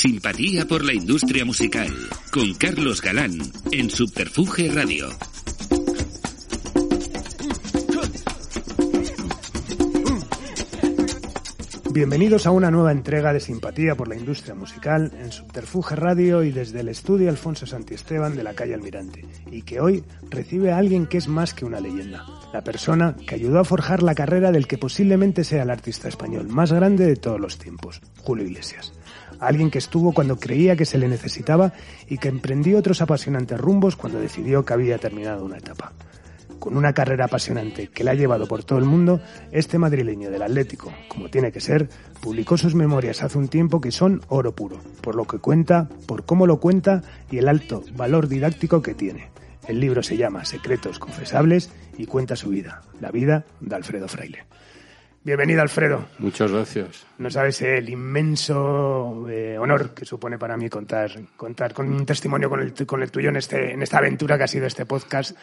Simpatía 0.00 0.66
por 0.66 0.82
la 0.82 0.94
industria 0.94 1.44
musical 1.44 1.94
con 2.32 2.54
Carlos 2.54 3.02
Galán 3.02 3.32
en 3.70 3.90
Subterfuge 3.90 4.72
Radio. 4.72 5.10
Bienvenidos 11.92 12.46
a 12.46 12.50
una 12.50 12.70
nueva 12.70 12.92
entrega 12.92 13.34
de 13.34 13.40
Simpatía 13.40 13.94
por 13.94 14.08
la 14.08 14.16
industria 14.16 14.54
musical 14.54 15.12
en 15.20 15.32
Subterfuge 15.32 15.96
Radio 15.96 16.44
y 16.44 16.50
desde 16.50 16.80
el 16.80 16.88
estudio 16.88 17.28
Alfonso 17.28 17.66
Santiesteban 17.66 18.34
de 18.34 18.42
la 18.42 18.54
calle 18.54 18.72
Almirante, 18.72 19.26
y 19.50 19.60
que 19.60 19.80
hoy 19.80 20.02
recibe 20.30 20.72
a 20.72 20.78
alguien 20.78 21.08
que 21.08 21.18
es 21.18 21.28
más 21.28 21.52
que 21.52 21.66
una 21.66 21.78
leyenda, 21.78 22.24
la 22.54 22.64
persona 22.64 23.16
que 23.26 23.34
ayudó 23.34 23.58
a 23.58 23.64
forjar 23.64 24.02
la 24.02 24.14
carrera 24.14 24.50
del 24.50 24.66
que 24.66 24.78
posiblemente 24.78 25.44
sea 25.44 25.64
el 25.64 25.70
artista 25.70 26.08
español 26.08 26.48
más 26.48 26.72
grande 26.72 27.04
de 27.04 27.16
todos 27.16 27.38
los 27.38 27.58
tiempos, 27.58 28.00
Julio 28.16 28.46
Iglesias. 28.46 28.94
Alguien 29.40 29.70
que 29.70 29.78
estuvo 29.78 30.12
cuando 30.12 30.38
creía 30.38 30.76
que 30.76 30.84
se 30.84 30.98
le 30.98 31.08
necesitaba 31.08 31.72
y 32.08 32.18
que 32.18 32.28
emprendió 32.28 32.78
otros 32.78 33.00
apasionantes 33.00 33.58
rumbos 33.58 33.96
cuando 33.96 34.20
decidió 34.20 34.64
que 34.64 34.74
había 34.74 34.98
terminado 34.98 35.44
una 35.44 35.58
etapa 35.58 35.92
con 36.60 36.76
una 36.76 36.92
carrera 36.92 37.24
apasionante 37.24 37.88
que 37.88 38.04
la 38.04 38.12
ha 38.12 38.14
llevado 38.14 38.46
por 38.46 38.62
todo 38.62 38.78
el 38.78 38.84
mundo, 38.84 39.20
este 39.50 39.78
madrileño 39.78 40.30
del 40.30 40.42
Atlético, 40.42 40.92
como 41.08 41.28
tiene 41.28 41.50
que 41.50 41.60
ser, 41.60 41.88
publicó 42.20 42.56
sus 42.56 42.76
memorias 42.76 43.22
hace 43.22 43.38
un 43.38 43.48
tiempo 43.48 43.80
que 43.80 43.90
son 43.90 44.20
oro 44.28 44.54
puro, 44.54 44.78
por 45.00 45.16
lo 45.16 45.24
que 45.24 45.38
cuenta, 45.38 45.88
por 46.06 46.24
cómo 46.24 46.46
lo 46.46 46.60
cuenta 46.60 47.02
y 47.30 47.38
el 47.38 47.48
alto 47.48 47.82
valor 47.96 48.28
didáctico 48.28 48.82
que 48.82 48.94
tiene. 48.94 49.30
El 49.66 49.80
libro 49.80 50.02
se 50.02 50.16
llama 50.16 50.44
Secretos 50.44 50.98
Confesables 50.98 51.70
y 51.96 52.06
cuenta 52.06 52.36
su 52.36 52.50
vida, 52.50 52.82
la 53.00 53.10
vida 53.10 53.44
de 53.60 53.74
Alfredo 53.74 54.06
Fraile. 54.06 54.44
Bienvenido, 55.22 55.60
Alfredo. 55.60 56.06
Muchas 56.18 56.50
gracias. 56.50 57.06
No 57.18 57.30
sabes 57.30 57.60
el 57.60 57.90
inmenso 57.90 59.28
eh, 59.28 59.58
honor 59.58 59.92
que 59.92 60.06
supone 60.06 60.38
para 60.38 60.56
mí 60.56 60.70
contar, 60.70 61.10
contar 61.36 61.74
con 61.74 61.92
un 61.92 62.06
testimonio 62.06 62.48
con 62.48 62.60
el, 62.60 62.86
con 62.86 63.02
el 63.02 63.10
tuyo 63.10 63.28
en, 63.28 63.36
este, 63.36 63.72
en 63.72 63.82
esta 63.82 63.98
aventura 63.98 64.38
que 64.38 64.44
ha 64.44 64.48
sido 64.48 64.66
este 64.66 64.86
podcast, 64.86 65.36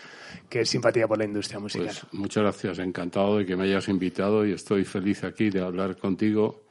que 0.49 0.61
es 0.61 0.69
Simpatía 0.69 1.07
por 1.07 1.19
la 1.19 1.25
Industria 1.25 1.59
Musical. 1.59 1.89
Pues, 1.89 2.13
muchas 2.13 2.41
gracias. 2.41 2.79
Encantado 2.79 3.37
de 3.37 3.45
que 3.45 3.55
me 3.55 3.65
hayas 3.65 3.87
invitado 3.87 4.43
y 4.47 4.51
estoy 4.51 4.83
feliz 4.83 5.23
aquí 5.23 5.51
de 5.51 5.61
hablar 5.61 5.95
contigo 5.97 6.63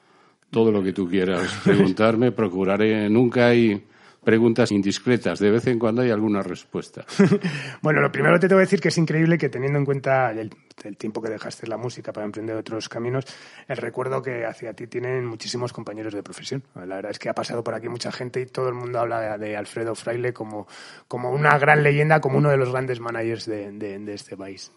todo 0.51 0.73
lo 0.73 0.83
que 0.83 0.93
tú 0.93 1.09
quieras 1.09 1.61
preguntarme. 1.65 2.33
Procuraré. 2.33 3.09
Nunca 3.09 3.47
hay 3.47 3.85
preguntas 4.27 4.73
indiscretas. 4.73 5.39
De 5.39 5.53
vez 5.53 5.69
en 5.69 5.79
cuando 5.79 6.03
hay 6.03 6.11
alguna 6.11 6.43
respuesta. 6.43 7.07
bueno, 7.81 8.01
lo 8.01 8.11
primero 8.11 8.41
te 8.41 8.49
tengo 8.49 8.59
que 8.59 8.65
decir 8.65 8.81
que 8.81 8.89
es 8.89 8.99
increíble 8.99 9.39
que 9.39 9.49
teniendo 9.49 9.79
en 9.79 9.85
cuenta 9.85 10.33
el, 10.33 10.51
tiempo 10.99 11.23
que 11.23 11.31
dejaste 11.31 11.69
la 11.69 11.77
música 11.77 12.13
para 12.13 12.27
emprender 12.27 12.57
otros 12.57 12.89
caminos, 12.89 13.25
el 13.69 13.77
recuerdo 13.77 14.21
que 14.23 14.45
hacia 14.45 14.75
ti 14.75 14.89
tienen 14.89 15.25
muchísimos 15.27 15.73
compañeros 15.73 16.13
de 16.13 16.25
profesión. 16.25 16.65
La 16.75 16.97
verdad 16.97 17.13
es 17.13 17.21
que 17.21 17.29
ha 17.29 17.35
pasado 17.35 17.63
por 17.63 17.75
aquí 17.75 17.89
mucha 17.89 18.11
gente 18.11 18.41
y 18.41 18.47
todo 18.47 18.69
el 18.69 18.75
mundo 18.75 18.99
habla 18.99 19.39
de, 19.39 19.57
Alfredo 19.57 19.95
Fraile 19.95 20.33
como, 20.33 20.67
como 21.07 21.31
una 21.31 21.57
gran 21.57 21.85
leyenda, 21.85 22.21
como 22.21 22.39
uno 22.39 22.51
de 22.51 22.57
los 22.57 22.73
grandes 22.73 22.99
managers 22.99 23.47
de, 23.47 23.71
de 23.71 24.13
este 24.13 24.37
país. 24.37 24.73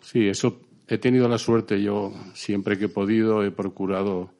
Sí, 0.00 0.26
eso 0.26 0.58
he 0.88 0.96
tenido 0.96 1.28
la 1.28 1.36
suerte. 1.36 1.82
Yo 1.82 2.14
siempre 2.32 2.78
que 2.78 2.86
he 2.86 2.88
podido 2.88 3.44
he 3.44 3.50
procurado 3.50 4.30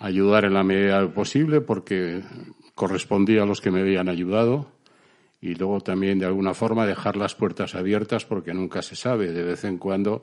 ayudar 0.00 0.44
en 0.44 0.54
la 0.54 0.64
medida 0.64 1.08
posible 1.12 1.60
porque 1.60 2.22
correspondía 2.78 3.42
a 3.42 3.46
los 3.46 3.60
que 3.60 3.72
me 3.72 3.80
habían 3.80 4.08
ayudado 4.08 4.70
y 5.40 5.56
luego 5.56 5.80
también 5.80 6.20
de 6.20 6.26
alguna 6.26 6.54
forma 6.54 6.86
dejar 6.86 7.16
las 7.16 7.34
puertas 7.34 7.74
abiertas 7.74 8.24
porque 8.24 8.54
nunca 8.54 8.82
se 8.82 8.94
sabe. 8.94 9.32
De 9.32 9.42
vez 9.42 9.64
en 9.64 9.78
cuando 9.78 10.22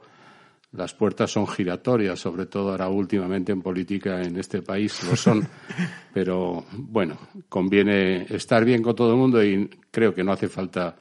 las 0.72 0.94
puertas 0.94 1.32
son 1.32 1.48
giratorias, 1.48 2.18
sobre 2.18 2.46
todo 2.46 2.72
ahora 2.72 2.88
últimamente 2.88 3.52
en 3.52 3.62
política 3.62 4.22
en 4.22 4.38
este 4.40 4.62
país 4.62 5.04
lo 5.04 5.18
son. 5.18 5.46
Pero 6.14 6.64
bueno, 6.72 7.18
conviene 7.50 8.26
estar 8.30 8.64
bien 8.64 8.82
con 8.82 8.96
todo 8.96 9.12
el 9.12 9.18
mundo 9.18 9.44
y 9.44 9.70
creo 9.92 10.16
que 10.16 10.24
no 10.24 10.32
hace 10.32 10.48
falta 10.48 10.96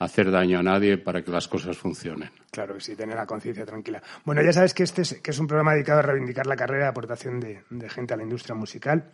hacer 0.00 0.32
daño 0.32 0.58
a 0.58 0.62
nadie 0.64 0.98
para 0.98 1.22
que 1.22 1.30
las 1.30 1.46
cosas 1.46 1.76
funcionen. 1.78 2.30
Claro 2.50 2.74
que 2.74 2.80
sí, 2.80 2.96
tener 2.96 3.14
la 3.14 3.26
conciencia 3.26 3.64
tranquila. 3.64 4.02
Bueno, 4.24 4.42
ya 4.42 4.52
sabes 4.52 4.74
que 4.74 4.82
este 4.82 5.02
es, 5.02 5.20
que 5.22 5.30
es 5.30 5.38
un 5.38 5.46
programa 5.46 5.74
dedicado 5.74 6.00
a 6.00 6.02
reivindicar 6.02 6.46
la 6.48 6.56
carrera 6.56 6.84
de 6.84 6.90
aportación 6.90 7.38
de, 7.38 7.62
de 7.70 7.88
gente 7.88 8.14
a 8.14 8.16
la 8.16 8.24
industria 8.24 8.56
musical 8.56 9.10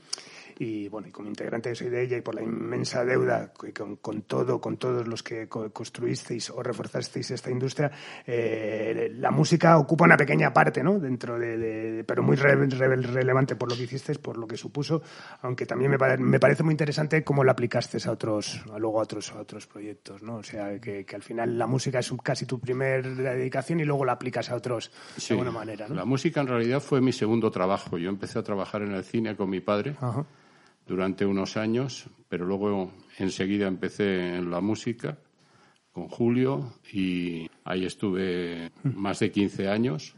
y 0.59 0.89
bueno, 0.89 1.09
y 1.09 1.11
como 1.11 1.29
integrante 1.29 1.75
soy 1.75 1.89
de 1.89 2.03
ella 2.03 2.17
y 2.17 2.21
por 2.21 2.35
la 2.35 2.43
inmensa 2.43 3.05
deuda 3.05 3.53
con, 3.75 3.97
con 3.97 4.23
todo, 4.23 4.61
con 4.61 4.77
todos 4.77 5.07
los 5.07 5.23
que 5.23 5.49
construisteis 5.49 6.51
o 6.51 6.63
reforzasteis 6.63 7.31
esta 7.33 7.51
industria, 7.51 7.91
eh, 8.27 9.13
la 9.17 9.31
música 9.31 9.79
ocupa 9.79 10.05
una 10.05 10.17
pequeña 10.17 10.53
parte, 10.53 10.83
¿no? 10.83 10.99
Dentro 10.99 11.39
de, 11.39 12.05
pero 12.07 12.23
muy 12.23 12.37
relevante 12.37 13.57
por 13.57 13.71
lo 13.71 13.77
que 13.77 13.85
hicisteis, 13.85 14.19
por 14.19 14.37
lo 14.37 14.47
que 14.47 14.57
supuso, 14.57 15.03
aunque 15.43 15.67
también 15.67 15.91
me, 15.91 15.99
me 16.19 16.41
parece 16.41 16.63
muy 16.63 16.73
interesante 16.73 17.25
cómo 17.25 17.43
lo 17.43 17.51
aplicaste 17.51 17.99
a 18.07 18.11
otros, 18.11 18.65
luego 18.79 19.01
a 19.01 19.03
otros, 19.03 19.33
a 19.33 19.41
otros 19.41 19.67
proyectos, 19.67 20.23
¿no? 20.23 20.37
O 20.37 20.43
sea, 20.43 20.79
que, 20.81 21.05
que 21.05 21.17
al 21.17 21.23
final 21.23 21.59
la 21.59 21.67
música 21.67 21.99
es 21.99 22.13
casi 22.23 22.47
tu 22.47 22.61
primer 22.61 23.17
dedicación 23.17 23.81
y 23.81 23.85
luego 23.85 24.05
la 24.05 24.13
aplicas 24.13 24.51
a 24.51 24.57
otros 24.57 24.91
de 25.17 25.35
alguna 25.35 25.51
manera, 25.51 25.89
¿no? 25.89 25.95
La 25.95 26.05
música 26.05 26.41
en 26.41 26.47
realidad 26.47 26.81
fue 26.81 27.01
mi 27.01 27.13
segundo 27.13 27.51
trabajo. 27.51 27.99
Yo 27.99 28.09
empecé 28.09 28.39
a 28.39 28.43
trabajar 28.43 28.83
en 28.83 28.93
el 28.93 29.05
cine 29.05 29.37
con 29.37 29.51
mi 29.51 29.61
padre. 29.61 29.97
Ajá 30.01 30.25
durante 30.87 31.25
unos 31.25 31.57
años, 31.57 32.07
pero 32.29 32.45
luego 32.45 32.93
enseguida 33.19 33.67
empecé 33.67 34.37
en 34.37 34.51
la 34.51 34.61
música 34.61 35.19
con 35.93 36.09
Julio 36.09 36.75
y 36.93 37.49
ahí 37.65 37.85
estuve 37.85 38.73
más 38.83 39.21
de 39.21 39.31
15 39.31 39.69
años. 39.69 40.15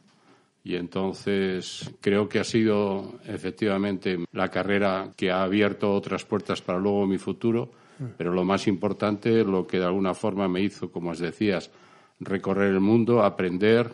Y 0.65 0.75
entonces 0.75 1.95
creo 2.01 2.29
que 2.29 2.41
ha 2.41 2.45
sido 2.45 3.21
efectivamente 3.25 4.19
la 4.33 4.49
carrera 4.49 5.13
que 5.17 5.31
ha 5.31 5.45
abierto 5.45 5.95
otras 5.95 6.25
puertas 6.25 6.61
para 6.61 6.81
luego 6.81 7.07
mi 7.07 7.19
futuro, 7.19 7.71
pero 8.17 8.33
lo 8.33 8.45
más 8.45 8.67
importante, 8.67 9.45
lo 9.45 9.67
que 9.67 9.79
de 9.79 9.85
alguna 9.85 10.13
forma 10.13 10.49
me 10.49 10.63
hizo, 10.63 10.91
como 10.91 11.11
os 11.11 11.21
decías, 11.21 11.71
recorrer 12.19 12.73
el 12.73 12.81
mundo, 12.81 13.23
aprender, 13.23 13.93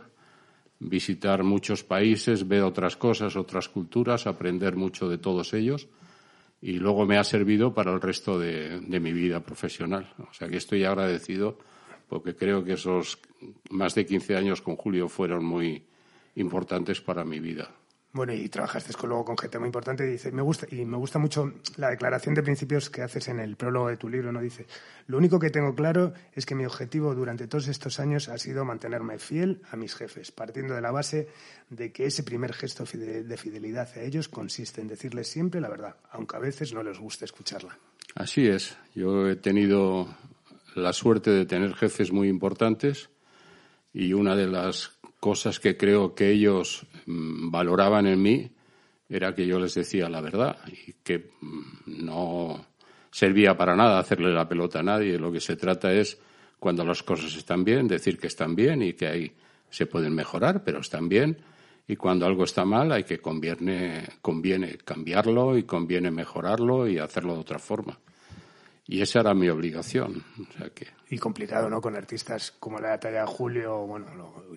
visitar 0.78 1.42
muchos 1.42 1.84
países, 1.84 2.48
ver 2.48 2.62
otras 2.62 2.96
cosas, 2.96 3.36
otras 3.36 3.68
culturas, 3.68 4.26
aprender 4.26 4.74
mucho 4.74 5.10
de 5.10 5.18
todos 5.18 5.52
ellos 5.52 5.88
y 6.62 6.78
luego 6.78 7.04
me 7.04 7.18
ha 7.18 7.24
servido 7.24 7.74
para 7.74 7.92
el 7.92 8.00
resto 8.00 8.38
de, 8.38 8.80
mi 8.80 9.12
vida 9.12 9.40
profesional. 9.40 10.14
O 10.30 10.32
sea 10.32 10.48
que 10.48 10.56
estoy 10.56 10.84
agradecido 10.84 11.58
porque 12.08 12.36
creo 12.36 12.64
que 12.64 12.74
esos 12.74 13.18
más 13.70 13.96
de 13.96 14.06
15 14.06 14.36
años 14.36 14.62
con 14.62 14.76
Julio 14.76 15.08
fueron 15.08 15.44
muy 15.44 15.82
importantes 16.36 17.00
para 17.00 17.24
mi 17.24 17.40
vida. 17.40 17.68
Bueno, 18.14 18.34
y 18.34 18.48
trabajaste 18.50 18.92
con, 18.92 19.08
luego 19.08 19.24
con 19.24 19.38
gente 19.38 19.58
muy 19.58 19.66
importante. 19.68 20.06
Y 20.06 20.12
dice, 20.12 20.32
me 20.32 20.42
gusta, 20.42 20.66
y 20.70 20.84
me 20.84 20.98
gusta 20.98 21.18
mucho 21.18 21.54
la 21.76 21.88
declaración 21.88 22.34
de 22.34 22.42
principios 22.42 22.90
que 22.90 23.00
haces 23.00 23.28
en 23.28 23.40
el 23.40 23.56
prólogo 23.56 23.88
de 23.88 23.96
tu 23.96 24.08
libro. 24.08 24.30
¿no? 24.32 24.40
Dice, 24.40 24.66
lo 25.06 25.16
único 25.16 25.38
que 25.38 25.48
tengo 25.48 25.74
claro 25.74 26.12
es 26.34 26.44
que 26.44 26.54
mi 26.54 26.66
objetivo 26.66 27.14
durante 27.14 27.46
todos 27.46 27.68
estos 27.68 28.00
años 28.00 28.28
ha 28.28 28.36
sido 28.36 28.66
mantenerme 28.66 29.18
fiel 29.18 29.62
a 29.70 29.76
mis 29.76 29.94
jefes, 29.94 30.30
partiendo 30.30 30.74
de 30.74 30.82
la 30.82 30.90
base 30.90 31.28
de 31.70 31.90
que 31.90 32.04
ese 32.04 32.22
primer 32.22 32.52
gesto 32.52 32.84
de 32.84 33.36
fidelidad 33.38 33.88
a 33.96 34.00
ellos 34.02 34.28
consiste 34.28 34.82
en 34.82 34.88
decirles 34.88 35.28
siempre 35.28 35.62
la 35.62 35.70
verdad, 35.70 35.96
aunque 36.10 36.36
a 36.36 36.40
veces 36.40 36.74
no 36.74 36.82
les 36.82 36.98
guste 36.98 37.24
escucharla. 37.24 37.78
Así 38.14 38.46
es. 38.46 38.76
Yo 38.94 39.30
he 39.30 39.36
tenido 39.36 40.06
la 40.74 40.92
suerte 40.92 41.30
de 41.30 41.46
tener 41.46 41.74
jefes 41.74 42.12
muy 42.12 42.28
importantes 42.28 43.08
y 43.94 44.12
una 44.12 44.36
de 44.36 44.48
las 44.48 44.98
cosas 45.20 45.60
que 45.60 45.76
creo 45.76 46.14
que 46.14 46.30
ellos 46.30 46.86
valoraban 47.06 48.06
en 48.06 48.22
mí 48.22 48.50
era 49.08 49.34
que 49.34 49.46
yo 49.46 49.58
les 49.58 49.74
decía 49.74 50.08
la 50.08 50.20
verdad 50.20 50.56
y 50.66 50.94
que 51.04 51.30
mm, 51.40 52.04
no 52.04 52.66
servía 53.10 53.56
para 53.56 53.76
nada 53.76 53.98
hacerle 53.98 54.32
la 54.32 54.48
pelota 54.48 54.80
a 54.80 54.82
nadie. 54.82 55.18
Lo 55.18 55.30
que 55.30 55.40
se 55.40 55.56
trata 55.56 55.92
es, 55.92 56.18
cuando 56.58 56.84
las 56.84 57.02
cosas 57.02 57.34
están 57.34 57.62
bien, 57.64 57.86
decir 57.86 58.18
que 58.18 58.26
están 58.26 58.56
bien 58.56 58.82
y 58.82 58.94
que 58.94 59.06
ahí 59.06 59.32
se 59.68 59.86
pueden 59.86 60.14
mejorar, 60.14 60.64
pero 60.64 60.80
están 60.80 61.08
bien. 61.08 61.38
Y 61.86 61.96
cuando 61.96 62.24
algo 62.24 62.44
está 62.44 62.64
mal, 62.64 62.90
hay 62.92 63.04
que 63.04 63.18
conviene, 63.18 64.08
conviene 64.22 64.78
cambiarlo 64.78 65.58
y 65.58 65.64
conviene 65.64 66.10
mejorarlo 66.10 66.88
y 66.88 66.98
hacerlo 66.98 67.34
de 67.34 67.40
otra 67.40 67.58
forma. 67.58 67.98
Y 68.86 69.00
esa 69.00 69.20
era 69.20 69.34
mi 69.34 69.48
obligación. 69.48 70.24
O 70.40 70.58
sea 70.58 70.70
que... 70.70 70.88
Y 71.10 71.18
complicado, 71.18 71.68
¿no? 71.68 71.80
Con 71.80 71.96
artistas 71.96 72.52
como 72.58 72.78
la 72.78 72.98
talla 72.98 73.26
Julio, 73.26 73.86
bueno, 73.86 74.06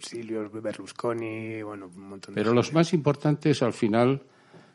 Silvio, 0.01 0.49
Berlusconi, 0.49 1.61
bueno, 1.61 1.87
un 1.93 2.09
montón 2.09 2.33
de 2.33 2.41
Pero 2.41 2.53
los 2.53 2.73
más 2.73 2.93
importantes 2.93 3.61
al 3.61 3.73
final, 3.73 4.23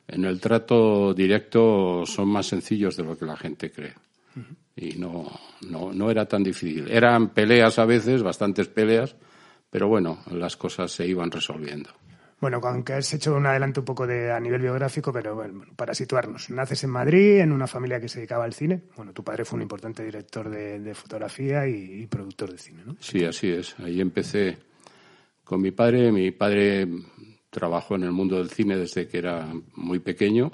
en 0.06 0.24
el 0.24 0.40
trato 0.40 1.14
directo, 1.14 2.04
son 2.04 2.28
más 2.28 2.46
sencillos 2.46 2.96
de 2.96 3.04
lo 3.04 3.16
que 3.18 3.24
la 3.24 3.36
gente 3.36 3.70
cree. 3.70 3.94
Y 4.76 4.92
no, 4.98 5.26
no, 5.68 5.92
no 5.92 6.10
era 6.10 6.26
tan 6.26 6.42
difícil. 6.42 6.90
Eran 6.90 7.30
peleas 7.30 7.78
a 7.78 7.84
veces, 7.84 8.22
bastantes 8.22 8.68
peleas, 8.68 9.16
pero 9.68 9.88
bueno, 9.88 10.22
las 10.30 10.56
cosas 10.56 10.92
se 10.92 11.06
iban 11.06 11.30
resolviendo. 11.30 11.90
Bueno, 12.40 12.58
aunque 12.62 12.94
has 12.94 13.12
hecho 13.12 13.34
un 13.34 13.44
adelanto 13.46 13.82
un 13.82 13.84
poco 13.84 14.06
de, 14.06 14.32
a 14.32 14.40
nivel 14.40 14.62
biográfico, 14.62 15.12
pero 15.12 15.34
bueno, 15.34 15.62
para 15.76 15.92
situarnos. 15.92 16.48
Naces 16.48 16.84
en 16.84 16.90
Madrid, 16.90 17.40
en 17.40 17.52
una 17.52 17.66
familia 17.66 18.00
que 18.00 18.08
se 18.08 18.20
dedicaba 18.20 18.44
al 18.44 18.54
cine. 18.54 18.80
Bueno, 18.96 19.12
tu 19.12 19.22
padre 19.22 19.44
fue 19.44 19.58
un 19.58 19.62
importante 19.62 20.02
director 20.02 20.48
de, 20.48 20.94
fotografía 20.94 21.68
y, 21.68 22.06
productor 22.06 22.52
de 22.52 22.58
cine, 22.58 22.82
¿no? 22.86 22.96
Sí, 22.98 23.24
así 23.24 23.50
es. 23.50 23.78
Ahí 23.80 24.00
empecé 24.00 24.56
con 25.44 25.60
mi 25.60 25.70
padre. 25.70 26.10
Mi 26.10 26.30
padre 26.30 26.88
trabajó 27.50 27.96
en 27.96 28.04
el 28.04 28.12
mundo 28.12 28.38
del 28.38 28.48
cine 28.48 28.76
desde 28.76 29.06
que 29.06 29.18
era 29.18 29.52
muy 29.74 29.98
pequeño. 29.98 30.50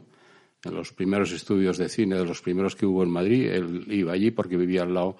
En 0.64 0.74
los 0.74 0.92
primeros 0.92 1.30
estudios 1.30 1.78
de 1.78 1.88
cine, 1.88 2.16
de 2.16 2.24
los 2.24 2.42
primeros 2.42 2.74
que 2.74 2.86
hubo 2.86 3.04
en 3.04 3.10
Madrid, 3.10 3.48
él 3.48 3.84
iba 3.88 4.12
allí 4.12 4.32
porque 4.32 4.56
vivía 4.56 4.82
al 4.82 4.94
lado 4.94 5.18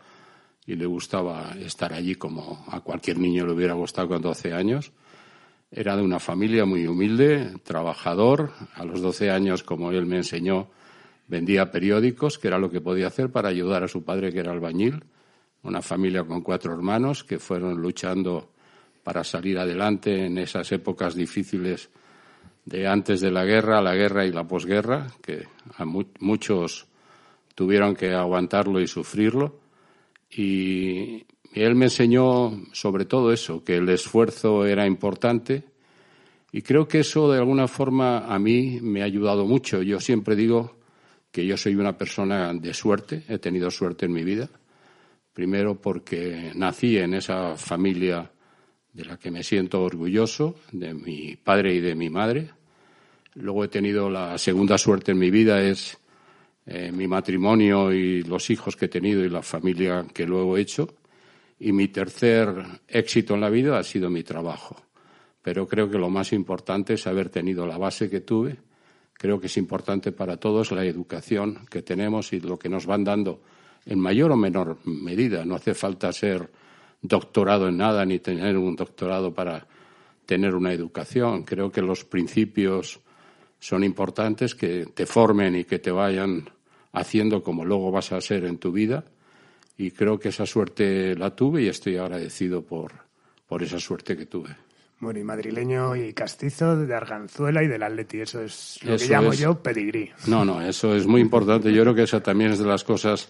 y 0.66 0.74
le 0.74 0.86
gustaba 0.86 1.54
estar 1.60 1.92
allí 1.92 2.16
como 2.16 2.64
a 2.68 2.80
cualquier 2.80 3.18
niño 3.18 3.46
le 3.46 3.52
hubiera 3.52 3.74
gustado 3.74 4.08
con 4.08 4.20
12 4.20 4.52
años. 4.52 4.90
Era 5.70 5.96
de 5.96 6.02
una 6.02 6.20
familia 6.20 6.64
muy 6.64 6.86
humilde, 6.86 7.54
trabajador. 7.64 8.52
A 8.74 8.84
los 8.84 9.00
12 9.00 9.30
años, 9.30 9.62
como 9.62 9.90
él 9.90 10.06
me 10.06 10.16
enseñó, 10.16 10.70
vendía 11.26 11.70
periódicos, 11.70 12.38
que 12.38 12.48
era 12.48 12.58
lo 12.58 12.70
que 12.70 12.80
podía 12.80 13.08
hacer 13.08 13.30
para 13.30 13.48
ayudar 13.48 13.82
a 13.82 13.88
su 13.88 14.04
padre, 14.04 14.32
que 14.32 14.40
era 14.40 14.52
albañil. 14.52 15.04
Una 15.62 15.82
familia 15.82 16.22
con 16.24 16.42
cuatro 16.42 16.72
hermanos 16.72 17.24
que 17.24 17.38
fueron 17.38 17.80
luchando 17.80 18.52
para 19.02 19.24
salir 19.24 19.58
adelante 19.58 20.26
en 20.26 20.38
esas 20.38 20.70
épocas 20.72 21.14
difíciles 21.14 21.90
de 22.64 22.86
antes 22.86 23.20
de 23.20 23.30
la 23.30 23.44
guerra, 23.44 23.80
la 23.80 23.94
guerra 23.94 24.26
y 24.26 24.32
la 24.32 24.46
posguerra, 24.46 25.06
que 25.22 25.46
a 25.76 25.84
muchos 25.84 26.86
tuvieron 27.54 27.94
que 27.94 28.12
aguantarlo 28.12 28.80
y 28.80 28.86
sufrirlo. 28.86 29.60
Y 30.30 31.24
él 31.64 31.75
me 31.75 31.87
enseñó 31.87 32.64
sobre 32.73 33.05
todo 33.05 33.32
eso, 33.32 33.64
que 33.64 33.76
el 33.76 33.88
esfuerzo 33.88 34.67
era 34.67 34.87
importante 34.87 35.64
y 36.53 36.62
creo 36.62 36.88
que 36.88 37.00
eso 37.00 37.31
de 37.31 37.38
alguna 37.38 37.69
forma 37.69 38.26
a 38.26 38.38
mí 38.38 38.79
me 38.81 39.03
ha 39.03 39.05
ayudado 39.05 39.44
mucho. 39.44 39.82
Yo 39.82 40.00
siempre 40.00 40.35
digo 40.37 40.76
que 41.31 41.44
yo 41.44 41.56
soy 41.56 41.75
una 41.75 41.99
persona 41.99 42.53
de 42.55 42.73
suerte, 42.73 43.25
he 43.29 43.38
tenido 43.38 43.70
suerte 43.70 44.06
en 44.06 44.12
mi 44.12 44.25
vida. 44.25 44.49
Primero 45.35 45.79
porque 45.79 46.53
nací 46.55 46.97
en 46.97 47.12
esa 47.12 47.56
familia 47.56 48.31
de 48.91 49.05
la 49.05 49.19
que 49.19 49.31
me 49.31 49.43
siento 49.43 49.82
orgulloso, 49.82 50.56
de 50.73 50.94
mi 50.94 51.37
padre 51.37 51.75
y 51.75 51.81
de 51.81 51.94
mi 51.94 52.09
madre. 52.09 52.49
Luego 53.35 53.64
he 53.64 53.69
tenido 53.69 54.09
la 54.09 54.38
segunda 54.38 54.79
suerte 54.79 55.12
en 55.12 55.19
mi 55.19 55.31
vida, 55.31 55.61
es 55.61 55.99
eh, 56.64 56.91
mi 56.91 57.06
matrimonio 57.06 57.93
y 57.93 58.23
los 58.23 58.49
hijos 58.49 58.76
que 58.76 58.87
he 58.87 58.88
tenido 58.88 59.23
y 59.23 59.29
la 59.29 59.43
familia 59.43 60.06
que 60.14 60.25
luego 60.25 60.56
he 60.56 60.62
hecho. 60.62 60.88
Y 61.58 61.73
mi 61.73 61.88
tercer 61.88 62.55
éxito 62.87 63.35
en 63.35 63.41
la 63.41 63.50
vida 63.50 63.79
ha 63.79 63.82
sido 63.82 64.11
mi 64.11 64.23
trabajo. 64.23 64.76
Pero 65.43 65.67
creo 65.67 65.88
que 65.88 65.99
lo 65.99 66.11
más 66.11 66.32
importante 66.32 66.94
es 66.94 67.06
haber 67.06 67.29
tenido 67.29 67.67
la 67.67 67.79
base 67.79 68.11
que 68.11 68.20
tuve. 68.20 68.56
Creo 69.14 69.41
que 69.41 69.47
es 69.47 69.56
importante 69.56 70.12
para 70.12 70.37
todos 70.37 70.73
la 70.73 70.85
educación 70.85 71.67
que 71.70 71.82
tenemos 71.82 72.32
y 72.32 72.41
lo 72.41 72.58
que 72.58 72.69
nos 72.69 72.85
van 72.85 73.05
dando 73.05 73.41
en 73.87 73.99
mayor 73.99 74.32
o 74.32 74.37
menor 74.37 74.79
medida. 74.85 75.44
No 75.44 75.55
hace 75.55 75.73
falta 75.73 76.12
ser 76.12 76.50
doctorado 77.00 77.69
en 77.69 77.79
nada 77.79 78.05
ni 78.05 78.19
tener 78.19 78.59
un 78.59 78.76
doctorado 78.76 79.32
para 79.32 79.67
tener 80.26 80.55
una 80.55 80.73
educación. 80.73 81.44
Creo 81.44 81.70
que 81.70 81.81
los 81.81 82.05
principios 82.05 83.00
son 83.59 83.85
importantes, 83.85 84.55
que 84.55 84.87
te 84.87 85.06
formen 85.06 85.56
y 85.56 85.64
que 85.64 85.79
te 85.79 85.91
vayan 85.91 86.50
haciendo 86.93 87.43
como 87.43 87.64
luego 87.64 87.91
vas 87.91 88.12
a 88.12 88.20
ser 88.20 88.44
en 88.44 88.59
tu 88.59 88.73
vida 88.73 89.05
y 89.78 89.90
creo 89.90 90.19
que 90.19 90.31
esa 90.31 90.46
suerte 90.46 91.14
la 91.17 91.34
tuve 91.34 91.62
y 91.62 91.69
estoy 91.69 91.96
agradecido 91.96 92.62
por, 92.62 92.93
por 93.46 93.62
esa 93.62 93.78
suerte 93.78 94.17
que 94.17 94.26
tuve. 94.26 94.56
Bueno, 94.99 95.20
y 95.20 95.25
madrileño 95.25 95.94
y 95.94 96.14
castizo 96.14 96.75
de 96.75 96.94
Arganzuela 96.94 97.62
y 97.62 97.67
del 97.67 97.82
Atleti, 97.82 98.20
eso 98.20 98.40
es 98.40 98.78
lo 98.82 98.96
que 98.96 99.06
llamo 99.06 99.34
yo 99.34 99.62
pedigrí. 99.62 100.11
No, 100.26 100.44
no, 100.44 100.62
eso 100.62 100.96
es 100.96 101.06
muy 101.06 101.20
importante. 101.20 101.70
Yo 101.73 101.82
creo 101.82 101.94
que 101.94 102.05
esa 102.05 102.23
también 102.23 102.52
es 102.52 102.58
de 102.58 102.64
las 102.64 102.82
cosas 102.82 103.28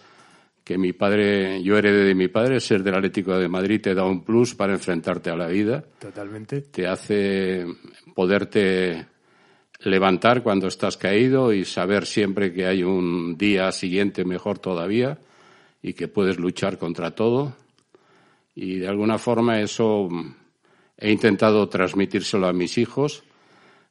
que 0.63 0.79
mi 0.79 0.93
padre, 0.93 1.61
yo 1.63 1.77
heredé 1.77 2.05
de 2.05 2.15
mi 2.15 2.29
padre, 2.29 2.61
ser 2.61 2.85
del 2.85 2.95
Atlético 2.95 3.37
de 3.37 3.49
Madrid 3.49 3.81
te 3.81 3.95
da 3.95 4.05
un 4.05 4.25
plus 4.25 4.55
para 4.55 4.75
enfrentarte 4.75 5.31
a 5.31 5.37
la 5.37 5.49
vida. 5.49 5.85
Totalmente. 5.99 6.61
Te 6.61 6.87
hace 6.87 7.67
poderte 8.15 9.07
levantar 9.81 10.45
cuando 10.45 10.69
estás 10.69 10.97
caído 10.97 11.53
y 11.53 11.65
saber 11.65 12.07
siempre 12.07 12.53
que 12.53 12.67
hay 12.67 12.85
un 12.85 13.37
día 13.37 13.73
siguiente 13.73 14.25
mejor 14.25 14.61
todavía 14.61 15.19
y 15.87 15.95
que 15.95 16.09
puedes 16.09 16.37
luchar 16.37 16.79
contra 16.79 17.13
todo. 17.13 17.55
Y 18.57 18.79
de 18.81 18.89
alguna 18.89 19.19
forma 19.19 19.61
eso 19.61 20.09
mm, 20.11 20.35
he 20.99 21.13
intentado 21.13 21.69
transmitírselo 21.69 22.49
a 22.49 22.53
mis 22.53 22.77
hijos, 22.77 23.23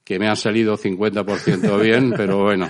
que 0.03 0.19
me 0.19 0.27
ha 0.27 0.35
salido 0.35 0.77
50% 0.77 1.81
bien, 1.81 2.13
pero 2.17 2.43
bueno, 2.43 2.69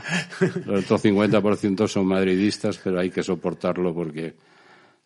los 0.67 0.83
otros 0.83 1.03
50% 1.03 1.87
son 1.87 2.05
madridistas, 2.05 2.79
pero 2.83 2.99
hay 2.99 3.09
que 3.09 3.23
soportarlo 3.23 3.95
porque 3.95 4.35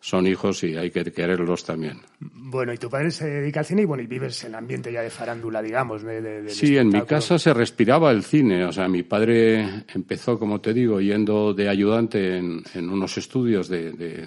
son 0.00 0.26
hijos 0.26 0.64
y 0.64 0.76
hay 0.76 0.90
que 0.90 1.04
quererlos 1.12 1.62
también. 1.62 2.00
Bueno, 2.18 2.72
y 2.72 2.78
tu 2.78 2.88
padre 2.88 3.10
se 3.10 3.28
dedica 3.28 3.60
al 3.60 3.66
cine 3.66 3.82
y 3.82 3.84
bueno, 3.84 4.02
y 4.02 4.06
vives 4.06 4.42
en 4.44 4.50
el 4.50 4.54
ambiente 4.56 4.90
ya 4.90 5.02
de 5.02 5.10
farándula, 5.10 5.60
digamos. 5.60 6.02
De, 6.02 6.48
sí, 6.48 6.78
en 6.78 6.88
mi 6.88 7.02
casa 7.02 7.38
se 7.38 7.52
respiraba 7.52 8.10
el 8.10 8.24
cine. 8.24 8.64
O 8.64 8.72
sea, 8.72 8.88
mi 8.88 9.02
padre 9.02 9.84
empezó, 9.94 10.38
como 10.38 10.60
te 10.60 10.72
digo, 10.72 11.02
yendo 11.02 11.52
de 11.52 11.68
ayudante 11.68 12.38
en, 12.38 12.64
unos 12.74 13.18
estudios 13.18 13.68
de, 13.68 14.26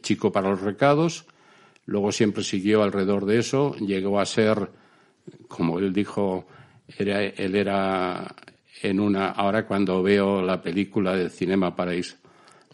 chico 0.00 0.32
para 0.32 0.48
los 0.48 0.62
recados. 0.62 1.26
Luego 1.84 2.10
siempre 2.10 2.42
siguió 2.42 2.82
alrededor 2.82 3.26
de 3.26 3.40
eso. 3.40 3.74
Llegó 3.76 4.20
a 4.20 4.26
ser, 4.26 4.70
como 5.48 5.78
él 5.78 5.92
dijo, 5.92 6.46
era, 6.96 7.22
él 7.22 7.56
era 7.56 8.34
en 8.82 9.00
una. 9.00 9.28
Ahora 9.28 9.66
cuando 9.66 10.02
veo 10.02 10.40
la 10.40 10.62
película 10.62 11.14
de 11.14 11.28
Cinema 11.28 11.76
Paraíso 11.76 12.16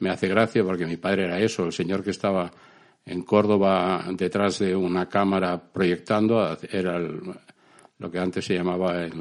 me 0.00 0.10
hace 0.10 0.28
gracia 0.28 0.64
porque 0.64 0.86
mi 0.86 0.96
padre 0.96 1.24
era 1.24 1.40
eso, 1.40 1.64
el 1.64 1.72
señor 1.72 2.02
que 2.02 2.10
estaba 2.10 2.50
en 3.06 3.22
Córdoba 3.22 4.04
detrás 4.12 4.58
de 4.58 4.74
una 4.74 5.08
cámara 5.08 5.60
proyectando, 5.60 6.56
era 6.70 6.98
lo 6.98 8.10
que 8.10 8.18
antes 8.18 8.44
se 8.44 8.54
llamaba 8.54 9.04
el, 9.04 9.12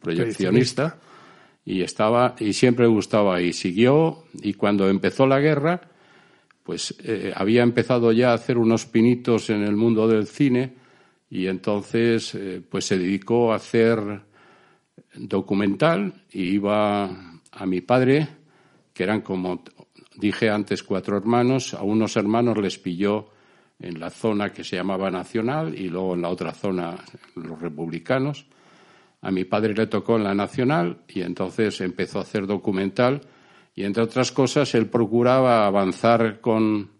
proyeccionista, 0.00 0.98
y 1.64 1.82
estaba 1.82 2.34
y 2.38 2.52
siempre 2.52 2.86
gustaba 2.86 3.40
y 3.40 3.52
siguió 3.52 4.24
y 4.34 4.54
cuando 4.54 4.88
empezó 4.88 5.26
la 5.26 5.40
guerra 5.40 5.80
pues 6.62 6.94
eh, 7.04 7.32
había 7.34 7.62
empezado 7.62 8.12
ya 8.12 8.30
a 8.30 8.34
hacer 8.34 8.56
unos 8.56 8.86
pinitos 8.86 9.50
en 9.50 9.62
el 9.62 9.76
mundo 9.76 10.08
del 10.08 10.26
cine 10.26 10.74
y 11.28 11.46
entonces 11.46 12.34
eh, 12.34 12.62
pues 12.66 12.86
se 12.86 12.98
dedicó 12.98 13.52
a 13.52 13.56
hacer 13.56 14.22
documental 15.14 16.24
y 16.32 16.44
iba 16.44 17.40
a 17.52 17.66
mi 17.66 17.80
padre 17.80 18.28
que 18.92 19.02
eran 19.02 19.20
como 19.20 19.62
dije 20.16 20.50
antes 20.50 20.82
cuatro 20.82 21.16
hermanos, 21.16 21.74
a 21.74 21.82
unos 21.82 22.16
hermanos 22.16 22.58
les 22.58 22.78
pilló 22.78 23.28
en 23.78 23.98
la 23.98 24.10
zona 24.10 24.52
que 24.52 24.62
se 24.62 24.76
llamaba 24.76 25.10
Nacional 25.10 25.74
y 25.78 25.88
luego 25.88 26.14
en 26.14 26.22
la 26.22 26.28
otra 26.28 26.52
zona 26.52 26.96
los 27.34 27.60
republicanos. 27.60 28.46
A 29.22 29.30
mi 29.30 29.44
padre 29.44 29.74
le 29.74 29.86
tocó 29.86 30.16
en 30.16 30.24
la 30.24 30.34
Nacional 30.34 30.98
y 31.08 31.22
entonces 31.22 31.80
empezó 31.80 32.18
a 32.18 32.22
hacer 32.22 32.46
documental 32.46 33.22
y 33.74 33.84
entre 33.84 34.02
otras 34.02 34.32
cosas 34.32 34.74
él 34.74 34.86
procuraba 34.88 35.66
avanzar 35.66 36.40
con, 36.40 36.90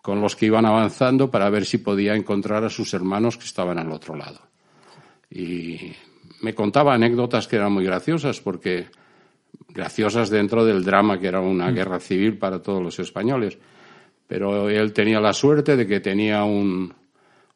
con 0.00 0.20
los 0.20 0.36
que 0.36 0.46
iban 0.46 0.64
avanzando 0.64 1.30
para 1.30 1.50
ver 1.50 1.66
si 1.66 1.78
podía 1.78 2.14
encontrar 2.14 2.64
a 2.64 2.70
sus 2.70 2.94
hermanos 2.94 3.36
que 3.36 3.44
estaban 3.44 3.78
al 3.78 3.92
otro 3.92 4.16
lado. 4.16 4.40
Y 5.30 5.92
me 6.40 6.54
contaba 6.54 6.94
anécdotas 6.94 7.46
que 7.46 7.56
eran 7.56 7.72
muy 7.72 7.84
graciosas 7.84 8.40
porque 8.40 8.86
graciosas 9.72 10.30
dentro 10.30 10.64
del 10.64 10.84
drama 10.84 11.18
que 11.18 11.28
era 11.28 11.40
una 11.40 11.70
mm. 11.70 11.74
guerra 11.74 12.00
civil 12.00 12.38
para 12.38 12.60
todos 12.60 12.82
los 12.82 12.98
españoles. 12.98 13.58
Pero 14.26 14.68
él 14.68 14.92
tenía 14.92 15.20
la 15.20 15.32
suerte 15.32 15.76
de 15.76 15.86
que 15.86 16.00
tenía 16.00 16.44
un, 16.44 16.94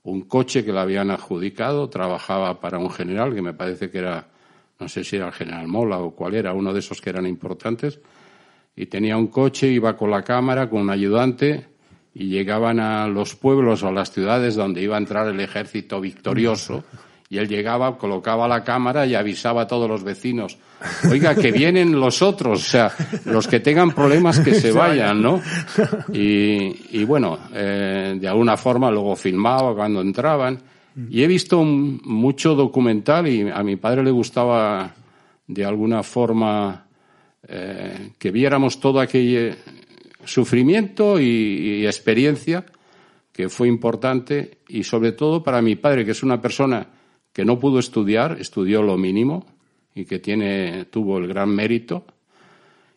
un 0.05 0.23
coche 0.23 0.65
que 0.65 0.73
le 0.73 0.81
habían 0.81 1.11
adjudicado, 1.11 1.89
trabajaba 1.89 2.61
para 2.61 2.79
un 2.79 2.91
general 2.91 3.35
que 3.35 3.43
me 3.43 3.55
parece 3.55 3.91
que 3.91 3.99
era, 3.99 4.29
no 4.79 4.89
sé 4.89 5.03
si 5.03 5.17
era 5.17 5.29
el 5.29 5.33
general 5.33 5.67
Mola 5.67 5.99
o 5.99 6.15
cuál 6.15 6.35
era, 6.35 6.53
uno 6.53 6.73
de 6.73 6.81
esos 6.81 7.01
que 7.01 7.11
eran 7.11 7.27
importantes, 7.27 8.01
y 8.77 8.87
tenía 8.87 9.17
un 9.17 9.29
coche, 9.29 9.69
iba 9.69 9.97
con 9.97 10.11
la 10.11 10.23
cámara, 10.23 10.69
con 10.69 10.83
un 10.83 10.91
ayudante, 10.91 11.69
y 12.13 12.27
llegaban 12.27 12.81
a 12.81 13.09
los 13.09 13.35
pueblos 13.35 13.83
o 13.83 13.89
a 13.89 13.93
las 13.93 14.13
ciudades 14.13 14.57
donde 14.57 14.83
iba 14.83 14.97
a 14.97 14.99
entrar 14.99 15.27
el 15.29 15.41
ejército 15.41 16.01
victorioso, 16.01 16.85
y 17.31 17.39
él 17.39 17.49
llegaba, 17.49 17.97
colocaba 17.97 18.47
la 18.47 18.63
cámara 18.63 19.07
y 19.07 19.15
avisaba 19.15 19.63
a 19.63 19.67
todos 19.67 19.89
los 19.89 20.05
vecinos 20.05 20.59
oiga, 21.11 21.35
que 21.35 21.53
vienen 21.53 21.99
los 21.99 22.23
otros, 22.23 22.61
o 22.61 22.71
sea, 22.71 22.93
los 23.25 23.47
que 23.47 23.61
tengan 23.61 23.93
problemas 23.93 24.41
que 24.41 24.55
se 24.55 24.73
vayan, 24.73 25.23
¿no? 25.23 25.41
Y, 26.13 26.99
y 26.99 27.05
bueno, 27.05 27.39
eh, 27.53 28.17
de 28.19 28.29
alguna 28.29 28.57
forma 28.57 28.91
luego 28.91 29.17
filmaba 29.17 29.75
cuando 29.75 30.01
entraban. 30.01 30.61
Y 31.11 31.25
he 31.25 31.27
visto 31.27 31.65
mucho 31.65 32.55
documental 32.55 33.27
y 33.27 33.51
a 33.51 33.65
mi 33.65 33.75
padre 33.75 34.05
le 34.05 34.13
gustaba 34.13 34.95
de 35.47 35.65
alguna 35.65 36.05
forma 36.05 36.87
eh, 37.47 38.13
que 38.19 38.31
viéramos 38.31 38.81
todo 38.81 39.01
aquel 39.01 39.57
sufrimiento 40.25 41.21
y, 41.21 41.85
experiencia 41.87 42.65
que 43.33 43.49
fue 43.49 43.69
importante 43.69 44.59
y 44.69 44.85
sobre 44.85 45.13
todo 45.13 45.43
para 45.43 45.61
mi 45.61 45.77
padre, 45.77 46.05
que 46.05 46.13
es 46.13 46.23
una 46.23 46.41
persona 46.41 46.87
que 47.33 47.45
no 47.45 47.59
pudo 47.59 47.81
estudiar, 47.81 48.39
estudió 48.41 48.81
lo 48.81 48.97
mínimo 48.97 49.45
y 49.95 50.05
que 50.05 50.19
tiene, 50.19 50.87
tuvo 50.87 51.19
el 51.19 51.29
gran 51.29 51.51
mérito 51.51 52.05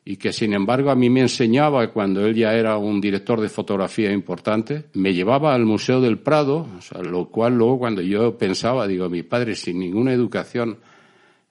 y 0.09 0.15
que 0.15 0.31
sin 0.31 0.53
embargo 0.53 0.89
a 0.89 0.95
mí 0.95 1.09
me 1.09 1.19
enseñaba 1.19 1.91
cuando 1.91 2.25
él 2.25 2.33
ya 2.33 2.53
era 2.53 2.77
un 2.77 3.01
director 3.01 3.41
de 3.41 3.49
fotografía 3.49 4.09
importante, 4.11 4.85
me 4.93 5.13
llevaba 5.13 5.53
al 5.53 5.65
Museo 5.65 5.99
del 5.99 6.17
Prado, 6.17 6.65
lo 7.03 7.27
cual 7.27 7.57
luego 7.57 7.79
cuando 7.79 8.01
yo 8.01 8.37
pensaba, 8.37 8.87
digo, 8.87 9.09
mi 9.09 9.23
padre 9.23 9.53
sin 9.53 9.79
ninguna 9.79 10.13
educación 10.13 10.77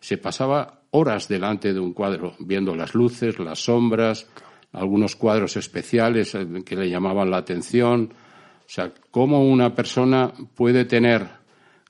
se 0.00 0.16
pasaba 0.16 0.80
horas 0.92 1.28
delante 1.28 1.74
de 1.74 1.80
un 1.80 1.92
cuadro, 1.92 2.34
viendo 2.38 2.74
las 2.74 2.94
luces, 2.94 3.38
las 3.38 3.58
sombras, 3.58 4.26
algunos 4.72 5.16
cuadros 5.16 5.56
especiales 5.58 6.34
eh, 6.34 6.46
que 6.64 6.76
le 6.76 6.88
llamaban 6.88 7.30
la 7.30 7.38
atención. 7.38 8.14
O 8.60 8.68
sea, 8.68 8.92
cómo 9.10 9.46
una 9.46 9.74
persona 9.74 10.32
puede 10.54 10.86
tener, 10.86 11.26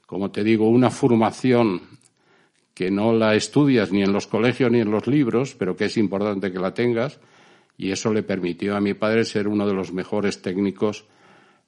como 0.07 0.31
te 0.31 0.43
digo, 0.43 0.69
una 0.69 0.91
formación 0.91 1.96
que 2.77 2.91
no 2.91 3.15
la 3.15 3.35
estudias 3.35 3.91
ni 3.91 4.03
en 4.03 4.13
los 4.13 4.27
colegios 4.27 4.71
ni 4.71 4.81
en 4.81 4.91
los 4.91 5.07
libros, 5.07 5.55
pero 5.55 5.75
que 5.75 5.87
es 5.87 5.97
importante 5.97 6.53
que 6.53 6.59
la 6.59 6.75
tengas, 6.75 7.19
y 7.79 7.91
eso 7.91 8.13
le 8.13 8.23
permitió 8.23 8.77
a 8.77 8.83
mi 8.83 8.93
padre 8.93 9.25
ser 9.25 9.49
uno 9.49 9.67
de 9.67 9.73
los 9.73 9.95
mejores 9.95 10.43
técnicos 10.43 11.07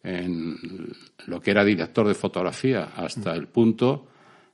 en 0.02 0.58
lo 1.26 1.40
que 1.40 1.50
era 1.50 1.64
director 1.64 2.06
de 2.06 2.12
fotografía, 2.12 2.90
hasta 2.94 3.32
el 3.32 3.48
punto 3.48 4.06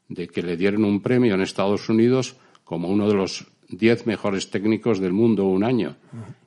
de 0.09 0.29
que 0.29 0.45
le 0.45 0.57
dieron 0.57 0.85
un 0.85 1.03
premio 1.03 1.35
en 1.35 1.41
Estados 1.41 1.89
Unidos 1.89 2.37
como 2.63 2.87
uno 2.87 3.09
de 3.09 3.15
los 3.15 3.45
diez 3.69 4.07
mejores 4.07 4.49
técnicos 4.49 5.01
del 5.01 5.13
mundo 5.13 5.47
un 5.47 5.65
año. 5.65 5.97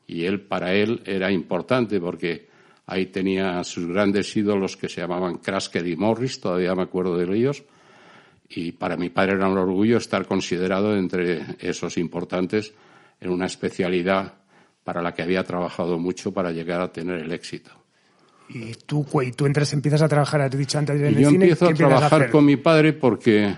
Y 0.07 0.23
él, 0.23 0.39
para 0.39 0.73
él, 0.73 1.01
era 1.03 1.33
importante 1.33 1.99
porque 1.99 2.47
ahí 2.85 3.07
tenía 3.07 3.61
sus 3.65 3.85
grandes 3.87 4.33
ídolos 4.37 4.77
que 4.77 4.87
se 4.87 5.01
llamaban 5.01 5.39
Krasker 5.39 5.85
y 5.85 5.97
Morris, 5.97 6.39
todavía 6.39 6.75
me 6.75 6.83
acuerdo 6.83 7.17
de 7.17 7.35
ellos, 7.35 7.65
y 8.49 8.71
para 8.71 8.97
mi 8.97 9.09
padre 9.09 9.33
era 9.33 9.49
un 9.49 9.57
orgullo 9.57 9.97
estar 9.97 10.25
considerado 10.25 10.95
entre 10.95 11.43
esos 11.59 11.97
importantes 11.97 12.73
en 13.19 13.31
una 13.31 13.45
especialidad 13.45 14.33
para 14.83 15.01
la 15.01 15.13
que 15.13 15.21
había 15.21 15.43
trabajado 15.43 15.99
mucho 15.99 16.31
para 16.31 16.51
llegar 16.51 16.79
a 16.81 16.91
tener 16.91 17.19
el 17.19 17.31
éxito. 17.31 17.71
Y 18.49 18.73
tú, 18.85 19.05
y 19.21 19.33
tú 19.33 19.45
entras, 19.45 19.73
empiezas 19.73 20.01
a 20.01 20.07
trabajar, 20.07 20.41
has 20.41 20.57
dicho 20.57 20.77
antes 20.77 20.97
en 20.99 21.07
el 21.07 21.17
yo 21.17 21.29
empiezo 21.29 21.67
a 21.67 21.73
trabajar 21.73 22.31
con 22.31 22.45
mi 22.45 22.55
padre 22.55 22.93
porque, 22.93 23.53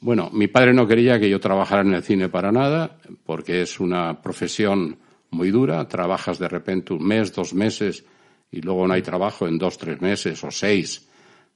bueno, 0.00 0.30
mi 0.32 0.48
padre 0.48 0.72
no 0.72 0.86
quería 0.86 1.20
que 1.20 1.28
yo 1.28 1.38
trabajara 1.38 1.82
en 1.82 1.92
el 1.92 2.02
cine 2.02 2.30
para 2.30 2.50
nada, 2.50 2.96
porque 3.26 3.60
es 3.60 3.78
una 3.78 4.22
profesión 4.22 4.96
muy 5.30 5.50
dura. 5.50 5.86
Trabajas 5.86 6.38
de 6.38 6.48
repente 6.48 6.94
un 6.94 7.04
mes, 7.06 7.34
dos 7.34 7.52
meses, 7.52 8.04
y 8.50 8.62
luego 8.62 8.86
no 8.86 8.94
hay 8.94 9.02
trabajo 9.02 9.46
en 9.46 9.58
dos, 9.58 9.76
tres 9.76 10.00
meses 10.00 10.42
o 10.42 10.50
seis. 10.50 11.06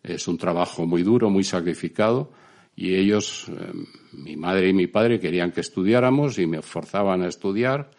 Es 0.07 0.29
un 0.29 0.39
trabajo 0.39 0.87
muy 0.87 1.03
duro, 1.03 1.31
muy 1.31 1.45
sacrificado 1.45 2.31
y 2.77 2.95
ellos, 2.95 3.47
eh, 3.49 3.73
mi 4.13 4.37
madre 4.37 4.69
y 4.69 4.75
mi 4.75 4.87
padre, 4.87 5.19
querían 5.19 5.51
que 5.51 5.63
estudiáramos 5.63 6.39
y 6.39 6.47
me 6.47 6.61
forzaban 6.61 7.23
a 7.23 7.29
estudiar. 7.29 7.91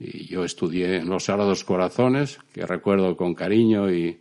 Y 0.00 0.26
yo 0.26 0.44
estudié 0.44 0.96
en 0.96 1.10
los 1.10 1.24
Sagrados 1.24 1.62
Corazones, 1.62 2.38
que 2.52 2.64
recuerdo 2.64 3.16
con 3.16 3.34
cariño 3.34 3.92
y, 3.92 4.18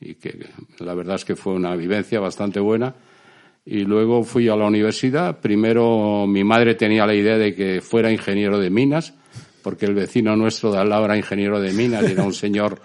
y 0.00 0.14
que 0.14 0.46
la 0.78 0.94
verdad 0.94 1.16
es 1.16 1.26
que 1.26 1.36
fue 1.36 1.52
una 1.52 1.76
vivencia 1.76 2.20
bastante 2.20 2.58
buena. 2.58 2.94
Y 3.66 3.80
luego 3.80 4.24
fui 4.24 4.48
a 4.48 4.56
la 4.56 4.64
universidad. 4.64 5.40
Primero 5.40 6.26
mi 6.26 6.42
madre 6.42 6.74
tenía 6.74 7.04
la 7.04 7.14
idea 7.14 7.36
de 7.36 7.54
que 7.54 7.82
fuera 7.82 8.10
ingeniero 8.10 8.58
de 8.58 8.70
minas, 8.70 9.12
porque 9.62 9.84
el 9.84 9.94
vecino 9.94 10.34
nuestro 10.36 10.72
de 10.72 10.78
al 10.78 10.88
lado 10.88 11.04
era 11.04 11.18
ingeniero 11.18 11.60
de 11.60 11.74
minas 11.74 12.04
era 12.04 12.24
un 12.24 12.32
señor 12.32 12.80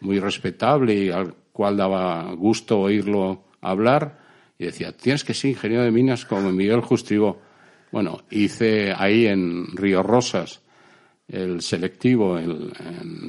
muy 0.00 0.20
respetable 0.20 0.94
y 0.94 1.10
al 1.10 1.34
cual 1.58 1.76
daba 1.76 2.32
gusto 2.34 2.78
oírlo 2.78 3.42
hablar, 3.60 4.16
y 4.60 4.66
decía, 4.66 4.96
tienes 4.96 5.24
que 5.24 5.34
ser 5.34 5.50
ingeniero 5.50 5.82
de 5.82 5.90
minas 5.90 6.24
como 6.24 6.52
Miguel 6.52 6.82
Justribó. 6.82 7.40
Bueno, 7.90 8.20
hice 8.30 8.92
ahí 8.96 9.26
en 9.26 9.66
Río 9.76 10.04
Rosas 10.04 10.60
el 11.26 11.60
selectivo, 11.60 12.38
el, 12.38 12.72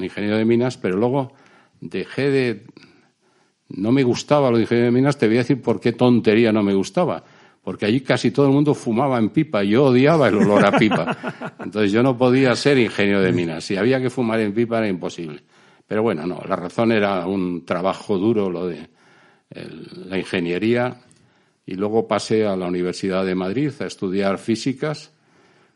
ingeniero 0.00 0.36
de 0.36 0.44
minas, 0.44 0.76
pero 0.76 0.96
luego 0.96 1.32
dejé 1.80 2.30
de... 2.30 2.66
No 3.70 3.90
me 3.90 4.04
gustaba 4.04 4.48
lo 4.48 4.58
de 4.58 4.62
ingeniero 4.62 4.92
de 4.92 4.96
minas, 4.96 5.18
te 5.18 5.26
voy 5.26 5.38
a 5.38 5.40
decir 5.40 5.60
por 5.60 5.80
qué 5.80 5.90
tontería 5.90 6.52
no 6.52 6.62
me 6.62 6.74
gustaba. 6.74 7.24
Porque 7.64 7.86
allí 7.86 8.00
casi 8.02 8.30
todo 8.30 8.46
el 8.46 8.52
mundo 8.52 8.74
fumaba 8.74 9.18
en 9.18 9.30
pipa, 9.30 9.64
yo 9.64 9.86
odiaba 9.86 10.28
el 10.28 10.36
olor 10.36 10.64
a 10.64 10.78
pipa. 10.78 11.54
Entonces 11.58 11.90
yo 11.90 12.04
no 12.04 12.16
podía 12.16 12.54
ser 12.54 12.78
ingeniero 12.78 13.22
de 13.22 13.32
minas. 13.32 13.64
Si 13.64 13.74
había 13.74 14.00
que 14.00 14.08
fumar 14.08 14.38
en 14.38 14.54
pipa 14.54 14.78
era 14.78 14.86
imposible. 14.86 15.42
Pero 15.90 16.04
bueno, 16.04 16.24
no, 16.24 16.40
la 16.46 16.54
razón 16.54 16.92
era 16.92 17.26
un 17.26 17.64
trabajo 17.66 18.16
duro, 18.16 18.48
lo 18.48 18.68
de 18.68 18.90
la 20.06 20.16
ingeniería. 20.16 21.00
Y 21.66 21.74
luego 21.74 22.06
pasé 22.06 22.46
a 22.46 22.54
la 22.54 22.68
Universidad 22.68 23.26
de 23.26 23.34
Madrid 23.34 23.72
a 23.80 23.86
estudiar 23.86 24.38
físicas, 24.38 25.10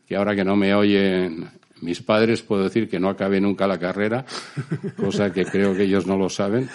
que 0.07 0.15
ahora 0.15 0.33
que 0.33 0.45
no 0.45 0.55
me 0.55 0.73
oyen 0.73 1.49
mis 1.81 2.01
padres 2.01 2.43
puedo 2.43 2.63
decir 2.63 2.87
que 2.87 2.97
no 2.97 3.09
acabé 3.09 3.41
nunca 3.41 3.67
la 3.67 3.77
carrera, 3.77 4.25
cosa 4.95 5.33
que 5.33 5.43
creo 5.43 5.75
que 5.75 5.83
ellos 5.83 6.07
no 6.07 6.15
lo 6.15 6.29
saben. 6.29 6.69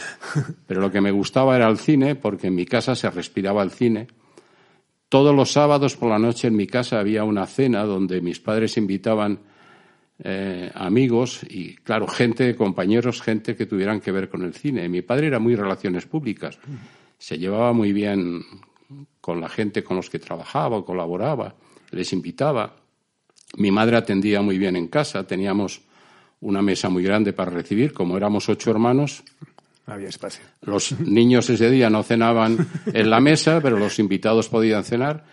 Pero 0.67 0.83
lo 0.83 0.91
que 0.91 1.01
me 1.01 1.11
gustaba 1.11 1.57
era 1.57 1.71
el 1.71 1.79
cine, 1.79 2.17
porque 2.17 2.49
en 2.49 2.55
mi 2.55 2.67
casa 2.67 2.95
se 2.95 3.09
respiraba 3.09 3.63
el 3.63 3.71
cine. 3.71 4.09
Todos 5.09 5.35
los 5.35 5.51
sábados 5.51 5.97
por 5.97 6.11
la 6.11 6.19
noche 6.19 6.49
en 6.49 6.57
mi 6.57 6.67
casa 6.67 7.01
había 7.01 7.25
una 7.25 7.47
cena 7.47 7.85
donde 7.85 8.21
mis 8.21 8.39
padres 8.39 8.77
invitaban 8.77 9.41
eh, 10.23 10.71
amigos 10.75 11.41
y, 11.49 11.77
claro, 11.77 12.07
gente, 12.07 12.55
compañeros, 12.55 13.23
gente 13.23 13.57
que 13.57 13.67
tuvieran 13.67 14.01
que 14.01 14.13
ver 14.13 14.29
con 14.29 14.43
el 14.43 14.53
cine. 14.53 14.89
Mi 14.89 15.03
padre 15.03 15.29
era 15.29 15.39
muy 15.39 15.55
relaciones 15.55 16.07
públicas. 16.07 16.59
Se 17.19 17.39
llevaba 17.39 17.73
muy 17.73 17.93
bien 17.93 18.43
con 19.21 19.41
la 19.41 19.49
gente 19.49 19.83
con 19.83 19.97
los 19.97 20.11
que 20.11 20.19
trabajaba, 20.19 20.85
colaboraba, 20.85 21.55
les 21.91 22.13
invitaba. 22.13 22.77
Mi 23.57 23.71
madre 23.71 23.97
atendía 23.97 24.43
muy 24.43 24.59
bien 24.59 24.77
en 24.77 24.89
casa, 24.89 25.27
teníamos 25.27 25.81
una 26.41 26.63
mesa 26.63 26.89
muy 26.89 27.03
grande 27.03 27.33
para 27.33 27.51
recibir, 27.51 27.93
como 27.93 28.17
éramos 28.17 28.49
ocho 28.49 28.71
hermanos. 28.71 29.23
Había 29.87 30.09
espacio. 30.09 30.45
Los 30.63 31.01
niños 31.01 31.49
ese 31.51 31.71
día 31.71 31.91
no 31.91 32.03
cenaban 32.03 32.59
en 32.93 33.11
la 33.11 33.21
mesa, 33.21 33.61
pero 33.63 33.79
los 33.79 33.99
invitados 33.99 34.49
podían 34.49 34.85
cenar 34.85 35.25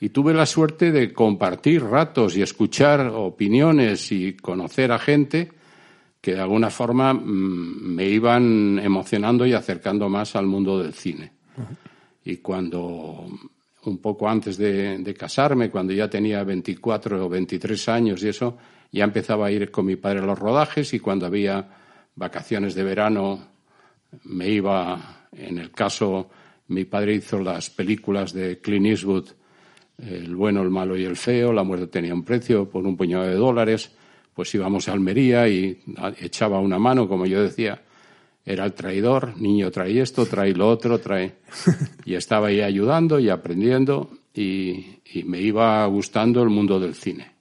y 0.00 0.10
tuve 0.10 0.34
la 0.34 0.46
suerte 0.46 0.92
de 0.92 1.12
compartir 1.12 1.82
ratos 1.82 2.36
y 2.36 2.42
escuchar 2.42 3.00
opiniones 3.06 4.12
y 4.12 4.34
conocer 4.34 4.92
a 4.92 4.98
gente 4.98 5.50
que 6.20 6.34
de 6.34 6.40
alguna 6.40 6.70
forma 6.70 7.14
mm, 7.14 7.94
me 7.94 8.08
iban 8.08 8.78
emocionando 8.78 9.46
y 9.46 9.52
acercando 9.52 10.08
más 10.08 10.36
al 10.36 10.46
mundo 10.46 10.82
del 10.82 10.92
cine. 10.92 11.32
Y 12.24 12.38
cuando, 12.38 13.26
un 13.84 13.98
poco 13.98 14.28
antes 14.28 14.58
de, 14.58 14.98
de, 14.98 15.14
casarme, 15.14 15.70
cuando 15.70 15.92
ya 15.92 16.10
tenía 16.10 16.42
24 16.42 17.24
o 17.24 17.28
23 17.28 17.88
años 17.88 18.22
y 18.22 18.28
eso, 18.28 18.58
ya 18.90 19.04
empezaba 19.04 19.46
a 19.46 19.52
ir 19.52 19.70
con 19.70 19.86
mi 19.86 19.96
padre 19.96 20.18
a 20.18 20.26
los 20.26 20.38
rodajes 20.38 20.92
y 20.92 20.98
cuando 20.98 21.26
había 21.26 21.68
vacaciones 22.16 22.74
de 22.74 22.82
verano 22.82 23.48
me 24.24 24.48
iba, 24.48 25.28
en 25.32 25.58
el 25.58 25.70
caso, 25.70 26.28
mi 26.68 26.84
padre 26.84 27.14
hizo 27.14 27.38
las 27.40 27.70
películas 27.70 28.32
de 28.32 28.58
Clint 28.58 28.86
Eastwood, 28.86 29.28
el 29.98 30.34
bueno, 30.36 30.62
el 30.62 30.70
malo 30.70 30.96
y 30.96 31.04
el 31.04 31.16
feo, 31.16 31.52
la 31.52 31.62
muerte 31.62 31.86
tenía 31.86 32.14
un 32.14 32.24
precio 32.24 32.68
por 32.68 32.86
un 32.86 32.96
puñado 32.96 33.24
de 33.24 33.34
dólares, 33.34 33.92
pues 34.34 34.54
íbamos 34.54 34.88
a 34.88 34.92
Almería 34.92 35.48
y 35.48 35.82
echaba 36.20 36.60
una 36.60 36.78
mano, 36.78 37.08
como 37.08 37.24
yo 37.26 37.42
decía, 37.42 37.80
era 38.44 38.64
el 38.64 38.74
traidor, 38.74 39.36
niño 39.40 39.70
trae 39.70 40.00
esto, 40.00 40.24
trae 40.26 40.54
lo 40.54 40.68
otro, 40.68 41.00
trae... 41.00 41.34
Y 42.04 42.14
estaba 42.14 42.46
ahí 42.48 42.60
ayudando 42.60 43.18
y 43.18 43.28
aprendiendo 43.28 44.10
y, 44.32 45.00
me 45.24 45.40
iba 45.40 45.84
gustando 45.86 46.42
el 46.42 46.50
mundo 46.50 46.78
del 46.78 46.94
cine. 46.94 47.32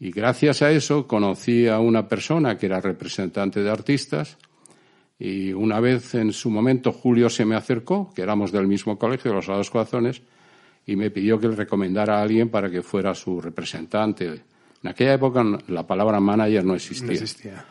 Y 0.00 0.10
gracias 0.10 0.62
a 0.62 0.72
eso 0.72 1.06
conocí 1.06 1.68
a 1.68 1.78
una 1.78 2.08
persona 2.08 2.56
que 2.56 2.66
era 2.66 2.80
representante 2.80 3.62
de 3.62 3.70
artistas 3.70 4.38
y 5.18 5.52
una 5.52 5.78
vez 5.78 6.14
en 6.14 6.32
su 6.32 6.50
momento 6.50 6.90
Julio 6.90 7.28
se 7.28 7.44
me 7.44 7.54
acercó, 7.54 8.10
que 8.14 8.22
éramos 8.22 8.50
del 8.50 8.66
mismo 8.66 8.98
colegio, 8.98 9.34
los 9.34 9.44
Sagrados 9.44 9.70
Corazones, 9.70 10.22
y 10.86 10.96
me 10.96 11.10
pidió 11.10 11.38
que 11.38 11.48
le 11.48 11.56
recomendara 11.56 12.18
a 12.18 12.22
alguien 12.22 12.48
para 12.48 12.70
que 12.70 12.82
fuera 12.82 13.14
su 13.14 13.40
representante. 13.40 14.26
En 14.82 14.88
aquella 14.88 15.14
época 15.14 15.44
la 15.68 15.86
palabra 15.86 16.20
manager 16.20 16.64
no 16.64 16.74
existía. 16.74 17.06
No 17.06 17.12
existía. 17.12 17.64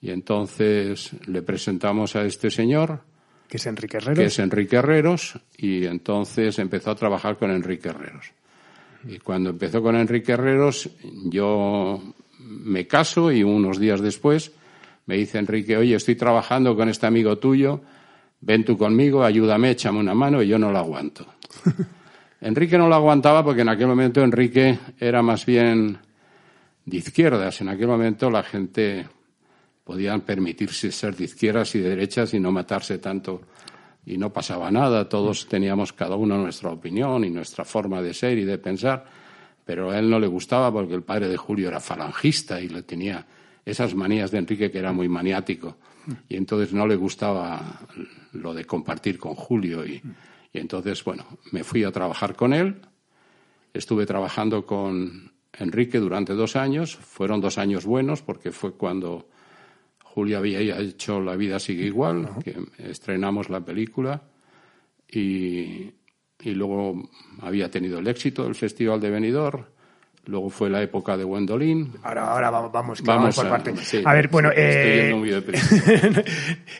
Y 0.00 0.10
entonces 0.10 1.12
le 1.26 1.42
presentamos 1.42 2.16
a 2.16 2.24
este 2.24 2.50
señor. 2.50 3.00
Que 3.48 3.56
es 3.56 3.66
Enrique 3.66 3.96
Herreros. 3.98 4.18
Que 4.18 4.24
es 4.26 4.38
Enrique 4.38 4.76
Herreros. 4.76 5.38
Y 5.56 5.86
entonces 5.86 6.58
empezó 6.58 6.90
a 6.90 6.94
trabajar 6.94 7.36
con 7.38 7.50
Enrique 7.50 7.88
Herreros. 7.88 8.32
Y 9.06 9.18
cuando 9.18 9.50
empezó 9.50 9.82
con 9.82 9.96
Enrique 9.96 10.32
Herreros, 10.32 10.90
yo 11.26 12.02
me 12.38 12.86
caso 12.86 13.30
y 13.30 13.42
unos 13.42 13.78
días 13.78 14.00
después 14.00 14.52
me 15.06 15.16
dice 15.16 15.38
Enrique, 15.38 15.76
oye, 15.76 15.94
estoy 15.94 16.16
trabajando 16.16 16.74
con 16.76 16.88
este 16.88 17.06
amigo 17.06 17.36
tuyo, 17.38 17.82
ven 18.40 18.64
tú 18.64 18.78
conmigo, 18.78 19.22
ayúdame, 19.22 19.70
échame 19.70 19.98
una 19.98 20.14
mano 20.14 20.42
y 20.42 20.48
yo 20.48 20.58
no 20.58 20.72
lo 20.72 20.78
aguanto. 20.78 21.26
Enrique 22.44 22.76
no 22.76 22.88
lo 22.88 22.94
aguantaba 22.94 23.42
porque 23.42 23.62
en 23.62 23.70
aquel 23.70 23.86
momento 23.86 24.22
Enrique 24.22 24.78
era 25.00 25.22
más 25.22 25.46
bien 25.46 25.96
de 26.84 26.96
izquierdas. 26.98 27.62
En 27.62 27.70
aquel 27.70 27.86
momento 27.86 28.30
la 28.30 28.42
gente 28.42 29.08
podía 29.82 30.18
permitirse 30.18 30.92
ser 30.92 31.16
de 31.16 31.24
izquierdas 31.24 31.74
y 31.74 31.78
de 31.78 31.88
derechas 31.88 32.34
y 32.34 32.40
no 32.40 32.52
matarse 32.52 32.98
tanto 32.98 33.40
y 34.04 34.18
no 34.18 34.30
pasaba 34.30 34.70
nada. 34.70 35.08
Todos 35.08 35.48
teníamos 35.48 35.94
cada 35.94 36.16
uno 36.16 36.36
nuestra 36.36 36.68
opinión 36.68 37.24
y 37.24 37.30
nuestra 37.30 37.64
forma 37.64 38.02
de 38.02 38.12
ser 38.12 38.36
y 38.36 38.44
de 38.44 38.58
pensar, 38.58 39.06
pero 39.64 39.90
a 39.90 39.98
él 39.98 40.10
no 40.10 40.20
le 40.20 40.26
gustaba 40.26 40.70
porque 40.70 40.92
el 40.92 41.02
padre 41.02 41.28
de 41.28 41.38
Julio 41.38 41.68
era 41.68 41.80
falangista 41.80 42.60
y 42.60 42.68
le 42.68 42.82
tenía 42.82 43.24
esas 43.64 43.94
manías 43.94 44.30
de 44.30 44.36
Enrique 44.36 44.70
que 44.70 44.80
era 44.80 44.92
muy 44.92 45.08
maniático 45.08 45.78
y 46.28 46.36
entonces 46.36 46.74
no 46.74 46.86
le 46.86 46.96
gustaba 46.96 47.80
lo 48.34 48.52
de 48.52 48.66
compartir 48.66 49.18
con 49.18 49.34
Julio 49.34 49.86
y 49.86 50.02
y 50.54 50.60
entonces, 50.60 51.02
bueno, 51.02 51.26
me 51.50 51.64
fui 51.64 51.82
a 51.82 51.90
trabajar 51.90 52.36
con 52.36 52.54
él. 52.54 52.80
Estuve 53.74 54.06
trabajando 54.06 54.64
con 54.64 55.32
Enrique 55.52 55.98
durante 55.98 56.32
dos 56.32 56.54
años. 56.54 56.94
Fueron 56.94 57.40
dos 57.40 57.58
años 57.58 57.84
buenos 57.84 58.22
porque 58.22 58.52
fue 58.52 58.74
cuando 58.74 59.28
Julia 60.04 60.38
había 60.38 60.78
hecho 60.78 61.20
La 61.20 61.34
vida 61.34 61.58
sigue 61.58 61.84
igual, 61.84 62.36
que 62.44 62.56
estrenamos 62.78 63.50
la 63.50 63.64
película. 63.64 64.22
Y, 65.08 65.92
y, 66.40 66.50
luego 66.54 67.10
había 67.40 67.68
tenido 67.68 67.98
el 67.98 68.06
éxito 68.06 68.44
del 68.44 68.54
Festival 68.54 69.00
de 69.00 69.10
Benidorm. 69.10 69.64
Luego 70.26 70.48
fue 70.48 70.70
la 70.70 70.82
época 70.82 71.16
de 71.16 71.24
Wendolin. 71.24 71.92
Ahora, 72.02 72.30
ahora 72.30 72.50
vamos, 72.50 72.72
vamos, 72.72 73.02
vamos 73.02 73.36
por 73.36 73.48
parte. 73.48 73.74
a 74.04 74.14
ver, 74.14 74.28
bueno, 74.28 74.50
eh, 74.54 75.12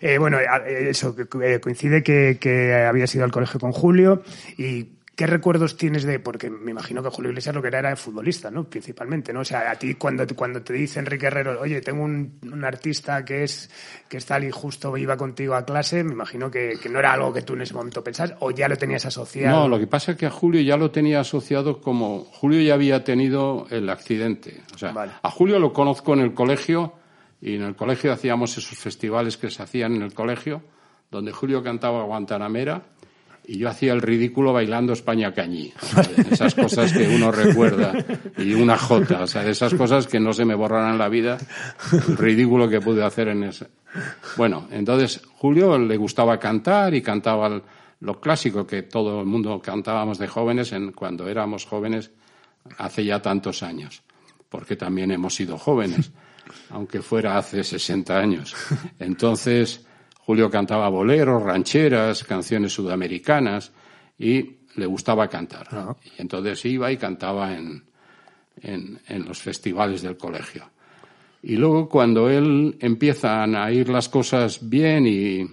eh, 0.01 0.19
bueno, 0.19 0.39
eh, 0.39 0.89
eso 0.89 1.15
eh, 1.43 1.61
coincide 1.61 2.03
que, 2.03 2.39
que 2.41 2.75
había 2.75 3.07
sido 3.07 3.25
al 3.25 3.33
colegio 3.33 3.61
con 3.61 3.73
Julio 3.73 4.23
y 4.57 4.89
¿Qué 5.17 5.29
recuerdos 5.29 5.77
tienes 5.77 6.03
de.? 6.03 6.19
Porque 6.19 6.51
me 6.51 6.73
imagino 6.73 7.03
que 7.03 7.09
Julio 7.09 7.31
Iglesias 7.31 7.55
lo 7.55 7.63
que 7.63 7.69
era 7.69 7.79
era 7.79 7.95
futbolista, 7.95 8.51
¿no? 8.51 8.65
Principalmente, 8.65 9.33
¿no? 9.33 9.41
O 9.41 9.45
sea, 9.45 9.71
a 9.71 9.77
ti 9.77 9.95
cuando, 9.95 10.27
cuando 10.35 10.63
te 10.63 10.73
dice 10.73 10.99
Enrique 10.99 11.27
Herrero, 11.27 11.61
oye, 11.61 11.81
tengo 11.81 12.03
un, 12.03 12.41
un 12.43 12.65
artista 12.65 13.25
que 13.25 13.45
es, 13.45 13.71
que 14.09 14.17
está 14.17 14.41
y 14.41 14.51
justo 14.51 14.97
iba 14.97 15.17
contigo 15.17 15.55
a 15.55 15.65
clase, 15.65 16.03
me 16.03 16.13
imagino 16.13 16.51
que, 16.51 16.75
que, 16.83 16.89
no 16.89 16.99
era 16.99 17.13
algo 17.13 17.33
que 17.33 17.43
tú 17.43 17.55
en 17.55 17.63
ese 17.63 17.75
momento 17.75 18.03
pensás, 18.03 18.35
o 18.41 18.51
ya 18.51 18.69
lo 18.69 18.77
tenías 18.77 19.07
asociado. 19.07 19.61
No, 19.61 19.69
lo 19.69 19.79
que 19.79 19.87
pasa 19.87 20.13
es 20.13 20.19
que 20.19 20.27
a 20.27 20.31
Julio 20.31 20.61
ya 20.63 20.77
lo 20.77 20.91
tenía 20.91 21.21
asociado 21.21 21.81
como. 21.81 22.25
Julio 22.25 22.61
ya 22.61 22.75
había 22.75 23.05
tenido 23.05 23.67
el 23.71 23.89
accidente. 23.91 24.63
O 24.75 24.79
sea, 24.79 24.93
a 25.23 25.31
Julio 25.31 25.61
lo 25.61 25.73
conozco 25.73 26.15
en 26.15 26.21
el 26.21 26.35
colegio, 26.35 26.95
y 27.41 27.55
en 27.55 27.63
el 27.63 27.77
colegio 27.77 28.13
hacíamos 28.13 28.57
esos 28.59 28.79
festivales 28.79 29.37
que 29.37 29.51
se 29.51 29.63
hacían 29.63 29.95
en 29.95 30.03
el 30.03 30.13
colegio, 30.13 30.63
donde 31.11 31.31
Julio 31.31 31.63
cantaba 31.63 32.03
Guantanamera 32.03 32.83
y 33.47 33.59
yo 33.59 33.69
hacía 33.69 33.93
el 33.93 34.01
ridículo 34.01 34.53
bailando 34.53 34.93
España 34.93 35.33
Cañí. 35.35 35.73
Esas 36.31 36.55
cosas 36.55 36.93
que 36.93 37.09
uno 37.09 37.31
recuerda. 37.31 37.93
Y 38.39 38.55
una 38.55 38.79
jota, 38.79 39.23
o 39.23 39.27
sea, 39.27 39.47
esas 39.47 39.75
cosas 39.75 40.07
que 40.07 40.19
no 40.19 40.33
se 40.33 40.45
me 40.45 40.55
borrarán 40.55 40.99
la 40.99 41.09
vida. 41.09 41.37
El 41.93 42.17
ridículo 42.17 42.69
que 42.69 42.81
pude 42.81 43.05
hacer 43.05 43.29
en 43.29 43.45
ese. 43.45 43.69
Bueno, 44.37 44.67
entonces 44.71 45.21
Julio 45.37 45.79
le 45.79 45.97
gustaba 45.97 46.39
cantar 46.39 46.95
y 46.95 47.03
cantaba 47.03 47.63
lo 48.01 48.21
clásico 48.21 48.67
que 48.67 48.83
todo 48.83 49.21
el 49.21 49.27
mundo 49.27 49.61
cantábamos 49.61 50.19
de 50.19 50.27
jóvenes 50.27 50.73
en, 50.73 50.93
cuando 50.93 51.29
éramos 51.29 51.67
jóvenes 51.67 52.11
hace 52.79 53.05
ya 53.05 53.21
tantos 53.21 53.63
años. 53.63 54.03
Porque 54.49 54.77
también 54.77 55.11
hemos 55.11 55.35
sido 55.35 55.59
jóvenes, 55.59 56.13
aunque 56.71 57.03
fuera 57.03 57.37
hace 57.37 57.63
60 57.63 58.19
años. 58.19 58.55
Entonces, 58.99 59.85
Julio 60.27 60.51
cantaba 60.51 60.89
boleros, 60.89 61.43
rancheras, 61.43 62.25
canciones 62.25 62.73
sudamericanas 62.73 63.73
y 64.19 64.57
le 64.77 64.87
gustaba 64.87 65.29
cantar. 65.29 65.97
Y 66.17 66.23
entonces 66.23 66.65
iba 66.65 66.91
y 66.91 66.97
cantaba 66.97 67.55
en, 67.55 67.85
en, 68.63 69.01
en, 69.07 69.25
los 69.27 69.41
festivales 69.41 70.03
del 70.03 70.17
colegio. 70.17 70.71
Y 71.43 71.57
luego 71.57 71.89
cuando 71.89 72.31
él 72.31 72.77
empiezan 72.81 73.55
a 73.55 73.71
ir 73.71 73.91
las 73.91 74.09
cosas 74.09 74.67
bien 74.67 75.07
y 75.07 75.47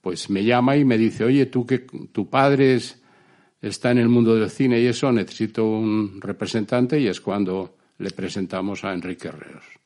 pues 0.00 0.30
me 0.30 0.42
llama 0.42 0.76
y 0.76 0.84
me 0.84 0.96
dice, 0.96 1.24
oye, 1.24 1.46
tú 1.46 1.66
que 1.66 1.80
tu 1.80 2.30
padre 2.30 2.78
está 3.60 3.90
en 3.90 3.98
el 3.98 4.08
mundo 4.08 4.34
del 4.36 4.48
cine 4.48 4.80
y 4.80 4.86
eso, 4.86 5.12
necesito 5.12 5.66
un 5.66 6.18
representante 6.20 6.98
y 6.98 7.08
es 7.08 7.20
cuando 7.20 7.76
le 7.98 8.10
presentamos 8.10 8.84
a 8.84 8.94
Enrique 8.94 9.28
Herreros. 9.28 9.77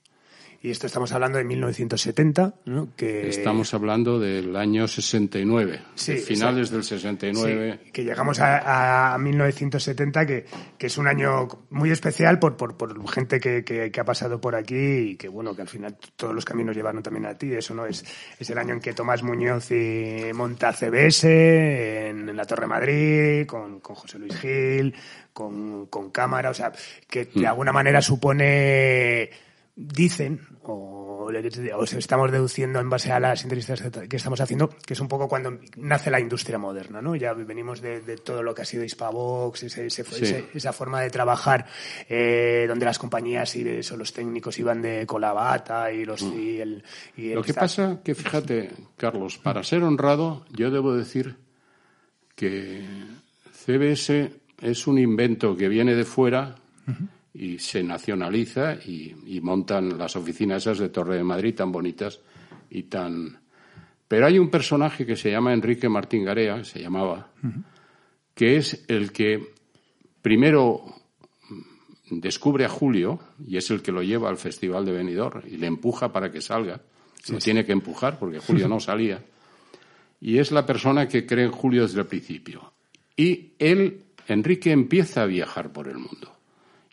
Y 0.65 0.71
esto 0.71 0.87
estamos 0.87 1.11
hablando 1.11 1.39
de 1.39 1.45
1970, 1.45 2.55
¿no? 2.67 2.91
Que... 2.95 3.29
Estamos 3.29 3.75
hablando 3.75 4.21
del 4.21 4.55
año 4.55 4.87
69, 4.87 5.81
sí, 5.97 6.19
finales 6.19 6.71
del 6.71 6.85
69. 6.85 7.81
Sí, 7.83 7.91
que 7.91 8.05
llegamos 8.05 8.39
a, 8.39 9.13
a 9.13 9.19
1970, 9.19 10.25
que, 10.25 10.47
que, 10.79 10.87
es 10.87 10.99
un 10.99 11.09
año 11.09 11.49
muy 11.71 11.91
especial 11.91 12.39
por, 12.39 12.57
por, 12.57 12.77
por 12.77 13.11
gente 13.11 13.41
que, 13.41 13.65
que, 13.65 13.91
que, 13.91 14.01
ha 14.01 14.05
pasado 14.05 14.41
por 14.41 14.55
aquí 14.55 14.77
y 14.77 15.17
que, 15.17 15.27
bueno, 15.27 15.57
que 15.57 15.63
al 15.63 15.69
final 15.69 15.97
todos 16.15 16.33
los 16.33 16.45
caminos 16.45 16.77
llevaron 16.77 17.03
también 17.03 17.27
a 17.27 17.37
ti. 17.37 17.53
Eso 17.53 17.75
no 17.75 17.85
es, 17.85 18.05
es 18.39 18.49
el 18.49 18.57
año 18.57 18.75
en 18.75 18.81
que 18.81 18.93
Tomás 18.93 19.25
Muñoz 19.25 19.73
y 19.73 20.33
monta 20.33 20.73
CBS 20.73 22.09
en, 22.09 22.29
en 22.29 22.37
la 22.37 22.45
Torre 22.45 22.69
Madrid, 22.69 23.47
con, 23.47 23.81
con 23.81 23.97
José 23.97 24.21
Luis 24.21 24.37
Gil, 24.37 24.95
con, 25.33 25.87
con 25.87 26.11
cámara, 26.11 26.51
o 26.51 26.55
sea, 26.55 26.71
que 27.09 27.25
de 27.25 27.41
mm. 27.41 27.47
alguna 27.47 27.73
manera 27.73 28.01
supone 28.01 29.29
dicen, 29.75 30.41
o, 30.65 31.29
o, 31.31 31.85
estamos 31.85 32.31
deduciendo 32.31 32.79
en 32.79 32.91
base 32.91 33.11
a 33.11 33.19
las 33.19 33.43
entrevistas 33.43 33.83
que 34.09 34.17
estamos 34.17 34.41
haciendo, 34.41 34.69
que 34.69 34.93
es 34.93 35.01
un 35.01 35.09
poco 35.09 35.29
cuando 35.29 35.59
nace 35.77 36.11
la 36.11 36.21
industria 36.21 36.59
moderna, 36.59 37.01
¿no? 37.01 37.17
Ya 37.17 37.33
venimos 37.33 37.81
de, 37.81 38.03
de 38.03 38.17
todo 38.19 38.43
lo 38.43 38.55
que 38.55 38.63
ha 38.63 38.65
sido 38.65 38.85
Hispavox, 38.85 39.63
ese, 39.63 39.87
ese, 39.87 40.05
sí. 40.05 40.25
ese, 40.25 40.49
esa 40.53 40.73
forma 40.73 41.01
de 41.01 41.11
trabajar, 41.11 41.67
eh, 42.09 42.67
donde 42.69 42.85
las 42.85 42.99
compañías 42.99 43.57
y 43.57 43.67
eso, 43.67 43.97
los 43.97 44.13
técnicos 44.13 44.59
iban 44.59 44.83
de 44.83 45.07
colabata 45.07 45.91
y 45.91 46.05
los 46.05 46.23
mm. 46.23 46.39
y 46.39 46.59
el, 46.59 46.85
y 47.17 47.29
el 47.31 47.35
Lo 47.37 47.43
que 47.43 47.55
pasa 47.55 48.01
que, 48.05 48.15
fíjate, 48.15 48.71
Carlos, 48.97 49.39
para 49.39 49.63
ser 49.65 49.83
honrado, 49.85 50.45
yo 50.51 50.71
debo 50.71 50.95
decir 50.95 51.37
que 52.35 52.87
CBS 53.53 54.33
es 54.61 54.87
un 54.87 54.99
invento 54.99 55.57
que 55.57 55.69
viene 55.69 55.95
de 55.95 56.05
fuera 56.05 56.57
uh 56.87 56.91
-huh 56.91 57.09
y 57.35 57.59
se 57.59 57.83
nacionaliza 57.83 58.75
y, 58.75 59.15
y, 59.27 59.41
montan 59.41 59.97
las 59.97 60.17
oficinas 60.17 60.63
esas 60.63 60.79
de 60.79 60.91
Torre 60.91 61.17
de 61.17 61.25
Madrid 61.25 61.55
tan 61.55 61.73
bonitas 61.73 62.21
y 62.71 62.85
tan... 62.85 63.41
Pero 64.07 64.27
hay 64.27 64.39
un 64.39 64.51
personaje 64.51 65.07
que 65.07 65.17
se 65.17 65.31
llama 65.31 65.55
Enrique 65.55 65.89
Martín 65.89 66.25
Garea, 66.25 66.63
se 66.65 66.81
llamaba, 66.81 67.31
uh 67.43 67.47
-huh. 67.47 67.65
que 68.35 68.57
es 68.57 68.85
el 68.89 69.13
que 69.13 69.55
primero 70.21 70.85
descubre 72.11 72.67
a 72.67 72.69
Julio 72.69 73.21
y 73.47 73.57
es 73.57 73.71
el 73.71 73.81
que 73.81 73.93
lo 73.93 74.03
lleva 74.03 74.29
al 74.29 74.37
Festival 74.37 74.85
de 74.85 74.93
Benidorm 74.93 75.43
y 75.47 75.57
le 75.57 75.67
empuja 75.67 76.13
para 76.13 76.31
que 76.31 76.43
salga. 76.43 76.83
Sí, 77.23 77.33
lo 77.33 77.41
sí. 77.41 77.45
tiene 77.47 77.65
que 77.65 77.73
empujar 77.73 78.19
porque 78.19 78.41
Julio 78.41 78.69
no 78.69 78.81
salía. 78.91 79.25
Y 80.21 80.39
es 80.39 80.53
la 80.53 80.67
persona 80.67 81.09
que 81.09 81.25
cree 81.25 81.47
en 81.47 81.51
Julio 81.53 81.83
desde 81.83 82.01
el 82.01 82.07
principio. 82.07 82.75
Y 83.17 83.53
él, 83.59 84.05
Enrique, 84.29 84.71
empieza 84.71 85.23
a 85.23 85.27
viajar 85.27 85.73
por 85.73 85.89
el 85.89 85.97
mundo 85.97 86.32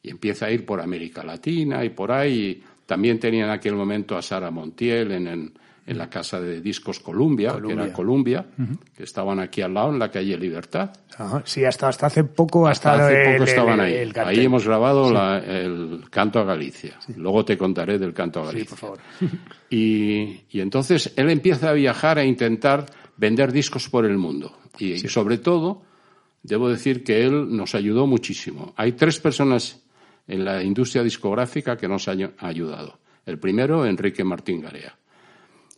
y 0.02 0.10
empieza 0.10 0.46
a 0.48 0.52
ir 0.52 0.66
por 0.66 0.82
América 0.82 1.24
Latina 1.24 1.84
y 1.84 1.90
por 1.90 2.12
ahí. 2.12 2.62
También 2.86 3.20
tenía 3.20 3.46
en 3.46 3.52
aquel 3.52 3.76
momento 3.76 4.18
a 4.18 4.22
Sara 4.22 4.50
Montiel 4.50 5.12
en, 5.12 5.28
en, 5.28 5.54
en 5.86 5.98
la 5.98 6.10
casa 6.10 6.40
de 6.40 6.60
discos 6.62 7.00
Columbia, 7.00 7.52
Columbia. 7.54 7.76
que 7.76 7.84
era 7.84 7.94
Columbia, 7.94 8.46
uh 8.58 8.62
-huh. 8.62 8.78
que 8.98 9.04
estaban 9.04 9.40
aquí 9.40 9.62
al 9.62 9.74
lado 9.74 9.92
en 9.92 10.00
la 10.00 10.10
calle 10.10 10.38
Libertad. 10.38 10.92
Ajá. 11.18 11.42
Sí, 11.46 11.64
hasta, 11.66 11.88
hasta 11.88 12.08
hace 12.08 12.24
poco. 12.24 12.68
Hasta, 12.68 12.94
hasta 12.94 13.06
hace 13.08 13.22
el, 13.22 13.32
poco 13.34 13.44
estaban 13.44 13.80
el, 13.80 13.86
ahí. 13.86 13.94
El 13.96 14.14
ahí 14.20 14.46
hemos 14.46 14.66
grabado 14.66 15.08
sí. 15.08 15.14
la, 15.14 15.38
el 15.40 16.02
canto 16.10 16.40
a 16.40 16.44
Galicia. 16.46 16.98
Sí. 17.06 17.14
Luego 17.18 17.44
te 17.46 17.58
contaré 17.58 18.00
del 18.00 18.14
canto 18.14 18.40
a 18.42 18.46
Galicia. 18.46 18.66
Sí, 18.66 18.70
por 18.70 18.78
favor. 18.78 19.00
Y, 19.72 20.42
y 20.50 20.62
entonces 20.62 21.14
él 21.16 21.30
empieza 21.30 21.70
a 21.70 21.74
viajar 21.74 22.18
a 22.18 22.24
intentar 22.26 22.88
vender 23.18 23.52
discos 23.52 23.88
por 23.88 24.04
el 24.04 24.18
mundo. 24.18 24.52
Y 24.80 24.98
sobre 25.10 25.38
todo, 25.38 25.84
debo 26.42 26.70
decir 26.70 27.04
que 27.04 27.24
él 27.24 27.56
nos 27.56 27.76
ayudó 27.76 28.08
muchísimo. 28.08 28.74
Hay 28.78 28.94
tres 28.94 29.20
personas 29.20 29.84
en 30.30 30.46
la 30.46 30.64
industria 30.64 31.04
discográfica 31.04 31.76
que 31.76 31.88
nos 31.88 32.08
ha 32.08 32.16
ayudado. 32.38 33.00
El 33.26 33.40
primero, 33.40 33.86
Enrique 33.86 34.24
Martín 34.24 34.62
Garea. 34.62 34.96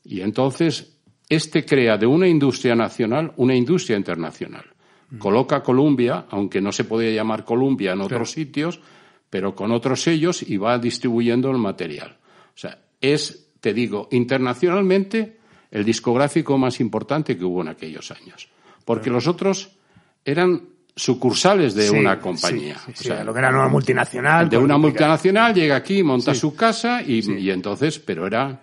Y 0.03 0.21
entonces, 0.21 0.97
este 1.29 1.65
crea 1.65 1.97
de 1.97 2.05
una 2.05 2.27
industria 2.27 2.75
nacional 2.75 3.31
una 3.37 3.55
industria 3.55 3.97
internacional. 3.97 4.65
Mm. 5.09 5.17
Coloca 5.17 5.63
Columbia, 5.63 6.25
aunque 6.29 6.61
no 6.61 6.71
se 6.71 6.83
podía 6.83 7.11
llamar 7.11 7.45
Columbia 7.45 7.93
en 7.93 8.01
otros 8.01 8.31
sitios, 8.31 8.81
pero 9.29 9.55
con 9.55 9.71
otros 9.71 10.01
sellos 10.01 10.43
y 10.43 10.57
va 10.57 10.77
distribuyendo 10.77 11.49
el 11.49 11.57
material. 11.57 12.17
O 12.53 12.57
sea, 12.57 12.77
es, 12.99 13.53
te 13.61 13.73
digo, 13.73 14.09
internacionalmente 14.11 15.37
el 15.71 15.85
discográfico 15.85 16.57
más 16.57 16.81
importante 16.81 17.37
que 17.37 17.45
hubo 17.45 17.61
en 17.61 17.69
aquellos 17.69 18.11
años. 18.11 18.49
Porque 18.83 19.09
los 19.09 19.27
otros 19.27 19.77
eran 20.25 20.70
sucursales 20.95 21.73
de 21.73 21.89
una 21.89 22.19
compañía. 22.19 22.77
o 22.87 22.95
sea, 22.95 23.23
lo 23.23 23.33
que 23.33 23.39
era 23.39 23.49
una 23.49 23.67
multinacional. 23.67 24.49
De 24.49 24.57
una 24.57 24.77
multinacional 24.77 25.53
llega 25.53 25.75
aquí, 25.75 26.03
monta 26.03 26.33
su 26.33 26.55
casa 26.55 27.01
y, 27.01 27.49
entonces, 27.49 27.99
pero 27.99 28.27
eran 28.27 28.59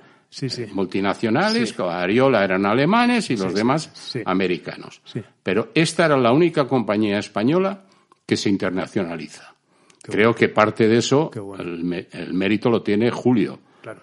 multinacionales, 0.72 1.78
Ariola 1.78 2.44
eran 2.44 2.66
alemanes 2.66 3.30
y 3.30 3.36
los 3.36 3.54
demás 3.54 3.90
americanos. 4.24 5.00
Pero 5.42 5.70
esta 5.74 6.06
era 6.06 6.16
la 6.16 6.32
única 6.32 6.66
compañía 6.66 7.18
española 7.18 7.84
que 8.26 8.36
se 8.36 8.50
internacionaliza. 8.50 9.54
Creo 10.02 10.34
que 10.34 10.48
parte 10.48 10.88
de 10.88 10.98
eso, 10.98 11.30
el, 11.58 12.32
mérito 12.34 12.70
lo 12.70 12.82
tiene 12.82 13.10
Julio, 13.10 13.58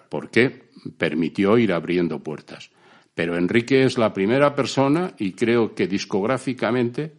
porque 0.08 0.66
permitió 0.98 1.58
ir 1.58 1.72
abriendo 1.72 2.20
puertas. 2.20 2.70
Pero 3.14 3.36
Enrique 3.36 3.84
es 3.84 3.96
la 3.98 4.12
primera 4.12 4.54
persona 4.54 5.14
y 5.18 5.32
creo 5.32 5.74
que 5.74 5.86
discográficamente 5.86 7.12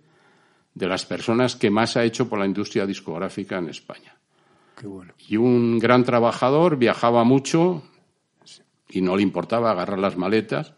de 0.78 0.88
las 0.88 1.06
personas 1.06 1.56
que 1.56 1.72
más 1.72 1.98
ha 1.98 2.04
hecho 2.04 2.30
por 2.30 2.38
la 2.38 2.46
industria 2.46 2.86
discográfica 2.86 3.58
en 3.58 3.70
España. 3.70 4.16
Y 5.28 5.38
un 5.38 5.80
gran 5.80 6.04
trabajador, 6.04 6.78
viajaba 6.78 7.24
mucho 7.24 7.82
y 8.88 9.02
no 9.02 9.16
le 9.16 9.24
importaba 9.24 9.72
agarrar 9.72 9.98
las 9.98 10.18
maletas. 10.18 10.74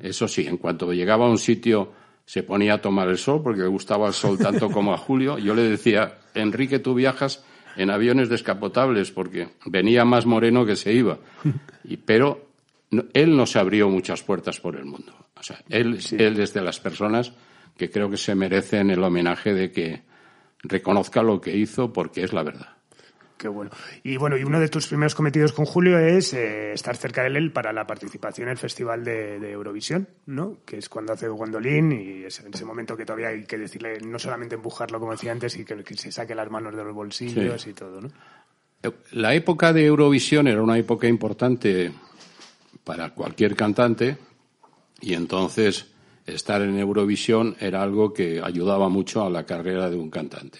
Eso 0.00 0.26
sí, 0.26 0.46
en 0.46 0.56
cuanto 0.56 0.90
llegaba 0.90 1.26
a 1.26 1.30
un 1.30 1.38
sitio 1.38 1.92
se 2.24 2.42
ponía 2.42 2.74
a 2.74 2.80
tomar 2.80 3.08
el 3.08 3.18
sol 3.18 3.42
porque 3.42 3.60
le 3.60 3.68
gustaba 3.68 4.08
el 4.08 4.14
sol 4.14 4.38
tanto 4.38 4.70
como 4.72 4.94
a 4.94 4.98
Julio. 4.98 5.38
Yo 5.38 5.54
le 5.54 5.62
decía, 5.64 6.18
Enrique, 6.34 6.78
tú 6.78 6.94
viajas 6.94 7.44
en 7.76 7.90
aviones 7.90 8.30
descapotables 8.30 9.12
porque 9.12 9.50
venía 9.66 10.06
más 10.06 10.24
moreno 10.24 10.64
que 10.64 10.76
se 10.76 10.92
iba. 10.92 11.18
Y, 11.88 11.98
pero 11.98 12.48
él 13.12 13.36
nos 13.36 13.54
abrió 13.54 13.88
muchas 13.88 14.20
puertas 14.24 14.58
por 14.58 14.74
el 14.74 14.86
mundo. 14.86 15.12
O 15.38 15.42
sea, 15.44 15.62
él, 15.68 16.00
él 16.18 16.40
es 16.40 16.52
de 16.52 16.62
las 16.62 16.80
personas 16.80 17.32
que 17.76 17.90
creo 17.90 18.10
que 18.10 18.16
se 18.16 18.34
merecen 18.34 18.90
el 18.90 19.02
homenaje 19.02 19.52
de 19.52 19.70
que 19.70 20.02
reconozca 20.62 21.22
lo 21.22 21.40
que 21.40 21.56
hizo 21.56 21.92
porque 21.92 22.24
es 22.24 22.32
la 22.32 22.42
verdad. 22.42 22.76
Qué 23.36 23.48
bueno. 23.48 23.70
Y 24.02 24.16
bueno, 24.16 24.38
y 24.38 24.44
uno 24.44 24.58
de 24.58 24.68
tus 24.68 24.86
primeros 24.86 25.14
cometidos 25.14 25.52
con 25.52 25.66
Julio 25.66 25.98
es 25.98 26.32
eh, 26.32 26.72
estar 26.72 26.96
cerca 26.96 27.22
de 27.22 27.28
él 27.36 27.52
para 27.52 27.70
la 27.70 27.86
participación 27.86 28.48
en 28.48 28.52
el 28.52 28.58
Festival 28.58 29.04
de, 29.04 29.50
Eurovisión, 29.50 30.08
¿no? 30.24 30.60
Que 30.64 30.78
es 30.78 30.88
cuando 30.88 31.12
hace 31.12 31.28
Gwendolyn 31.28 31.92
y 31.92 32.24
es 32.24 32.40
en 32.40 32.54
ese 32.54 32.64
momento 32.64 32.96
que 32.96 33.04
todavía 33.04 33.28
hay 33.28 33.44
que 33.44 33.58
decirle, 33.58 34.00
no 34.00 34.18
solamente 34.18 34.54
empujarlo 34.54 34.98
como 34.98 35.12
decía 35.12 35.32
antes, 35.32 35.54
y 35.58 35.66
que, 35.66 35.76
se 35.96 36.10
saque 36.10 36.34
las 36.34 36.50
manos 36.50 36.74
de 36.74 36.82
los 36.82 36.94
bolsillos 36.94 37.66
y 37.66 37.74
todo, 37.74 38.00
¿no? 38.00 38.10
La 39.12 39.34
época 39.34 39.72
de 39.72 39.84
Eurovisión 39.84 40.46
era 40.46 40.62
una 40.62 40.78
época 40.78 41.06
importante 41.06 41.92
para 42.84 43.10
cualquier 43.10 43.54
cantante 43.56 44.16
y 45.00 45.14
entonces 45.14 45.92
estar 46.26 46.60
en 46.62 46.78
Eurovisión 46.78 47.56
era 47.60 47.82
algo 47.82 48.12
que 48.12 48.40
ayudaba 48.42 48.88
mucho 48.88 49.24
a 49.24 49.30
la 49.30 49.46
carrera 49.46 49.88
de 49.88 49.96
un 49.96 50.10
cantante. 50.10 50.58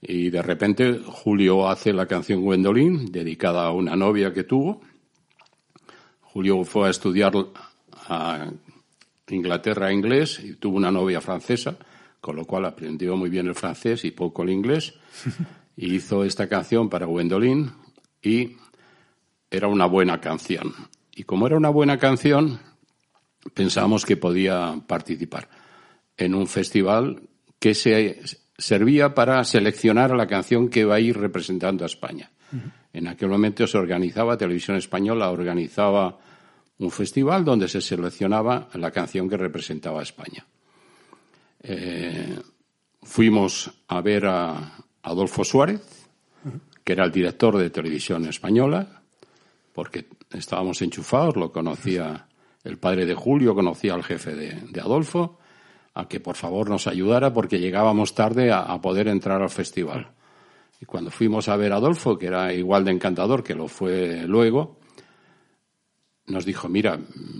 Y 0.00 0.30
de 0.30 0.42
repente 0.42 1.00
Julio 1.04 1.68
hace 1.68 1.92
la 1.92 2.06
canción 2.06 2.42
Gwendolyn, 2.42 3.10
dedicada 3.12 3.66
a 3.66 3.72
una 3.72 3.96
novia 3.96 4.32
que 4.32 4.44
tuvo. 4.44 4.80
Julio 6.20 6.64
fue 6.64 6.88
a 6.88 6.90
estudiar 6.90 7.32
a 8.08 8.50
Inglaterra 9.28 9.92
inglés 9.92 10.40
y 10.42 10.54
tuvo 10.54 10.76
una 10.76 10.90
novia 10.90 11.20
francesa, 11.20 11.76
con 12.20 12.36
lo 12.36 12.44
cual 12.44 12.64
aprendió 12.64 13.16
muy 13.16 13.30
bien 13.30 13.46
el 13.46 13.54
francés 13.54 14.04
y 14.04 14.10
poco 14.10 14.42
el 14.42 14.50
inglés. 14.50 14.94
Y 15.76 15.94
hizo 15.94 16.24
esta 16.24 16.48
canción 16.48 16.90
para 16.90 17.06
Gwendolyn 17.06 17.70
y 18.22 18.56
era 19.50 19.68
una 19.68 19.86
buena 19.86 20.20
canción. 20.20 20.74
Y 21.14 21.24
como 21.24 21.46
era 21.46 21.56
una 21.56 21.70
buena 21.70 21.98
canción, 21.98 22.58
pensamos 23.54 24.04
que 24.04 24.16
podía 24.16 24.80
participar 24.86 25.48
en 26.16 26.34
un 26.34 26.46
festival 26.46 27.22
que 27.58 27.74
se 27.74 28.20
servía 28.56 29.14
para 29.14 29.42
seleccionar 29.44 30.14
la 30.14 30.26
canción 30.26 30.68
que 30.68 30.84
va 30.84 30.96
a 30.96 31.00
ir 31.00 31.18
representando 31.18 31.84
a 31.84 31.86
España. 31.86 32.30
En 32.92 33.08
aquel 33.08 33.28
momento 33.28 33.66
se 33.66 33.78
organizaba, 33.78 34.36
Televisión 34.36 34.76
Española 34.76 35.30
organizaba 35.30 36.18
un 36.78 36.90
festival 36.90 37.44
donde 37.44 37.68
se 37.68 37.80
seleccionaba 37.80 38.68
la 38.74 38.90
canción 38.90 39.28
que 39.28 39.36
representaba 39.36 40.00
a 40.00 40.02
España. 40.02 40.44
Eh, 41.62 42.38
fuimos 43.02 43.70
a 43.88 44.00
ver 44.00 44.26
a 44.26 44.76
Adolfo 45.02 45.44
Suárez, 45.44 45.80
que 46.84 46.92
era 46.92 47.04
el 47.04 47.12
director 47.12 47.56
de 47.56 47.70
Televisión 47.70 48.26
Española, 48.26 49.02
porque 49.72 50.06
estábamos 50.32 50.82
enchufados, 50.82 51.36
lo 51.36 51.52
conocía 51.52 52.26
el 52.64 52.78
padre 52.78 53.06
de 53.06 53.14
Julio, 53.14 53.54
conocía 53.54 53.94
al 53.94 54.04
jefe 54.04 54.34
de 54.34 54.80
Adolfo, 54.80 55.38
a 55.94 56.08
que 56.08 56.20
por 56.20 56.36
favor 56.36 56.70
nos 56.70 56.86
ayudara 56.86 57.32
porque 57.32 57.58
llegábamos 57.58 58.14
tarde 58.14 58.50
a, 58.50 58.80
poder 58.80 59.08
entrar 59.08 59.42
al 59.42 59.50
festival. 59.50 60.12
Y 60.80 60.86
cuando 60.86 61.10
fuimos 61.10 61.48
a 61.48 61.56
ver 61.56 61.72
a 61.72 61.76
Adolfo, 61.76 62.18
que 62.18 62.26
era 62.26 62.52
igual 62.52 62.84
de 62.84 62.92
encantador 62.92 63.44
que 63.44 63.54
lo 63.54 63.68
fue 63.68 64.24
luego, 64.26 64.80
nos 66.26 66.44
dijo, 66.44 66.68
mira, 66.68 66.98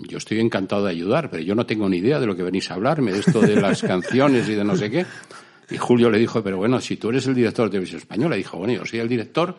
yo 0.09 0.19
estoy 0.19 0.41
encantado 0.41 0.85
de 0.85 0.91
ayudar, 0.91 1.31
pero 1.31 1.43
yo 1.43 1.55
no 1.55 1.67
tengo 1.67 1.89
ni 1.89 1.99
idea 1.99 2.21
de 2.21 2.27
lo 2.27 2.37
que 2.37 2.43
venís 2.43 2.71
a 2.71 2.75
hablarme, 2.75 3.13
de 3.13 3.21
esto 3.21 3.41
de 3.41 3.61
las 3.61 3.83
canciones 3.83 4.49
y 4.49 4.55
de 4.55 4.65
no 4.65 4.77
sé 4.77 4.91
qué. 4.91 5.07
Y 5.71 5.79
Julio 5.79 6.11
le 6.11 6.19
dijo, 6.19 6.43
pero 6.43 6.59
bueno, 6.59 6.81
si 6.81 6.97
tú 6.97 7.09
eres 7.09 7.27
el 7.27 7.35
director 7.35 7.67
de 7.67 7.71
Televisión 7.71 8.01
Española, 8.01 8.37
dijo, 8.37 8.59
bueno, 8.59 8.75
yo 8.75 8.85
soy 8.85 8.99
el 8.99 9.09
director, 9.09 9.57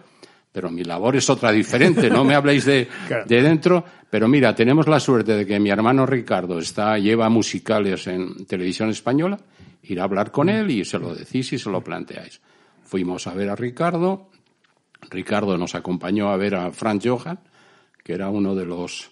pero 0.54 0.70
mi 0.70 0.84
labor 0.84 1.16
es 1.16 1.30
otra 1.32 1.52
diferente, 1.52 2.10
no 2.10 2.24
me 2.24 2.36
habléis 2.36 2.64
de, 2.66 2.88
de 3.26 3.42
dentro. 3.42 3.84
Pero 4.10 4.28
mira, 4.28 4.54
tenemos 4.54 4.88
la 4.88 5.00
suerte 5.00 5.36
de 5.36 5.46
que 5.46 5.60
mi 5.60 5.72
hermano 5.72 6.06
Ricardo 6.06 6.60
está, 6.60 7.00
lleva 7.00 7.28
musicales 7.28 8.06
en 8.06 8.46
televisión 8.46 8.90
española, 8.90 9.40
ir 9.82 10.00
a 10.00 10.04
hablar 10.04 10.32
con 10.32 10.50
él 10.50 10.70
y 10.70 10.86
se 10.86 11.00
lo 11.00 11.16
decís 11.16 11.52
y 11.54 11.58
se 11.58 11.72
lo 11.72 11.84
planteáis. 11.84 12.40
Fuimos 12.84 13.26
a 13.26 13.34
ver 13.34 13.50
a 13.50 13.56
Ricardo, 13.56 14.30
Ricardo 15.10 15.58
nos 15.58 15.74
acompañó 15.74 16.30
a 16.30 16.38
ver 16.38 16.54
a 16.54 16.72
Franz 16.72 17.04
Johann, 17.04 17.40
que 18.04 18.14
era 18.14 18.30
uno 18.30 18.54
de 18.54 18.66
los, 18.66 19.12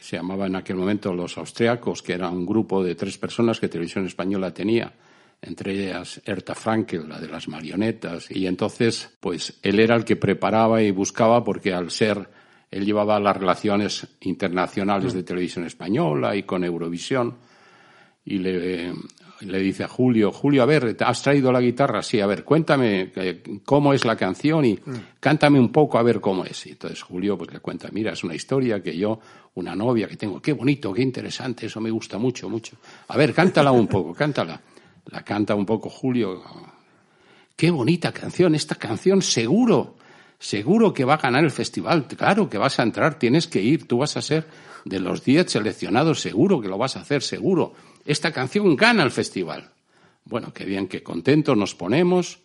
se 0.00 0.16
llamaba 0.16 0.46
en 0.46 0.56
aquel 0.56 0.76
momento 0.76 1.12
los 1.12 1.36
austriacos, 1.36 2.02
que 2.02 2.14
era 2.14 2.30
un 2.30 2.46
grupo 2.46 2.82
de 2.82 2.94
tres 2.94 3.18
personas 3.18 3.60
que 3.60 3.68
Televisión 3.68 4.06
Española 4.06 4.54
tenía 4.54 4.92
entre 5.40 5.72
ellas 5.72 6.20
Erta 6.24 6.54
Frankel, 6.54 7.08
la 7.08 7.20
de 7.20 7.28
las 7.28 7.48
marionetas, 7.48 8.30
y 8.30 8.46
entonces, 8.46 9.16
pues 9.20 9.58
él 9.62 9.78
era 9.80 9.94
el 9.94 10.04
que 10.04 10.16
preparaba 10.16 10.82
y 10.82 10.90
buscaba 10.90 11.44
porque 11.44 11.72
al 11.72 11.90
ser, 11.90 12.28
él 12.70 12.84
llevaba 12.84 13.20
las 13.20 13.36
relaciones 13.36 14.06
internacionales 14.20 15.12
de 15.12 15.22
televisión 15.22 15.64
española 15.64 16.34
y 16.34 16.42
con 16.42 16.64
Eurovisión, 16.64 17.36
y 18.24 18.38
le, 18.38 18.92
le 19.40 19.58
dice 19.60 19.84
a 19.84 19.88
Julio, 19.88 20.32
Julio, 20.32 20.62
a 20.62 20.66
ver, 20.66 20.96
¿has 21.00 21.22
traído 21.22 21.50
la 21.52 21.60
guitarra? 21.60 22.02
Sí, 22.02 22.20
a 22.20 22.26
ver, 22.26 22.44
cuéntame 22.44 23.12
eh, 23.16 23.42
cómo 23.64 23.94
es 23.94 24.04
la 24.04 24.16
canción 24.16 24.64
y 24.64 24.78
cántame 25.20 25.58
un 25.58 25.70
poco 25.70 25.98
a 25.98 26.02
ver 26.02 26.20
cómo 26.20 26.44
es. 26.44 26.66
Y 26.66 26.70
entonces 26.70 27.00
Julio 27.00 27.38
pues 27.38 27.52
le 27.52 27.60
cuenta, 27.60 27.88
mira, 27.90 28.12
es 28.12 28.24
una 28.24 28.34
historia 28.34 28.82
que 28.82 28.96
yo, 28.96 29.18
una 29.54 29.74
novia 29.74 30.08
que 30.08 30.16
tengo, 30.16 30.42
qué 30.42 30.52
bonito, 30.52 30.92
qué 30.92 31.00
interesante, 31.00 31.66
eso 31.66 31.80
me 31.80 31.90
gusta 31.90 32.18
mucho, 32.18 32.50
mucho. 32.50 32.76
A 33.08 33.16
ver, 33.16 33.32
cántala 33.32 33.72
un 33.72 33.86
poco, 33.86 34.12
cántala 34.12 34.60
la 35.10 35.22
canta 35.22 35.54
un 35.54 35.66
poco 35.66 35.88
Julio. 35.88 36.42
Qué 37.56 37.70
bonita 37.70 38.12
canción, 38.12 38.54
esta 38.54 38.76
canción 38.76 39.22
seguro, 39.22 39.96
seguro 40.38 40.92
que 40.92 41.04
va 41.04 41.14
a 41.14 41.18
ganar 41.18 41.44
el 41.44 41.50
festival, 41.50 42.06
claro 42.06 42.48
que 42.48 42.58
vas 42.58 42.78
a 42.78 42.82
entrar, 42.82 43.18
tienes 43.18 43.48
que 43.48 43.60
ir, 43.60 43.88
tú 43.88 43.98
vas 43.98 44.16
a 44.16 44.22
ser 44.22 44.46
de 44.84 45.00
los 45.00 45.24
diez 45.24 45.50
seleccionados, 45.50 46.20
seguro 46.20 46.60
que 46.60 46.68
lo 46.68 46.78
vas 46.78 46.96
a 46.96 47.00
hacer, 47.00 47.22
seguro. 47.22 47.72
Esta 48.04 48.32
canción 48.32 48.76
gana 48.76 49.02
el 49.02 49.10
festival. 49.10 49.70
Bueno, 50.24 50.52
qué 50.52 50.64
bien, 50.64 50.86
qué 50.86 51.02
contentos 51.02 51.56
nos 51.56 51.74
ponemos. 51.74 52.38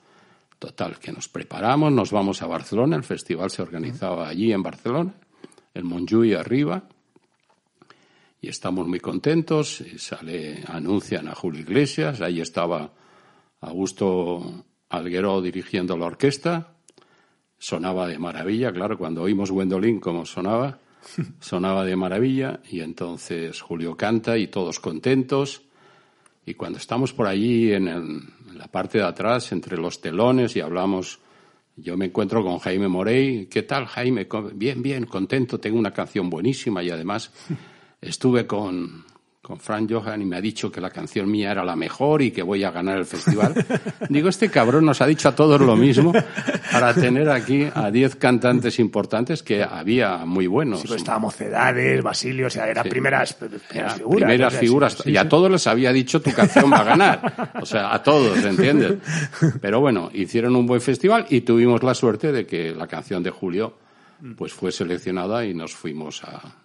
Total, 0.58 0.98
que 0.98 1.12
nos 1.12 1.28
preparamos, 1.28 1.92
nos 1.92 2.12
vamos 2.12 2.42
a 2.42 2.48
Barcelona, 2.48 2.96
el 2.96 3.04
festival 3.04 3.52
se 3.52 3.62
organizaba 3.62 4.30
allí 4.30 4.54
en 4.54 4.64
Barcelona, 4.64 5.14
el 5.74 5.84
Montjuïc 5.84 6.40
arriba, 6.40 6.84
y 8.44 8.50
estamos 8.50 8.86
muy 8.86 9.00
contentos. 9.00 9.82
Sale, 9.98 10.64
anuncian 10.68 11.30
a 11.30 11.34
Julio 11.34 11.62
Iglesias, 11.62 12.20
ahí 12.20 12.42
estaba 12.42 12.92
Augusto 13.62 14.66
Alguero 14.90 15.42
dirigiendo 15.42 15.98
la 15.98 16.08
orquesta. 16.08 16.76
Sonaba 17.58 18.06
de 18.06 18.20
maravilla, 18.20 18.74
claro, 18.74 18.98
cuando 18.98 19.22
oímos 19.22 19.50
Gwendolyn 19.50 20.02
como 20.02 20.26
sonaba, 20.26 20.78
sonaba 21.40 21.86
de 21.86 21.96
maravilla 21.96 22.60
y 22.70 22.82
entonces 22.82 23.62
Julio 23.62 23.96
canta 23.96 24.38
y 24.38 24.48
todos 24.48 24.82
contentos. 24.82 25.62
Y 26.46 26.56
cuando 26.56 26.80
estamos 26.80 27.14
por 27.14 27.28
allí 27.28 27.72
en, 27.72 27.88
en 27.88 28.58
la 28.58 28.68
parte 28.68 28.98
de 28.98 29.06
atrás, 29.06 29.54
entre 29.54 29.78
los 29.78 30.02
telones 30.02 30.58
y 30.58 30.60
hablamos, 30.60 31.22
yo 31.78 31.96
me 31.96 32.08
encuentro 32.08 32.44
con 32.44 32.60
Jaime 32.60 32.90
Morey. 32.90 33.46
¿Qué 33.46 33.64
tal, 33.64 33.86
Jaime? 33.86 34.28
Bien, 34.54 34.84
bien, 34.84 35.06
contento, 35.06 35.62
tengo 35.62 35.80
una 35.80 35.94
canción 35.94 36.30
buenísima 36.30 36.84
y 36.84 36.90
además 36.90 37.32
Estuve 38.04 38.46
con, 38.46 39.06
con 39.44 39.60
Frank 39.60 39.92
Johan 39.92 40.22
y 40.22 40.26
me 40.26 40.38
ha 40.38 40.42
dicho 40.42 40.72
que 40.72 40.80
la 40.80 40.90
canción 40.90 41.30
mía 41.30 41.52
era 41.52 41.66
la 41.66 41.76
mejor 41.76 42.22
y 42.22 42.32
que 42.32 42.42
voy 42.42 42.64
a 42.64 42.72
ganar 42.72 42.98
el 42.98 43.06
festival. 43.06 43.54
Digo, 44.10 44.30
este 44.30 44.50
cabrón 44.50 44.86
nos 44.86 45.02
ha 45.02 45.06
dicho 45.06 45.28
a 45.28 45.36
todos 45.36 45.60
lo 45.60 45.76
mismo 45.76 46.14
para 46.72 46.94
tener 46.94 47.30
aquí 47.30 47.68
a 47.74 47.92
10 47.92 48.16
cantantes 48.16 48.80
importantes 48.80 49.44
que 49.44 49.62
había 49.62 50.20
muy 50.20 50.48
buenos. 50.48 50.80
Sí, 50.80 50.88
pues 50.88 51.02
estaba 51.02 51.20
Mocedades, 51.20 52.02
Basilio, 52.02 52.48
o 52.48 52.50
sea, 52.50 52.70
eran 52.70 52.88
primeras, 52.88 53.34
primeras 53.34 53.96
figuras. 53.96 54.28
Primeras 54.28 54.54
figuras. 54.56 55.04
y 55.06 55.18
a 55.18 55.28
todos 55.28 55.52
les 55.52 55.68
había 55.68 55.92
dicho 55.92 56.22
tu 56.22 56.32
canción 56.32 56.72
va 56.72 56.78
a 56.78 56.84
ganar. 56.86 57.52
O 57.62 57.66
sea, 57.66 57.94
a 57.94 58.02
todos, 58.02 58.42
¿entiendes? 58.46 59.00
Pero 59.62 59.82
bueno, 59.82 60.10
hicieron 60.14 60.56
un 60.56 60.66
buen 60.66 60.80
festival 60.80 61.26
y 61.30 61.42
tuvimos 61.42 61.84
la 61.84 61.94
suerte 61.94 62.32
de 62.32 62.46
que 62.46 62.74
la 62.74 62.88
canción 62.88 63.22
de 63.22 63.30
Julio 63.30 63.76
pues 64.38 64.54
fue 64.54 64.72
seleccionada 64.72 65.46
y 65.46 65.54
nos 65.54 65.74
fuimos 65.74 66.24
a, 66.24 66.63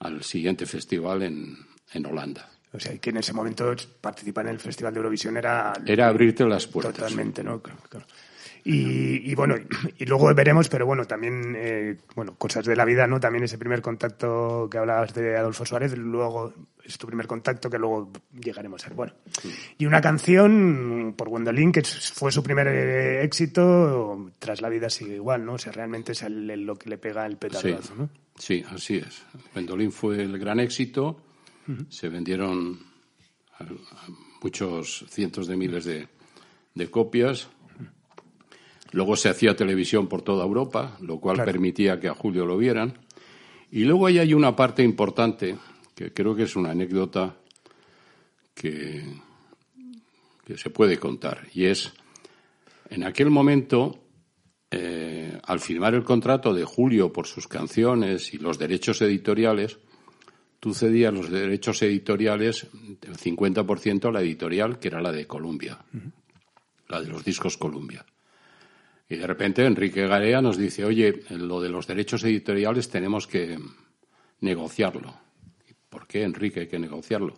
al 0.00 0.22
siguiente 0.22 0.66
festival 0.66 1.22
en, 1.22 1.56
en 1.92 2.06
Holanda. 2.06 2.50
O 2.72 2.80
sea, 2.80 2.96
que 2.98 3.10
en 3.10 3.16
ese 3.16 3.32
momento 3.32 3.74
participar 4.00 4.46
en 4.46 4.52
el 4.52 4.60
Festival 4.60 4.92
de 4.92 4.98
Eurovisión 4.98 5.36
era... 5.36 5.72
Era 5.86 6.08
abrirte 6.08 6.44
las 6.44 6.66
puertas. 6.66 6.94
Totalmente, 6.94 7.42
¿no? 7.42 7.62
Claro, 7.62 8.04
Y, 8.64 9.34
bueno, 9.34 9.54
y 9.96 10.04
luego 10.04 10.34
veremos, 10.34 10.68
pero 10.68 10.84
bueno, 10.84 11.06
también, 11.06 11.54
eh, 11.56 11.96
bueno, 12.14 12.34
cosas 12.36 12.66
de 12.66 12.76
la 12.76 12.84
vida, 12.84 13.06
¿no? 13.06 13.18
También 13.18 13.44
ese 13.44 13.56
primer 13.56 13.80
contacto 13.80 14.68
que 14.70 14.76
hablabas 14.76 15.14
de 15.14 15.36
Adolfo 15.36 15.64
Suárez, 15.64 15.96
luego 15.96 16.52
es 16.84 16.98
tu 16.98 17.06
primer 17.06 17.26
contacto 17.26 17.70
que 17.70 17.78
luego 17.78 18.10
llegaremos 18.38 18.82
a 18.82 18.88
ser. 18.88 18.96
Bueno, 18.96 19.14
y 19.78 19.86
una 19.86 20.02
canción 20.02 21.14
por 21.16 21.30
Gwendolyn 21.30 21.72
que 21.72 21.82
fue 21.82 22.30
su 22.30 22.42
primer 22.42 22.66
eh, 22.66 23.24
éxito, 23.24 24.32
tras 24.38 24.60
la 24.60 24.68
vida 24.68 24.90
sigue 24.90 25.14
igual, 25.14 25.46
¿no? 25.46 25.54
O 25.54 25.58
sea, 25.58 25.72
realmente 25.72 26.12
es 26.12 26.22
lo 26.28 26.76
que 26.76 26.90
le 26.90 26.98
pega 26.98 27.24
el 27.24 27.38
petardazo, 27.38 27.94
¿no? 27.94 28.10
Sí, 28.38 28.64
así 28.70 28.96
es. 28.96 29.22
Gwendolyn 29.52 29.92
fue 29.92 30.22
el 30.22 30.38
gran 30.38 30.60
éxito 30.60 31.22
se 31.88 32.08
vendieron 32.08 32.78
muchos 34.42 35.04
cientos 35.08 35.46
de 35.46 35.56
miles 35.56 35.84
de, 35.84 36.90
copias. 36.90 37.48
Luego 38.92 39.16
se 39.16 39.28
hacía 39.28 39.56
televisión 39.56 40.08
por 40.08 40.22
toda 40.22 40.44
Europa, 40.44 40.96
lo 41.00 41.18
cual 41.18 41.44
permitía 41.44 41.98
que 41.98 42.08
a 42.08 42.14
Julio 42.14 42.46
lo 42.46 42.56
vieran. 42.56 42.98
Y 43.72 43.84
luego 43.84 44.06
ahí 44.06 44.18
hay 44.18 44.32
una 44.32 44.54
parte 44.54 44.82
importante, 44.82 45.56
que 45.94 46.12
creo 46.12 46.36
que 46.36 46.44
es 46.44 46.54
una 46.54 46.70
anécdota 46.70 47.36
que, 48.54 49.02
que 50.46 50.56
se 50.56 50.70
puede 50.70 50.98
contar, 50.98 51.48
y 51.52 51.64
es, 51.64 51.92
en 52.88 53.02
aquel 53.02 53.28
momento, 53.28 53.98
eh, 54.78 55.40
al 55.42 55.60
firmar 55.60 55.94
el 55.94 56.04
contrato 56.04 56.52
de 56.52 56.64
Julio 56.64 57.10
por 57.10 57.26
sus 57.26 57.48
canciones 57.48 58.34
y 58.34 58.38
los 58.38 58.58
derechos 58.58 59.00
editoriales, 59.00 59.78
tú 60.60 60.74
cedías 60.74 61.14
los 61.14 61.30
derechos 61.30 61.80
editoriales, 61.80 62.66
el 63.02 63.16
50% 63.16 64.08
a 64.08 64.12
la 64.12 64.20
editorial, 64.20 64.78
que 64.78 64.88
era 64.88 65.00
la 65.00 65.12
de 65.12 65.26
Columbia, 65.26 65.78
la 66.88 67.00
de 67.00 67.08
los 67.08 67.24
discos 67.24 67.56
Columbia. 67.56 68.04
Y 69.08 69.16
de 69.16 69.26
repente 69.26 69.64
Enrique 69.64 70.06
Garea 70.06 70.42
nos 70.42 70.58
dice, 70.58 70.84
oye, 70.84 71.22
lo 71.30 71.62
de 71.62 71.70
los 71.70 71.86
derechos 71.86 72.22
editoriales 72.24 72.90
tenemos 72.90 73.26
que 73.26 73.58
negociarlo. 74.40 75.14
¿Por 75.88 76.06
qué, 76.06 76.24
Enrique, 76.24 76.60
hay 76.60 76.68
que 76.68 76.78
negociarlo? 76.78 77.34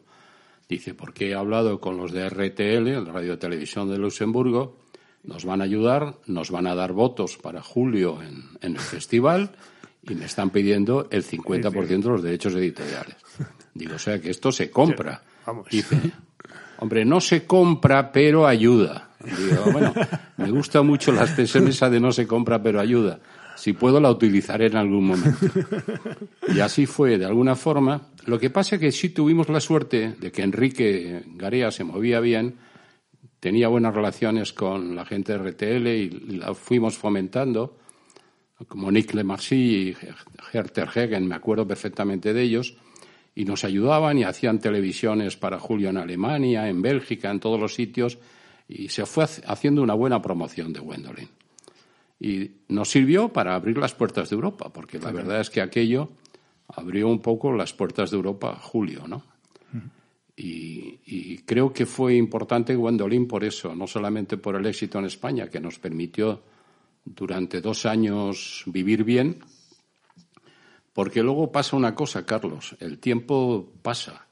Dice, 0.69 0.95
porque 0.95 1.29
he 1.29 1.35
hablado 1.35 1.81
con 1.81 1.97
los 1.97 2.11
de 2.11 2.29
RTL, 2.29 3.05
la 3.05 3.13
Radio 3.13 3.39
Televisión 3.39 3.89
de 3.89 3.99
Luxemburgo, 3.99 4.88
nos 5.29 5.45
van 5.45 5.61
a 5.61 5.65
ayudar, 5.65 6.15
nos 6.27 6.51
van 6.51 6.67
a 6.67 6.75
dar 6.75 6.93
votos 6.93 7.37
para 7.37 7.63
julio 7.63 8.23
en, 8.23 8.45
en 8.63 8.73
el 8.73 8.81
festival 8.81 9.51
y 10.03 10.15
me 10.15 10.25
están 10.25 10.49
pidiendo 10.49 11.07
el 11.11 11.23
50% 11.23 11.87
de 11.87 12.09
los 12.09 12.23
derechos 12.23 12.55
editoriales. 12.55 13.17
Digo, 13.75 13.97
o 13.97 13.99
sea 13.99 14.19
que 14.21 14.31
esto 14.31 14.51
se 14.51 14.71
compra. 14.71 15.23
Dice, 15.71 16.01
hombre, 16.79 17.05
no 17.05 17.21
se 17.21 17.45
compra, 17.45 18.11
pero 18.11 18.47
ayuda. 18.47 19.11
Digo, 19.23 19.71
bueno, 19.71 19.93
me 20.39 20.51
gusta 20.51 20.81
mucho 20.81 21.13
la 21.13 21.25
expresión 21.25 21.69
esa 21.69 21.91
de 21.91 22.01
no 22.01 22.11
se 22.11 22.27
compra, 22.27 22.63
pero 22.63 22.81
ayuda. 22.81 23.21
Si 23.55 23.75
puedo, 23.75 24.01
la 24.01 24.11
utilizaré 24.11 24.67
en 24.67 24.77
algún 24.77 25.09
momento. 25.09 25.47
Y 26.55 26.61
así 26.61 26.87
fue, 26.87 27.19
de 27.19 27.27
alguna 27.27 27.55
forma. 27.55 28.01
Lo 28.25 28.39
que 28.39 28.49
pasa 28.49 28.77
es 28.77 28.81
que 28.81 28.93
sí 28.93 29.11
tuvimos 29.11 29.51
la 29.51 29.61
suerte 29.61 30.15
de 30.19 30.33
que 30.33 30.43
Enrique 30.43 31.25
Garea 31.35 31.71
se 31.71 31.85
movía 31.85 32.21
bien, 32.21 32.55
tenía 33.41 33.69
buenas 33.69 33.95
relaciones 33.95 34.53
con 34.53 34.95
la 34.95 35.05
gente 35.05 35.37
de 35.37 35.51
RTL 35.51 35.87
y 35.87 36.11
la 36.39 36.55
fuimos 36.55 36.97
fomentando 36.97 37.77
como 38.67 38.91
Nick 38.91 39.15
Lemarcy 39.15 39.57
y 39.57 39.97
Herter 40.53 40.89
Hegen, 40.93 41.29
me 41.29 41.37
acuerdo 41.37 41.67
perfectamente 41.67 42.33
de 42.33 42.43
ellos, 42.43 42.77
y 43.35 43.45
nos 43.45 43.63
ayudaban 43.65 44.19
y 44.19 44.25
hacían 44.25 44.59
televisiones 44.59 45.37
para 45.37 45.61
Julio 45.61 45.91
en 45.91 45.97
Alemania, 45.97 46.69
en 46.69 46.83
Bélgica, 46.83 47.31
en 47.31 47.39
todos 47.39 47.61
los 47.61 47.75
sitios, 47.75 48.19
y 48.67 48.89
se 48.89 49.07
fue 49.07 49.27
haciendo 49.47 49.83
una 49.83 49.95
buena 49.95 50.21
promoción 50.21 50.73
de 50.73 50.81
Wendolin. 50.81 51.29
Y 52.19 52.51
nos 52.69 52.91
sirvió 52.91 53.29
para 53.29 53.55
abrir 53.55 53.79
las 53.79 53.95
puertas 53.95 54.31
de 54.31 54.35
Europa, 54.35 54.71
porque 54.71 54.99
la 54.99 55.13
verdad 55.13 55.41
es 55.41 55.51
que 55.51 55.61
aquello 55.61 56.11
abrió 56.67 57.07
un 57.09 57.21
poco 57.21 57.53
las 57.53 57.73
puertas 57.73 58.11
de 58.11 58.17
Europa 58.17 58.51
a 58.51 58.61
Julio, 58.61 59.07
¿no? 59.07 59.23
Y, 60.41 61.01
y, 61.05 61.39
creo 61.39 61.73
que 61.73 61.85
fue 61.85 62.15
importante 62.15 62.77
Gwendolyn 62.77 63.27
por 63.27 63.43
eso, 63.43 63.75
no 63.75 63.89
solamente 63.89 64.37
por 64.37 64.55
el 64.55 64.67
éxito 64.67 65.01
en 65.01 65.07
España, 65.07 65.49
que 65.49 65.59
nos 65.59 65.81
permitió 65.81 66.43
durante 67.05 67.61
dos 67.61 67.87
años 67.87 68.63
vivir 68.67 69.03
bien, 69.03 69.41
porque 70.93 71.23
luego 71.23 71.51
pasa 71.51 71.77
una 71.77 71.95
cosa, 71.95 72.25
Carlos, 72.25 72.77
el 72.81 72.99
tiempo 72.99 73.73
pasa. 73.83 74.27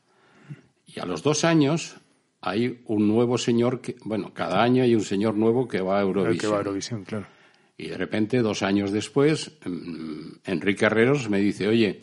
Y 0.86 1.00
a 1.00 1.06
los 1.06 1.22
dos 1.22 1.44
años 1.44 1.96
hay 2.40 2.82
un 2.86 3.08
nuevo 3.08 3.38
señor 3.38 3.80
que, 3.80 3.96
bueno, 4.04 4.32
cada 4.32 4.62
año 4.62 4.82
hay 4.82 4.94
un 4.94 5.02
señor 5.02 5.34
nuevo 5.34 5.66
que 5.66 5.80
va 5.80 5.98
a 5.98 6.02
Eurovisión. 6.02 6.38
que 6.38 6.46
va 6.46 6.56
a 6.56 6.58
Eurovisión, 6.58 7.04
claro. 7.04 7.26
Y 7.78 7.88
de 7.88 7.96
repente, 7.96 8.42
dos 8.42 8.62
años 8.62 8.90
después, 8.90 9.58
mm, 9.64 10.38
Enrique 10.44 10.86
Herreros 10.86 11.28
me 11.28 11.40
dice, 11.40 11.68
oye, 11.68 12.02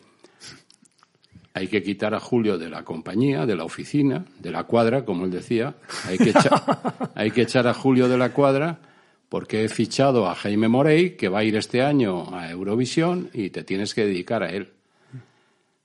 hay 1.54 1.68
que 1.68 1.84
quitar 1.84 2.14
a 2.14 2.20
Julio 2.20 2.58
de 2.58 2.68
la 2.68 2.84
compañía, 2.84 3.46
de 3.46 3.54
la 3.54 3.64
oficina, 3.64 4.24
de 4.40 4.50
la 4.50 4.64
cuadra, 4.64 5.04
como 5.04 5.24
él 5.24 5.30
decía. 5.30 5.76
Hay 6.04 6.18
que 6.18 6.30
echar, 6.30 7.12
hay 7.14 7.30
que 7.30 7.42
echar 7.42 7.68
a 7.68 7.74
Julio 7.74 8.08
de 8.08 8.18
la 8.18 8.32
cuadra 8.32 8.80
porque 9.28 9.64
he 9.64 9.68
fichado 9.68 10.28
a 10.28 10.34
Jaime 10.34 10.68
Morey, 10.68 11.16
que 11.16 11.28
va 11.28 11.38
a 11.38 11.44
ir 11.44 11.54
este 11.56 11.80
año 11.80 12.34
a 12.34 12.50
Eurovisión 12.50 13.30
y 13.32 13.50
te 13.50 13.62
tienes 13.62 13.94
que 13.94 14.04
dedicar 14.04 14.42
a 14.42 14.50
él. 14.50 14.72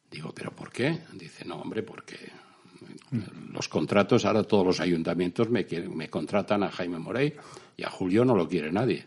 Digo, 0.10 0.34
¿pero 0.34 0.52
por 0.52 0.72
qué? 0.72 0.98
Dice, 1.14 1.46
no, 1.46 1.58
hombre, 1.58 1.84
porque 1.84 2.18
los 3.54 3.68
contratos, 3.68 4.26
ahora 4.26 4.44
todos 4.44 4.66
los 4.66 4.80
ayuntamientos 4.80 5.52
me, 5.52 5.68
me 5.94 6.10
contratan 6.10 6.64
a 6.64 6.72
Jaime 6.72 6.98
Morey 6.98 7.36
y 7.80 7.84
a 7.84 7.90
Julio 7.90 8.26
no 8.26 8.36
lo 8.36 8.48
quiere 8.48 8.72
nadie. 8.72 9.06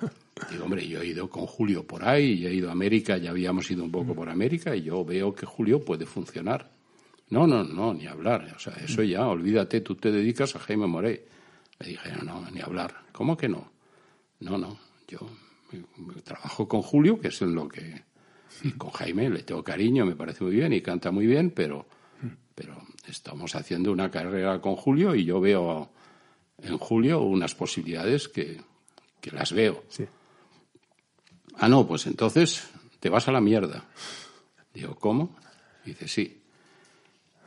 Digo, 0.50 0.64
hombre, 0.64 0.88
yo 0.88 1.02
he 1.02 1.06
ido 1.06 1.28
con 1.28 1.46
Julio 1.46 1.86
por 1.86 2.04
ahí, 2.04 2.32
y 2.32 2.46
he 2.46 2.54
ido 2.54 2.70
a 2.70 2.72
América, 2.72 3.18
ya 3.18 3.30
habíamos 3.30 3.70
ido 3.70 3.84
un 3.84 3.90
poco 3.90 4.14
por 4.14 4.30
América 4.30 4.74
y 4.74 4.82
yo 4.82 5.04
veo 5.04 5.34
que 5.34 5.44
Julio 5.44 5.84
puede 5.84 6.06
funcionar. 6.06 6.70
No, 7.28 7.46
no, 7.46 7.62
no, 7.62 7.92
ni 7.92 8.06
hablar. 8.06 8.50
O 8.56 8.58
sea, 8.58 8.74
eso 8.82 9.02
ya, 9.02 9.26
olvídate, 9.26 9.82
tú 9.82 9.94
te 9.96 10.10
dedicas 10.10 10.56
a 10.56 10.58
Jaime 10.58 10.86
Morey. 10.86 11.20
Le 11.78 11.86
dije, 11.86 12.12
no, 12.24 12.40
no, 12.40 12.50
ni 12.50 12.60
hablar. 12.60 12.94
¿Cómo 13.12 13.36
que 13.36 13.48
no? 13.48 13.70
No, 14.40 14.56
no, 14.56 14.78
yo 15.06 15.20
trabajo 16.24 16.66
con 16.66 16.80
Julio, 16.80 17.20
que 17.20 17.28
es 17.28 17.42
en 17.42 17.54
lo 17.54 17.68
que... 17.68 18.04
Y 18.62 18.70
con 18.72 18.90
Jaime 18.90 19.28
le 19.28 19.42
tengo 19.42 19.62
cariño, 19.62 20.06
me 20.06 20.16
parece 20.16 20.44
muy 20.44 20.54
bien 20.54 20.72
y 20.72 20.80
canta 20.80 21.10
muy 21.10 21.26
bien, 21.26 21.50
pero, 21.50 21.86
pero 22.54 22.76
estamos 23.06 23.54
haciendo 23.54 23.92
una 23.92 24.10
carrera 24.10 24.60
con 24.60 24.76
Julio 24.76 25.14
y 25.14 25.24
yo 25.24 25.40
veo 25.40 25.90
en 26.62 26.78
Julio 26.78 27.22
unas 27.22 27.54
posibilidades 27.54 28.28
que, 28.28 28.60
que 29.20 29.30
las 29.30 29.52
veo. 29.52 29.84
Sí. 29.88 30.04
Ah, 31.56 31.68
no, 31.68 31.86
pues 31.86 32.06
entonces 32.06 32.68
te 33.00 33.08
vas 33.08 33.28
a 33.28 33.32
la 33.32 33.40
mierda. 33.40 33.84
Digo, 34.72 34.96
¿cómo? 34.96 35.36
Dice, 35.84 36.08
sí. 36.08 36.40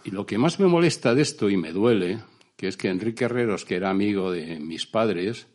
Y 0.03 0.11
lo 0.11 0.25
que 0.25 0.37
más 0.37 0.59
me 0.59 0.67
molesta 0.67 1.13
de 1.13 1.21
esto 1.21 1.49
y 1.49 1.57
me 1.57 1.73
duele, 1.73 2.19
que 2.55 2.67
es 2.67 2.77
que 2.77 2.89
Enrique 2.89 3.25
Herreros, 3.25 3.65
que 3.65 3.75
era 3.75 3.89
amigo 3.89 4.31
de 4.31 4.59
mis 4.59 4.85
padres, 4.85 5.47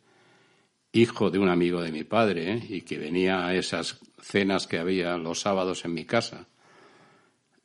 hijo 0.91 1.31
de 1.31 1.39
un 1.39 1.49
amigo 1.49 1.81
de 1.81 1.91
mi 1.91 2.03
padre 2.03 2.53
¿eh? 2.53 2.63
y 2.69 2.81
que 2.81 2.99
venía 2.99 3.47
a 3.47 3.55
esas 3.55 3.99
cenas 4.21 4.67
que 4.67 4.77
había 4.77 5.17
los 5.17 5.41
sábados 5.41 5.83
en 5.85 5.93
mi 5.93 6.05
casa. 6.05 6.47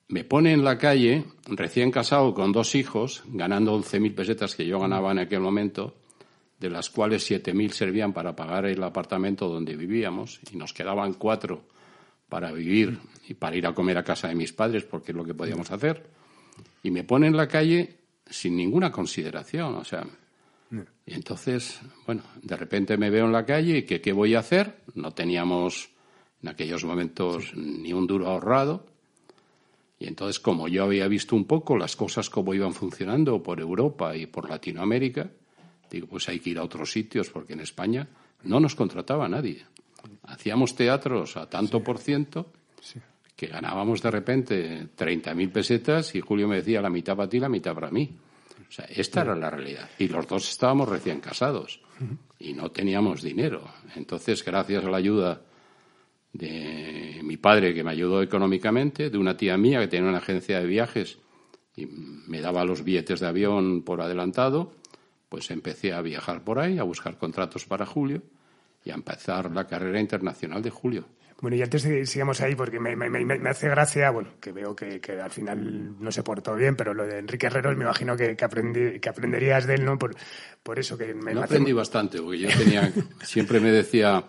Me 0.08 0.24
pone 0.24 0.52
en 0.52 0.64
la 0.64 0.78
calle, 0.78 1.24
recién 1.46 1.90
casado 1.90 2.32
con 2.32 2.50
dos 2.52 2.74
hijos, 2.74 3.22
ganando 3.26 3.78
11.000 3.78 4.14
pesetas 4.14 4.54
que 4.54 4.66
yo 4.66 4.80
ganaba 4.80 5.12
en 5.12 5.18
aquel 5.18 5.40
momento, 5.40 5.96
de 6.58 6.70
las 6.70 6.88
cuales 6.88 7.30
7.000 7.30 7.70
servían 7.70 8.12
para 8.12 8.34
pagar 8.34 8.66
el 8.66 8.82
apartamento 8.82 9.48
donde 9.48 9.76
vivíamos 9.76 10.40
y 10.50 10.56
nos 10.56 10.72
quedaban 10.72 11.14
cuatro 11.14 11.62
para 12.28 12.52
vivir 12.52 12.98
y 13.28 13.34
para 13.34 13.56
ir 13.56 13.66
a 13.66 13.74
comer 13.74 13.98
a 13.98 14.04
casa 14.04 14.28
de 14.28 14.34
mis 14.34 14.52
padres 14.52 14.84
porque 14.84 15.12
es 15.12 15.16
lo 15.16 15.24
que 15.24 15.34
podíamos 15.34 15.70
hacer. 15.70 16.02
Y 16.82 16.90
me 16.90 17.04
pone 17.04 17.26
en 17.26 17.36
la 17.36 17.46
calle 17.46 17.98
sin 18.26 18.56
ninguna 18.56 18.90
consideración, 18.90 19.74
o 19.74 19.84
sea, 19.84 20.06
y 21.06 21.14
entonces, 21.14 21.80
bueno, 22.06 22.22
de 22.42 22.56
repente 22.56 22.96
me 22.98 23.10
veo 23.10 23.24
en 23.24 23.32
la 23.32 23.46
calle 23.46 23.78
y 23.78 23.82
que 23.84 24.00
qué 24.00 24.12
voy 24.12 24.34
a 24.34 24.40
hacer. 24.40 24.82
No 24.94 25.12
teníamos 25.12 25.90
en 26.42 26.50
aquellos 26.50 26.84
momentos 26.84 27.54
ni 27.54 27.92
un 27.92 28.06
duro 28.06 28.28
ahorrado. 28.28 28.86
Y 29.98 30.06
entonces, 30.06 30.38
como 30.38 30.68
yo 30.68 30.84
había 30.84 31.08
visto 31.08 31.34
un 31.34 31.44
poco 31.44 31.76
las 31.76 31.96
cosas 31.96 32.30
como 32.30 32.54
iban 32.54 32.72
funcionando 32.72 33.42
por 33.42 33.61
Europa 33.61 34.16
y 34.16 34.26
por 34.26 34.48
Latinoamérica, 34.48 35.28
digo, 35.90 36.06
pues 36.06 36.28
hay 36.28 36.38
que 36.38 36.50
ir 36.50 36.58
a 36.58 36.64
otros 36.64 36.92
sitios 36.92 37.30
porque 37.30 37.54
en 37.54 37.61
España 37.61 38.08
no 38.44 38.61
nos 38.61 38.74
contrataba 38.74 39.28
nadie. 39.28 39.64
Hacíamos 40.24 40.76
teatros 40.76 41.37
a 41.37 41.48
tanto 41.48 41.82
por 41.82 41.98
ciento 41.98 42.52
que 43.34 43.46
ganábamos 43.46 44.02
de 44.02 44.11
repente 44.11 44.88
30.000 44.96 45.52
pesetas 45.52 46.14
y 46.14 46.20
Julio 46.20 46.48
me 46.48 46.56
decía 46.56 46.80
la 46.80 46.90
mitad 46.90 47.16
para 47.16 47.28
ti, 47.28 47.38
la 47.38 47.48
mitad 47.48 47.74
para 47.74 47.90
mí. 47.90 48.11
O 48.68 48.72
sea, 48.72 48.84
esta 48.87 49.22
era 49.22 49.34
la 49.34 49.50
realidad. 49.50 49.88
Y 49.98 50.08
los 50.08 50.26
dos 50.26 50.48
estábamos 50.48 50.88
recién 50.88 51.20
casados 51.20 51.80
y 52.38 52.52
no 52.52 52.70
teníamos 52.70 53.22
dinero. 53.22 53.62
Entonces, 53.96 54.44
gracias 54.44 54.84
a 54.84 54.90
la 54.90 54.96
ayuda 54.98 55.40
de 56.32 57.20
mi 57.22 57.36
padre 57.36 57.74
que 57.74 57.84
me 57.84 57.90
ayudó 57.90 58.22
económicamente, 58.22 59.10
de 59.10 59.18
una 59.18 59.36
tía 59.36 59.56
mía 59.56 59.80
que 59.80 59.88
tenía 59.88 60.08
una 60.08 60.18
agencia 60.18 60.60
de 60.60 60.66
viajes 60.66 61.18
y 61.76 61.86
me 61.86 62.40
daba 62.40 62.64
los 62.64 62.84
billetes 62.84 63.20
de 63.20 63.26
avión 63.26 63.82
por 63.82 64.00
adelantado, 64.00 64.72
pues 65.28 65.50
empecé 65.50 65.92
a 65.92 66.02
viajar 66.02 66.42
por 66.42 66.58
ahí, 66.58 66.78
a 66.78 66.82
buscar 66.82 67.18
contratos 67.18 67.64
para 67.64 67.86
Julio 67.86 68.22
y 68.84 68.90
a 68.90 68.94
empezar 68.94 69.50
la 69.52 69.66
carrera 69.66 70.00
internacional 70.00 70.62
de 70.62 70.70
Julio. 70.70 71.04
Bueno, 71.40 71.56
y 71.56 71.62
antes 71.62 71.86
sigamos 72.10 72.40
ahí, 72.40 72.56
porque 72.56 72.80
me, 72.80 72.96
me, 72.96 73.48
hace 73.48 73.68
gracia, 73.68 74.10
bueno, 74.10 74.30
que 74.40 74.50
veo 74.50 74.74
que, 74.74 75.00
que, 75.00 75.20
al 75.20 75.30
final 75.30 75.94
no 76.00 76.10
se 76.10 76.24
portó 76.24 76.56
bien, 76.56 76.74
pero 76.74 76.94
lo 76.94 77.06
de 77.06 77.18
Enrique 77.18 77.46
Herreros 77.46 77.76
me 77.76 77.84
imagino 77.84 78.16
que, 78.16 78.34
que, 78.34 78.44
aprendí, 78.44 78.98
que 78.98 79.08
aprenderías 79.08 79.64
de 79.64 79.76
él, 79.76 79.84
¿no? 79.84 79.96
Por, 79.96 80.16
por 80.64 80.80
eso 80.80 80.98
que 80.98 81.14
me... 81.14 81.34
No 81.34 81.44
aprendí 81.44 81.72
bastante, 81.72 82.20
porque 82.20 82.38
yo 82.38 82.48
tenía, 82.58 82.92
siempre 83.22 83.60
me 83.60 83.70
decía, 83.70 84.24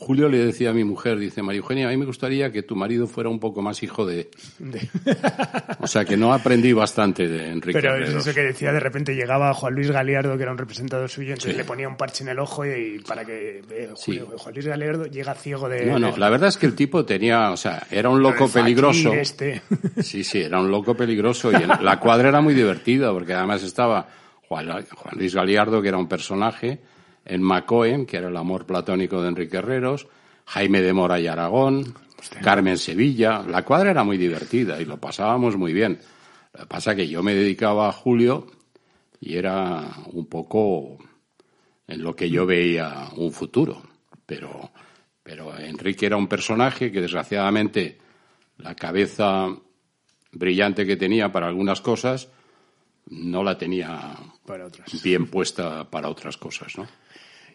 Julio 0.00 0.28
le 0.28 0.38
decía 0.38 0.70
a 0.70 0.72
mi 0.72 0.84
mujer, 0.84 1.18
dice, 1.18 1.42
María 1.42 1.58
Eugenia, 1.58 1.88
a 1.88 1.90
mí 1.90 1.96
me 1.96 2.04
gustaría 2.04 2.52
que 2.52 2.62
tu 2.62 2.76
marido 2.76 3.08
fuera 3.08 3.28
un 3.30 3.40
poco 3.40 3.62
más 3.62 3.82
hijo 3.82 4.06
de... 4.06 4.30
o 5.80 5.88
sea, 5.88 6.04
que 6.04 6.16
no 6.16 6.32
aprendí 6.32 6.72
bastante 6.72 7.26
de 7.26 7.48
Enrique 7.50 7.80
Pero 7.80 7.96
es 7.96 8.14
eso 8.14 8.32
que 8.32 8.42
decía, 8.42 8.72
de 8.72 8.78
repente 8.78 9.16
llegaba 9.16 9.52
Juan 9.54 9.74
Luis 9.74 9.90
Galiardo, 9.90 10.36
que 10.36 10.44
era 10.44 10.52
un 10.52 10.58
representado 10.58 11.08
suyo, 11.08 11.32
entonces 11.32 11.56
le 11.56 11.64
ponía 11.64 11.88
un 11.88 11.96
parche 11.96 12.22
en 12.22 12.30
el 12.30 12.38
ojo 12.38 12.64
y, 12.64 13.00
para 13.00 13.24
que 13.24 13.60
eh, 13.72 13.90
Juan 13.96 14.54
Luis 14.54 14.66
Galiardo 14.66 15.06
llega 15.06 15.34
ciego 15.34 15.68
de... 15.68 15.86
No, 15.86 15.98
no, 15.98 16.16
la 16.16 16.30
verdad 16.30 16.50
es 16.50 16.58
que 16.58 16.66
el 16.66 16.76
tipo 16.76 17.04
tenía, 17.04 17.50
o 17.50 17.56
sea, 17.56 17.84
era 17.90 18.08
un 18.08 18.22
loco 18.22 18.48
peligroso. 18.48 19.12
Este. 19.12 19.62
Sí, 20.00 20.22
sí, 20.22 20.42
era 20.42 20.60
un 20.60 20.70
loco 20.70 20.94
peligroso 20.94 21.50
y 21.50 21.82
la 21.82 21.98
cuadra 21.98 22.28
era 22.28 22.40
muy 22.40 22.54
divertida, 22.54 23.12
porque 23.12 23.34
además 23.34 23.64
estaba 23.64 24.06
Juan 24.46 24.68
Luis 25.16 25.34
Galiardo, 25.34 25.82
que 25.82 25.88
era 25.88 25.98
un 25.98 26.08
personaje 26.08 26.78
en 27.28 27.42
Macoen, 27.42 28.06
que 28.06 28.16
era 28.16 28.28
el 28.28 28.36
amor 28.36 28.66
platónico 28.66 29.22
de 29.22 29.28
Enrique 29.28 29.58
Herreros, 29.58 30.08
Jaime 30.46 30.80
de 30.80 30.92
Mora 30.92 31.20
y 31.20 31.26
Aragón, 31.26 31.94
Carmen 32.42 32.78
Sevilla. 32.78 33.44
La 33.46 33.64
cuadra 33.64 33.90
era 33.90 34.02
muy 34.02 34.16
divertida 34.16 34.80
y 34.80 34.86
lo 34.86 34.98
pasábamos 34.98 35.56
muy 35.56 35.72
bien. 35.72 36.00
Lo 36.54 36.60
que 36.60 36.66
pasa 36.66 36.92
es 36.92 36.96
que 36.96 37.08
yo 37.08 37.22
me 37.22 37.34
dedicaba 37.34 37.88
a 37.88 37.92
Julio 37.92 38.46
y 39.20 39.36
era 39.36 39.84
un 40.12 40.26
poco 40.26 40.98
en 41.86 42.02
lo 42.02 42.16
que 42.16 42.30
yo 42.30 42.46
veía 42.46 43.08
un 43.16 43.30
futuro. 43.30 43.82
Pero, 44.24 44.70
pero 45.22 45.56
Enrique 45.58 46.06
era 46.06 46.16
un 46.16 46.28
personaje 46.28 46.90
que 46.90 47.02
desgraciadamente 47.02 47.98
la 48.56 48.74
cabeza 48.74 49.48
brillante 50.32 50.86
que 50.86 50.96
tenía 50.96 51.30
para 51.30 51.46
algunas 51.48 51.80
cosas 51.80 52.28
no 53.10 53.42
la 53.42 53.56
tenía 53.56 54.16
bien 55.02 55.26
puesta 55.28 55.88
para 55.88 56.08
otras 56.08 56.36
cosas, 56.36 56.76
¿no? 56.76 56.86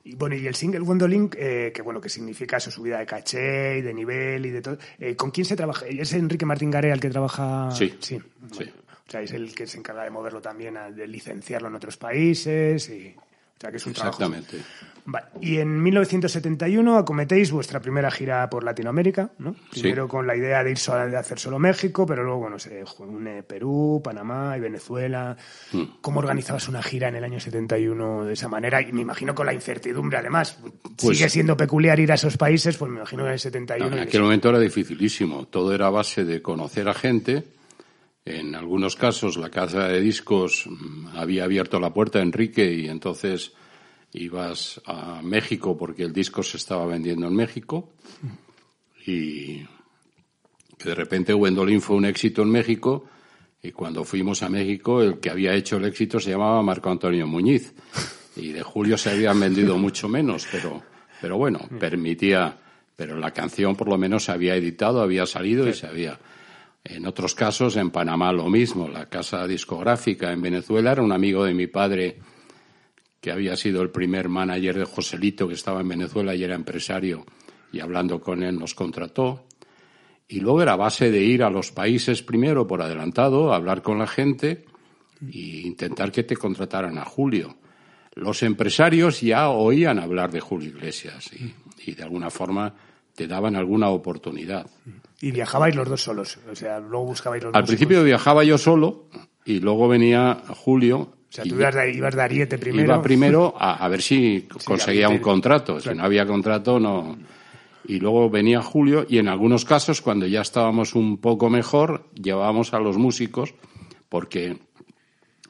Y 0.05 0.15
bueno, 0.15 0.35
y 0.35 0.45
el 0.47 0.55
single 0.55 0.81
Wondolink, 0.81 1.35
eh, 1.37 1.71
que 1.73 1.81
bueno, 1.81 2.01
que 2.01 2.09
significa 2.09 2.59
su 2.59 2.71
subida 2.71 2.99
de 2.99 3.05
caché 3.05 3.77
y 3.77 3.81
de 3.81 3.93
nivel 3.93 4.45
y 4.45 4.51
de 4.51 4.61
todo. 4.61 4.77
Eh, 4.99 5.15
¿Con 5.15 5.31
quién 5.31 5.45
se 5.45 5.55
trabaja? 5.55 5.85
¿Es 5.87 6.11
Enrique 6.13 6.45
Martín 6.45 6.71
Garea 6.71 6.93
el 6.93 6.99
que 6.99 7.09
trabaja? 7.09 7.71
Sí. 7.71 7.95
Sí. 7.99 8.19
O 8.55 9.11
sea, 9.11 9.21
es 9.21 9.31
el 9.31 9.53
que 9.55 9.65
se 9.65 9.77
encarga 9.77 10.03
de 10.03 10.09
moverlo 10.09 10.41
también, 10.41 10.77
de 10.95 11.07
licenciarlo 11.07 11.67
en 11.69 11.75
otros 11.75 11.97
países 11.97 12.89
y 12.89 13.15
que 13.57 13.77
es 13.77 13.85
un 13.85 13.91
Exactamente. 13.91 14.61
Y 15.41 15.57
en 15.57 15.83
1971 15.83 16.97
acometéis 16.97 17.51
vuestra 17.51 17.81
primera 17.81 18.09
gira 18.09 18.49
por 18.49 18.63
Latinoamérica, 18.63 19.31
¿no? 19.37 19.53
Primero 19.71 20.07
con 20.07 20.25
la 20.25 20.35
idea 20.35 20.63
de 20.63 20.71
ir 20.71 20.77
solo, 20.77 21.09
de 21.09 21.17
hacer 21.17 21.39
solo 21.39 21.59
México, 21.59 22.05
pero 22.05 22.23
luego, 22.23 22.39
bueno, 22.39 22.57
se 22.57 22.83
une 22.99 23.43
Perú, 23.43 24.01
Panamá 24.01 24.57
y 24.57 24.61
Venezuela. 24.61 25.35
Hmm. 25.73 25.83
¿Cómo 25.99 26.19
organizabas 26.19 26.69
una 26.69 26.81
gira 26.81 27.09
en 27.09 27.15
el 27.15 27.23
año 27.23 27.39
71 27.39 28.25
de 28.25 28.33
esa 28.33 28.47
manera? 28.47 28.81
Y 28.81 28.93
me 28.93 29.01
imagino 29.01 29.35
con 29.35 29.45
la 29.45 29.53
incertidumbre, 29.53 30.19
además. 30.19 30.57
Pues 30.97 31.17
Sigue 31.17 31.29
siendo 31.29 31.57
peculiar 31.57 31.99
ir 31.99 32.11
a 32.11 32.15
esos 32.15 32.37
países, 32.37 32.77
pues 32.77 32.89
me 32.89 32.97
imagino 32.97 33.23
que 33.23 33.27
en 33.27 33.33
el 33.33 33.39
71... 33.39 33.95
en 33.95 33.99
aquel 34.03 34.21
momento 34.21 34.49
era 34.49 34.59
dificilísimo. 34.59 35.47
Todo 35.47 35.73
era 35.75 35.87
a 35.87 35.89
base 35.89 36.23
de 36.23 36.41
conocer 36.41 36.87
a 36.87 36.93
gente 36.93 37.43
en 38.25 38.55
algunos 38.55 38.95
casos 38.95 39.37
la 39.37 39.49
casa 39.49 39.87
de 39.87 39.99
discos 39.99 40.65
mm, 40.67 41.07
había 41.15 41.43
abierto 41.43 41.79
la 41.79 41.93
puerta 41.93 42.19
a 42.19 42.23
Enrique 42.23 42.73
y 42.73 42.87
entonces 42.87 43.53
ibas 44.13 44.81
a 44.85 45.21
México 45.21 45.75
porque 45.77 46.03
el 46.03 46.13
disco 46.13 46.43
se 46.43 46.57
estaba 46.57 46.85
vendiendo 46.85 47.27
en 47.27 47.35
México. 47.35 47.93
Y 49.05 49.65
que 50.77 50.89
de 50.89 50.95
repente 50.95 51.33
Wendolin 51.33 51.81
fue 51.81 51.97
un 51.97 52.05
éxito 52.05 52.43
en 52.43 52.49
México 52.49 53.05
y 53.61 53.71
cuando 53.71 54.03
fuimos 54.03 54.43
a 54.43 54.49
México 54.49 55.01
el 55.01 55.19
que 55.19 55.29
había 55.29 55.53
hecho 55.53 55.77
el 55.77 55.85
éxito 55.85 56.19
se 56.19 56.31
llamaba 56.31 56.61
Marco 56.61 56.89
Antonio 56.89 57.27
Muñiz. 57.27 57.73
Y 58.35 58.51
de 58.51 58.63
Julio 58.63 58.97
se 58.97 59.11
habían 59.11 59.39
vendido 59.39 59.77
mucho 59.77 60.07
menos 60.07 60.47
pero 60.51 60.81
pero 61.21 61.37
bueno 61.37 61.59
permitía 61.79 62.57
pero 62.95 63.17
la 63.17 63.31
canción 63.31 63.75
por 63.75 63.89
lo 63.89 63.97
menos 63.97 64.25
se 64.25 64.31
había 64.31 64.55
editado 64.55 65.01
había 65.01 65.25
salido 65.25 65.67
y 65.67 65.73
se 65.73 65.87
había 65.87 66.19
en 66.83 67.05
otros 67.05 67.33
casos, 67.33 67.77
en 67.77 67.91
Panamá 67.91 68.33
lo 68.33 68.49
mismo. 68.49 68.87
La 68.89 69.07
casa 69.07 69.47
discográfica 69.47 70.31
en 70.31 70.41
Venezuela 70.41 70.91
era 70.91 71.01
un 71.01 71.11
amigo 71.11 71.45
de 71.45 71.53
mi 71.53 71.67
padre 71.67 72.19
que 73.21 73.31
había 73.31 73.55
sido 73.55 73.81
el 73.81 73.89
primer 73.89 74.27
manager 74.27 74.79
de 74.79 74.85
Joselito 74.85 75.47
que 75.47 75.53
estaba 75.53 75.79
en 75.79 75.87
Venezuela 75.87 76.35
y 76.35 76.43
era 76.43 76.55
empresario 76.55 77.25
y 77.71 77.79
hablando 77.79 78.19
con 78.19 78.43
él 78.43 78.59
nos 78.59 78.75
contrató. 78.75 79.45
Y 80.27 80.41
luego 80.41 80.61
era 80.61 80.75
base 80.75 81.09
de 81.09 81.23
ir 81.23 81.43
a 81.43 81.49
los 81.49 81.71
países 81.71 82.21
primero 82.21 82.67
por 82.67 82.81
adelantado, 82.81 83.53
hablar 83.53 83.81
con 83.81 83.99
la 83.99 84.07
gente 84.07 84.65
e 85.21 85.61
intentar 85.63 86.11
que 86.11 86.23
te 86.23 86.35
contrataran 86.35 86.97
a 86.97 87.05
Julio. 87.05 87.55
Los 88.15 88.43
empresarios 88.43 89.21
ya 89.21 89.49
oían 89.49 89.99
hablar 89.99 90.31
de 90.31 90.41
Julio 90.41 90.69
Iglesias 90.69 91.31
y, 91.33 91.53
y 91.89 91.95
de 91.95 92.03
alguna 92.03 92.29
forma 92.29 92.75
te 93.15 93.27
daban 93.27 93.55
alguna 93.55 93.89
oportunidad. 93.89 94.69
Y 95.23 95.31
viajabais 95.31 95.73
los 95.73 95.87
dos 95.87 96.03
solos, 96.03 96.37
o 96.51 96.53
sea, 96.53 96.81
luego 96.81 97.05
buscabais 97.05 97.41
los 97.41 97.55
Al 97.55 97.61
dos 97.61 97.69
principio 97.69 98.03
viajaba 98.03 98.43
yo 98.43 98.57
solo 98.57 99.05
y 99.45 99.61
luego 99.61 99.87
venía 99.87 100.43
Julio. 100.49 100.97
O 100.97 101.25
sea, 101.29 101.45
tú 101.45 101.55
ibas 101.55 101.73
de, 101.73 101.93
ibas 101.93 102.13
de 102.13 102.21
Ariete 102.21 102.57
primero. 102.57 102.83
Iba 102.83 103.01
primero 103.01 103.53
a, 103.57 103.87
ver 103.87 104.01
si 104.01 104.49
conseguía 104.65 105.07
un 105.07 105.19
contrato. 105.19 105.79
Si 105.79 105.95
no 105.95 106.03
había 106.03 106.27
contrato, 106.27 106.77
no. 106.77 107.17
Y 107.85 108.01
luego 108.01 108.29
venía 108.29 108.61
Julio 108.61 109.05
y 109.07 109.17
en 109.17 109.29
algunos 109.29 109.63
casos, 109.63 110.01
cuando 110.01 110.27
ya 110.27 110.41
estábamos 110.41 110.93
un 110.93 111.21
poco 111.21 111.49
mejor, 111.49 112.09
llevábamos 112.21 112.73
a 112.73 112.79
los 112.79 112.97
músicos 112.97 113.55
porque 114.09 114.57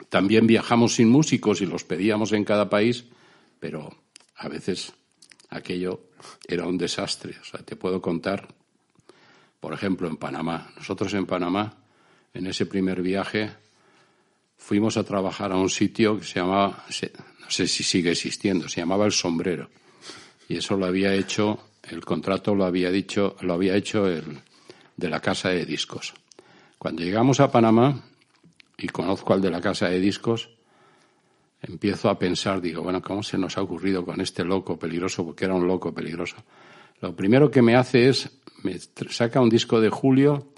también 0.08 0.46
viajamos 0.46 0.94
sin 0.94 1.08
músicos 1.08 1.60
y 1.62 1.66
los 1.66 1.82
pedíamos 1.82 2.30
en 2.30 2.44
cada 2.44 2.70
país, 2.70 3.06
pero 3.58 3.90
a 4.36 4.48
veces 4.48 4.94
aquello 5.50 6.10
era 6.46 6.64
un 6.64 6.78
desastre. 6.78 7.34
O 7.40 7.44
sea, 7.44 7.58
te 7.64 7.74
puedo 7.74 8.00
contar 8.00 8.46
por 9.64 9.72
ejemplo, 9.72 10.06
en 10.08 10.18
Panamá. 10.18 10.70
Nosotros 10.76 11.14
en 11.14 11.24
Panamá, 11.24 11.72
en 12.34 12.46
ese 12.46 12.66
primer 12.66 13.00
viaje, 13.00 13.50
fuimos 14.58 14.98
a 14.98 15.04
trabajar 15.04 15.52
a 15.52 15.56
un 15.56 15.70
sitio 15.70 16.18
que 16.18 16.26
se 16.26 16.38
llamaba, 16.38 16.84
no 17.40 17.48
sé 17.48 17.66
si 17.66 17.82
sigue 17.82 18.10
existiendo, 18.10 18.68
se 18.68 18.82
llamaba 18.82 19.06
El 19.06 19.12
Sombrero. 19.12 19.70
Y 20.50 20.58
eso 20.58 20.76
lo 20.76 20.84
había 20.84 21.14
hecho, 21.14 21.60
el 21.82 22.04
contrato 22.04 22.54
lo 22.54 22.66
había 22.66 22.90
dicho, 22.90 23.36
lo 23.40 23.54
había 23.54 23.74
hecho 23.74 24.06
el 24.06 24.42
de 24.98 25.08
la 25.08 25.20
casa 25.20 25.48
de 25.48 25.64
discos. 25.64 26.12
Cuando 26.76 27.02
llegamos 27.02 27.40
a 27.40 27.50
Panamá 27.50 28.04
y 28.76 28.88
conozco 28.88 29.32
al 29.32 29.40
de 29.40 29.50
la 29.50 29.62
casa 29.62 29.88
de 29.88 29.98
discos, 29.98 30.50
empiezo 31.62 32.10
a 32.10 32.18
pensar, 32.18 32.60
digo, 32.60 32.82
bueno, 32.82 33.00
¿cómo 33.00 33.22
se 33.22 33.38
nos 33.38 33.56
ha 33.56 33.62
ocurrido 33.62 34.04
con 34.04 34.20
este 34.20 34.44
loco 34.44 34.78
peligroso? 34.78 35.24
Porque 35.24 35.46
era 35.46 35.54
un 35.54 35.66
loco 35.66 35.94
peligroso. 35.94 36.36
Lo 37.00 37.16
primero 37.16 37.50
que 37.50 37.62
me 37.62 37.76
hace 37.76 38.10
es 38.10 38.30
me 38.64 38.78
saca 39.10 39.40
un 39.40 39.50
disco 39.50 39.80
de 39.80 39.90
Julio, 39.90 40.48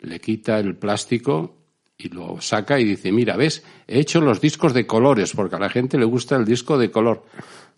le 0.00 0.20
quita 0.20 0.58
el 0.58 0.76
plástico 0.76 1.56
y 1.96 2.08
lo 2.08 2.40
saca 2.40 2.78
y 2.80 2.84
dice, 2.84 3.12
mira, 3.12 3.36
ves, 3.36 3.62
he 3.86 4.00
hecho 4.00 4.20
los 4.20 4.40
discos 4.40 4.74
de 4.74 4.86
colores, 4.86 5.32
porque 5.34 5.56
a 5.56 5.58
la 5.58 5.70
gente 5.70 5.96
le 5.96 6.04
gusta 6.04 6.36
el 6.36 6.44
disco 6.44 6.76
de 6.76 6.90
color. 6.90 7.24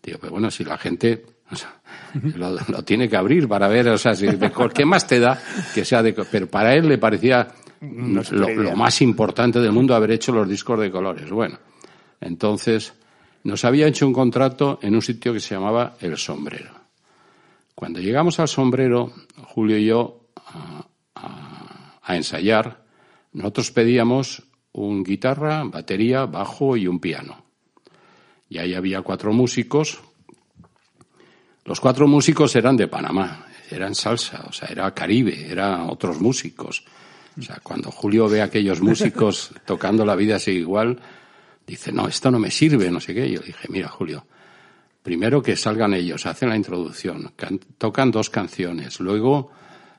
Digo, 0.03 0.19
pues 0.19 0.33
bueno, 0.33 0.51
si 0.51 0.65
la 0.65 0.79
gente 0.79 1.25
lo, 2.37 2.83
tiene 2.85 3.09
que 3.09 3.17
abrir 3.17 3.47
para 3.47 3.69
ver, 3.69 3.89
o 3.89 3.99
sea, 3.99 4.15
si 4.15 4.27
de, 4.27 4.53
¿qué 4.75 4.85
más 4.85 5.07
te 5.07 5.21
da 5.21 5.39
que 5.75 5.85
sea 5.85 6.03
de 6.03 6.13
Pero 6.13 6.47
para 6.47 6.75
él 6.75 6.89
le 6.89 6.99
parecía 6.99 7.49
lo, 7.81 8.77
más 8.77 9.03
importante 9.03 9.61
del 9.61 9.73
mundo 9.73 9.95
haber 9.95 10.13
hecho 10.13 10.33
los 10.33 10.49
discos 10.49 10.81
de 10.81 10.91
colores. 10.91 11.31
Bueno, 11.31 11.59
entonces 12.21 12.95
nos 13.43 13.65
había 13.65 13.87
hecho 13.87 14.07
un 14.07 14.15
contrato 14.15 14.79
en 14.81 14.95
un 14.95 15.03
sitio 15.03 15.33
que 15.33 15.41
se 15.41 15.55
llamaba 15.55 15.97
El 16.01 16.17
Sombrero. 16.17 16.84
Cuando 17.75 18.01
llegamos 18.01 18.39
al 18.39 18.49
sombrero, 18.49 19.13
Julio 19.43 19.77
y 19.79 19.87
yo, 19.87 20.29
a, 21.17 22.17
ensayar, 22.17 22.85
nosotros 23.33 23.73
pedíamos 23.73 24.45
un 24.73 25.03
guitarra, 25.03 25.65
batería, 25.65 26.27
bajo 26.27 26.77
y 26.77 26.87
un 26.87 27.01
piano. 27.01 27.45
Y 28.49 28.59
ahí 28.59 28.75
había 28.75 29.03
cuatro 29.03 29.33
músicos. 29.33 30.01
Los 31.65 31.81
cuatro 31.81 32.07
músicos 32.07 32.55
eran 32.55 32.77
de 32.77 32.87
Panamá, 32.87 33.47
eran 33.71 33.95
salsa, 33.95 34.45
o 34.47 34.53
sea, 34.53 34.69
era 34.69 34.93
Caribe, 34.95 35.51
eran 35.51 35.89
otros 35.89 36.21
músicos. 36.21 36.85
O 37.37 37.43
sea, 37.43 37.59
cuando 37.63 37.91
Julio 37.91 38.29
ve 38.29 38.43
a 38.43 38.45
aquellos 38.45 38.81
músicos 38.81 39.51
tocando 39.67 40.05
la 40.05 40.15
vida 40.15 40.37
así 40.37 40.53
igual, 40.53 41.01
dice, 41.67 41.91
no, 41.91 42.07
esto 42.07 42.31
no 42.31 42.39
me 42.39 42.51
sirve, 42.51 42.91
no 42.91 43.01
sé 43.01 43.15
qué. 43.15 43.29
Yo 43.31 43.41
dije, 43.41 43.67
mira, 43.71 43.89
Julio, 43.89 44.27
primero 45.05 45.43
que 45.43 45.55
salgan 45.55 45.93
ellos, 45.93 46.25
hacen 46.25 46.49
la 46.49 46.57
introducción, 46.57 47.31
tocan 47.77 48.11
dos 48.11 48.31
canciones, 48.31 49.01
luego 49.01 49.51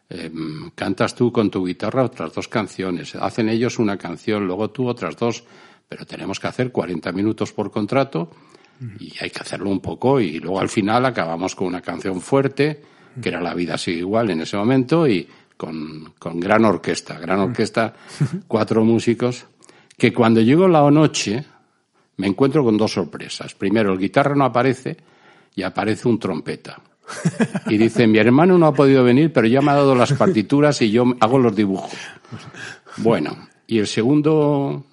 em, 0.09 0.71
cantas 0.73 1.13
tú 1.13 1.31
con 1.31 1.51
tu 1.51 1.63
guitarra 1.63 2.03
otras 2.03 2.33
dos 2.33 2.47
canciones, 2.47 3.15
hacen 3.15 3.47
ellos 3.47 3.77
una 3.77 3.97
canción, 3.97 4.47
luego 4.47 4.71
tú 4.71 4.87
otras 4.87 5.15
dos, 5.15 5.43
pero 5.87 6.07
tenemos 6.07 6.39
que 6.39 6.47
hacer 6.47 6.71
40 6.71 7.11
minutos 7.11 7.53
por 7.53 7.69
contrato 7.69 8.31
y 8.99 9.13
hay 9.21 9.29
que 9.29 9.41
hacerlo 9.41 9.69
un 9.69 9.79
poco 9.79 10.19
y 10.19 10.39
luego 10.39 10.59
al 10.59 10.69
final 10.69 11.05
acabamos 11.05 11.55
con 11.55 11.67
una 11.67 11.81
canción 11.81 12.19
fuerte, 12.19 12.81
que 13.21 13.29
era 13.29 13.39
La 13.39 13.53
vida 13.53 13.77
sigue 13.77 13.99
igual 13.99 14.31
en 14.31 14.41
ese 14.41 14.57
momento 14.57 15.07
y 15.07 15.27
con, 15.55 16.13
con 16.17 16.39
gran 16.39 16.65
orquesta, 16.65 17.19
gran 17.19 17.41
orquesta, 17.41 17.93
cuatro 18.47 18.83
músicos, 18.83 19.45
que 19.95 20.11
cuando 20.11 20.41
llegó 20.41 20.67
la 20.67 20.89
noche 20.89 21.45
me 22.17 22.27
encuentro 22.27 22.63
con 22.63 22.77
dos 22.77 22.93
sorpresas. 22.93 23.53
Primero, 23.53 23.91
el 23.93 23.99
guitarra 23.99 24.35
no 24.35 24.45
aparece 24.45 24.97
y 25.55 25.63
aparece 25.63 26.07
un 26.07 26.19
trompeta. 26.19 26.81
Y 27.67 27.77
dice, 27.77 28.05
mi 28.07 28.19
hermano 28.19 28.57
no 28.57 28.67
ha 28.67 28.73
podido 28.73 29.03
venir, 29.03 29.33
pero 29.33 29.47
ya 29.47 29.61
me 29.61 29.71
ha 29.71 29.75
dado 29.75 29.95
las 29.95 30.13
partituras 30.13 30.81
y 30.81 30.91
yo 30.91 31.03
hago 31.19 31.39
los 31.39 31.55
dibujos. 31.55 31.97
Bueno, 32.97 33.49
y 33.65 33.79
el 33.79 33.87
segundo, 33.87 34.83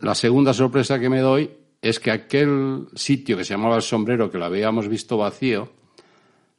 la 0.00 0.14
segunda 0.14 0.52
sorpresa 0.52 0.98
que 0.98 1.08
me 1.08 1.20
doy 1.20 1.50
es 1.80 2.00
que 2.00 2.10
aquel 2.10 2.88
sitio 2.94 3.36
que 3.36 3.44
se 3.44 3.54
llamaba 3.54 3.76
El 3.76 3.82
Sombrero, 3.82 4.30
que 4.30 4.38
lo 4.38 4.44
habíamos 4.46 4.88
visto 4.88 5.16
vacío, 5.16 5.70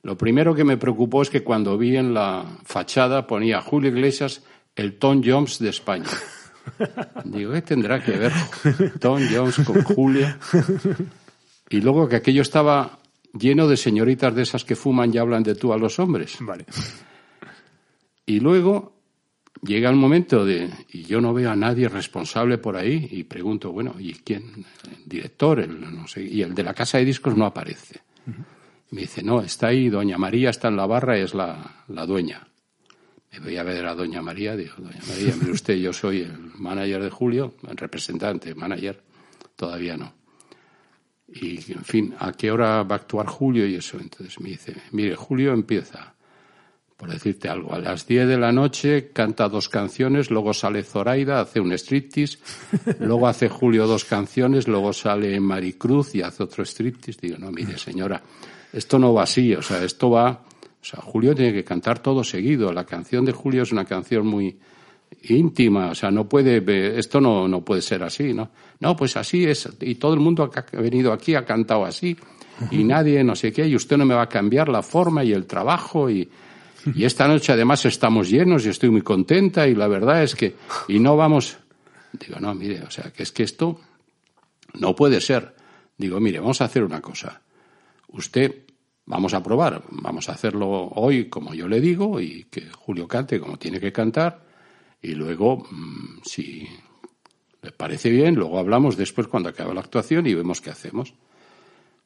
lo 0.04 0.18
primero 0.18 0.56
que 0.56 0.64
me 0.64 0.78
preocupó 0.78 1.22
es 1.22 1.30
que 1.30 1.44
cuando 1.44 1.78
vi 1.78 1.98
en 1.98 2.14
la 2.14 2.46
fachada 2.64 3.28
ponía 3.28 3.62
Julio 3.62 3.92
Iglesias, 3.92 4.42
el 4.76 4.98
Tom 4.98 5.22
Jones 5.24 5.60
de 5.60 5.70
España. 5.70 6.08
Digo, 7.26 7.53
¿qué 7.53 7.61
tendrá 7.61 8.03
que 8.03 8.11
ver 8.11 8.34
Tom 8.99 9.22
Jones 9.32 9.61
con 9.65 9.84
Julia? 9.84 10.39
Y 11.70 11.82
luego 11.82 12.07
que 12.07 12.17
aquello 12.17 12.41
estaba 12.41 12.99
lleno 13.34 13.67
de 13.67 13.78
señoritas 13.78 14.34
de 14.34 14.41
esas 14.41 14.65
que 14.65 14.76
fuman 14.76 15.13
y 15.13 15.17
hablan 15.17 15.43
de 15.43 15.55
tú 15.55 15.72
a 15.74 15.78
los 15.78 15.99
hombres. 15.99 16.38
Vale. 16.39 16.65
Y 18.26 18.39
luego 18.39 18.99
llega 19.61 19.89
el 19.89 19.95
momento 19.95 20.45
de, 20.45 20.70
y 20.91 21.03
yo 21.03 21.22
no 21.22 21.34
veo 21.34 21.51
a 21.51 21.55
nadie 21.55 21.89
responsable 21.89 22.57
por 22.57 22.78
ahí, 22.78 23.07
y 23.11 23.24
pregunto, 23.24 23.72
bueno, 23.72 23.95
¿y 23.99 24.13
quién? 24.13 24.65
El 24.86 25.09
director, 25.09 25.59
el, 25.59 25.80
no 25.82 26.07
sé, 26.07 26.24
y 26.24 26.41
el 26.41 26.53
de 26.53 26.63
la 26.63 26.74
casa 26.74 26.97
de 26.97 27.05
discos 27.05 27.36
no 27.36 27.45
aparece. 27.45 28.01
Me 28.91 29.01
dice, 29.01 29.22
no, 29.22 29.41
está 29.41 29.67
ahí, 29.67 29.89
doña 29.89 30.17
María 30.17 30.49
está 30.49 30.67
en 30.70 30.78
la 30.78 30.88
barra, 30.88 31.17
es 31.17 31.34
la, 31.34 31.84
la 31.88 32.05
dueña. 32.05 32.47
Me 33.32 33.39
voy 33.39 33.57
a 33.57 33.63
ver 33.63 33.86
a 33.86 33.93
doña 33.93 34.21
María, 34.21 34.55
digo, 34.55 34.73
doña 34.77 35.01
María, 35.07 35.36
mire 35.39 35.51
usted, 35.51 35.75
yo 35.75 35.93
soy 35.93 36.21
el 36.21 36.51
manager 36.55 37.03
de 37.03 37.09
Julio, 37.09 37.53
el 37.69 37.77
representante, 37.77 38.55
manager, 38.55 39.01
todavía 39.55 39.97
no. 39.97 40.13
Y, 41.27 41.71
en 41.71 41.84
fin, 41.84 42.15
¿a 42.17 42.32
qué 42.32 42.49
hora 42.51 42.82
va 42.84 42.95
a 42.95 42.97
actuar 42.99 43.27
Julio? 43.27 43.67
Y 43.67 43.75
eso, 43.75 43.99
entonces 43.99 44.39
me 44.39 44.49
dice, 44.49 44.75
mire, 44.91 45.15
Julio 45.15 45.53
empieza, 45.53 46.15
por 46.97 47.11
decirte 47.11 47.47
algo, 47.49 47.73
a 47.73 47.80
las 47.80 48.07
10 48.07 48.27
de 48.27 48.38
la 48.38 48.51
noche 48.51 49.11
canta 49.13 49.47
dos 49.47 49.69
canciones, 49.69 50.32
luego 50.32 50.55
sale 50.55 50.82
Zoraida, 50.82 51.39
hace 51.39 51.59
un 51.59 51.71
striptease, 51.73 52.39
luego 52.99 53.27
hace 53.27 53.47
Julio 53.47 53.86
dos 53.86 54.05
canciones, 54.05 54.67
luego 54.67 54.91
sale 54.91 55.39
Maricruz 55.39 56.15
y 56.15 56.23
hace 56.23 56.41
otro 56.41 56.65
striptease. 56.65 57.19
Digo, 57.21 57.38
no, 57.38 57.51
mire, 57.51 57.77
señora, 57.77 58.23
esto 58.73 58.97
no 58.97 59.13
va 59.13 59.23
así, 59.23 59.53
o 59.53 59.61
sea, 59.61 59.84
esto 59.84 60.09
va 60.09 60.45
o 60.82 60.86
sea, 60.86 61.01
Julio 61.01 61.36
tiene 61.36 61.53
que 61.53 61.63
cantar 61.63 61.99
todo 61.99 62.23
seguido. 62.23 62.71
La 62.71 62.86
canción 62.86 63.25
de 63.25 63.32
Julio 63.32 63.63
es 63.63 63.71
una 63.71 63.86
canción 63.86 64.25
muy 64.25 64.57
íntima, 65.23 65.89
o 65.89 65.95
sea, 65.95 66.11
no 66.11 66.30
puede, 66.30 66.97
esto 66.97 67.19
no, 67.19 67.47
no 67.47 67.61
puede 67.61 67.82
ser 67.82 68.03
así, 68.03 68.34
¿no? 68.34 68.49
No, 68.80 68.95
pues 68.95 69.17
así 69.17 69.45
es, 69.45 69.67
y 69.82 69.95
todo 69.95 70.13
el 70.13 70.19
mundo 70.19 70.49
que 70.49 70.59
ha 70.59 70.82
venido 70.82 71.11
aquí 71.11 71.36
ha 71.36 71.43
cantado 71.45 71.84
así, 71.86 72.15
y 72.71 72.84
nadie, 72.84 73.23
no 73.23 73.36
sé 73.36 73.51
qué, 73.51 73.67
y 73.67 73.75
usted 73.75 73.97
no 73.97 74.05
me 74.05 74.13
va 74.13 74.23
a 74.23 74.30
cambiar 74.30 74.69
la 74.69 74.82
forma 74.82 75.23
y 75.23 75.34
el 75.34 75.45
trabajo, 75.45 76.09
y, 76.09 76.30
y 76.95 77.03
esta 77.03 77.27
noche 77.27 77.53
además 77.53 77.86
estamos 77.86 78.30
llenos 78.30 78.65
y 78.65 78.69
estoy 78.69 78.89
muy 78.89 79.01
contenta, 79.01 79.67
y 79.67 79.75
la 79.75 79.88
verdad 79.88 80.23
es 80.23 80.36
que, 80.36 80.55
y 80.88 80.99
no 80.99 81.17
vamos, 81.17 81.57
digo, 82.13 82.39
no, 82.39 82.53
mire, 82.53 82.84
o 82.84 82.91
sea, 82.91 83.11
que 83.11 83.23
es 83.23 83.32
que 83.32 83.43
esto 83.43 83.80
no 84.75 84.95
puede 84.95 85.19
ser. 85.21 85.55
Digo, 85.97 86.19
mire, 86.19 86.39
vamos 86.39 86.61
a 86.61 86.65
hacer 86.65 86.84
una 86.84 87.01
cosa. 87.01 87.41
Usted 88.09 88.63
Vamos 89.10 89.34
a 89.34 89.41
probar, 89.41 89.82
vamos 89.89 90.30
a 90.30 90.34
hacerlo 90.34 90.70
hoy 90.70 91.30
como 91.30 91.55
yo 91.55 91.68
le 91.68 91.82
digo 91.82 92.22
y 92.22 92.43
que 92.43 92.70
Julio 92.70 93.07
cante 93.07 93.39
como 93.39 93.57
tiene 93.57 93.80
que 93.80 93.91
cantar 93.91 94.45
y 95.01 95.16
luego, 95.16 95.66
mm, 95.72 96.20
si 96.24 96.68
le 97.64 97.72
parece 97.72 98.12
bien, 98.12 98.36
luego 98.36 98.60
hablamos 98.60 98.97
después 98.97 99.28
cuando 99.28 99.49
acabe 99.49 99.74
la 99.74 99.80
actuación 99.80 100.28
y 100.28 100.36
vemos 100.36 100.62
qué 100.62 100.70
hacemos. 100.70 101.16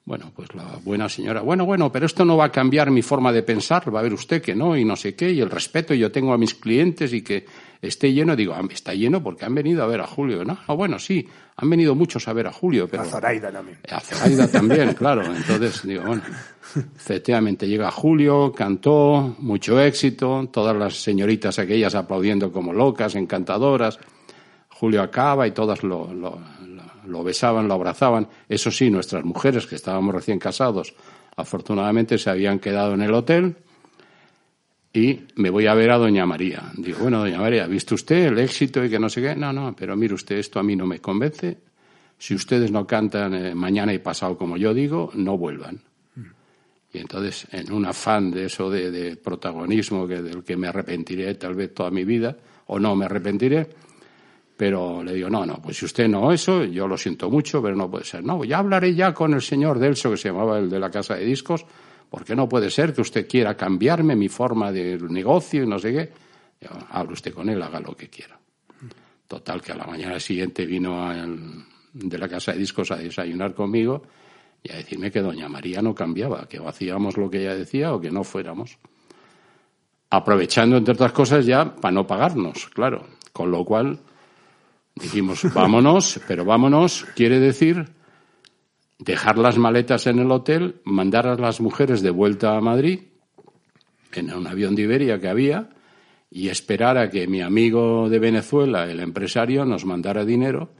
Bueno, 0.05 0.33
pues 0.35 0.53
la 0.53 0.65
buena 0.83 1.07
señora, 1.07 1.39
bueno, 1.39 1.65
bueno, 1.65 1.89
pero 1.89 2.05
esto 2.05 2.25
no 2.25 2.35
va 2.35 2.45
a 2.45 2.51
cambiar 2.51 2.91
mi 2.91 3.01
forma 3.01 3.31
de 3.31 3.41
pensar, 3.41 3.93
va 3.93 4.01
a 4.01 4.03
ver 4.03 4.13
usted 4.13 4.41
que 4.41 4.53
no, 4.53 4.75
y 4.75 4.83
no 4.83 4.97
sé 4.97 5.15
qué, 5.15 5.31
y 5.31 5.39
el 5.39 5.49
respeto 5.49 5.93
yo 5.93 6.11
tengo 6.11 6.33
a 6.33 6.37
mis 6.37 6.55
clientes 6.55 7.13
y 7.13 7.21
que 7.21 7.45
esté 7.81 8.11
lleno, 8.11 8.35
digo, 8.35 8.53
ah, 8.53 8.61
está 8.69 8.93
lleno 8.93 9.23
porque 9.23 9.45
han 9.45 9.55
venido 9.55 9.81
a 9.81 9.87
ver 9.87 10.01
a 10.01 10.07
Julio, 10.07 10.43
¿no? 10.43 10.57
Ah, 10.67 10.73
bueno, 10.73 10.99
sí, 10.99 11.25
han 11.55 11.69
venido 11.69 11.95
muchos 11.95 12.27
a 12.27 12.33
ver 12.33 12.47
a 12.47 12.51
Julio, 12.51 12.89
pero... 12.89 13.03
A 13.03 13.05
Zoraida 13.05 13.49
también. 13.49 13.77
A 13.89 13.99
Zoraida 14.01 14.47
también, 14.49 14.93
claro. 14.97 15.23
Entonces, 15.23 15.83
digo, 15.87 16.03
bueno, 16.03 16.23
efectivamente 16.97 17.65
llega 17.65 17.89
Julio, 17.89 18.51
cantó, 18.51 19.37
mucho 19.39 19.79
éxito, 19.79 20.49
todas 20.51 20.75
las 20.75 21.01
señoritas 21.01 21.59
aquellas 21.59 21.95
aplaudiendo 21.95 22.51
como 22.51 22.73
locas, 22.73 23.15
encantadoras. 23.15 23.99
Julio 24.69 25.01
acaba 25.01 25.47
y 25.47 25.51
todas 25.51 25.81
lo, 25.81 26.13
lo, 26.13 26.39
lo 27.05 27.23
besaban, 27.23 27.67
lo 27.67 27.73
abrazaban. 27.73 28.27
Eso 28.47 28.71
sí, 28.71 28.89
nuestras 28.89 29.23
mujeres, 29.23 29.67
que 29.67 29.75
estábamos 29.75 30.13
recién 30.13 30.39
casados, 30.39 30.93
afortunadamente 31.35 32.17
se 32.17 32.29
habían 32.29 32.59
quedado 32.59 32.93
en 32.93 33.01
el 33.01 33.13
hotel 33.13 33.55
y 34.93 35.21
me 35.35 35.49
voy 35.49 35.65
a 35.65 35.73
ver 35.73 35.89
a 35.91 35.97
doña 35.97 36.25
María. 36.25 36.71
Digo, 36.77 36.99
bueno, 37.01 37.19
doña 37.19 37.39
María, 37.39 37.63
¿ha 37.63 37.67
visto 37.67 37.95
usted 37.95 38.27
el 38.27 38.37
éxito 38.37 38.85
y 38.85 38.89
que 38.89 38.99
no 38.99 39.09
sé 39.09 39.21
qué? 39.21 39.35
No, 39.35 39.51
no, 39.51 39.75
pero 39.75 39.95
mire 39.95 40.13
usted, 40.13 40.37
esto 40.37 40.59
a 40.59 40.63
mí 40.63 40.75
no 40.75 40.85
me 40.85 40.99
convence. 40.99 41.57
Si 42.17 42.35
ustedes 42.35 42.71
no 42.71 42.85
cantan 42.85 43.33
eh, 43.33 43.55
mañana 43.55 43.93
y 43.93 43.99
pasado 43.99 44.37
como 44.37 44.55
yo 44.55 44.73
digo, 44.73 45.11
no 45.15 45.37
vuelvan. 45.37 45.81
Y 46.93 46.99
entonces, 46.99 47.47
en 47.51 47.73
un 47.73 47.87
afán 47.87 48.29
de 48.29 48.45
eso 48.45 48.69
de, 48.69 49.15
protagonismo 49.15 50.07
que, 50.07 50.21
del 50.21 50.43
que 50.43 50.55
me 50.55 50.67
arrepentiré 50.67 51.33
tal 51.35 51.55
vez 51.55 51.73
toda 51.73 51.89
mi 51.89 52.05
vida, 52.05 52.37
o 52.67 52.79
no 52.79 52.95
me 52.95 53.05
arrepentiré, 53.05 53.67
pero 54.63 55.03
le 55.03 55.15
digo, 55.15 55.29
no, 55.29 55.45
no, 55.45 55.61
pues 55.61 55.75
si 55.75 55.83
usted 55.83 56.07
no 56.07 56.31
eso, 56.31 56.63
yo 56.63 56.87
lo 56.87 56.97
siento 56.97 57.29
mucho, 57.29 57.61
pero 57.61 57.75
no 57.75 57.91
puede 57.91 58.05
ser. 58.05 58.23
No, 58.23 58.45
ya 58.45 58.59
hablaré 58.59 58.95
ya 58.95 59.13
con 59.13 59.33
el 59.33 59.41
señor 59.41 59.77
Delso, 59.77 60.09
que 60.11 60.15
se 60.15 60.29
llamaba 60.29 60.57
el 60.57 60.69
de 60.69 60.79
la 60.79 60.89
casa 60.89 61.15
de 61.15 61.25
discos, 61.25 61.65
porque 62.09 62.33
no 62.33 62.47
puede 62.47 62.71
ser 62.71 62.93
que 62.93 63.01
usted 63.01 63.27
quiera 63.27 63.57
cambiarme 63.57 64.15
mi 64.15 64.29
forma 64.29 64.71
de 64.71 64.97
negocio 65.09 65.63
y 65.63 65.67
no 65.67 65.79
sé 65.79 65.91
qué. 65.91 66.13
hable 66.91 67.11
usted 67.11 67.33
con 67.33 67.49
él, 67.49 67.61
haga 67.61 67.81
lo 67.81 67.93
que 67.93 68.07
quiera. 68.07 68.39
Total, 69.27 69.61
que 69.61 69.73
a 69.73 69.75
la 69.75 69.85
mañana 69.85 70.17
siguiente 70.17 70.65
vino 70.65 71.11
de 71.91 72.17
la 72.17 72.29
casa 72.29 72.53
de 72.53 72.59
discos 72.59 72.89
a 72.91 72.95
desayunar 72.95 73.53
conmigo 73.53 74.03
y 74.63 74.71
a 74.71 74.77
decirme 74.77 75.11
que 75.11 75.19
doña 75.19 75.49
María 75.49 75.81
no 75.81 75.93
cambiaba, 75.93 76.47
que 76.47 76.61
hacíamos 76.65 77.17
lo 77.17 77.29
que 77.29 77.41
ella 77.41 77.55
decía 77.55 77.93
o 77.93 77.99
que 77.99 78.11
no 78.11 78.23
fuéramos. 78.23 78.77
Aprovechando, 80.09 80.77
entre 80.77 80.93
otras 80.93 81.11
cosas, 81.11 81.45
ya 81.45 81.75
para 81.75 81.91
no 81.91 82.07
pagarnos, 82.07 82.69
claro. 82.69 83.07
Con 83.33 83.51
lo 83.51 83.65
cual 83.65 83.99
dijimos, 84.95 85.41
vámonos, 85.53 86.19
pero 86.27 86.45
vámonos 86.45 87.05
quiere 87.15 87.39
decir 87.39 87.87
dejar 88.99 89.37
las 89.37 89.57
maletas 89.57 90.07
en 90.07 90.19
el 90.19 90.31
hotel, 90.31 90.81
mandar 90.85 91.27
a 91.27 91.35
las 91.35 91.59
mujeres 91.61 92.01
de 92.01 92.09
vuelta 92.09 92.55
a 92.55 92.61
Madrid 92.61 92.99
en 94.13 94.33
un 94.33 94.47
avión 94.47 94.75
de 94.75 94.83
Iberia 94.83 95.19
que 95.19 95.27
había 95.27 95.69
y 96.29 96.49
esperar 96.49 96.97
a 96.97 97.09
que 97.09 97.27
mi 97.27 97.41
amigo 97.41 98.09
de 98.09 98.19
Venezuela, 98.19 98.89
el 98.89 98.99
empresario, 98.99 99.65
nos 99.65 99.85
mandara 99.85 100.25
dinero 100.25 100.71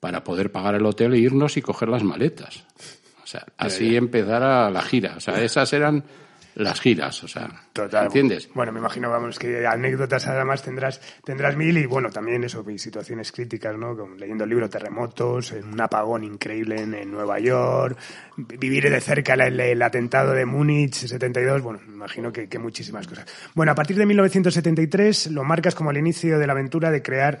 para 0.00 0.24
poder 0.24 0.52
pagar 0.52 0.74
el 0.74 0.86
hotel 0.86 1.14
e 1.14 1.18
irnos 1.18 1.56
y 1.56 1.62
coger 1.62 1.88
las 1.88 2.04
maletas. 2.04 2.64
O 3.22 3.26
sea, 3.26 3.46
así 3.56 3.96
empezara 3.96 4.70
la 4.70 4.82
gira. 4.82 5.14
O 5.16 5.20
sea, 5.20 5.42
esas 5.42 5.72
eran 5.72 6.04
las 6.58 6.80
giras, 6.80 7.22
o 7.22 7.28
sea, 7.28 7.48
Total. 7.72 8.06
¿entiendes? 8.06 8.50
Bueno, 8.52 8.72
me 8.72 8.80
imagino, 8.80 9.08
vamos, 9.10 9.38
que 9.38 9.66
anécdotas 9.66 10.26
además 10.26 10.62
tendrás, 10.62 11.00
tendrás 11.24 11.56
mil 11.56 11.76
y 11.78 11.86
bueno, 11.86 12.10
también 12.10 12.42
eso, 12.44 12.64
situaciones 12.76 13.30
críticas, 13.32 13.76
¿no? 13.76 13.96
Como 13.96 14.16
leyendo 14.16 14.44
el 14.44 14.50
libro 14.50 14.68
Terremotos, 14.68 15.52
un 15.52 15.80
apagón 15.80 16.24
increíble 16.24 16.80
en, 16.80 17.10
Nueva 17.10 17.38
York, 17.38 17.96
vivir 18.36 18.90
de 18.90 19.00
cerca 19.00 19.34
el, 19.34 19.82
atentado 19.82 20.32
de 20.32 20.44
Múnich 20.44 20.94
72, 20.94 21.62
bueno, 21.62 21.80
me 21.86 21.94
imagino 21.94 22.32
que, 22.32 22.48
que 22.48 22.58
muchísimas 22.58 23.06
cosas. 23.06 23.26
Bueno, 23.54 23.72
a 23.72 23.74
partir 23.74 23.96
de 23.96 24.06
1973 24.06 25.28
lo 25.28 25.44
marcas 25.44 25.74
como 25.74 25.90
el 25.90 25.96
inicio 25.96 26.38
de 26.38 26.46
la 26.46 26.52
aventura 26.52 26.90
de 26.90 27.02
crear 27.02 27.40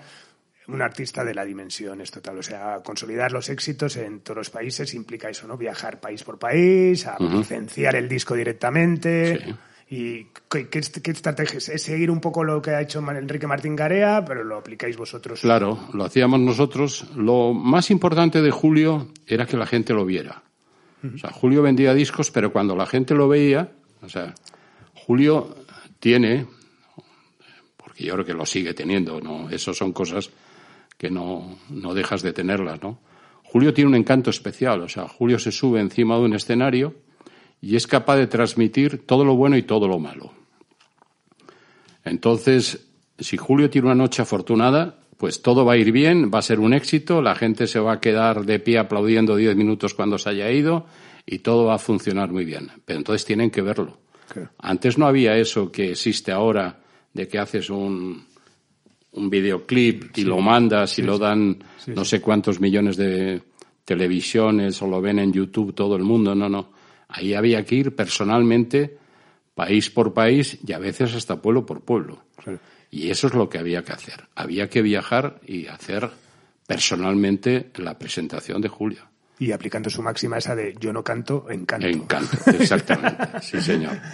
un 0.68 0.82
artista 0.82 1.24
de 1.24 1.34
la 1.34 1.44
dimensión 1.44 2.00
es 2.00 2.10
total. 2.10 2.38
O 2.38 2.42
sea, 2.42 2.80
consolidar 2.84 3.32
los 3.32 3.48
éxitos 3.48 3.96
en 3.96 4.20
todos 4.20 4.36
los 4.36 4.50
países 4.50 4.94
implica 4.94 5.28
eso, 5.28 5.46
¿no? 5.46 5.56
Viajar 5.56 5.98
país 6.00 6.22
por 6.22 6.38
país, 6.38 7.06
a 7.06 7.16
licenciar 7.18 7.96
el 7.96 8.08
disco 8.08 8.34
directamente. 8.34 9.56
¿Y 9.90 10.26
qué, 10.50 10.68
qué, 10.68 11.10
estrategias? 11.10 11.70
¿Es 11.70 11.82
seguir 11.82 12.10
un 12.10 12.20
poco 12.20 12.44
lo 12.44 12.60
que 12.60 12.72
ha 12.72 12.82
hecho 12.82 12.98
Enrique 12.98 13.46
Martín 13.46 13.74
Garea, 13.74 14.22
pero 14.26 14.44
lo 14.44 14.58
aplicáis 14.58 14.98
vosotros? 14.98 15.40
Claro, 15.40 15.88
lo 15.94 16.04
hacíamos 16.04 16.40
nosotros. 16.40 17.06
Lo 17.16 17.54
más 17.54 17.90
importante 17.90 18.42
de 18.42 18.50
Julio 18.50 19.08
era 19.26 19.46
que 19.46 19.56
la 19.56 19.66
gente 19.66 19.94
lo 19.94 20.04
viera. 20.04 20.42
O 21.14 21.16
sea, 21.16 21.30
Julio 21.30 21.62
vendía 21.62 21.94
discos, 21.94 22.30
pero 22.30 22.52
cuando 22.52 22.76
la 22.76 22.84
gente 22.84 23.14
lo 23.14 23.28
veía, 23.28 23.72
o 24.02 24.08
sea, 24.08 24.34
Julio 24.94 25.56
tiene, 26.00 26.46
porque 27.76 28.04
yo 28.04 28.14
creo 28.14 28.26
que 28.26 28.34
lo 28.34 28.44
sigue 28.44 28.74
teniendo, 28.74 29.20
¿no? 29.20 29.48
Eso 29.48 29.72
son 29.72 29.92
cosas 29.92 30.28
que 30.98 31.10
no, 31.10 31.58
no 31.70 31.94
dejas 31.94 32.22
de 32.22 32.34
tenerlas, 32.34 32.82
¿no? 32.82 32.98
Julio 33.44 33.72
tiene 33.72 33.88
un 33.88 33.96
encanto 33.96 34.28
especial, 34.28 34.82
o 34.82 34.88
sea, 34.88 35.08
Julio 35.08 35.38
se 35.38 35.52
sube 35.52 35.80
encima 35.80 36.16
de 36.16 36.22
un 36.22 36.34
escenario 36.34 36.94
y 37.62 37.76
es 37.76 37.86
capaz 37.86 38.16
de 38.16 38.26
transmitir 38.26 39.06
todo 39.06 39.24
lo 39.24 39.36
bueno 39.36 39.56
y 39.56 39.62
todo 39.62 39.88
lo 39.88 39.98
malo. 39.98 40.32
Entonces, 42.04 42.88
si 43.18 43.38
Julio 43.38 43.70
tiene 43.70 43.86
una 43.86 43.94
noche 43.94 44.20
afortunada, 44.20 44.98
pues 45.16 45.40
todo 45.42 45.64
va 45.64 45.72
a 45.72 45.76
ir 45.76 45.92
bien, 45.92 46.30
va 46.32 46.38
a 46.38 46.42
ser 46.42 46.60
un 46.60 46.74
éxito, 46.74 47.22
la 47.22 47.34
gente 47.34 47.66
se 47.66 47.80
va 47.80 47.94
a 47.94 48.00
quedar 48.00 48.44
de 48.44 48.60
pie 48.60 48.78
aplaudiendo 48.78 49.34
diez 49.34 49.56
minutos 49.56 49.94
cuando 49.94 50.18
se 50.18 50.30
haya 50.30 50.50
ido 50.50 50.86
y 51.26 51.40
todo 51.40 51.66
va 51.66 51.74
a 51.74 51.78
funcionar 51.78 52.30
muy 52.30 52.44
bien. 52.44 52.70
Pero 52.84 52.98
entonces 52.98 53.24
tienen 53.24 53.50
que 53.50 53.62
verlo. 53.62 53.98
Antes 54.58 54.98
no 54.98 55.06
había 55.06 55.36
eso 55.36 55.72
que 55.72 55.92
existe 55.92 56.32
ahora 56.32 56.80
de 57.12 57.26
que 57.26 57.38
haces 57.38 57.70
un, 57.70 58.26
un 59.18 59.28
videoclip 59.28 60.16
y 60.16 60.24
lo 60.24 60.40
mandas 60.40 60.98
y 60.98 61.02
lo 61.02 61.18
dan 61.18 61.58
no 61.86 62.04
sé 62.04 62.20
cuántos 62.20 62.60
millones 62.60 62.96
de 62.96 63.42
televisiones 63.84 64.80
o 64.82 64.86
lo 64.86 65.00
ven 65.00 65.18
en 65.18 65.32
YouTube 65.32 65.74
todo 65.74 65.96
el 65.96 66.04
mundo. 66.04 66.34
No, 66.34 66.48
no. 66.48 66.72
Ahí 67.08 67.34
había 67.34 67.64
que 67.64 67.74
ir 67.74 67.96
personalmente, 67.96 68.98
país 69.54 69.90
por 69.90 70.14
país 70.14 70.58
y 70.66 70.72
a 70.72 70.78
veces 70.78 71.14
hasta 71.14 71.40
pueblo 71.40 71.66
por 71.66 71.82
pueblo. 71.82 72.24
Y 72.90 73.10
eso 73.10 73.26
es 73.26 73.34
lo 73.34 73.48
que 73.48 73.58
había 73.58 73.82
que 73.82 73.92
hacer. 73.92 74.28
Había 74.34 74.68
que 74.68 74.82
viajar 74.82 75.40
y 75.46 75.66
hacer 75.66 76.10
personalmente 76.66 77.70
la 77.76 77.98
presentación 77.98 78.60
de 78.60 78.68
Julio 78.68 79.07
y 79.38 79.52
aplicando 79.52 79.88
su 79.88 80.02
máxima 80.02 80.38
esa 80.38 80.54
de 80.54 80.74
yo 80.78 80.92
no 80.92 81.04
canto, 81.04 81.46
encanto. 81.48 81.86
Encanto, 81.86 82.36
exactamente. 82.50 83.40
sí, 83.42 83.60
señor. 83.60 83.96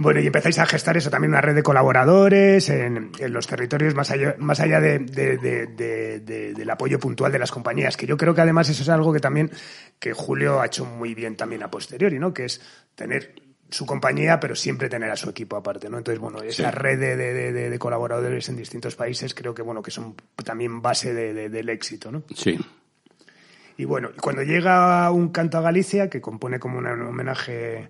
Bueno, 0.00 0.20
y 0.20 0.26
empezáis 0.26 0.56
a 0.60 0.66
gestar 0.66 0.96
eso 0.96 1.10
también 1.10 1.32
una 1.32 1.40
red 1.40 1.56
de 1.56 1.62
colaboradores 1.64 2.68
en, 2.68 3.10
los 3.30 3.48
territorios 3.48 3.96
más 3.96 4.12
allá, 4.12 4.36
más 4.38 4.60
allá 4.60 4.80
de, 4.80 5.00
del 6.54 6.70
apoyo 6.70 7.00
puntual 7.00 7.32
de 7.32 7.40
las 7.40 7.50
compañías, 7.50 7.96
que 7.96 8.06
yo 8.06 8.16
creo 8.16 8.32
que 8.32 8.40
además 8.40 8.68
eso 8.68 8.82
es 8.82 8.88
algo 8.90 9.12
que 9.12 9.18
también 9.18 9.50
que 9.98 10.12
Julio 10.12 10.60
ha 10.60 10.66
hecho 10.66 10.84
muy 10.84 11.14
bien 11.14 11.34
también 11.34 11.64
a 11.64 11.70
posteriori, 11.70 12.20
¿no? 12.20 12.32
Que 12.32 12.44
es 12.44 12.60
tener 12.94 13.34
su 13.70 13.84
compañía, 13.86 14.38
pero 14.40 14.54
siempre 14.54 14.88
tener 14.88 15.10
a 15.10 15.16
su 15.16 15.28
equipo 15.28 15.56
aparte, 15.56 15.90
¿no? 15.90 15.98
Entonces, 15.98 16.20
bueno, 16.20 16.40
esa 16.40 16.70
red 16.70 16.98
de, 16.98 17.78
colaboradores 17.78 18.48
en 18.48 18.56
distintos 18.56 18.94
países 18.94 19.34
creo 19.34 19.52
que, 19.52 19.62
bueno, 19.62 19.82
que 19.82 19.90
son 19.90 20.14
también 20.44 20.80
base 20.80 21.12
del 21.12 21.68
éxito, 21.68 22.10
¿no? 22.12 22.22
Sí. 22.34 22.58
Y 23.78 23.84
bueno, 23.84 24.10
cuando 24.20 24.42
llega 24.42 25.08
un 25.12 25.28
canto 25.28 25.56
a 25.56 25.60
Galicia, 25.60 26.10
que 26.10 26.20
compone 26.20 26.58
como 26.58 26.78
un 26.78 26.86
homenaje 26.86 27.88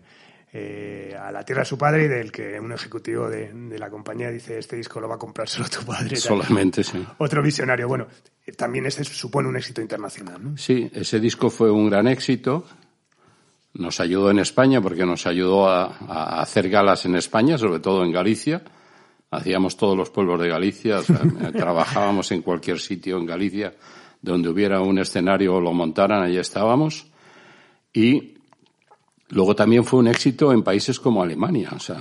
eh, 0.52 1.16
a 1.18 1.32
la 1.32 1.42
tierra 1.44 1.62
de 1.62 1.66
su 1.66 1.78
padre 1.78 2.04
y 2.04 2.08
del 2.08 2.30
que 2.30 2.60
un 2.60 2.72
ejecutivo 2.72 3.30
de, 3.30 3.50
la 3.78 3.88
compañía 3.88 4.30
dice 4.30 4.58
este 4.58 4.76
disco 4.76 5.00
lo 5.00 5.08
va 5.08 5.14
a 5.14 5.18
comprar 5.18 5.48
solo 5.48 5.66
tu 5.70 5.86
padre. 5.86 6.16
Solamente, 6.16 6.84
sí. 6.84 7.02
Otro 7.16 7.42
visionario. 7.42 7.88
Bueno, 7.88 8.06
también 8.54 8.84
ese 8.84 9.02
supone 9.02 9.48
un 9.48 9.56
éxito 9.56 9.80
internacional. 9.80 10.36
¿no? 10.44 10.58
Sí, 10.58 10.90
ese 10.92 11.20
disco 11.20 11.48
fue 11.48 11.70
un 11.70 11.88
gran 11.88 12.06
éxito. 12.06 12.66
Nos 13.72 13.98
ayudó 13.98 14.30
en 14.30 14.40
España 14.40 14.82
porque 14.82 15.06
nos 15.06 15.26
ayudó 15.26 15.70
a, 15.70 15.96
a 16.06 16.42
hacer 16.42 16.68
galas 16.68 17.06
en 17.06 17.16
España, 17.16 17.56
sobre 17.56 17.80
todo 17.80 18.04
en 18.04 18.12
Galicia. 18.12 18.62
Hacíamos 19.30 19.78
todos 19.78 19.96
los 19.96 20.10
pueblos 20.10 20.38
de 20.38 20.48
Galicia, 20.50 21.00
trabajábamos 21.54 22.30
en 22.32 22.42
cualquier 22.42 22.78
sitio 22.78 23.16
en 23.16 23.24
Galicia 23.24 23.72
donde 24.20 24.48
hubiera 24.48 24.80
un 24.80 24.98
escenario 24.98 25.56
o 25.56 25.60
lo 25.60 25.72
montaran, 25.72 26.22
allí 26.22 26.38
estábamos. 26.38 27.06
Y 27.92 28.34
luego 29.30 29.54
también 29.54 29.84
fue 29.84 30.00
un 30.00 30.08
éxito 30.08 30.52
en 30.52 30.62
países 30.62 31.00
como 31.00 31.22
Alemania. 31.22 31.70
O 31.74 31.80
sea, 31.80 31.98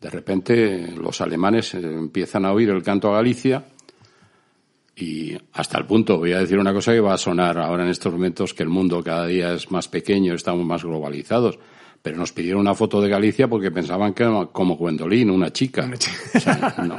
de 0.00 0.10
repente 0.10 0.92
los 0.96 1.20
alemanes 1.20 1.74
empiezan 1.74 2.44
a 2.44 2.52
oír 2.52 2.70
el 2.70 2.82
canto 2.82 3.08
a 3.08 3.16
Galicia 3.16 3.64
y 4.96 5.36
hasta 5.52 5.78
el 5.78 5.86
punto, 5.86 6.18
voy 6.18 6.32
a 6.32 6.40
decir 6.40 6.58
una 6.58 6.72
cosa 6.72 6.92
que 6.92 7.00
va 7.00 7.14
a 7.14 7.18
sonar 7.18 7.58
ahora 7.58 7.84
en 7.84 7.90
estos 7.90 8.12
momentos, 8.12 8.52
que 8.52 8.64
el 8.64 8.68
mundo 8.68 9.02
cada 9.02 9.26
día 9.26 9.54
es 9.54 9.70
más 9.70 9.86
pequeño, 9.86 10.34
estamos 10.34 10.66
más 10.66 10.82
globalizados 10.82 11.58
pero 12.02 12.16
nos 12.16 12.32
pidieron 12.32 12.60
una 12.60 12.74
foto 12.74 13.00
de 13.00 13.08
Galicia 13.08 13.48
porque 13.48 13.70
pensaban 13.70 14.14
que 14.14 14.22
era 14.22 14.46
como 14.46 14.76
Gwendolyn, 14.76 15.30
una 15.30 15.52
chica. 15.52 15.90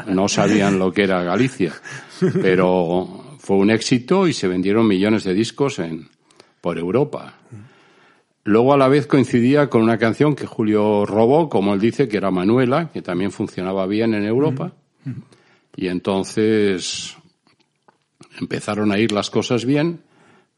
no, 0.07 0.27
sabían 0.27 0.77
lo 0.77 0.91
que 0.91 1.03
era 1.03 1.23
Galicia. 1.23 1.73
Pero 2.41 3.28
fue 3.39 3.55
un 3.55 3.71
éxito 3.71 4.27
y 4.27 4.33
se 4.33 4.47
vendieron 4.47 4.87
millones 4.87 5.23
de 5.23 5.33
discos 5.33 5.79
en, 5.79 6.09
por 6.61 6.77
Europa. 6.77 7.35
Luego 8.43 8.73
a 8.73 8.77
la 8.77 8.87
vez 8.87 9.07
coincidía 9.07 9.69
con 9.69 9.81
una 9.81 9.97
canción 9.97 10.35
que 10.35 10.45
Julio 10.45 11.05
robó, 11.05 11.49
como 11.49 11.73
él 11.73 11.79
dice, 11.79 12.07
que 12.07 12.17
era 12.17 12.31
Manuela, 12.31 12.89
que 12.91 13.01
también 13.01 13.31
funcionaba 13.31 13.87
bien 13.87 14.13
en 14.13 14.25
Europa. 14.25 14.73
Y 15.75 15.87
entonces 15.87 17.15
empezaron 18.39 18.91
a 18.91 18.99
ir 18.99 19.11
las 19.11 19.29
cosas 19.29 19.65
bien 19.65 20.01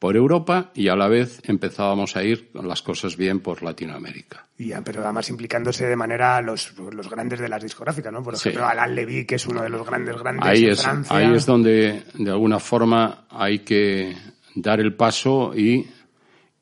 por 0.01 0.15
Europa 0.15 0.71
y 0.73 0.87
a 0.87 0.95
la 0.95 1.07
vez 1.07 1.47
empezábamos 1.47 2.15
a 2.15 2.23
ir 2.23 2.49
las 2.55 2.81
cosas 2.81 3.15
bien 3.15 3.39
por 3.39 3.61
Latinoamérica. 3.61 4.47
Ya, 4.57 4.81
pero 4.81 5.03
además 5.03 5.29
implicándose 5.29 5.85
de 5.85 5.95
manera 5.95 6.41
los, 6.41 6.75
los 6.75 7.07
grandes 7.07 7.39
de 7.39 7.47
las 7.47 7.61
discográficas, 7.61 8.11
¿no? 8.11 8.23
Por 8.23 8.33
ejemplo, 8.33 8.65
Alan 8.65 8.95
Levy, 8.95 9.25
que 9.25 9.35
es 9.35 9.45
uno 9.45 9.61
de 9.61 9.69
los 9.69 9.85
grandes, 9.85 10.17
grandes 10.17 10.43
ahí 10.43 10.65
de 10.65 10.71
es, 10.71 10.81
Francia. 10.81 11.15
Ahí 11.15 11.31
es 11.35 11.45
donde, 11.45 12.01
de 12.15 12.31
alguna 12.31 12.59
forma, 12.59 13.27
hay 13.29 13.59
que 13.59 14.17
dar 14.55 14.79
el 14.79 14.95
paso 14.95 15.53
y 15.55 15.87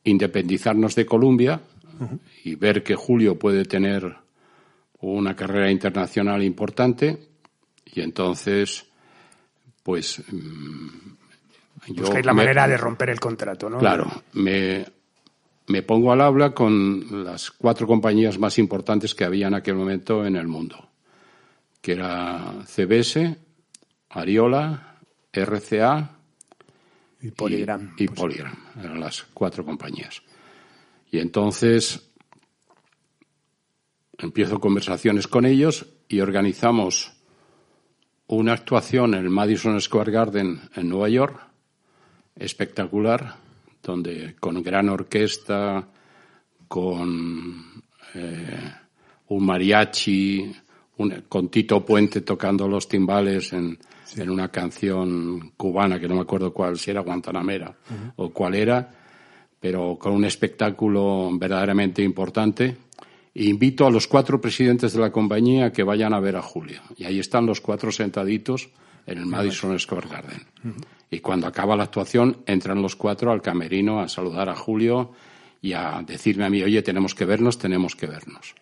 independizarnos 0.03 0.93
de 0.95 1.05
Colombia 1.05 1.61
y 2.43 2.55
ver 2.55 2.83
que 2.83 2.95
Julio 2.95 3.39
puede 3.39 3.63
tener 3.63 4.17
una 4.99 5.33
carrera 5.33 5.71
internacional 5.71 6.43
importante 6.43 7.29
y 7.85 8.01
entonces, 8.01 8.85
pues 9.81 10.21
mm, 10.29 11.18
Buscáis 11.89 12.25
la 12.25 12.33
manera 12.33 12.67
de 12.67 12.77
romper 12.77 13.09
el 13.09 13.19
contrato, 13.19 13.69
¿no? 13.69 13.79
Claro, 13.79 14.09
me, 14.33 14.85
me 15.67 15.83
pongo 15.83 16.11
al 16.11 16.21
habla 16.21 16.51
con 16.51 17.23
las 17.23 17.51
cuatro 17.51 17.87
compañías 17.87 18.37
más 18.39 18.57
importantes 18.59 19.13
que 19.15 19.23
había 19.23 19.47
en 19.47 19.53
aquel 19.53 19.75
momento 19.75 20.25
en 20.25 20.35
el 20.35 20.47
mundo, 20.47 20.89
que 21.81 21.93
era 21.93 22.55
CBS, 22.65 23.37
Ariola, 24.09 24.97
RCA 25.31 26.17
y 27.21 27.31
Polygram. 27.31 27.93
Y, 27.97 28.07
pues. 28.07 28.39
eran 28.79 28.99
las 28.99 29.23
cuatro 29.33 29.63
compañías. 29.63 30.21
Y 31.11 31.19
entonces 31.19 32.11
empiezo 34.17 34.59
conversaciones 34.59 35.27
con 35.27 35.45
ellos 35.45 35.85
y 36.07 36.19
organizamos 36.19 37.13
una 38.27 38.53
actuación 38.53 39.13
en 39.13 39.23
el 39.23 39.29
Madison 39.29 39.79
Square 39.79 40.11
Garden 40.11 40.61
en 40.75 40.89
Nueva 40.89 41.09
York 41.09 41.48
espectacular, 42.39 43.35
donde 43.83 44.35
con 44.39 44.63
gran 44.63 44.89
orquesta, 44.89 45.87
con 46.67 47.83
eh, 48.15 48.71
un 49.27 49.45
mariachi, 49.45 50.55
con 51.27 51.49
Tito 51.49 51.85
Puente 51.85 52.21
tocando 52.21 52.67
los 52.67 52.87
timbales 52.87 53.53
en, 53.53 53.77
en, 54.17 54.29
una 54.29 54.49
canción 54.49 55.51
cubana 55.55 55.99
que 55.99 56.07
no 56.07 56.15
me 56.15 56.21
acuerdo 56.21 56.53
cuál, 56.53 56.77
si 56.77 56.91
era 56.91 57.01
Guantanamera 57.01 57.73
o 58.17 58.29
cuál 58.31 58.55
era, 58.55 58.91
pero 59.59 59.97
con 59.97 60.13
un 60.13 60.25
espectáculo 60.25 61.29
verdaderamente 61.37 62.01
importante. 62.01 62.75
E 63.33 63.45
invito 63.45 63.85
a 63.85 63.91
los 63.91 64.07
cuatro 64.07 64.41
presidentes 64.41 64.91
de 64.93 64.99
la 64.99 65.11
compañía 65.11 65.71
que 65.71 65.83
vayan 65.83 66.13
a 66.13 66.19
ver 66.19 66.35
a 66.35 66.41
Julio. 66.41 66.81
Y 66.97 67.05
ahí 67.05 67.19
están 67.19 67.45
los 67.45 67.61
cuatro 67.61 67.91
sentaditos 67.91 68.69
en 69.05 69.19
el 69.19 69.25
Madison 69.25 69.79
Square 69.79 70.09
Garden. 70.09 70.41
Y 71.11 71.19
cuando 71.19 71.47
acaba 71.47 71.75
la 71.75 71.83
actuación, 71.83 72.43
entran 72.45 72.81
los 72.81 72.95
cuatro 72.95 73.31
al 73.31 73.41
camerino 73.41 73.99
a 73.99 74.07
saludar 74.07 74.49
a 74.49 74.55
Julio 74.55 75.11
y 75.61 75.73
a 75.73 76.03
decirme 76.05 76.45
a 76.45 76.49
mí, 76.49 76.61
oye, 76.61 76.81
tenemos 76.81 77.15
que 77.15 77.25
vernos, 77.25 77.57
tenemos 77.57 77.95
que 77.95 78.07
vernos. 78.07 78.53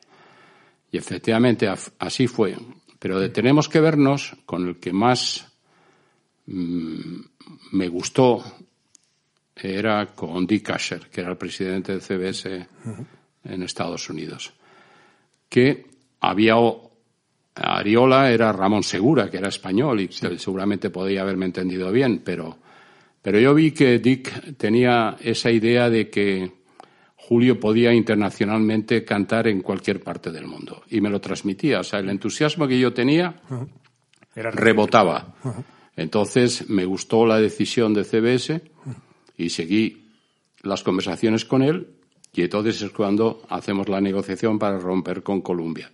Y 0.91 0.97
efectivamente 0.97 1.69
así 1.99 2.27
fue. 2.27 2.55
Pero 2.99 3.31
tenemos 3.31 3.69
que 3.69 3.81
vernos 3.81 4.35
con 4.45 4.67
el 4.67 4.77
que 4.77 4.93
más 4.93 5.47
mm, 6.47 7.19
me 7.73 7.87
gustó 7.89 8.43
era 9.55 10.07
con 10.07 10.45
Dick 10.45 10.69
Asher, 10.69 11.09
que 11.09 11.21
era 11.21 11.31
el 11.31 11.37
presidente 11.37 11.93
de 11.93 12.01
CBS 12.01 12.67
en 13.43 13.63
Estados 13.63 14.09
Unidos. 14.09 14.53
Que 15.49 15.85
había 16.19 16.55
Ariola 17.59 18.31
era 18.31 18.51
Ramón 18.51 18.83
Segura, 18.83 19.29
que 19.29 19.37
era 19.37 19.49
español 19.49 19.99
y 20.01 20.09
seguramente 20.11 20.89
podía 20.89 21.21
haberme 21.21 21.45
entendido 21.45 21.91
bien, 21.91 22.21
pero, 22.23 22.57
pero 23.21 23.39
yo 23.39 23.53
vi 23.53 23.71
que 23.71 23.99
Dick 23.99 24.57
tenía 24.57 25.17
esa 25.19 25.49
idea 25.49 25.89
de 25.89 26.09
que 26.09 26.51
Julio 27.15 27.59
podía 27.59 27.93
internacionalmente 27.93 29.03
cantar 29.03 29.47
en 29.47 29.61
cualquier 29.61 30.01
parte 30.01 30.31
del 30.31 30.45
mundo 30.45 30.83
y 30.89 31.01
me 31.01 31.09
lo 31.09 31.19
transmitía. 31.19 31.79
O 31.79 31.83
sea, 31.83 31.99
el 31.99 32.09
entusiasmo 32.09 32.67
que 32.67 32.79
yo 32.79 32.93
tenía 32.93 33.35
rebotaba. 34.35 35.33
Entonces 35.95 36.69
me 36.69 36.85
gustó 36.85 37.25
la 37.25 37.39
decisión 37.39 37.93
de 37.93 38.03
CBS 38.03 38.61
y 39.35 39.49
seguí 39.49 40.09
las 40.61 40.83
conversaciones 40.83 41.43
con 41.43 41.63
él 41.63 41.87
y 42.33 42.43
entonces 42.43 42.81
es 42.83 42.91
cuando 42.91 43.41
hacemos 43.49 43.89
la 43.89 43.99
negociación 43.99 44.59
para 44.59 44.77
romper 44.77 45.23
con 45.23 45.41
Colombia 45.41 45.91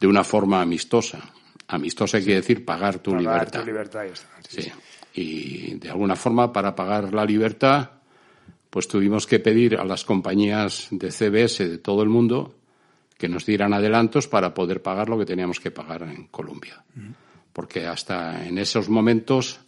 de 0.00 0.06
una 0.06 0.24
forma 0.24 0.60
amistosa. 0.60 1.20
Amistosa 1.68 2.18
quiere 2.18 2.36
decir 2.36 2.64
pagar 2.64 2.98
tu 2.98 3.14
libertad. 3.14 3.60
Tu 3.60 3.66
libertad 3.66 4.04
sí. 4.48 4.70
Y 5.14 5.74
de 5.74 5.90
alguna 5.90 6.16
forma, 6.16 6.52
para 6.52 6.74
pagar 6.74 7.14
la 7.14 7.24
libertad, 7.24 7.90
pues 8.68 8.88
tuvimos 8.88 9.26
que 9.26 9.38
pedir 9.38 9.76
a 9.76 9.84
las 9.84 10.04
compañías 10.04 10.88
de 10.90 11.12
CBS 11.12 11.68
de 11.68 11.78
todo 11.78 12.02
el 12.02 12.08
mundo 12.08 12.56
que 13.16 13.28
nos 13.28 13.46
dieran 13.46 13.72
adelantos 13.72 14.26
para 14.26 14.52
poder 14.52 14.82
pagar 14.82 15.08
lo 15.08 15.16
que 15.16 15.24
teníamos 15.24 15.60
que 15.60 15.70
pagar 15.70 16.02
en 16.02 16.26
Colombia. 16.26 16.82
Porque 17.52 17.86
hasta 17.86 18.44
en 18.44 18.58
esos 18.58 18.88
momentos 18.88 19.60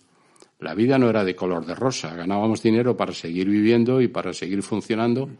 la 0.58 0.74
vida 0.74 0.98
no 0.98 1.08
era 1.08 1.22
de 1.22 1.36
color 1.36 1.64
de 1.64 1.76
rosa. 1.76 2.14
Ganábamos 2.14 2.62
dinero 2.62 2.96
para 2.96 3.12
seguir 3.12 3.48
viviendo 3.48 4.00
y 4.00 4.08
para 4.08 4.32
seguir 4.32 4.64
funcionando 4.64 5.30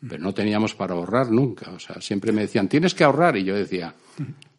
pero 0.00 0.22
no 0.22 0.34
teníamos 0.34 0.74
para 0.74 0.94
ahorrar 0.94 1.30
nunca. 1.30 1.70
O 1.70 1.78
sea, 1.78 2.00
siempre 2.00 2.32
me 2.32 2.42
decían, 2.42 2.68
tienes 2.68 2.94
que 2.94 3.04
ahorrar. 3.04 3.36
Y 3.36 3.44
yo 3.44 3.54
decía, 3.54 3.94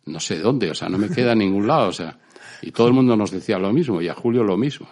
no 0.05 0.19
sé 0.19 0.39
dónde, 0.39 0.71
o 0.71 0.75
sea, 0.75 0.89
no 0.89 0.97
me 0.97 1.09
queda 1.09 1.33
en 1.33 1.39
ningún 1.39 1.67
lado. 1.67 1.89
O 1.89 1.93
sea, 1.93 2.17
y 2.61 2.71
todo 2.71 2.88
el 2.88 2.93
mundo 2.93 3.15
nos 3.15 3.31
decía 3.31 3.59
lo 3.59 3.71
mismo, 3.71 4.01
y 4.01 4.07
a 4.07 4.15
Julio 4.15 4.43
lo 4.43 4.57
mismo. 4.57 4.88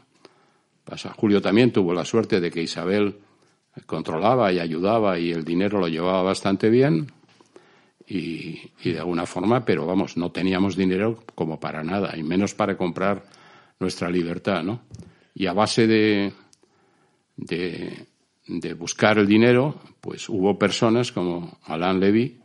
Pasa, 0.84 1.14
Julio 1.18 1.41
también 1.41 1.72
tuvo 1.72 1.93
la 1.93 2.06
suerte 2.06 2.39
de 2.39 2.52
que 2.52 2.62
Isabel 2.62 3.18
controlaba 3.86 4.52
y 4.54 4.60
ayudaba 4.60 5.18
y 5.20 5.32
el 5.32 5.43
dinero 5.43 5.80
lo 5.80 5.88
llevaba 5.88 6.22
bastante 6.22 6.70
bien. 6.70 7.12
Y, 8.08 8.62
y 8.84 8.91
de 8.91 9.00
alguna 9.00 9.26
forma, 9.26 9.66
pero 9.66 9.88
vamos, 9.88 10.16
no 10.16 10.32
teníamos 10.32 10.76
dinero 10.76 11.24
como 11.34 11.60
para 11.60 11.84
nada, 11.84 12.16
y 12.16 12.22
menos 12.22 12.54
para 12.54 12.78
comprar 12.78 13.24
nuestra 13.80 14.12
libertad, 14.12 14.64
¿no? 14.64 14.82
Y 15.34 15.48
a 15.48 15.54
base 15.54 15.88
de, 15.88 16.32
de 17.36 18.06
de 18.48 18.74
buscar 18.74 19.18
el 19.18 19.28
dinero, 19.28 19.82
pues 20.02 20.30
hubo 20.30 20.58
personas 20.58 21.12
como 21.12 21.60
Alain 21.64 22.00
Levy, 22.00 22.39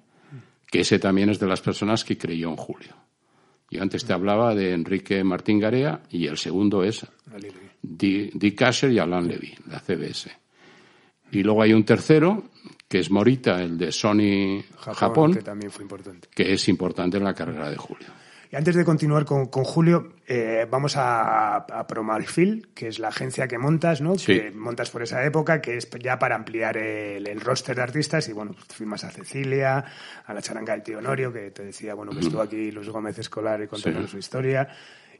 que 0.71 0.81
ese 0.81 0.99
también 0.99 1.31
es 1.31 1.39
de 1.39 1.47
las 1.47 1.61
personas 1.61 2.05
que 2.05 2.17
creyó 2.17 2.49
en 2.49 2.57
Julio. 2.57 2.95
Yo 3.71 3.83
antes 3.83 4.05
te 4.05 4.13
hablaba 4.13 4.55
de 4.55 4.73
Enrique 4.73 5.23
Martín 5.23 5.61
Garea 5.61 6.03
y 6.11 6.27
el 6.27 6.39
segundo 6.39 6.83
es 6.83 7.07
Dick 7.83 8.59
Kasser 8.59 8.91
y 8.91 8.99
Alain 8.99 9.29
Levy, 9.29 9.55
la 9.69 9.79
CBS. 9.81 10.31
Y 11.33 11.43
luego 11.43 11.63
hay 11.63 11.73
un 11.73 11.85
tercero, 11.85 12.51
que 12.89 12.99
es 12.99 13.11
Morita, 13.11 13.63
el 13.63 13.79
de 13.79 13.93
Sony 13.93 14.63
Japón, 14.77 15.35
que 15.35 15.43
también 15.43 15.71
fue 15.71 15.85
importante. 15.85 16.29
Que 16.35 16.53
es 16.53 16.69
importante 16.69 17.19
en 17.19 17.25
la 17.25 17.35
carrera 17.35 17.71
de 17.71 17.77
Julio. 17.77 18.09
Y 18.53 18.57
antes 18.57 18.75
de 18.75 18.85
continuar 18.85 19.25
con, 19.25 19.47
Julio, 19.47 20.15
eh, 20.27 20.67
vamos 20.69 20.97
a, 20.97 21.57
a, 21.57 21.87
Promalfil, 21.87 22.71
que 22.75 22.89
es 22.89 22.99
la 22.99 23.09
agencia 23.09 23.47
que 23.47 23.59
montas, 23.59 24.01
¿no? 24.01 24.15
Que 24.17 24.51
montas 24.51 24.91
por 24.91 25.05
esa 25.05 25.25
época, 25.25 25.61
que 25.61 25.77
es 25.77 25.89
ya 26.03 26.19
para 26.19 26.35
ampliar 26.35 26.77
el, 26.77 27.29
el 27.29 27.41
roster 27.41 27.77
de 27.77 27.83
artistas. 27.83 28.29
Y 28.29 28.33
bueno, 28.33 28.57
firmas 28.69 29.05
a 29.05 29.11
Cecilia, 29.11 29.85
a 30.27 30.35
la 30.35 30.43
charanga 30.43 30.73
del 30.73 30.83
tío 30.83 30.99
Honorio, 30.99 31.33
que 31.33 31.53
te 31.53 31.67
decía, 31.67 31.95
bueno, 31.95 32.11
que 32.11 32.21
estuvo 32.21 32.43
aquí 32.43 32.73
Luis 32.73 32.89
Gómez 32.89 33.21
Escolar 33.21 33.63
y 33.63 33.69
contando 33.69 34.09
su 34.09 34.19
historia. 34.19 34.69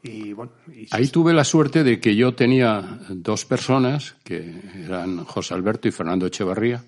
Y, 0.03 0.33
bueno, 0.33 0.51
Ahí 0.91 1.07
tuve 1.07 1.31
la 1.31 1.45
suerte 1.45 1.85
de 1.85 2.01
que 2.01 2.17
yo 2.17 2.35
tenía 2.35 2.99
dos 3.07 3.45
personas, 3.45 4.17
que 4.25 4.59
eran 4.83 5.23
José 5.23 5.53
Alberto 5.53 5.87
y 5.87 5.91
Fernando 5.91 6.25
Echevarría, 6.25 6.83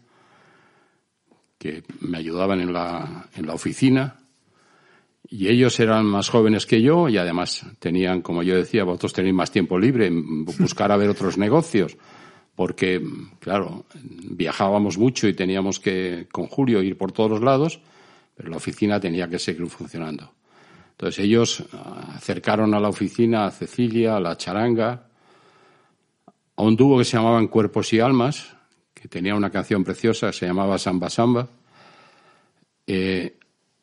que 1.57 1.83
me 2.01 2.17
ayudaban 2.17 2.59
en 2.59 2.73
la, 2.73 3.29
en 3.33 3.47
la 3.47 3.53
oficina 3.53 4.22
y 5.35 5.47
ellos 5.47 5.79
eran 5.79 6.05
más 6.05 6.29
jóvenes 6.29 6.67
que 6.67 6.79
yo 6.79 7.09
y 7.09 7.17
además 7.17 7.65
tenían, 7.79 8.21
como 8.21 8.43
yo 8.43 8.55
decía, 8.55 8.83
vosotros 8.83 9.13
tenéis 9.13 9.33
más 9.33 9.49
tiempo 9.49 9.79
libre, 9.79 10.11
buscar 10.11 10.91
a 10.91 10.95
ver 10.95 11.09
otros 11.09 11.39
negocios, 11.39 11.97
porque, 12.53 13.01
claro, 13.39 13.85
viajábamos 13.95 14.99
mucho 14.99 15.27
y 15.27 15.33
teníamos 15.33 15.79
que, 15.79 16.27
con 16.31 16.45
Julio, 16.45 16.83
ir 16.83 16.99
por 16.99 17.13
todos 17.13 17.31
los 17.31 17.41
lados, 17.41 17.81
pero 18.35 18.51
la 18.51 18.57
oficina 18.57 18.99
tenía 18.99 19.27
que 19.27 19.39
seguir 19.39 19.65
funcionando. 19.69 20.31
Entonces 20.91 21.25
ellos 21.25 21.63
acercaron 22.15 22.75
a 22.75 22.79
la 22.79 22.89
oficina 22.89 23.47
a 23.47 23.51
Cecilia, 23.51 24.17
a 24.17 24.19
la 24.19 24.37
charanga, 24.37 25.07
a 26.55 26.61
un 26.61 26.75
dúo 26.75 26.99
que 26.99 27.05
se 27.05 27.17
llamaban 27.17 27.47
Cuerpos 27.47 27.91
y 27.93 27.99
Almas, 27.99 28.55
que 28.93 29.07
tenía 29.07 29.33
una 29.33 29.49
canción 29.49 29.83
preciosa 29.83 30.31
se 30.31 30.45
llamaba 30.45 30.77
Samba 30.77 31.09
Samba, 31.09 31.47
eh, 32.85 33.35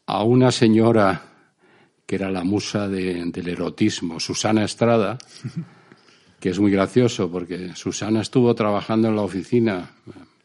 a 0.07 0.22
una 0.22 0.53
señora 0.53 1.29
que 2.11 2.16
era 2.16 2.28
la 2.28 2.42
musa 2.42 2.88
del 2.88 3.48
erotismo, 3.48 4.18
Susana 4.18 4.64
Estrada, 4.64 5.16
que 6.40 6.48
es 6.48 6.58
muy 6.58 6.72
gracioso 6.72 7.30
porque 7.30 7.76
Susana 7.76 8.20
estuvo 8.20 8.52
trabajando 8.52 9.06
en 9.06 9.14
la 9.14 9.22
oficina 9.22 9.92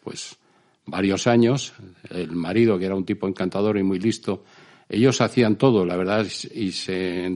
pues 0.04 0.38
varios 0.86 1.26
años, 1.26 1.74
el 2.12 2.36
marido 2.36 2.78
que 2.78 2.86
era 2.86 2.94
un 2.94 3.04
tipo 3.04 3.28
encantador 3.28 3.80
y 3.80 3.84
muy 3.84 3.98
listo, 3.98 4.44
ellos 4.88 5.22
hacían 5.22 5.56
todo, 5.56 5.84
la 5.88 5.98
verdad, 5.98 6.28
y 6.54 6.72
se 6.72 7.36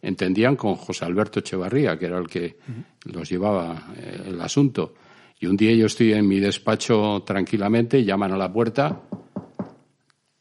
entendían 0.00 0.56
con 0.56 0.74
José 0.76 1.04
Alberto 1.04 1.40
Echevarría, 1.40 1.98
que 1.98 2.06
era 2.06 2.16
el 2.16 2.26
que 2.26 2.56
los 3.04 3.28
llevaba 3.28 3.92
eh, 3.98 4.28
el 4.28 4.40
asunto. 4.40 4.94
Y 5.40 5.44
un 5.46 5.58
día 5.58 5.74
yo 5.74 5.84
estoy 5.84 6.14
en 6.14 6.26
mi 6.26 6.40
despacho 6.40 7.22
tranquilamente, 7.26 8.02
llaman 8.02 8.32
a 8.32 8.38
la 8.38 8.50
puerta 8.50 9.02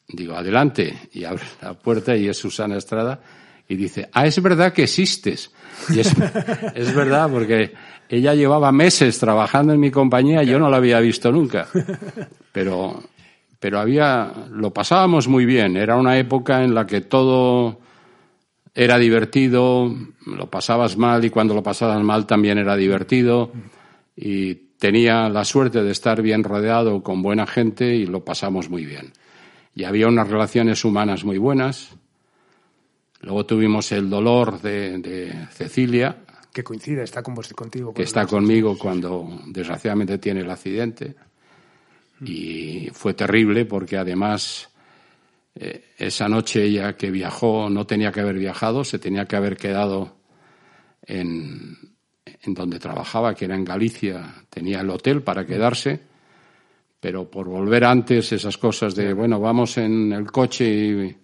Digo, 0.07 0.35
adelante. 0.35 1.09
Y 1.13 1.25
abre 1.25 1.43
la 1.61 1.73
puerta 1.73 2.15
y 2.15 2.27
es 2.27 2.37
Susana 2.37 2.77
Estrada 2.77 3.19
y 3.67 3.75
dice, 3.75 4.09
ah, 4.13 4.25
es 4.25 4.41
verdad 4.41 4.71
que 4.71 4.83
existes. 4.83 5.51
Y 5.89 5.99
es, 5.99 6.13
es 6.75 6.95
verdad 6.95 7.29
porque 7.29 7.73
ella 8.07 8.33
llevaba 8.33 8.71
meses 8.71 9.19
trabajando 9.19 9.73
en 9.73 9.79
mi 9.79 9.91
compañía 9.91 10.43
y 10.43 10.47
yo 10.47 10.59
no 10.59 10.69
la 10.69 10.77
había 10.77 10.99
visto 10.99 11.31
nunca. 11.31 11.67
Pero, 12.53 13.03
pero 13.59 13.79
había, 13.79 14.31
lo 14.51 14.71
pasábamos 14.71 15.27
muy 15.27 15.45
bien. 15.45 15.75
Era 15.75 15.97
una 15.97 16.17
época 16.17 16.63
en 16.63 16.73
la 16.73 16.87
que 16.87 17.01
todo 17.01 17.79
era 18.73 18.97
divertido, 18.97 19.93
lo 20.25 20.49
pasabas 20.49 20.95
mal 20.95 21.25
y 21.25 21.29
cuando 21.29 21.53
lo 21.53 21.63
pasabas 21.63 22.01
mal 22.01 22.25
también 22.25 22.57
era 22.57 22.77
divertido. 22.77 23.51
Y 24.15 24.55
tenía 24.79 25.27
la 25.27 25.43
suerte 25.43 25.83
de 25.83 25.91
estar 25.91 26.21
bien 26.21 26.43
rodeado 26.43 27.03
con 27.03 27.21
buena 27.21 27.45
gente 27.45 27.93
y 27.93 28.05
lo 28.05 28.23
pasamos 28.23 28.69
muy 28.69 28.85
bien 28.85 29.11
y 29.77 29.83
había 29.83 30.07
unas 30.07 30.27
relaciones 30.27 30.83
humanas 30.83 31.23
muy 31.23 31.37
buenas. 31.37 31.91
Luego 33.21 33.45
tuvimos 33.45 33.91
el 33.91 34.09
dolor 34.09 34.59
de, 34.59 35.47
Cecilia. 35.51 36.17
Que 36.51 36.63
coincide, 36.63 37.03
está 37.03 37.21
con 37.21 37.35
vos, 37.35 37.53
contigo. 37.53 37.93
Que 37.93 38.01
está 38.01 38.25
conmigo 38.25 38.75
cuando 38.75 39.39
desgraciadamente 39.45 40.17
tiene 40.17 40.39
el 40.39 40.49
accidente. 40.49 41.13
Y 42.21 42.89
fue 42.91 43.13
terrible 43.13 43.65
porque 43.65 43.97
además 43.97 44.67
eh, 45.53 45.93
esa 45.99 46.27
noche 46.27 46.63
ella 46.63 46.97
que 46.97 47.11
viajó 47.11 47.69
no 47.69 47.85
tenía 47.85 48.11
que 48.11 48.21
haber 48.21 48.39
viajado, 48.39 48.83
se 48.83 48.97
tenía 48.97 49.25
que 49.25 49.35
haber 49.35 49.57
quedado 49.57 50.17
en, 51.03 51.77
en 52.25 52.53
donde 52.55 52.79
trabajaba, 52.79 53.35
que 53.35 53.45
era 53.45 53.53
en 53.53 53.63
Galicia. 53.63 54.43
Tenía 54.49 54.81
el 54.81 54.89
hotel 54.89 55.21
para 55.21 55.45
quedarse 55.45 56.06
pero 56.99 57.29
por 57.29 57.47
volver 57.47 57.85
antes 57.85 58.31
esas 58.31 58.57
cosas 58.57 58.95
de, 58.95 59.13
bueno, 59.13 59.39
vamos 59.39 59.77
en 59.77 60.11
el 60.13 60.31
coche 60.31 60.65
y 60.65 61.17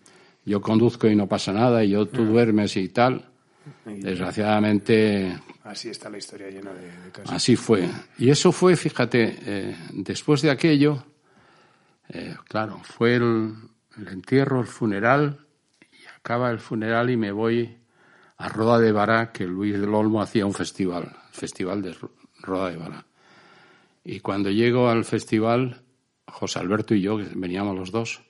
yo 0.46 0.62
conduzco 0.62 1.08
y 1.08 1.16
no 1.16 1.28
pasa 1.28 1.52
nada 1.52 1.84
y 1.84 1.92
yo 1.92 2.06
tú 2.08 2.26
duermes 2.26 2.78
y 2.78 2.90
tal, 2.90 3.30
desgraciadamente... 3.86 5.40
Así 5.64 5.90
está 5.90 6.10
la 6.10 6.18
historia 6.18 6.50
llena 6.50 6.74
de, 6.74 6.90
casos. 7.12 7.32
Así 7.32 7.56
fue. 7.56 7.90
Y 8.18 8.30
eso 8.30 8.52
fue, 8.52 8.76
fíjate, 8.76 9.38
eh, 9.46 9.76
después 9.94 10.42
de 10.42 10.52
aquello, 10.52 11.06
eh, 12.10 12.36
claro, 12.48 12.82
fue 12.84 13.16
el, 13.16 13.54
entierro, 14.12 14.60
el 14.60 14.68
funeral, 14.68 15.48
y 15.82 16.06
acaba 16.18 16.52
el 16.52 16.60
funeral 16.60 17.10
y 17.10 17.18
me 17.18 17.32
voy 17.32 17.78
a 18.38 18.50
Roda 18.50 18.80
de 18.80 18.92
Bará, 18.92 19.32
que 19.32 19.46
Luis 19.46 19.80
del 19.80 19.94
Olmo 19.94 20.22
hacía 20.22 20.46
un 20.46 20.54
festival, 20.54 21.04
el 21.04 21.34
festival 21.34 21.82
de 21.82 21.96
Roda 22.42 22.70
de 22.70 22.78
Bará. 22.78 23.06
Y 24.04 24.20
cuando 24.20 24.50
llego 24.50 24.90
al 24.90 25.06
festival, 25.06 25.82
José 26.28 26.60
Alberto 26.60 26.94
y 26.94 27.02
yo, 27.02 27.18
que 27.18 27.28
veníamos 27.36 27.76
los 27.76 27.92
dos, 27.92 28.22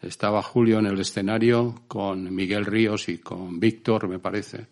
estaba 0.00 0.42
Julio 0.42 0.78
en 0.78 0.86
el 0.86 1.00
escenario 1.00 1.82
con 1.88 2.34
Miguel 2.34 2.64
Ríos 2.64 3.08
y 3.08 3.18
con 3.18 3.58
Víctor, 3.60 4.08
me 4.08 4.18
parece. 4.18 4.66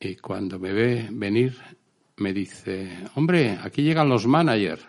Y 0.00 0.16
cuando 0.16 0.58
me 0.58 0.72
ve 0.72 1.08
venir, 1.10 1.58
me 2.16 2.32
dice, 2.32 2.90
hombre, 3.14 3.58
aquí 3.62 3.82
llegan 3.82 4.08
los 4.08 4.26
managers. 4.26 4.84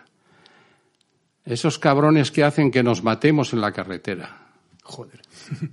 Esos 1.44 1.78
cabrones 1.78 2.30
que 2.30 2.44
hacen 2.44 2.70
que 2.70 2.82
nos 2.82 3.02
matemos 3.02 3.52
en 3.52 3.60
la 3.60 3.72
carretera. 3.72 4.50
Joder. 4.82 5.20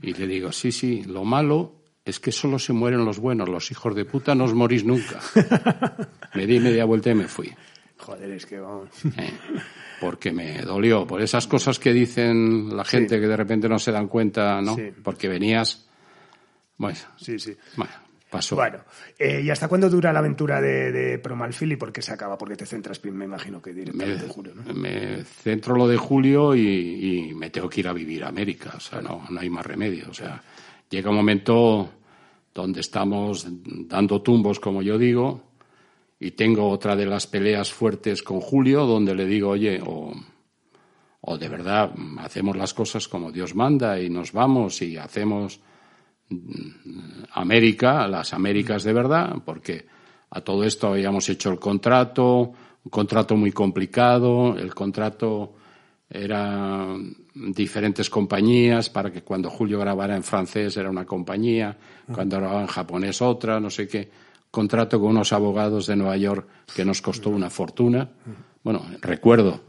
Y 0.01 0.13
le 0.13 0.27
digo, 0.27 0.51
sí, 0.51 0.71
sí, 0.71 1.03
lo 1.03 1.23
malo 1.23 1.75
es 2.05 2.19
que 2.19 2.31
solo 2.31 2.57
se 2.57 2.73
mueren 2.73 3.03
los 3.03 3.19
buenos, 3.19 3.49
los 3.49 3.69
hijos 3.69 3.93
de 3.93 4.05
puta 4.05 4.33
no 4.33 4.45
os 4.45 4.53
morís 4.53 4.85
nunca. 4.85 5.19
me 6.35 6.47
di 6.47 6.59
media 6.59 6.85
vuelta 6.85 7.11
y 7.11 7.15
me 7.15 7.27
fui. 7.27 7.53
Joder, 7.99 8.31
es 8.31 8.45
que 8.45 8.59
vamos. 8.59 8.89
Eh, 9.17 9.33
porque 9.99 10.31
me 10.31 10.61
dolió, 10.61 11.07
por 11.07 11.21
esas 11.21 11.47
cosas 11.47 11.79
que 11.79 11.91
dicen 11.91 12.75
la 12.77 12.85
gente 12.85 13.19
que 13.19 13.27
de 13.27 13.35
repente 13.35 13.67
no 13.67 13.79
se 13.79 13.91
dan 13.91 14.07
cuenta, 14.07 14.61
¿no? 14.61 14.77
Porque 15.03 15.27
venías. 15.27 15.87
Bueno, 16.77 16.99
sí, 17.17 17.39
sí. 17.39 17.57
Bueno, 17.75 17.93
pasó. 18.29 18.55
Bueno, 18.55 18.77
eh, 19.17 19.41
¿y 19.43 19.49
hasta 19.49 19.67
cuándo 19.67 19.89
dura 19.89 20.13
la 20.13 20.19
aventura 20.19 20.61
de, 20.61 20.91
de 20.91 21.17
Promalfil 21.17 21.71
y 21.71 21.75
por 21.77 21.91
qué 21.91 22.03
se 22.03 22.13
acaba? 22.13 22.37
Porque 22.37 22.55
te 22.55 22.67
centras, 22.67 23.03
me 23.05 23.25
imagino 23.25 23.59
que 23.59 23.73
directamente 23.73 24.19
me, 24.19 24.23
en 24.23 24.29
julio, 24.29 24.53
¿no? 24.53 24.73
Me 24.75 25.23
centro 25.23 25.75
lo 25.75 25.87
de 25.87 25.97
julio 25.97 26.53
y, 26.53 26.61
y, 27.29 27.33
me 27.33 27.49
tengo 27.49 27.67
que 27.67 27.79
ir 27.79 27.87
a 27.87 27.93
vivir 27.93 28.23
a 28.23 28.27
América, 28.27 28.73
o 28.77 28.79
sea, 28.79 29.01
no, 29.01 29.25
no 29.27 29.39
hay 29.39 29.49
más 29.49 29.65
remedio. 29.65 30.11
O 30.11 30.13
sea, 30.13 30.39
llega 30.91 31.09
un 31.09 31.15
momento 31.15 31.89
donde 32.53 32.81
estamos 32.81 33.47
dando 33.87 34.21
tumbos, 34.21 34.59
como 34.59 34.83
yo 34.83 34.99
digo, 34.99 35.46
y 36.19 36.31
tengo 36.31 36.69
otra 36.69 36.95
de 36.95 37.05
las 37.05 37.27
peleas 37.27 37.71
fuertes 37.71 38.23
con 38.23 38.41
Julio, 38.41 38.85
donde 38.85 39.13
le 39.13 39.25
digo, 39.25 39.49
oye, 39.49 39.79
o, 39.85 40.13
o 41.21 41.37
de 41.37 41.49
verdad 41.49 41.91
hacemos 42.19 42.57
las 42.57 42.73
cosas 42.73 43.07
como 43.07 43.31
Dios 43.31 43.53
manda 43.53 43.99
y 43.99 44.09
nos 44.09 44.31
vamos 44.31 44.81
y 44.81 44.97
hacemos 44.97 45.59
América, 47.31 48.07
las 48.07 48.33
Américas 48.33 48.83
de 48.83 48.93
verdad, 48.93 49.35
porque 49.45 49.85
a 50.31 50.41
todo 50.41 50.63
esto 50.63 50.87
habíamos 50.87 51.29
hecho 51.29 51.51
el 51.51 51.59
contrato, 51.59 52.51
un 52.83 52.89
contrato 52.89 53.35
muy 53.35 53.51
complicado, 53.51 54.57
el 54.57 54.73
contrato 54.73 55.53
era 56.09 56.87
diferentes 57.33 58.09
compañías 58.09 58.89
para 58.89 59.11
que 59.11 59.21
cuando 59.21 59.49
Julio 59.49 59.79
grabara 59.79 60.15
en 60.15 60.23
francés 60.23 60.75
era 60.77 60.89
una 60.89 61.05
compañía, 61.05 61.77
cuando 62.11 62.37
grababa 62.37 62.61
en 62.61 62.67
japonés 62.67 63.21
otra, 63.21 63.59
no 63.59 63.69
sé 63.69 63.87
qué 63.87 64.26
contrato 64.51 64.99
con 64.99 65.09
unos 65.09 65.33
abogados 65.33 65.87
de 65.87 65.95
Nueva 65.95 66.17
York 66.17 66.47
que 66.75 66.85
nos 66.85 67.01
costó 67.01 67.29
una 67.29 67.49
fortuna. 67.49 68.09
Bueno, 68.63 68.85
recuerdo, 69.01 69.61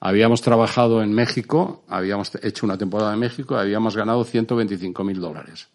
habíamos 0.00 0.42
trabajado 0.42 1.02
en 1.02 1.12
México, 1.12 1.84
habíamos 1.88 2.32
hecho 2.42 2.66
una 2.66 2.76
temporada 2.76 3.14
en 3.14 3.20
México, 3.20 3.56
habíamos 3.56 3.96
ganado 3.96 4.24
125 4.24 5.04
mil 5.04 5.20
dólares. 5.20 5.68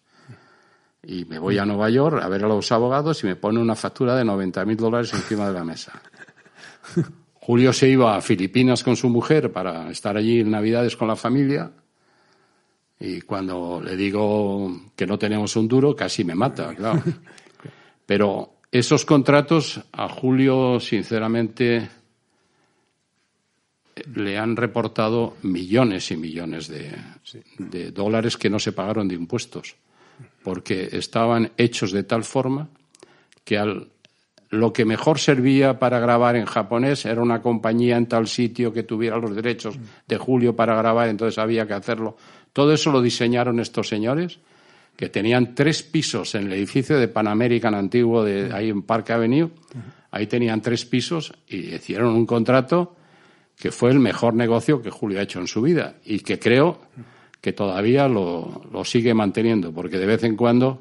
Y 1.02 1.24
me 1.24 1.38
voy 1.38 1.58
a 1.58 1.64
Nueva 1.64 1.88
York 1.88 2.20
a 2.22 2.28
ver 2.28 2.44
a 2.44 2.48
los 2.48 2.70
abogados 2.70 3.22
y 3.24 3.26
me 3.26 3.36
pone 3.36 3.60
una 3.60 3.74
factura 3.74 4.14
de 4.16 4.24
90 4.24 4.64
mil 4.64 4.76
dólares 4.76 5.14
encima 5.14 5.46
de 5.46 5.54
la 5.54 5.64
mesa. 5.64 6.02
Julio 7.40 7.72
se 7.72 7.88
iba 7.88 8.14
a 8.14 8.20
Filipinas 8.20 8.84
con 8.84 8.96
su 8.96 9.08
mujer 9.08 9.50
para 9.50 9.90
estar 9.90 10.16
allí 10.18 10.40
en 10.40 10.50
Navidades 10.50 10.96
con 10.96 11.08
la 11.08 11.16
familia. 11.16 11.70
Y 13.00 13.22
cuando 13.22 13.80
le 13.82 13.96
digo 13.96 14.90
que 14.94 15.06
no 15.06 15.18
tenemos 15.18 15.56
un 15.56 15.68
duro, 15.68 15.96
casi 15.96 16.24
me 16.24 16.34
mata, 16.34 16.74
claro. 16.74 17.02
Pero 18.08 18.54
esos 18.72 19.04
contratos 19.04 19.82
a 19.92 20.08
Julio, 20.08 20.80
sinceramente, 20.80 21.90
le 24.14 24.38
han 24.38 24.56
reportado 24.56 25.36
millones 25.42 26.10
y 26.10 26.16
millones 26.16 26.68
de, 26.68 26.90
de, 27.58 27.90
dólares 27.92 28.38
que 28.38 28.48
no 28.48 28.58
se 28.58 28.72
pagaron 28.72 29.08
de 29.08 29.14
impuestos, 29.14 29.76
porque 30.42 30.88
estaban 30.90 31.52
hechos 31.58 31.92
de 31.92 32.02
tal 32.02 32.24
forma 32.24 32.70
que 33.44 33.58
al, 33.58 33.90
lo 34.48 34.72
que 34.72 34.86
mejor 34.86 35.18
servía 35.18 35.78
para 35.78 36.00
grabar 36.00 36.34
en 36.36 36.46
japonés 36.46 37.04
era 37.04 37.20
una 37.20 37.42
compañía 37.42 37.98
en 37.98 38.06
tal 38.06 38.26
sitio 38.26 38.72
que 38.72 38.84
tuviera 38.84 39.18
los 39.18 39.36
derechos 39.36 39.78
de 40.06 40.16
Julio 40.16 40.56
para 40.56 40.74
grabar, 40.74 41.10
entonces 41.10 41.36
había 41.36 41.66
que 41.66 41.74
hacerlo. 41.74 42.16
Todo 42.54 42.72
eso 42.72 42.90
lo 42.90 43.02
diseñaron 43.02 43.60
estos 43.60 43.86
señores 43.86 44.38
que 44.98 45.08
tenían 45.10 45.54
tres 45.54 45.84
pisos 45.84 46.34
en 46.34 46.48
el 46.48 46.54
edificio 46.54 46.98
de 46.98 47.06
Pan 47.06 47.28
American 47.28 47.72
antiguo 47.72 48.24
de 48.24 48.52
ahí 48.52 48.68
en 48.68 48.82
Park 48.82 49.10
Avenue. 49.10 49.48
Ahí 50.10 50.26
tenían 50.26 50.60
tres 50.60 50.84
pisos 50.86 51.32
y 51.46 51.72
hicieron 51.72 52.16
un 52.16 52.26
contrato 52.26 52.96
que 53.56 53.70
fue 53.70 53.92
el 53.92 54.00
mejor 54.00 54.34
negocio 54.34 54.82
que 54.82 54.90
Julio 54.90 55.20
ha 55.20 55.22
hecho 55.22 55.38
en 55.38 55.46
su 55.46 55.62
vida 55.62 55.94
y 56.04 56.18
que 56.18 56.40
creo 56.40 56.80
que 57.40 57.52
todavía 57.52 58.08
lo, 58.08 58.62
lo 58.72 58.84
sigue 58.84 59.14
manteniendo, 59.14 59.72
porque 59.72 59.98
de 59.98 60.06
vez 60.06 60.24
en 60.24 60.34
cuando 60.34 60.80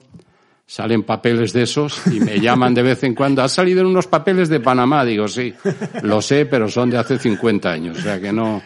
salen 0.66 1.04
papeles 1.04 1.54
de 1.54 1.62
esos 1.62 2.02
y 2.08 2.20
me 2.20 2.40
llaman 2.42 2.74
de 2.74 2.82
vez 2.82 3.04
en 3.04 3.14
cuando. 3.14 3.44
Ha 3.44 3.50
salido 3.50 3.82
en 3.82 3.86
unos 3.86 4.08
papeles 4.08 4.50
de 4.50 4.60
Panamá, 4.60 5.06
digo, 5.06 5.28
sí, 5.28 5.54
lo 6.02 6.24
sé, 6.24 6.48
pero 6.48 6.68
son 6.70 6.90
de 6.90 6.98
hace 6.98 7.20
50 7.20 7.70
años, 7.70 8.00
o 8.00 8.02
sea 8.02 8.20
que 8.20 8.34
no, 8.34 8.64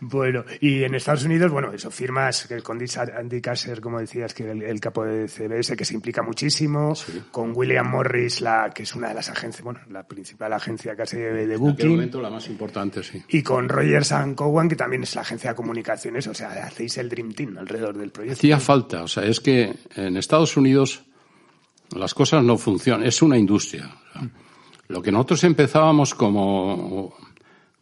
bueno, 0.00 0.44
y 0.60 0.84
en 0.84 0.94
Estados 0.94 1.24
Unidos, 1.24 1.50
bueno, 1.50 1.72
eso, 1.72 1.90
firmas 1.90 2.48
con 2.62 2.78
Andy 3.16 3.40
Kasser, 3.40 3.80
como 3.80 4.00
decías, 4.00 4.34
que 4.34 4.50
el, 4.50 4.62
el 4.62 4.80
capo 4.80 5.04
de 5.04 5.28
CBS, 5.28 5.76
que 5.76 5.84
se 5.84 5.94
implica 5.94 6.22
muchísimo, 6.22 6.94
sí. 6.94 7.22
con 7.30 7.52
William 7.54 7.88
Morris, 7.88 8.40
la 8.40 8.70
que 8.74 8.84
es 8.84 8.94
una 8.94 9.08
de 9.08 9.14
las 9.14 9.28
agencias, 9.28 9.62
bueno, 9.62 9.80
la 9.90 10.06
principal 10.06 10.52
agencia 10.52 10.94
casi 10.96 11.16
de, 11.16 11.46
de 11.46 11.56
Booking. 11.56 11.86
En 11.86 11.92
momento 11.92 12.20
la 12.20 12.30
más 12.30 12.48
importante, 12.48 13.02
sí. 13.02 13.22
Y 13.28 13.42
con 13.42 13.68
Rogers 13.68 14.12
and 14.12 14.34
Cowan, 14.34 14.68
que 14.68 14.76
también 14.76 15.02
es 15.02 15.14
la 15.14 15.22
agencia 15.22 15.50
de 15.50 15.56
comunicaciones, 15.56 16.26
o 16.26 16.34
sea, 16.34 16.50
hacéis 16.50 16.98
el 16.98 17.08
Dream 17.08 17.32
Team 17.32 17.58
alrededor 17.58 17.96
del 17.96 18.10
proyecto. 18.10 18.38
Hacía 18.38 18.58
falta, 18.60 19.02
o 19.02 19.08
sea, 19.08 19.24
es 19.24 19.40
que 19.40 19.74
en 19.96 20.16
Estados 20.16 20.56
Unidos 20.56 21.04
las 21.94 22.14
cosas 22.14 22.42
no 22.42 22.58
funcionan, 22.58 23.06
es 23.06 23.22
una 23.22 23.38
industria. 23.38 23.86
O 23.86 24.12
sea, 24.12 24.30
lo 24.88 25.02
que 25.02 25.10
nosotros 25.10 25.44
empezábamos 25.44 26.14
como 26.14 27.14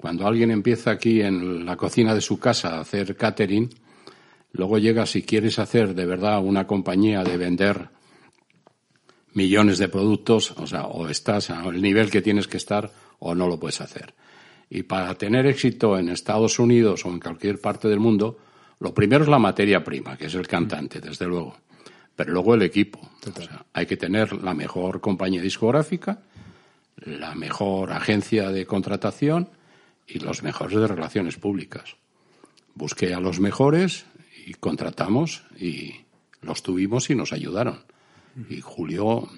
cuando 0.03 0.26
alguien 0.26 0.50
empieza 0.50 0.90
aquí 0.90 1.22
en 1.22 1.64
la 1.64 1.76
cocina 1.76 2.12
de 2.12 2.20
su 2.20 2.40
casa 2.40 2.74
a 2.74 2.80
hacer 2.80 3.14
catering, 3.14 3.70
luego 4.50 4.78
llega 4.78 5.07
si 5.07 5.22
quieres 5.22 5.61
hacer 5.61 5.94
de 5.94 6.05
verdad 6.05 6.44
una 6.44 6.66
compañía 6.66 7.22
de 7.22 7.36
vender 7.36 7.88
millones 9.32 9.78
de 9.78 9.88
productos, 9.88 10.50
o 10.57 10.66
sea, 10.66 10.86
o 10.86 11.07
estás 11.07 11.50
al 11.50 11.80
nivel 11.80 12.11
que 12.11 12.20
tienes 12.20 12.48
que 12.48 12.57
estar 12.57 12.90
o 13.20 13.36
no 13.36 13.46
lo 13.46 13.61
puedes 13.61 13.80
hacer. 13.80 14.12
Y 14.68 14.82
para 14.82 15.14
tener 15.14 15.46
éxito 15.46 15.96
en 15.96 16.09
Estados 16.09 16.59
Unidos 16.59 17.07
o 17.07 17.09
en 17.11 17.20
cualquier 17.20 17.61
parte 17.61 17.86
del 17.86 18.00
mundo, 18.00 18.38
lo 18.80 18.92
primero 18.92 19.22
es 19.22 19.30
la 19.30 19.38
materia 19.38 19.84
prima, 19.84 20.16
que 20.16 20.26
es 20.26 20.34
el 20.34 20.48
cantante, 20.48 21.00
desde 21.00 21.26
luego. 21.26 21.59
Pero 22.16 22.32
luego 22.32 22.57
el 22.57 22.62
equipo. 22.62 22.98
O 23.36 23.40
sea, 23.40 23.64
hay 23.72 23.86
que 23.86 23.96
tener 23.96 24.32
la 24.42 24.53
mejor 24.53 25.00
compañía 25.00 25.40
discográfica, 25.40 26.22
la 26.96 27.36
mejor 27.36 27.92
agencia 27.92 28.50
de 28.50 28.66
contratación, 28.66 29.48
y 30.07 30.18
los 30.18 30.42
mejores 30.42 30.78
de 30.78 30.86
relaciones 30.86 31.36
públicas. 31.36 31.96
Busqué 32.74 33.14
a 33.14 33.20
los 33.20 33.40
mejores 33.40 34.07
y 34.46 34.55
contratamos 34.55 35.44
y 35.59 35.94
los 36.40 36.62
tuvimos 36.62 37.11
y 37.11 37.14
nos 37.14 37.32
ayudaron. 37.32 37.84
Y 38.48 38.61
Julio 38.61 39.28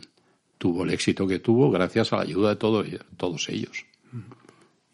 tuvo 0.59 0.85
el 0.85 0.91
éxito 0.91 1.27
que 1.27 1.41
tuvo 1.41 1.71
gracias 1.71 2.12
a 2.12 2.17
la 2.17 2.23
ayuda 2.23 2.51
de 2.51 2.57
todo, 2.57 2.85
todos 3.17 3.49
ellos. 3.49 3.85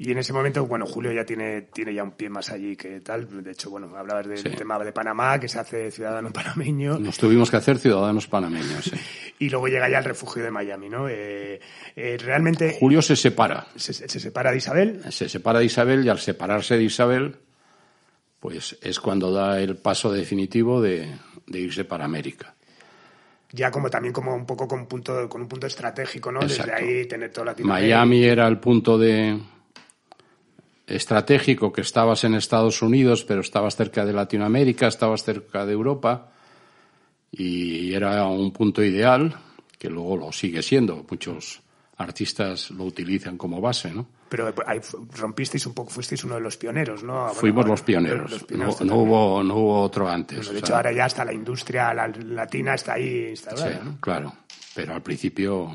Y 0.03 0.13
en 0.13 0.17
ese 0.17 0.33
momento, 0.33 0.65
bueno, 0.65 0.87
Julio 0.87 1.13
ya 1.13 1.27
tiene, 1.27 1.61
tiene 1.61 1.93
ya 1.93 2.03
un 2.03 2.13
pie 2.13 2.31
más 2.31 2.49
allí 2.49 2.75
que 2.75 3.01
tal. 3.01 3.45
De 3.45 3.51
hecho, 3.51 3.69
bueno, 3.69 3.95
hablabas 3.95 4.27
del 4.27 4.39
sí. 4.39 4.49
tema 4.49 4.79
de 4.79 4.93
Panamá, 4.93 5.39
que 5.39 5.47
se 5.47 5.59
hace 5.59 5.91
ciudadano 5.91 6.31
panameño. 6.33 6.99
Nos 6.99 7.19
tuvimos 7.19 7.51
que 7.51 7.59
hacer 7.59 7.77
ciudadanos 7.77 8.27
panameños, 8.27 8.83
sí. 8.85 8.97
y 9.41 9.51
luego 9.51 9.69
llega 9.69 9.91
ya 9.91 9.99
el 9.99 10.05
refugio 10.05 10.43
de 10.43 10.51
Miami, 10.51 10.89
¿no? 10.89 11.07
Eh, 11.07 11.61
eh, 11.95 12.17
realmente... 12.19 12.79
Julio 12.81 13.03
se 13.03 13.15
separa. 13.15 13.67
Se, 13.77 13.93
se, 13.93 14.09
separa 14.09 14.53
de 14.53 14.57
Isabel. 14.57 15.03
Se 15.11 15.29
separa 15.29 15.59
de 15.59 15.67
Isabel 15.67 16.03
y 16.03 16.09
al 16.09 16.19
separarse 16.19 16.79
de 16.79 16.85
Isabel, 16.85 17.37
pues 18.39 18.79
es 18.81 19.01
cuando 19.01 19.31
da 19.31 19.61
el 19.61 19.77
paso 19.77 20.11
definitivo 20.11 20.81
de, 20.81 21.15
de 21.47 21.59
irse 21.61 21.85
para 21.85 22.07
América 22.07 22.55
ya 23.53 23.71
como 23.71 23.91
también 23.91 24.15
como 24.15 24.33
un 24.33 24.47
poco 24.47 24.69
con 24.69 24.87
punto 24.87 25.29
con 25.29 25.43
un 25.43 25.49
punto 25.49 25.67
estratégico, 25.67 26.31
¿no? 26.31 26.41
Exacto. 26.41 26.73
Desde 26.73 27.01
ahí 27.01 27.07
tener 27.09 27.33
toda 27.33 27.47
Latinoamérica. 27.47 27.97
Miami 27.99 28.23
era 28.23 28.47
el 28.47 28.61
punto 28.61 28.97
de 28.97 29.41
estratégico 30.91 31.73
que 31.73 31.81
estabas 31.81 32.25
en 32.25 32.35
Estados 32.35 32.83
Unidos, 32.83 33.25
pero 33.25 33.41
estabas 33.41 33.77
cerca 33.77 34.05
de 34.05 34.13
Latinoamérica, 34.13 34.89
estabas 34.89 35.23
cerca 35.23 35.65
de 35.65 35.73
Europa 35.73 36.31
y 37.33 37.95
era 37.95 38.27
un 38.27 38.53
punto 38.53 38.83
ideal 38.83 39.35
que 39.79 39.89
luego 39.89 40.17
lo 40.17 40.33
sigue 40.33 40.63
siendo. 40.63 41.07
Muchos 41.09 41.63
artistas 41.97 42.71
lo 42.71 42.85
utilizan 42.85 43.37
como 43.37 43.61
base, 43.61 43.93
¿no? 43.93 44.07
Pero 44.29 44.53
ahí 44.67 44.81
rompisteis 45.19 45.67
un 45.67 45.75
poco, 45.75 45.91
fuisteis 45.91 46.23
uno 46.25 46.37
de 46.37 46.41
los 46.41 46.57
pioneros, 46.57 47.03
¿no? 47.03 47.15
Bueno, 47.15 47.35
Fuimos 47.35 47.67
los 47.67 47.83
pioneros, 47.83 48.31
los 48.31 48.45
pioneros 48.45 48.81
no, 48.81 48.87
no, 48.87 49.03
hubo, 49.03 49.43
no 49.43 49.57
hubo 49.57 49.81
otro 49.83 50.09
antes. 50.09 50.51
De 50.51 50.59
hecho, 50.59 50.65
o 50.65 50.67
sea, 50.69 50.77
ahora 50.77 50.93
ya 50.93 51.05
hasta 51.05 51.25
la 51.25 51.33
industria 51.33 51.93
la, 51.93 52.09
latina 52.09 52.75
está 52.75 52.95
ahí 52.95 53.29
instalada. 53.31 53.73
Sí, 53.73 53.79
¿no? 53.85 53.97
claro. 54.01 54.33
Pero 54.75 54.95
al 54.95 55.03
principio, 55.03 55.71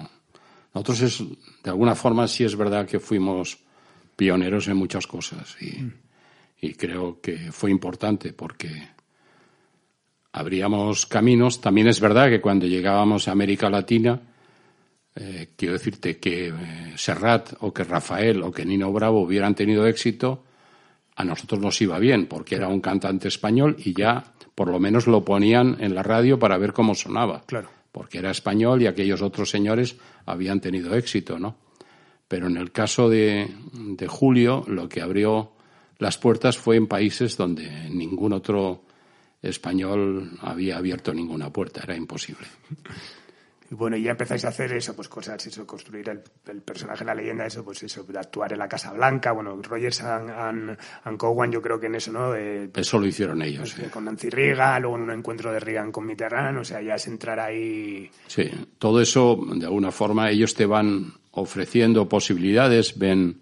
nosotros 0.74 1.02
es, 1.02 1.24
de 1.64 1.70
alguna 1.70 1.96
forma 1.96 2.28
sí 2.28 2.44
es 2.44 2.56
verdad 2.56 2.88
que 2.88 3.00
fuimos 3.00 3.65
pioneros 4.16 4.68
en 4.68 4.78
muchas 4.78 5.08
cosas 5.08 5.56
y, 5.60 5.82
mm. 5.82 5.94
y 6.62 6.74
creo 6.74 7.20
que 7.22 7.52
fue 7.52 7.72
importante 7.72 8.34
porque 8.34 8.96
abríamos 10.36 11.06
caminos. 11.06 11.62
También 11.62 11.88
es 11.88 12.00
verdad 12.00 12.30
que 12.30 12.42
cuando 12.42 12.68
llegábamos 12.68 13.28
a 13.28 13.32
América 13.32 13.70
Latina, 13.70 14.20
eh, 15.16 15.50
quiero 15.56 15.74
decirte 15.74 16.18
que 16.18 16.50
eh, 16.50 16.54
Serrat 16.96 17.54
o 17.62 17.74
que 17.74 17.86
Rafael 17.86 18.44
o 18.44 18.52
que 18.52 18.66
Nino 18.66 18.92
Bravo 18.92 19.22
hubieran 19.22 19.56
tenido 19.56 19.88
éxito, 19.88 20.44
a 21.16 21.24
nosotros 21.24 21.62
nos 21.62 21.82
iba 21.82 21.98
bien, 22.00 22.28
porque 22.28 22.56
era 22.56 22.68
un 22.68 22.82
cantante 22.82 23.30
español 23.30 23.78
y 23.80 23.94
ya 23.94 24.34
por 24.54 24.70
lo 24.70 24.80
menos 24.80 25.08
lo 25.08 25.24
ponían 25.24 25.78
en 25.80 25.96
la 25.96 26.04
radio 26.04 26.38
para 26.38 26.58
ver 26.58 26.74
cómo 26.74 26.96
sonaba. 26.96 27.44
Claro. 27.46 27.70
Porque 27.94 28.18
era 28.18 28.32
español 28.32 28.82
y 28.82 28.88
aquellos 28.88 29.22
otros 29.22 29.50
señores 29.50 29.96
habían 30.26 30.60
tenido 30.60 30.94
éxito, 30.96 31.40
¿no? 31.40 31.56
Pero 32.28 32.48
en 32.48 32.58
el 32.58 32.72
caso 32.72 33.10
de, 33.10 33.48
de 33.74 34.08
Julio, 34.08 34.64
lo 34.68 34.90
que 34.90 35.02
abrió 35.02 35.52
las 35.98 36.18
puertas 36.18 36.58
fue 36.58 36.76
en 36.76 36.88
países 36.88 37.38
donde 37.38 37.70
ningún 37.90 38.34
otro 38.34 38.84
español 39.42 40.32
había 40.42 40.78
abierto 40.78 41.14
ninguna 41.14 41.52
puerta, 41.52 41.82
era 41.84 41.96
imposible. 41.96 42.48
Y 43.70 43.74
bueno, 43.74 43.98
ya 43.98 44.12
empezáis 44.12 44.46
a 44.46 44.50
hacer 44.50 44.72
eso, 44.74 44.96
pues 44.96 45.10
cosas, 45.10 45.44
eso, 45.48 45.66
construir 45.66 46.08
el, 46.10 46.62
personaje, 46.62 47.04
la 47.04 47.16
leyenda, 47.16 47.48
eso, 47.48 47.66
pues 47.66 47.82
eso, 47.82 48.06
actuar 48.16 48.54
en 48.54 48.60
la 48.60 48.68
Casa 48.68 48.94
Blanca, 48.94 49.32
bueno, 49.32 49.60
Rogers 49.60 50.02
and, 50.02 50.78
Cowan, 51.18 51.52
yo 51.52 51.64
creo 51.64 51.80
que 51.80 51.88
en 51.88 51.96
eso, 51.96 52.12
¿no? 52.12 52.36
eso 52.36 53.00
lo 53.00 53.08
hicieron 53.08 53.42
ellos. 53.42 53.74
Pues, 53.74 53.90
con 53.90 54.06
Nancy 54.06 54.30
Reagan, 54.30 54.84
luego 54.84 54.98
en 54.98 55.04
un 55.04 55.12
encuentro 55.12 55.52
de 55.52 55.60
Reagan 55.60 55.92
con 55.92 56.06
Mitterrand, 56.06 56.60
o 56.60 56.64
sea, 56.64 56.80
ya 56.82 56.94
es 56.94 57.08
entrar 57.08 57.40
ahí. 57.40 58.12
Sí, 58.28 58.52
todo 58.78 59.02
eso, 59.02 59.36
de 59.56 59.66
alguna 59.66 59.92
forma, 59.92 60.30
ellos 60.30 60.54
te 60.54 60.68
van 60.68 61.14
ofreciendo 61.36 62.08
posibilidades, 62.08 62.98
ven, 62.98 63.42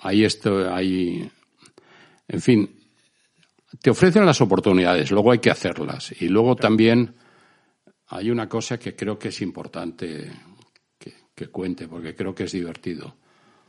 ahí 0.00 0.24
esto, 0.24 0.72
ahí, 0.72 1.30
en 2.28 2.40
fin, 2.40 2.70
te 3.80 3.90
ofrecen 3.90 4.26
las 4.26 4.40
oportunidades, 4.40 5.10
luego 5.10 5.32
hay 5.32 5.38
que 5.38 5.50
hacerlas. 5.50 6.14
Y 6.20 6.28
luego 6.28 6.56
también 6.56 7.14
hay 8.08 8.30
una 8.30 8.48
cosa 8.48 8.78
que 8.78 8.94
creo 8.94 9.18
que 9.18 9.28
es 9.28 9.40
importante 9.42 10.30
que, 11.34 11.48
cuente, 11.48 11.88
porque 11.88 12.14
creo 12.14 12.34
que 12.34 12.44
es 12.44 12.52
divertido. 12.52 13.16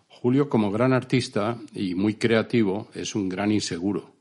Julio, 0.10 0.50
como 0.50 0.72
gran 0.72 0.92
artista 0.92 1.58
y 1.74 1.96
muy 1.96 2.16
creativo, 2.16 2.90
es 2.94 3.16
un 3.16 3.30
gran 3.30 3.52
inseguro. 3.52 4.14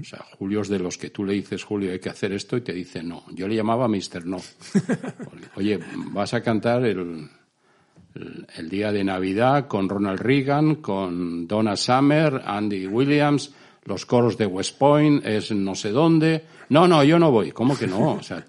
O 0.00 0.04
sea, 0.04 0.24
Julio 0.38 0.62
es 0.62 0.68
de 0.68 0.78
los 0.78 0.98
que 0.98 1.10
tú 1.10 1.24
le 1.24 1.34
dices, 1.34 1.62
Julio, 1.62 1.92
hay 1.92 2.00
que 2.00 2.08
hacer 2.08 2.32
esto, 2.32 2.56
y 2.56 2.62
te 2.62 2.72
dice 2.72 3.02
no. 3.02 3.24
Yo 3.32 3.46
le 3.46 3.54
llamaba 3.54 3.86
Mr. 3.86 4.26
No. 4.26 4.38
Oye, 5.56 5.78
vas 6.12 6.34
a 6.34 6.40
cantar 6.40 6.84
el, 6.84 7.28
el, 8.14 8.68
día 8.68 8.92
de 8.92 9.04
Navidad 9.04 9.66
con 9.66 9.88
Ronald 9.88 10.20
Reagan, 10.20 10.76
con 10.76 11.46
Donna 11.46 11.76
Summer, 11.76 12.42
Andy 12.44 12.86
Williams, 12.86 13.52
los 13.84 14.06
coros 14.06 14.36
de 14.36 14.46
West 14.46 14.78
Point, 14.78 15.24
es 15.24 15.50
no 15.52 15.74
sé 15.74 15.90
dónde. 15.90 16.44
No, 16.68 16.86
no, 16.86 17.02
yo 17.04 17.18
no 17.18 17.30
voy. 17.30 17.52
¿Cómo 17.52 17.76
que 17.76 17.86
no? 17.86 18.14
O 18.14 18.22
sea, 18.22 18.44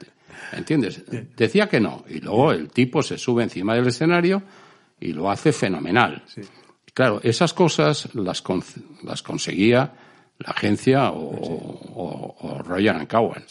¿entiendes? 0.54 1.04
Decía 1.36 1.68
que 1.68 1.80
no. 1.80 2.04
Y 2.10 2.20
luego 2.20 2.52
el 2.52 2.70
tipo 2.70 3.02
se 3.02 3.18
sube 3.18 3.44
encima 3.44 3.76
del 3.76 3.88
escenario 3.88 4.42
y 5.00 5.14
lo 5.14 5.30
hace 5.30 5.52
fenomenal. 5.52 6.24
Claro, 6.94 7.22
esas 7.24 7.54
cosas 7.54 8.14
las, 8.16 8.44
las 9.04 9.24
conseguía 9.24 9.94
la 10.40 10.52
agencia 10.52 11.12
o, 11.12 12.36
o, 12.40 12.64
Roger 12.64 12.96
and 12.96 13.08
Cowan. 13.08 13.44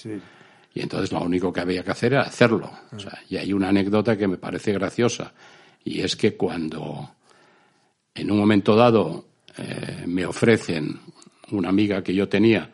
Y 0.74 0.80
entonces 0.80 1.12
lo 1.12 1.20
único 1.20 1.52
que 1.52 1.60
había 1.60 1.82
que 1.82 1.90
hacer 1.90 2.12
era 2.12 2.22
hacerlo. 2.22 2.70
O 2.92 2.98
sea, 2.98 3.18
y 3.28 3.36
hay 3.36 3.52
una 3.52 3.68
anécdota 3.68 4.16
que 4.16 4.28
me 4.28 4.36
parece 4.36 4.72
graciosa. 4.72 5.32
Y 5.84 6.00
es 6.00 6.16
que 6.16 6.36
cuando 6.36 7.10
en 8.14 8.30
un 8.30 8.38
momento 8.38 8.76
dado 8.76 9.26
eh, 9.56 10.04
me 10.06 10.26
ofrecen 10.26 11.00
una 11.50 11.68
amiga 11.68 12.02
que 12.02 12.14
yo 12.14 12.28
tenía 12.28 12.70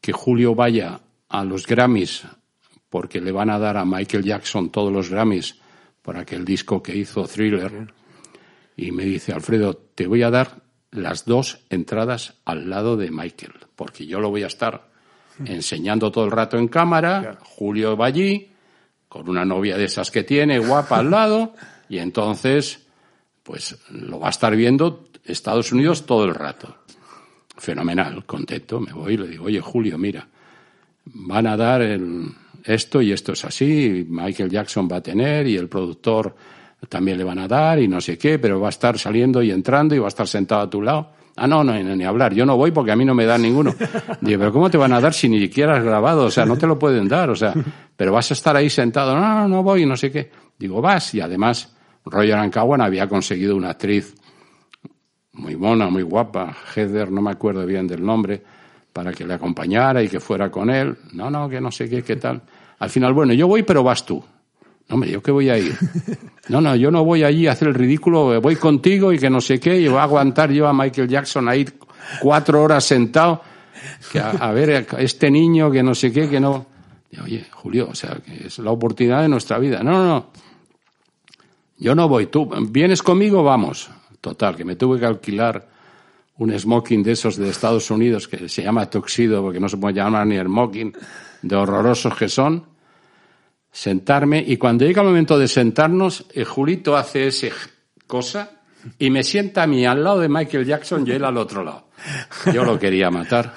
que 0.00 0.12
Julio 0.12 0.54
vaya 0.54 1.00
a 1.28 1.44
los 1.44 1.66
Grammys 1.66 2.26
porque 2.88 3.20
le 3.20 3.32
van 3.32 3.50
a 3.50 3.58
dar 3.58 3.76
a 3.76 3.84
Michael 3.84 4.24
Jackson 4.24 4.70
todos 4.70 4.92
los 4.92 5.10
Grammys 5.10 5.56
por 6.02 6.16
aquel 6.16 6.44
disco 6.44 6.82
que 6.82 6.96
hizo 6.96 7.26
Thriller. 7.26 7.92
Y 8.76 8.92
me 8.92 9.04
dice, 9.04 9.32
Alfredo, 9.32 9.74
te 9.76 10.06
voy 10.06 10.22
a 10.22 10.30
dar 10.30 10.62
las 10.90 11.24
dos 11.24 11.60
entradas 11.68 12.34
al 12.44 12.70
lado 12.70 12.96
de 12.96 13.10
Michael, 13.10 13.52
porque 13.76 14.06
yo 14.06 14.20
lo 14.20 14.30
voy 14.30 14.44
a 14.44 14.46
estar 14.46 14.88
enseñando 15.44 16.10
todo 16.10 16.24
el 16.24 16.30
rato 16.30 16.56
en 16.56 16.68
cámara. 16.68 17.38
Julio 17.42 17.96
va 17.96 18.06
allí, 18.06 18.52
con 19.08 19.28
una 19.28 19.44
novia 19.44 19.76
de 19.76 19.84
esas 19.84 20.10
que 20.10 20.24
tiene, 20.24 20.58
guapa 20.58 20.98
al 20.98 21.10
lado, 21.10 21.54
y 21.88 21.98
entonces, 21.98 22.86
pues 23.42 23.76
lo 23.90 24.20
va 24.20 24.28
a 24.28 24.30
estar 24.30 24.54
viendo 24.54 25.04
Estados 25.24 25.72
Unidos 25.72 26.06
todo 26.06 26.24
el 26.24 26.34
rato. 26.34 26.76
Fenomenal, 27.56 28.24
contento, 28.24 28.80
me 28.80 28.92
voy 28.92 29.14
y 29.14 29.16
le 29.16 29.26
digo, 29.28 29.44
oye 29.46 29.60
Julio, 29.60 29.98
mira, 29.98 30.26
van 31.04 31.46
a 31.46 31.56
dar 31.56 31.82
el, 31.82 32.28
esto 32.64 33.02
y 33.02 33.12
esto 33.12 33.32
es 33.32 33.44
así, 33.44 34.06
Michael 34.08 34.50
Jackson 34.50 34.88
va 34.90 34.96
a 34.96 35.02
tener 35.02 35.46
y 35.46 35.56
el 35.56 35.68
productor 35.68 36.34
también 36.88 37.18
le 37.18 37.24
van 37.24 37.38
a 37.38 37.48
dar 37.48 37.80
y 37.80 37.88
no 37.88 38.00
sé 38.00 38.16
qué, 38.16 38.38
pero 38.38 38.60
va 38.60 38.68
a 38.68 38.70
estar 38.70 38.98
saliendo 38.98 39.42
y 39.42 39.50
entrando 39.50 39.94
y 39.94 39.98
va 39.98 40.06
a 40.06 40.08
estar 40.08 40.28
sentado 40.28 40.62
a 40.62 40.70
tu 40.70 40.80
lado. 40.82 41.10
Ah, 41.40 41.46
no, 41.46 41.62
no, 41.62 41.72
ni 41.72 42.04
hablar. 42.04 42.34
Yo 42.34 42.44
no 42.44 42.56
voy 42.56 42.72
porque 42.72 42.90
a 42.90 42.96
mí 42.96 43.04
no 43.04 43.14
me 43.14 43.24
dan 43.24 43.42
ninguno. 43.42 43.72
Digo, 44.20 44.40
pero 44.40 44.52
¿cómo 44.52 44.70
te 44.70 44.76
van 44.76 44.92
a 44.92 45.00
dar 45.00 45.14
si 45.14 45.28
ni 45.28 45.38
siquiera 45.38 45.76
has 45.76 45.84
grabado? 45.84 46.24
O 46.24 46.30
sea, 46.30 46.44
no 46.44 46.58
te 46.58 46.66
lo 46.66 46.78
pueden 46.78 47.06
dar. 47.06 47.30
O 47.30 47.36
sea, 47.36 47.54
pero 47.96 48.12
vas 48.12 48.30
a 48.32 48.34
estar 48.34 48.56
ahí 48.56 48.68
sentado. 48.68 49.14
No, 49.14 49.20
no, 49.20 49.48
no 49.48 49.62
voy, 49.62 49.86
no 49.86 49.96
sé 49.96 50.10
qué. 50.10 50.32
Digo, 50.58 50.80
vas. 50.82 51.14
Y 51.14 51.20
además, 51.20 51.76
Roger 52.10 52.34
Ancawan 52.34 52.80
había 52.80 53.08
conseguido 53.08 53.56
una 53.56 53.70
actriz 53.70 54.14
muy 55.32 55.56
mona, 55.56 55.88
muy 55.88 56.02
guapa. 56.02 56.56
Heather, 56.74 57.10
no 57.10 57.22
me 57.22 57.30
acuerdo 57.30 57.64
bien 57.64 57.86
del 57.86 58.04
nombre 58.04 58.42
para 58.92 59.12
que 59.12 59.24
le 59.24 59.34
acompañara 59.34 60.02
y 60.02 60.08
que 60.08 60.20
fuera 60.20 60.50
con 60.50 60.70
él. 60.70 60.96
No, 61.12 61.30
no, 61.30 61.48
que 61.48 61.60
no 61.60 61.70
sé 61.70 61.88
qué, 61.88 62.02
qué 62.02 62.16
tal. 62.16 62.42
Al 62.78 62.90
final, 62.90 63.12
bueno, 63.12 63.32
yo 63.32 63.46
voy, 63.46 63.62
pero 63.62 63.82
vas 63.82 64.04
tú. 64.04 64.22
No, 64.88 64.94
hombre, 64.94 65.10
¿yo 65.10 65.22
qué 65.22 65.30
voy 65.30 65.50
a 65.50 65.58
ir? 65.58 65.74
No, 66.48 66.62
no, 66.62 66.74
yo 66.74 66.90
no 66.90 67.04
voy 67.04 67.24
allí 67.24 67.46
a 67.46 67.52
hacer 67.52 67.68
el 67.68 67.74
ridículo, 67.74 68.40
voy 68.40 68.56
contigo 68.56 69.12
y 69.12 69.18
que 69.18 69.28
no 69.28 69.38
sé 69.38 69.60
qué, 69.60 69.78
y 69.78 69.86
voy 69.86 69.98
a 69.98 70.04
aguantar 70.04 70.50
yo 70.50 70.66
a 70.66 70.72
Michael 70.72 71.06
Jackson 71.06 71.46
ahí 71.46 71.66
cuatro 72.22 72.62
horas 72.62 72.84
sentado, 72.84 73.42
que 74.10 74.18
a, 74.18 74.50
ver, 74.52 74.86
este 74.96 75.30
niño 75.30 75.70
que 75.70 75.82
no 75.82 75.94
sé 75.94 76.10
qué, 76.10 76.26
que 76.26 76.40
no... 76.40 76.64
Oye, 77.22 77.44
Julio, 77.50 77.88
o 77.90 77.94
sea, 77.94 78.16
que 78.24 78.46
es 78.46 78.58
la 78.60 78.70
oportunidad 78.70 79.20
de 79.20 79.28
nuestra 79.28 79.58
vida. 79.58 79.82
No, 79.82 79.92
no, 79.92 80.06
no. 80.06 80.26
Yo 81.78 81.94
no 81.94 82.08
voy, 82.08 82.26
tú 82.26 82.50
vienes 82.70 83.02
conmigo, 83.02 83.42
vamos. 83.42 83.90
Total, 84.20 84.56
que 84.56 84.64
me 84.64 84.76
tuve 84.76 84.98
que 84.98 85.06
alquilar 85.06 85.68
un 86.38 86.56
smoking 86.56 87.02
de 87.02 87.12
esos 87.12 87.36
de 87.36 87.48
Estados 87.48 87.90
Unidos 87.90 88.28
que 88.28 88.48
se 88.48 88.62
llama 88.62 88.90
toxido 88.90 89.42
porque 89.42 89.60
no 89.60 89.68
se 89.68 89.76
puede 89.76 89.94
llamar 89.94 90.26
ni 90.26 90.38
smoking, 90.38 90.92
de 91.42 91.56
horrorosos 91.56 92.14
que 92.16 92.28
son, 92.28 92.64
sentarme 93.70 94.44
y 94.46 94.56
cuando 94.56 94.84
llega 94.84 95.02
el 95.02 95.08
momento 95.08 95.38
de 95.38 95.48
sentarnos, 95.48 96.26
el 96.34 96.44
Julito 96.44 96.96
hace 96.96 97.28
esa 97.28 97.48
cosa 98.06 98.50
y 98.98 99.10
me 99.10 99.22
sienta 99.22 99.64
a 99.64 99.66
mí 99.66 99.84
al 99.84 100.02
lado 100.02 100.20
de 100.20 100.28
Michael 100.28 100.64
Jackson 100.64 101.04
y 101.06 101.12
él 101.12 101.24
al 101.24 101.36
otro 101.36 101.64
lado. 101.64 101.88
Yo 102.52 102.64
lo 102.64 102.78
quería 102.78 103.10
matar. 103.10 103.52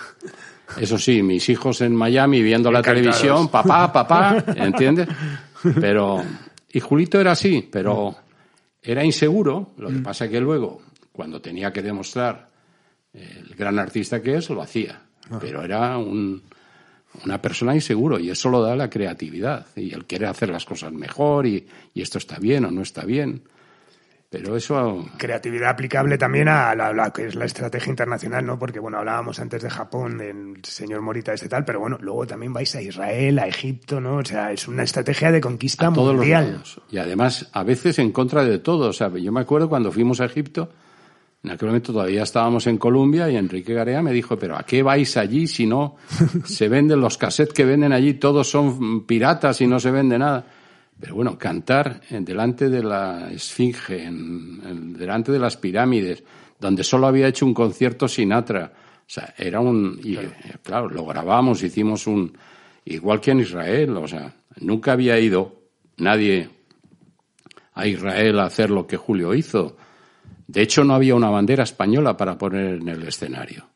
Eso 0.78 0.98
sí, 0.98 1.22
mis 1.22 1.50
hijos 1.50 1.82
en 1.82 1.96
Miami 1.96 2.42
viendo 2.42 2.72
la 2.72 2.82
televisión, 2.82 3.50
papá, 3.50 3.92
papá, 3.92 4.44
¿entiendes? 4.56 5.08
Pero, 5.80 6.24
y 6.74 6.80
Julito 6.80 7.20
era 7.20 7.32
así, 7.32 7.68
pero 7.72 8.16
era 8.82 9.04
inseguro. 9.04 9.74
Lo 9.78 9.90
que 9.90 10.00
pasa 10.00 10.26
es 10.26 10.32
que 10.32 10.40
luego, 10.40 10.82
cuando 11.12 11.42
tenía 11.42 11.72
que 11.72 11.82
demostrar 11.82 12.50
el 13.14 13.56
gran 13.56 13.78
artista 13.80 14.22
que 14.22 14.36
es, 14.36 14.50
lo 14.50 14.62
hacía. 14.62 15.02
Ah. 15.30 15.38
Pero 15.40 15.64
era 15.64 15.98
un, 15.98 16.42
una 17.26 17.42
persona 17.42 17.76
inseguro 17.76 18.20
y 18.20 18.30
eso 18.30 18.50
lo 18.50 18.62
da 18.62 18.76
la 18.76 18.90
creatividad 18.90 19.68
y 19.76 19.94
él 19.94 20.06
quiere 20.06 20.28
hacer 20.28 20.50
las 20.50 20.66
cosas 20.66 20.94
mejor 20.94 21.46
y, 21.46 21.68
y 21.94 22.02
esto 22.02 22.18
está 22.18 22.38
bien 22.40 22.66
o 22.66 22.72
no 22.72 22.82
está 22.82 23.04
bien. 23.04 23.44
Pero 24.32 24.56
eso. 24.56 25.06
Creatividad 25.18 25.72
aplicable 25.72 26.18
también 26.18 26.48
a 26.48 26.74
la, 26.74 27.12
que 27.12 27.26
es 27.26 27.36
la 27.36 27.44
estrategia 27.44 27.90
internacional, 27.90 28.46
¿no? 28.46 28.58
Porque, 28.58 28.80
bueno, 28.80 28.98
hablábamos 28.98 29.42
antes 29.42 29.62
de 29.62 29.70
Japón, 29.70 30.18
del 30.20 30.64
señor 30.64 31.02
Morita, 31.02 31.34
ese 31.34 31.50
tal, 31.50 31.66
pero 31.66 31.82
bueno, 31.82 31.98
luego 32.00 32.26
también 32.26 32.54
vais 32.54 32.74
a 32.74 32.82
Israel, 32.82 33.40
a 33.40 33.48
Egipto, 33.48 34.00
¿no? 34.00 34.16
O 34.16 34.26
sea, 34.26 34.54
es 34.54 34.70
una 34.70 34.84
estrategia 34.84 35.34
de 35.34 35.42
conquista 35.42 35.90
mundial. 35.90 36.64
y 36.90 36.98
además, 36.98 37.50
a 37.52 37.64
veces 37.66 38.00
en 38.00 38.14
contra 38.14 38.46
de 38.46 38.60
todo. 38.60 38.88
O 38.88 38.94
sea, 38.94 39.10
yo 39.10 39.34
me 39.34 39.42
acuerdo 39.42 39.68
cuando 39.68 39.92
fuimos 39.92 40.22
a 40.22 40.26
Egipto, 40.26 40.70
en 41.44 41.52
aquel 41.52 41.68
momento 41.68 41.92
todavía 41.92 42.24
estábamos 42.24 42.68
en 42.68 42.78
Colombia 42.78 43.30
y 43.30 43.36
Enrique 43.36 43.74
Garea 43.74 44.02
me 44.02 44.14
dijo, 44.14 44.40
pero 44.40 44.56
¿a 44.56 44.64
qué 44.64 44.82
vais 44.82 45.18
allí 45.18 45.46
si 45.46 45.68
no 45.68 45.98
se 46.46 46.70
venden 46.70 47.02
los 47.02 47.18
cassettes 47.18 47.54
que 47.54 47.66
venden 47.66 47.92
allí? 47.92 48.14
Todos 48.14 48.50
son 48.50 49.06
piratas 49.06 49.60
y 49.60 49.68
no 49.68 49.78
se 49.78 49.92
vende 49.92 50.18
nada. 50.18 50.46
Pero 51.02 51.16
bueno, 51.16 51.36
cantar 51.36 52.00
delante 52.10 52.70
de 52.70 52.84
la 52.84 53.32
Esfinge, 53.32 54.04
en, 54.04 54.94
delante 54.94 55.32
de 55.32 55.40
las 55.40 55.58
pirámides, 55.58 56.24
donde 56.60 56.84
solo 56.84 57.08
había 57.08 57.28
hecho 57.28 57.48
un 57.48 57.56
concierto 57.56 58.08
Sinatra. 58.08 58.72
O 59.00 59.10
sea, 59.14 59.34
era 59.36 59.60
un... 59.60 60.00
Y, 60.04 60.14
claro. 60.14 60.30
Eh, 60.30 60.56
claro, 60.62 60.90
lo 60.90 61.06
grabamos, 61.06 61.64
hicimos 61.64 62.06
un... 62.06 62.38
Igual 62.86 63.20
que 63.20 63.32
en 63.32 63.40
Israel, 63.40 63.98
o 63.98 64.08
sea, 64.08 64.32
nunca 64.60 64.92
había 64.92 65.20
ido 65.20 65.56
nadie 65.98 66.50
a 67.74 67.88
Israel 67.88 68.40
a 68.40 68.46
hacer 68.46 68.70
lo 68.70 68.86
que 68.86 68.98
Julio 68.98 69.34
hizo. 69.34 69.76
De 70.48 70.62
hecho, 70.62 70.84
no 70.84 70.94
había 70.94 71.16
una 71.16 71.30
bandera 71.32 71.64
española 71.64 72.16
para 72.16 72.38
poner 72.38 72.76
en 72.76 72.90
el 72.90 73.08
escenario. 73.08 73.71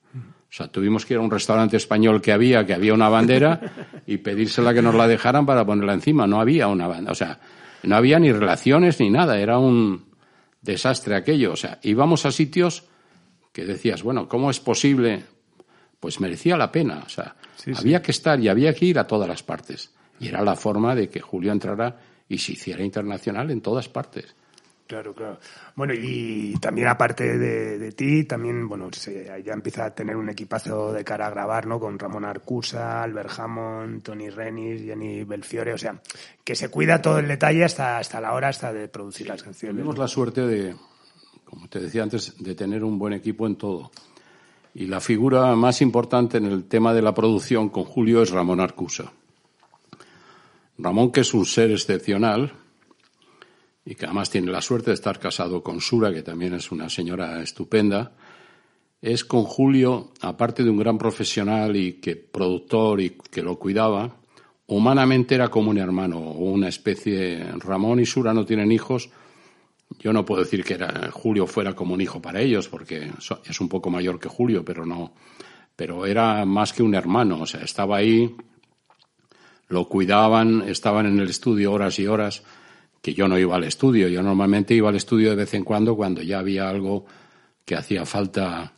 O 0.56 0.58
sea, 0.58 0.70
tuvimos 0.70 1.06
que 1.06 1.16
ir 1.16 1.20
a 1.20 1.22
un 1.22 1.30
restaurante 1.30 1.76
español 1.76 2.22
que 2.22 2.32
había, 2.32 2.66
que 2.66 2.74
había 2.74 2.94
una 2.94 3.10
bandera, 3.10 3.60
y 4.08 4.20
pedírsela 4.20 4.74
que 4.74 4.82
nos 4.82 4.96
la 4.96 5.06
dejaran 5.06 5.46
para 5.46 5.66
ponerla 5.66 5.92
encima. 5.92 6.28
No 6.28 6.40
había 6.40 6.70
una 6.70 6.88
bandera. 6.88 7.12
O 7.12 7.16
sea, 7.16 7.42
no 7.84 7.94
había 7.98 8.20
ni 8.20 8.32
relaciones 8.32 8.98
ni 9.02 9.10
nada. 9.10 9.38
Era 9.38 9.60
un 9.60 10.06
desastre 10.62 11.18
aquello. 11.18 11.52
O 11.52 11.56
sea, 11.58 11.80
íbamos 11.84 12.26
a 12.26 12.32
sitios 12.32 12.86
que 13.52 13.66
decías, 13.66 14.02
bueno, 14.02 14.30
¿cómo 14.30 14.50
es 14.50 14.62
posible? 14.62 15.26
Pues 16.00 16.22
merecía 16.22 16.56
la 16.56 16.72
pena. 16.72 17.04
O 17.06 17.10
sea, 17.10 17.36
había 17.78 18.02
que 18.02 18.12
estar 18.12 18.40
y 18.40 18.48
había 18.48 18.74
que 18.74 18.86
ir 18.86 18.98
a 18.98 19.08
todas 19.08 19.28
las 19.28 19.44
partes. 19.44 19.92
Y 20.22 20.30
era 20.30 20.42
la 20.42 20.56
forma 20.56 20.96
de 20.96 21.10
que 21.10 21.20
Julio 21.20 21.52
entrara 21.52 22.00
y 22.30 22.38
se 22.38 22.54
hiciera 22.54 22.82
internacional 22.82 23.52
en 23.52 23.60
todas 23.60 23.90
partes. 23.90 24.34
Claro, 24.88 25.16
claro. 25.16 25.40
Bueno, 25.76 25.94
y 25.96 26.54
también 26.60 26.88
aparte 26.88 27.40
de, 27.40 27.92
ti, 27.94 28.26
también, 28.26 28.68
bueno, 28.68 28.90
ya 28.92 29.54
empieza 29.54 29.86
a 29.86 29.96
tener 29.96 30.16
un 30.16 30.30
equipazo 30.30 30.94
de 30.94 31.04
cara 31.04 31.26
a 31.26 31.32
grabar, 31.32 31.66
¿no? 31.66 31.80
Con 31.80 31.98
Ramón 31.98 32.24
Arcusa, 32.24 33.02
Albert 33.02 33.40
Hammond, 33.40 34.04
Tony 34.04 34.30
Renis, 34.30 34.84
Jenny 34.84 35.24
Belfiore, 35.24 35.74
o 35.74 35.78
sea, 35.78 36.00
que 36.44 36.56
se 36.56 36.70
cuida 36.70 37.02
todo 37.02 37.18
el 37.18 37.28
detalle 37.28 37.64
hasta, 37.64 37.98
hasta 37.98 38.22
la 38.22 38.34
hora 38.34 38.50
hasta 38.50 38.72
de 38.72 38.88
producir 38.88 39.28
las 39.28 39.42
canciones. 39.42 39.76
Tenemos 39.76 39.98
la 39.98 40.08
suerte 40.08 40.42
de, 40.42 40.76
como 41.46 41.68
te 41.68 41.80
decía 41.80 42.04
antes, 42.04 42.36
de 42.38 42.54
tener 42.54 42.84
un 42.84 43.00
buen 43.00 43.14
equipo 43.14 43.48
en 43.48 43.56
todo. 43.56 43.92
Y 44.76 44.86
la 44.86 45.00
figura 45.00 45.56
más 45.56 45.82
importante 45.82 46.38
en 46.38 46.46
el 46.46 46.66
tema 46.66 46.94
de 46.94 47.02
la 47.02 47.16
producción 47.16 47.70
con 47.70 47.86
Julio 47.86 48.22
es 48.22 48.30
Ramón 48.30 48.60
Arcusa. 48.60 49.12
Ramón, 50.78 51.12
que 51.12 51.22
es 51.22 51.34
un 51.34 51.46
ser 51.46 51.72
excepcional, 51.72 52.54
y 53.86 53.94
que 53.94 54.06
además 54.06 54.32
tiene 54.32 54.52
la 54.52 54.62
suerte 54.62 54.90
de 54.90 54.96
estar 54.96 55.20
casado 55.20 55.62
con 55.62 55.80
Sura, 55.80 56.12
que 56.12 56.24
también 56.24 56.56
es 56.56 56.72
una 56.72 56.90
señora 56.90 57.42
estupenda, 57.44 58.14
es 59.00 59.24
con 59.24 59.44
Julio, 59.44 60.12
aparte 60.22 60.64
de 60.64 60.72
un 60.72 60.78
gran 60.78 60.98
profesional 60.98 61.76
y 61.76 61.94
que 61.94 62.16
productor 62.16 63.00
y 63.00 63.12
que 63.12 63.44
lo 63.44 63.60
cuidaba, 63.60 64.18
humanamente 64.66 65.36
era 65.36 65.50
como 65.50 65.70
un 65.70 65.78
hermano 65.78 66.18
o 66.18 66.46
una 66.46 66.68
especie. 66.68 67.44
Ramón 67.60 68.00
y 68.00 68.08
Sura 68.08 68.34
no 68.34 68.46
tienen 68.46 68.72
hijos. 68.72 69.12
Yo 70.00 70.12
no 70.12 70.26
puedo 70.26 70.44
decir 70.44 70.64
que 70.64 70.74
era, 70.74 71.12
Julio 71.12 71.46
fuera 71.46 71.76
como 71.76 71.94
un 71.94 72.02
hijo 72.02 72.20
para 72.20 72.42
ellos, 72.42 72.68
porque 72.68 73.12
es 73.48 73.62
un 73.62 73.70
poco 73.70 73.92
mayor 73.92 74.20
que 74.20 74.30
Julio, 74.30 74.66
pero 74.66 74.84
no. 74.88 75.14
Pero 75.76 76.08
era 76.08 76.44
más 76.46 76.74
que 76.74 76.82
un 76.82 76.96
hermano, 76.96 77.42
o 77.42 77.46
sea, 77.46 77.62
estaba 77.62 77.98
ahí, 77.98 78.36
lo 79.68 79.88
cuidaban, 79.88 80.64
estaban 80.68 81.06
en 81.06 81.20
el 81.20 81.30
estudio 81.30 81.72
horas 81.72 82.00
y 82.00 82.08
horas 82.08 82.44
que 83.06 83.14
yo 83.14 83.28
no 83.28 83.38
iba 83.38 83.56
al 83.56 83.66
estudio. 83.66 84.08
Yo 84.08 84.24
normalmente 84.24 84.74
iba 84.74 84.90
al 84.90 84.96
estudio 84.96 85.30
de 85.30 85.36
vez 85.36 85.54
en 85.54 85.64
cuando 85.64 85.96
cuando 85.96 86.24
ya 86.24 86.40
había 86.40 86.68
algo 86.68 87.06
que 87.64 87.76
hacía 87.76 88.04
falta 88.04 88.74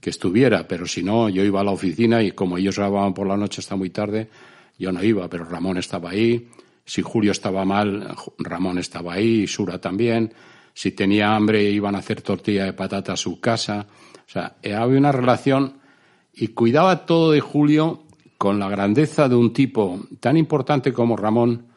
que 0.00 0.10
estuviera, 0.10 0.66
pero 0.66 0.84
si 0.84 1.04
no, 1.04 1.28
yo 1.28 1.44
iba 1.44 1.60
a 1.60 1.64
la 1.64 1.70
oficina 1.70 2.24
y 2.24 2.32
como 2.32 2.58
ellos 2.58 2.76
grababan 2.76 3.14
por 3.14 3.28
la 3.28 3.36
noche 3.36 3.60
hasta 3.60 3.76
muy 3.76 3.90
tarde, 3.90 4.28
yo 4.76 4.90
no 4.90 5.00
iba, 5.04 5.28
pero 5.28 5.44
Ramón 5.44 5.78
estaba 5.78 6.10
ahí. 6.10 6.48
Si 6.84 7.02
Julio 7.02 7.30
estaba 7.30 7.64
mal, 7.64 8.16
Ramón 8.36 8.78
estaba 8.78 9.12
ahí, 9.12 9.42
y 9.42 9.46
Sura 9.46 9.80
también. 9.80 10.34
Si 10.74 10.90
tenía 10.90 11.32
hambre, 11.32 11.62
iban 11.62 11.94
a 11.94 11.98
hacer 11.98 12.20
tortilla 12.20 12.64
de 12.64 12.72
patata 12.72 13.12
a 13.12 13.16
su 13.16 13.38
casa. 13.38 13.86
O 14.26 14.28
sea, 14.28 14.56
había 14.64 14.98
una 14.98 15.12
relación 15.12 15.74
y 16.34 16.48
cuidaba 16.48 17.06
todo 17.06 17.30
de 17.30 17.38
Julio 17.38 18.02
con 18.38 18.58
la 18.58 18.68
grandeza 18.68 19.28
de 19.28 19.36
un 19.36 19.52
tipo 19.52 20.00
tan 20.18 20.36
importante 20.36 20.92
como 20.92 21.16
Ramón, 21.16 21.70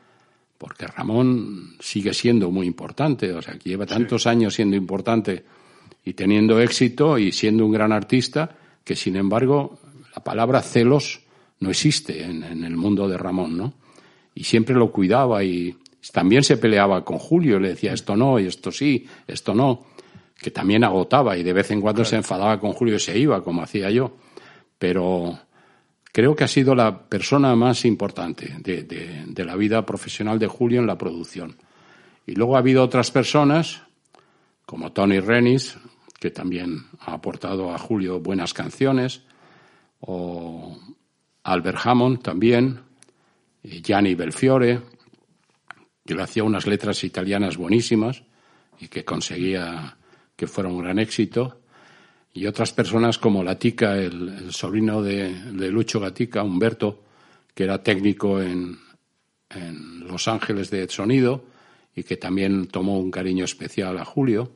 porque 0.57 0.87
Ramón 0.87 1.75
sigue 1.79 2.13
siendo 2.13 2.49
muy 2.51 2.67
importante, 2.67 3.31
o 3.33 3.41
sea, 3.41 3.57
que 3.57 3.69
lleva 3.69 3.85
tantos 3.85 4.25
años 4.27 4.53
siendo 4.53 4.75
importante 4.75 5.43
y 6.03 6.13
teniendo 6.13 6.59
éxito 6.59 7.17
y 7.17 7.31
siendo 7.31 7.65
un 7.65 7.71
gran 7.71 7.91
artista, 7.91 8.55
que 8.83 8.95
sin 8.95 9.15
embargo 9.15 9.79
la 10.15 10.23
palabra 10.23 10.61
celos 10.61 11.21
no 11.59 11.69
existe 11.69 12.23
en, 12.23 12.43
el 12.63 12.77
mundo 12.77 13.07
de 13.07 13.17
Ramón, 13.17 13.57
¿no? 13.57 13.73
Y 14.33 14.43
siempre 14.43 14.75
lo 14.75 14.91
cuidaba 14.91 15.43
y 15.43 15.75
también 16.11 16.43
se 16.43 16.57
peleaba 16.57 17.03
con 17.03 17.17
Julio, 17.17 17.59
le 17.59 17.69
decía 17.69 17.93
esto 17.93 18.15
no, 18.15 18.39
y 18.39 18.45
esto 18.45 18.71
sí, 18.71 19.07
esto 19.27 19.55
no, 19.55 19.85
que 20.37 20.51
también 20.51 20.83
agotaba 20.83 21.37
y 21.37 21.43
de 21.43 21.53
vez 21.53 21.71
en 21.71 21.81
cuando 21.81 22.05
se 22.05 22.17
enfadaba 22.17 22.59
con 22.59 22.73
Julio 22.73 22.95
y 22.95 22.99
se 22.99 23.17
iba, 23.17 23.43
como 23.43 23.63
hacía 23.63 23.89
yo. 23.89 24.11
Pero 24.77 25.39
creo 26.15 26.33
que 26.33 26.45
ha 26.45 26.47
sido 26.47 26.73
la 26.75 27.09
persona 27.09 27.57
más 27.57 27.83
importante 27.83 28.55
de, 28.59 29.43
la 29.43 29.57
vida 29.57 29.85
profesional 29.85 30.39
de 30.39 30.47
Julio 30.47 30.79
en 30.79 30.87
la 30.87 30.97
producción. 30.97 31.57
Y 32.25 32.35
luego 32.35 32.55
ha 32.55 32.59
habido 32.59 32.83
otras 32.83 33.11
personas, 33.11 33.81
como 34.65 34.93
Tony 34.93 35.19
Renis, 35.19 35.77
que 36.17 36.31
también 36.31 36.85
ha 37.01 37.15
aportado 37.15 37.73
a 37.73 37.77
Julio 37.77 38.21
buenas 38.21 38.53
canciones, 38.53 39.23
o 39.99 40.79
Albert 41.43 41.79
Hammond 41.83 42.21
también, 42.21 42.79
Gianni 43.61 44.15
Belfiore, 44.15 44.83
que 46.05 46.15
le 46.15 46.23
hacía 46.23 46.45
unas 46.45 46.65
letras 46.65 47.03
italianas 47.03 47.57
buenísimas 47.57 48.23
y 48.79 48.87
que 48.87 49.03
conseguía 49.03 49.97
que 50.37 50.47
fuera 50.47 50.69
un 50.69 50.81
gran 50.81 50.97
éxito 50.97 51.59
y 52.35 52.47
otras 52.47 52.73
personas 52.73 53.17
como 53.17 53.45
Latica, 53.45 53.97
el, 53.97 54.27
el 54.27 54.53
sobrino 54.53 55.01
de, 55.01 55.31
Lucho 55.71 56.01
Gatica, 56.01 56.43
Humberto, 56.43 57.01
que 57.53 57.63
era 57.63 57.81
técnico 57.81 58.41
en, 58.41 58.77
en 59.49 60.05
Los 60.05 60.27
Ángeles 60.27 60.69
de 60.69 60.85
sonido 60.89 61.45
y 61.95 62.03
que 62.03 62.17
también 62.17 62.67
tomó 62.67 62.99
un 62.99 63.09
cariño 63.09 63.45
especial 63.45 63.97
a 63.97 64.03
Julio. 64.03 64.51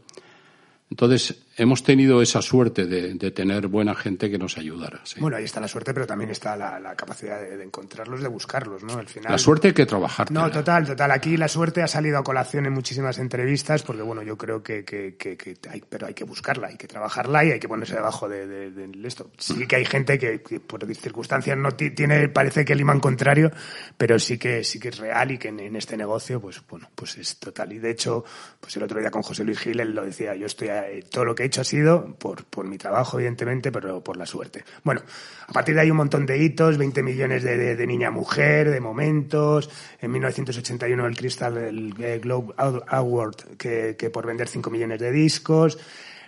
Entonces, 0.89 1.41
hemos 1.59 1.83
tenido 1.83 2.21
esa 2.21 2.41
suerte 2.41 2.85
de, 2.85 3.31
tener 3.31 3.67
buena 3.67 3.93
gente 3.93 4.31
que 4.31 4.37
nos 4.37 4.57
ayudara. 4.57 5.01
Bueno, 5.19 5.37
ahí 5.37 5.43
está 5.43 5.59
la 5.59 5.67
suerte, 5.67 5.93
pero 5.93 6.07
también 6.07 6.31
está 6.31 6.55
la, 6.55 6.95
capacidad 6.95 7.39
de, 7.39 7.63
encontrarlos, 7.63 8.21
de 8.21 8.27
buscarlos, 8.27 8.83
¿no? 8.83 8.97
Al 8.97 9.07
final... 9.07 9.31
La 9.31 9.37
suerte 9.37 9.69
hay 9.69 9.73
que 9.73 9.85
trabajar. 9.85 10.31
No, 10.31 10.49
total, 10.49 10.87
total. 10.87 11.11
Aquí 11.11 11.37
la 11.37 11.47
suerte 11.47 11.83
ha 11.83 11.87
salido 11.87 12.17
a 12.17 12.23
colación 12.23 12.65
en 12.65 12.73
muchísimas 12.73 13.19
entrevistas, 13.19 13.83
porque 13.83 14.01
bueno, 14.01 14.23
yo 14.23 14.37
creo 14.37 14.63
que, 14.63 14.83
que, 14.83 15.15
que, 15.17 15.57
hay, 15.69 15.83
pero 15.87 16.07
hay 16.07 16.13
que 16.13 16.23
buscarla, 16.23 16.67
hay 16.67 16.77
que 16.77 16.87
trabajarla 16.87 17.45
y 17.45 17.51
hay 17.51 17.59
que 17.59 17.67
ponerse 17.67 17.95
debajo 17.95 18.27
de, 18.29 18.71
esto. 19.03 19.29
Sí 19.37 19.67
que 19.67 19.75
hay 19.75 19.85
gente 19.85 20.17
que, 20.17 20.39
por 20.59 20.85
circunstancias 20.95 21.57
no 21.57 21.71
tiene, 21.71 22.29
parece 22.29 22.65
que 22.65 22.73
el 22.73 22.81
imán 22.81 22.99
contrario, 22.99 23.51
pero 23.97 24.17
sí 24.17 24.37
que 24.37 24.63
sí 24.63 24.79
que 24.79 24.89
es 24.89 24.97
real 24.97 25.31
y 25.31 25.37
que 25.37 25.49
en, 25.49 25.75
este 25.75 25.97
negocio, 25.97 26.39
pues 26.39 26.61
bueno, 26.67 26.89
pues 26.95 27.17
es 27.17 27.37
total. 27.37 27.73
Y 27.73 27.79
de 27.79 27.91
hecho, 27.91 28.23
pues 28.59 28.75
el 28.77 28.83
otro 28.83 28.99
día 28.99 29.11
con 29.11 29.21
José 29.21 29.43
Luis 29.43 29.59
Gil 29.59 29.79
él 29.79 29.93
lo 29.93 30.05
decía, 30.05 30.35
yo 30.35 30.45
estoy 30.45 30.69
eh, 30.69 31.03
todo 31.11 31.25
lo 31.25 31.35
que 31.35 31.43
he 31.43 31.48
hecho 31.49 31.61
ha 31.61 31.65
sido 31.65 32.15
por, 32.17 32.45
por 32.45 32.65
mi 32.65 32.77
trabajo, 32.77 33.17
evidentemente, 33.19 33.71
pero 33.71 34.03
por 34.03 34.17
la 34.17 34.25
suerte. 34.25 34.63
Bueno, 34.83 35.01
a 35.47 35.51
partir 35.51 35.75
de 35.75 35.81
ahí 35.81 35.91
un 35.91 35.97
montón 35.97 36.25
de 36.25 36.37
hitos, 36.37 36.77
20 36.77 37.03
millones 37.03 37.43
de, 37.43 37.75
de, 37.75 37.87
niña-mujer, 37.87 38.69
de 38.69 38.79
momentos. 38.79 39.69
En 40.01 40.11
1981 40.11 41.05
el 41.05 41.17
Crystal 41.17 41.57
el 41.57 42.19
Globe 42.21 42.53
Award, 42.57 43.57
que, 43.57 43.95
que 43.97 44.09
por 44.09 44.25
vender 44.25 44.47
5 44.47 44.69
millones 44.69 44.99
de 44.99 45.11
discos 45.11 45.77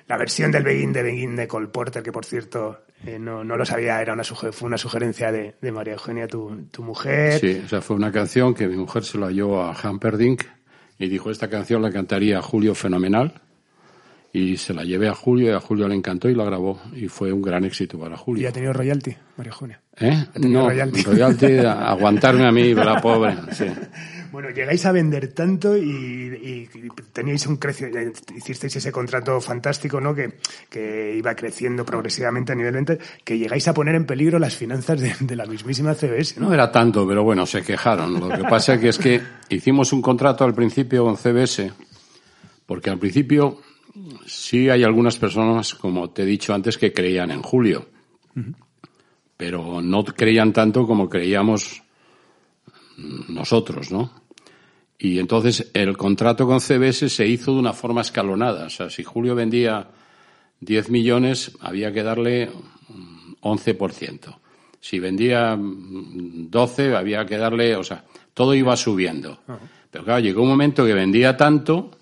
la 0.08 0.18
versión 0.18 0.52
del 0.52 0.64
Begin 0.64 0.92
de 0.92 1.04
Begin 1.04 1.36
de 1.38 1.48
Cole 1.48 1.68
Porter, 1.68 2.04
que 2.04 2.12
por 2.12 2.26
cierto 2.26 2.82
eh, 3.06 3.18
no, 3.18 3.46
no, 3.46 3.56
lo 3.56 3.66
sabía, 3.66 4.02
era 4.02 4.12
una 4.12 4.24
fue 4.26 4.68
una 4.68 4.78
sugerencia 4.78 5.32
de, 5.32 5.56
de 5.62 5.72
María 5.72 5.94
Eugenia, 5.94 6.28
tu, 6.28 6.66
tu, 6.70 6.84
mujer. 6.84 7.40
Sí, 7.40 7.62
o 7.64 7.70
sea, 7.70 7.82
fue 7.82 7.96
una 7.96 8.12
canción 8.12 8.54
que 8.54 8.68
mi 8.68 8.76
mujer 8.76 9.06
se 9.06 9.18
la 9.18 9.28
halló 9.28 9.62
a 9.62 9.74
Hamperdinck 9.74 10.44
y 11.00 11.08
dijo, 11.08 11.32
esta 11.32 11.50
canción 11.50 11.82
la 11.82 11.92
cantaría 11.92 12.42
Julio 12.42 12.76
fenomenal 12.76 13.42
y 14.34 14.58
se 14.58 14.74
la 14.74 14.84
llevé 14.84 15.10
a 15.10 15.14
Julio 15.14 15.52
y 15.52 15.54
a 15.54 15.60
Julio 15.60 15.88
le 15.88 15.96
encantó 15.96 16.30
y 16.30 16.36
la 16.36 16.46
grabó 16.46 16.80
y 16.96 17.08
fue 17.08 17.34
un 17.34 17.42
gran 17.42 17.66
éxito 17.66 18.00
para 18.00 18.16
Julio. 18.16 18.44
¿Y 18.44 18.46
ha 18.46 18.52
tenido 18.52 18.74
royalty, 18.74 19.16
María 19.38 19.52
Julia? 19.52 19.82
¿Eh? 20.00 20.26
No, 20.36 20.70
royalty, 20.70 21.02
royalty 21.06 21.58
aguantarme 21.58 22.46
a 22.46 22.52
mí, 22.52 22.74
la 22.74 23.02
pobre. 23.02 23.36
Sí. 23.52 23.66
Bueno, 24.32 24.50
llegáis 24.50 24.86
a 24.86 24.94
vender 24.94 25.34
tanto 25.34 25.76
y, 25.76 26.70
teníais 27.12 27.46
un 27.48 27.58
crecimiento, 27.58 28.22
hicisteis 28.34 28.78
ese 28.78 28.90
contrato 28.90 29.42
fantástico, 29.42 30.00
¿no? 30.00 30.16
Que, 30.16 30.36
que, 30.70 31.16
iba 31.18 31.36
creciendo 31.36 31.84
progresivamente 31.84 32.54
a 32.54 32.56
nivel 32.56 32.74
venta, 32.74 32.98
que 33.26 33.38
llegáis 33.38 33.68
a 33.68 33.74
poner 33.74 33.96
en 33.96 34.06
peligro 34.06 34.40
las 34.40 34.56
finanzas 34.56 35.02
de, 35.02 35.36
la 35.36 35.46
mismísima 35.46 35.96
CBS, 35.96 36.40
¿no? 36.40 36.48
No 36.48 36.54
era 36.54 36.72
tanto, 36.72 37.06
pero 37.06 37.26
bueno, 37.26 37.46
se 37.46 37.62
quejaron. 37.62 38.22
Lo 38.22 38.30
que 38.30 38.44
pasa 38.44 38.76
es 38.76 38.98
que 38.98 39.22
hicimos 39.50 39.92
un 39.92 40.02
contrato 40.02 40.46
al 40.46 40.54
principio 40.54 41.04
con 41.04 41.18
CBS, 41.18 41.70
porque 42.66 42.90
al 42.90 43.00
principio 43.00 43.60
sí 44.26 44.70
hay 44.70 44.84
algunas 44.84 45.18
personas, 45.18 45.76
como 45.76 46.10
te 46.10 46.24
he 46.24 46.26
dicho 46.26 46.54
antes, 46.54 46.78
que 46.78 46.94
creían 46.94 47.32
en 47.32 47.42
Julio, 47.42 47.88
pero 49.38 49.82
no 49.82 50.04
creían 50.04 50.54
tanto 50.54 50.86
como 50.86 51.10
creíamos 51.10 51.82
nosotros, 53.30 53.92
¿no? 53.92 54.22
Y 54.98 55.18
entonces 55.18 55.72
el 55.74 55.98
contrato 55.98 56.46
con 56.46 56.62
CBS 56.62 57.10
se 57.10 57.26
hizo 57.26 57.54
de 57.54 57.60
una 57.60 57.74
forma 57.74 58.02
escalonada. 58.02 58.68
O 58.68 58.70
sea, 58.70 58.90
si 58.90 59.04
Julio 59.04 59.34
vendía 59.34 59.90
10 60.60 60.90
millones, 60.92 61.58
había 61.60 61.92
que 61.92 62.04
darle 62.04 62.52
11%. 63.42 64.38
Si 64.80 65.00
vendía 65.00 65.58
12, 65.60 66.96
había 66.96 67.26
que 67.26 67.38
darle, 67.38 67.76
o 67.76 67.84
sea, 67.84 68.06
todo 68.36 68.54
iba 68.54 68.78
subiendo. 68.78 69.40
Pero 69.90 70.04
claro, 70.04 70.20
llegó 70.20 70.44
un 70.44 70.50
momento 70.50 70.86
que 70.86 70.94
vendía 70.94 71.36
tanto 71.36 71.98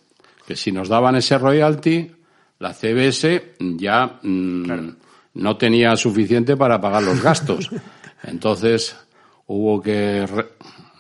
que 0.50 0.56
si 0.56 0.72
nos 0.72 0.90
daban 0.90 1.16
ese 1.16 1.38
royalty, 1.38 2.10
la 2.58 2.74
CBS 2.74 3.54
ya 3.60 4.20
mm, 4.24 4.90
no 5.36 5.58
tenía 5.58 5.96
suficiente 5.96 6.58
para 6.58 6.82
pagar 6.82 7.04
los 7.04 7.22
gastos. 7.22 7.70
Entonces 8.24 8.98
hubo 9.46 9.80
que 9.80 10.26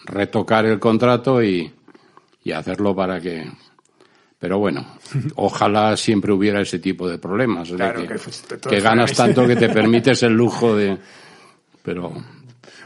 retocar 0.06 0.68
el 0.68 0.78
contrato 0.78 1.41
y, 1.41 1.74
y 2.43 2.52
hacerlo 2.52 2.95
para 2.95 3.20
que 3.20 3.50
pero 4.38 4.60
bueno, 4.60 4.86
ojalá 5.38 5.97
siempre 5.97 6.32
hubiera 6.32 6.62
ese 6.62 6.78
tipo 6.78 7.10
de 7.10 7.18
problemas. 7.18 7.72
que, 8.70 8.80
ganas 8.82 9.14
tanto 9.14 9.47
que 9.47 9.56
te 9.56 9.70
permites 9.74 10.22
el 10.22 10.34
lujo 10.34 10.76
de. 10.76 10.95
Pero. 11.82 12.14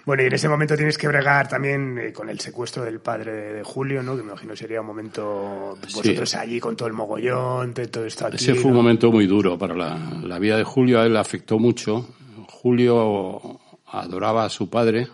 Bueno, 0.06 0.24
y 0.24 0.26
en 0.26 0.34
ese 0.34 0.50
momento 0.50 0.76
tienes 0.76 0.98
que 0.98 1.08
bregar 1.08 1.48
también 1.48 1.98
eh, 1.98 2.12
con 2.12 2.30
el 2.30 2.40
secuestro 2.40 2.84
del 2.84 3.00
padre 3.00 3.54
de, 3.54 3.64
Julio, 3.64 4.04
¿no? 4.04 4.18
Que 4.18 4.24
me 4.24 4.32
imagino 4.32 4.56
sería 4.56 4.82
un 4.82 4.88
momento. 4.88 5.78
Vosotros 5.82 6.36
allí 6.36 6.60
con 6.60 6.76
todo 6.76 6.88
el 6.88 6.94
mogollón, 6.94 7.74
todo 7.74 8.06
esto 8.06 8.28
aquí. 8.28 8.36
Ese 8.36 8.56
fue 8.56 8.72
un 8.72 8.78
momento 8.78 9.12
muy 9.12 9.28
duro 9.28 9.58
para 9.58 9.76
la, 9.76 10.22
la 10.24 10.40
vida 10.40 10.58
de 10.58 10.64
Julio. 10.66 11.00
A 11.00 11.06
él 11.06 11.14
le 11.14 11.20
afectó 11.20 11.58
mucho. 11.58 12.10
Julio 12.50 13.62
adoraba 13.86 14.44
a 14.46 14.50
su 14.50 14.70
padre. 14.70 15.08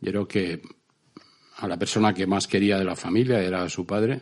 Yo 0.00 0.10
creo 0.10 0.28
que 0.28 0.62
a 1.58 1.68
la 1.68 1.78
persona 1.78 2.12
que 2.12 2.26
más 2.26 2.48
quería 2.48 2.78
de 2.78 2.84
la 2.84 2.96
familia 2.96 3.40
era 3.40 3.68
su 3.68 3.86
padre 3.86 4.20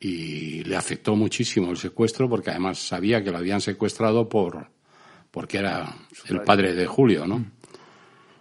y 0.00 0.64
le 0.64 0.76
afectó 0.76 1.14
muchísimo 1.14 1.70
el 1.70 1.76
secuestro 1.76 2.28
porque 2.28 2.50
además 2.50 2.78
sabía 2.78 3.22
que 3.22 3.30
lo 3.30 3.38
habían 3.38 3.60
secuestrado 3.60 4.28
por 4.28 4.68
porque 5.30 5.58
era 5.58 5.94
el 6.28 6.42
padre 6.42 6.74
de 6.74 6.86
Julio, 6.86 7.26
¿no? 7.26 7.44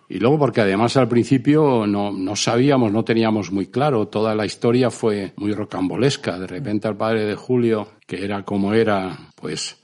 Y 0.09 0.19
luego 0.19 0.37
porque 0.37 0.61
además 0.61 0.97
al 0.97 1.07
principio 1.07 1.87
no, 1.87 2.11
no 2.11 2.35
sabíamos, 2.35 2.91
no 2.91 3.03
teníamos 3.03 3.51
muy 3.51 3.67
claro, 3.67 4.07
toda 4.07 4.35
la 4.35 4.45
historia 4.45 4.91
fue 4.91 5.33
muy 5.37 5.53
rocambolesca. 5.53 6.37
De 6.37 6.47
repente 6.47 6.87
al 6.87 6.97
padre 6.97 7.25
de 7.25 7.35
Julio, 7.35 7.93
que 8.05 8.23
era 8.23 8.43
como 8.43 8.73
era, 8.73 9.17
pues 9.35 9.77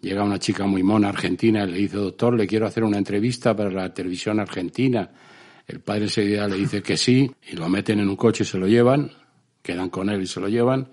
llega 0.00 0.22
una 0.22 0.38
chica 0.38 0.64
muy 0.66 0.82
mona 0.82 1.08
argentina 1.08 1.64
y 1.64 1.72
le 1.72 1.78
dice, 1.78 1.96
doctor, 1.96 2.34
le 2.34 2.46
quiero 2.46 2.66
hacer 2.66 2.84
una 2.84 2.98
entrevista 2.98 3.54
para 3.56 3.70
la 3.70 3.92
televisión 3.92 4.40
argentina. 4.40 5.10
El 5.66 5.80
padre 5.80 6.04
enseguida 6.04 6.46
le 6.46 6.56
dice 6.56 6.82
que 6.82 6.96
sí 6.96 7.30
y 7.50 7.56
lo 7.56 7.68
meten 7.68 8.00
en 8.00 8.08
un 8.08 8.16
coche 8.16 8.44
y 8.44 8.46
se 8.46 8.58
lo 8.58 8.68
llevan, 8.68 9.10
quedan 9.62 9.90
con 9.90 10.08
él 10.08 10.22
y 10.22 10.26
se 10.26 10.40
lo 10.40 10.48
llevan 10.48 10.88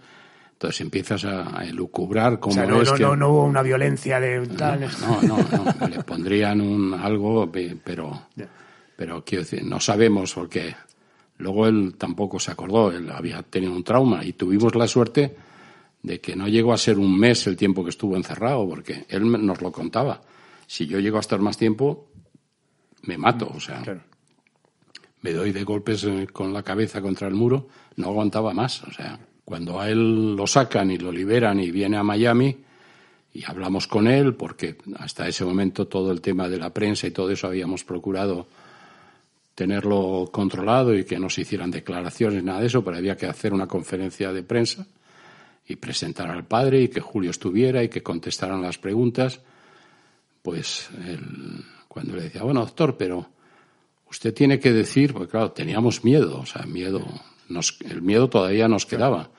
entonces 0.62 0.82
empiezas 0.82 1.26
a, 1.26 1.64
elucubrar 1.66 2.40
cómo 2.40 2.56
no, 2.68 2.84
es 2.84 2.92
no, 2.92 2.96
que... 2.96 3.02
no, 3.02 3.16
no 3.16 3.30
hubo 3.30 3.46
una 3.46 3.64
violencia 3.64 4.20
de 4.20 4.46
tal... 4.46 4.82
No, 5.02 5.20
no, 5.24 5.38
no, 5.80 5.88
le 5.88 6.04
pondrían 6.04 6.62
un 6.62 6.94
algo, 6.94 7.52
pero, 7.84 8.28
pero 9.02 9.26
quiero 9.26 9.44
decir, 9.44 9.64
no 9.64 9.80
sabemos 9.80 10.32
porque 10.36 10.76
luego 11.40 11.66
él 11.66 11.96
tampoco 11.98 12.40
se 12.40 12.52
acordó, 12.52 12.92
él 12.92 13.10
había 13.10 13.42
tenido 13.42 13.74
un 13.74 13.84
trauma 13.84 14.24
y 14.24 14.34
tuvimos 14.34 14.76
la 14.76 14.88
suerte 14.88 15.36
de 16.04 16.22
que 16.22 16.36
no 16.36 16.48
llegó 16.48 16.72
a 16.72 16.78
ser 16.78 17.00
un 17.00 17.18
mes 17.18 17.48
el 17.48 17.58
tiempo 17.58 17.84
que 17.84 17.90
estuvo 17.90 18.16
encerrado, 18.16 18.70
porque 18.70 19.08
él 19.10 19.44
nos 19.44 19.60
lo 19.60 19.72
contaba. 19.72 20.22
Si 20.68 20.86
yo 20.86 21.00
llego 21.00 21.18
a 21.18 21.22
estar 21.22 21.40
más 21.40 21.58
tiempo, 21.58 22.10
me 23.02 23.18
mato, 23.18 23.52
o 23.52 23.60
sea, 23.60 23.82
me 25.22 25.34
doy 25.34 25.52
de 25.52 25.64
golpes 25.64 26.04
eh, 26.04 26.28
con 26.32 26.54
la 26.54 26.62
cabeza 26.62 27.02
contra 27.02 27.28
el 27.28 27.34
muro, 27.34 27.70
no 27.96 28.10
aguantaba 28.10 28.54
más, 28.54 28.84
o 28.84 28.92
sea. 28.92 29.20
Cuando 29.44 29.82
a 29.82 29.90
él 29.90 30.36
lo 30.36 30.46
sacan 30.46 30.92
y 30.92 31.00
lo 31.00 31.12
liberan 31.12 31.60
y 31.60 31.72
viene 31.72 31.98
a 31.98 32.04
Miami 32.04 32.56
y 33.34 33.44
hablamos 33.46 33.88
con 33.88 34.06
él, 34.06 34.36
porque 34.36 34.78
hasta 35.00 35.28
ese 35.28 35.44
momento 35.44 35.88
todo 35.88 36.12
el 36.12 36.22
tema 36.22 36.48
de 36.48 36.60
la 36.60 36.70
prensa 36.70 37.08
y 37.08 37.12
todo 37.12 37.32
eso 37.32 37.48
habíamos 37.48 37.84
procurado 37.84 38.46
tenerlo 39.62 40.28
controlado 40.32 40.96
y 40.96 41.06
que 41.06 41.20
no 41.20 41.30
se 41.30 41.42
hicieran 41.42 41.70
declaraciones, 41.70 42.44
nada 42.44 42.62
de 42.62 42.66
eso, 42.66 42.84
pero 42.84 42.98
había 42.98 43.16
que 43.16 43.28
hacer 43.28 43.54
una 43.54 43.68
conferencia 43.68 44.34
de 44.34 44.42
prensa 44.42 44.88
y 45.68 45.76
presentar 45.76 46.32
al 46.32 46.46
padre 46.46 46.82
y 46.82 46.88
que 46.88 47.00
Julio 47.00 47.30
estuviera 47.30 47.84
y 47.84 47.88
que 47.88 48.02
contestaran 48.02 48.60
las 48.64 48.80
preguntas. 48.80 49.40
Pues 50.42 50.90
cuando 51.88 52.16
le 52.16 52.24
decía, 52.24 52.42
bueno, 52.42 52.62
doctor, 52.62 52.98
pero 52.98 53.30
usted 54.10 54.34
tiene 54.34 54.60
que 54.60 54.72
decir, 54.72 55.14
porque 55.14 55.30
claro, 55.30 55.52
teníamos 55.52 56.04
miedo, 56.04 56.40
o 56.40 56.46
sea, 56.48 56.64
miedo, 56.64 57.06
el 57.82 58.02
miedo 58.02 58.32
todavía 58.32 58.68
nos 58.68 58.88
quedaba 58.88 59.30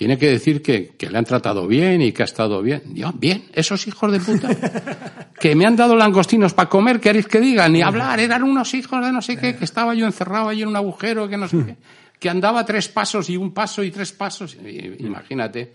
tiene 0.00 0.16
que 0.16 0.30
decir 0.30 0.62
que, 0.62 0.96
le 0.98 1.18
han 1.18 1.26
tratado 1.26 1.66
bien 1.66 2.00
y 2.00 2.12
que 2.12 2.22
ha 2.22 2.24
estado 2.24 2.62
bien. 2.62 2.80
Yo, 2.94 3.12
bien, 3.12 3.44
esos 3.52 3.86
hijos 3.86 4.10
de 4.10 4.18
puta. 4.18 4.48
que 5.38 5.54
me 5.54 5.66
han 5.66 5.76
dado 5.76 5.94
langostinos 5.94 6.54
para 6.54 6.70
comer, 6.70 7.00
queréis 7.00 7.26
que 7.26 7.38
diga, 7.38 7.68
ni 7.68 7.82
hablar, 7.82 8.18
eran 8.18 8.42
unos 8.42 8.72
hijos 8.72 9.04
de 9.04 9.12
no 9.12 9.20
sé 9.20 9.36
qué, 9.36 9.54
que 9.54 9.66
estaba 9.66 9.94
yo 9.94 10.06
encerrado 10.06 10.48
ahí 10.48 10.62
en 10.62 10.68
un 10.68 10.76
agujero, 10.76 11.28
que 11.28 11.36
no 11.36 11.46
sé 11.46 11.58
qué, 11.66 11.76
que 12.18 12.30
andaba 12.30 12.64
tres 12.64 12.88
pasos 12.88 13.28
y 13.28 13.36
un 13.36 13.52
paso 13.52 13.84
y 13.84 13.90
tres 13.90 14.12
pasos. 14.12 14.56
imagínate 15.00 15.70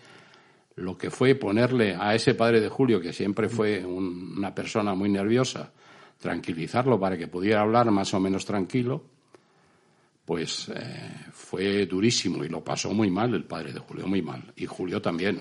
lo 0.78 0.98
que 0.98 1.12
fue 1.12 1.36
ponerle 1.36 1.96
a 1.96 2.16
ese 2.16 2.34
padre 2.34 2.60
de 2.60 2.70
Julio, 2.70 3.00
que 3.00 3.14
siempre 3.14 3.48
fue 3.48 3.86
una 3.86 4.56
persona 4.56 4.96
muy 4.96 5.10
nerviosa, 5.10 5.72
tranquilizarlo 6.18 7.00
para 7.00 7.16
que 7.16 7.28
pudiera 7.28 7.62
hablar 7.62 7.92
más 7.92 8.12
o 8.16 8.20
menos 8.20 8.44
tranquilo 8.44 9.04
pues 10.26 10.70
eh, 10.76 11.12
fue 11.32 11.86
durísimo 11.86 12.44
y 12.44 12.50
lo 12.50 12.64
pasó 12.64 12.92
muy 12.94 13.12
mal 13.12 13.34
el 13.34 13.44
padre 13.44 13.72
de 13.72 13.80
Julio, 13.80 14.08
muy 14.08 14.22
mal. 14.22 14.42
Y 14.56 14.66
Julio 14.66 15.02
también. 15.02 15.40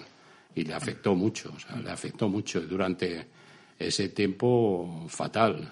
Y 0.54 0.62
le 0.62 0.74
afectó 0.74 1.16
mucho, 1.16 1.52
o 1.56 1.58
sea, 1.58 1.76
le 1.76 1.90
afectó 1.90 2.28
mucho 2.28 2.60
durante 2.60 3.26
ese 3.78 4.10
tiempo 4.10 5.04
fatal. 5.08 5.68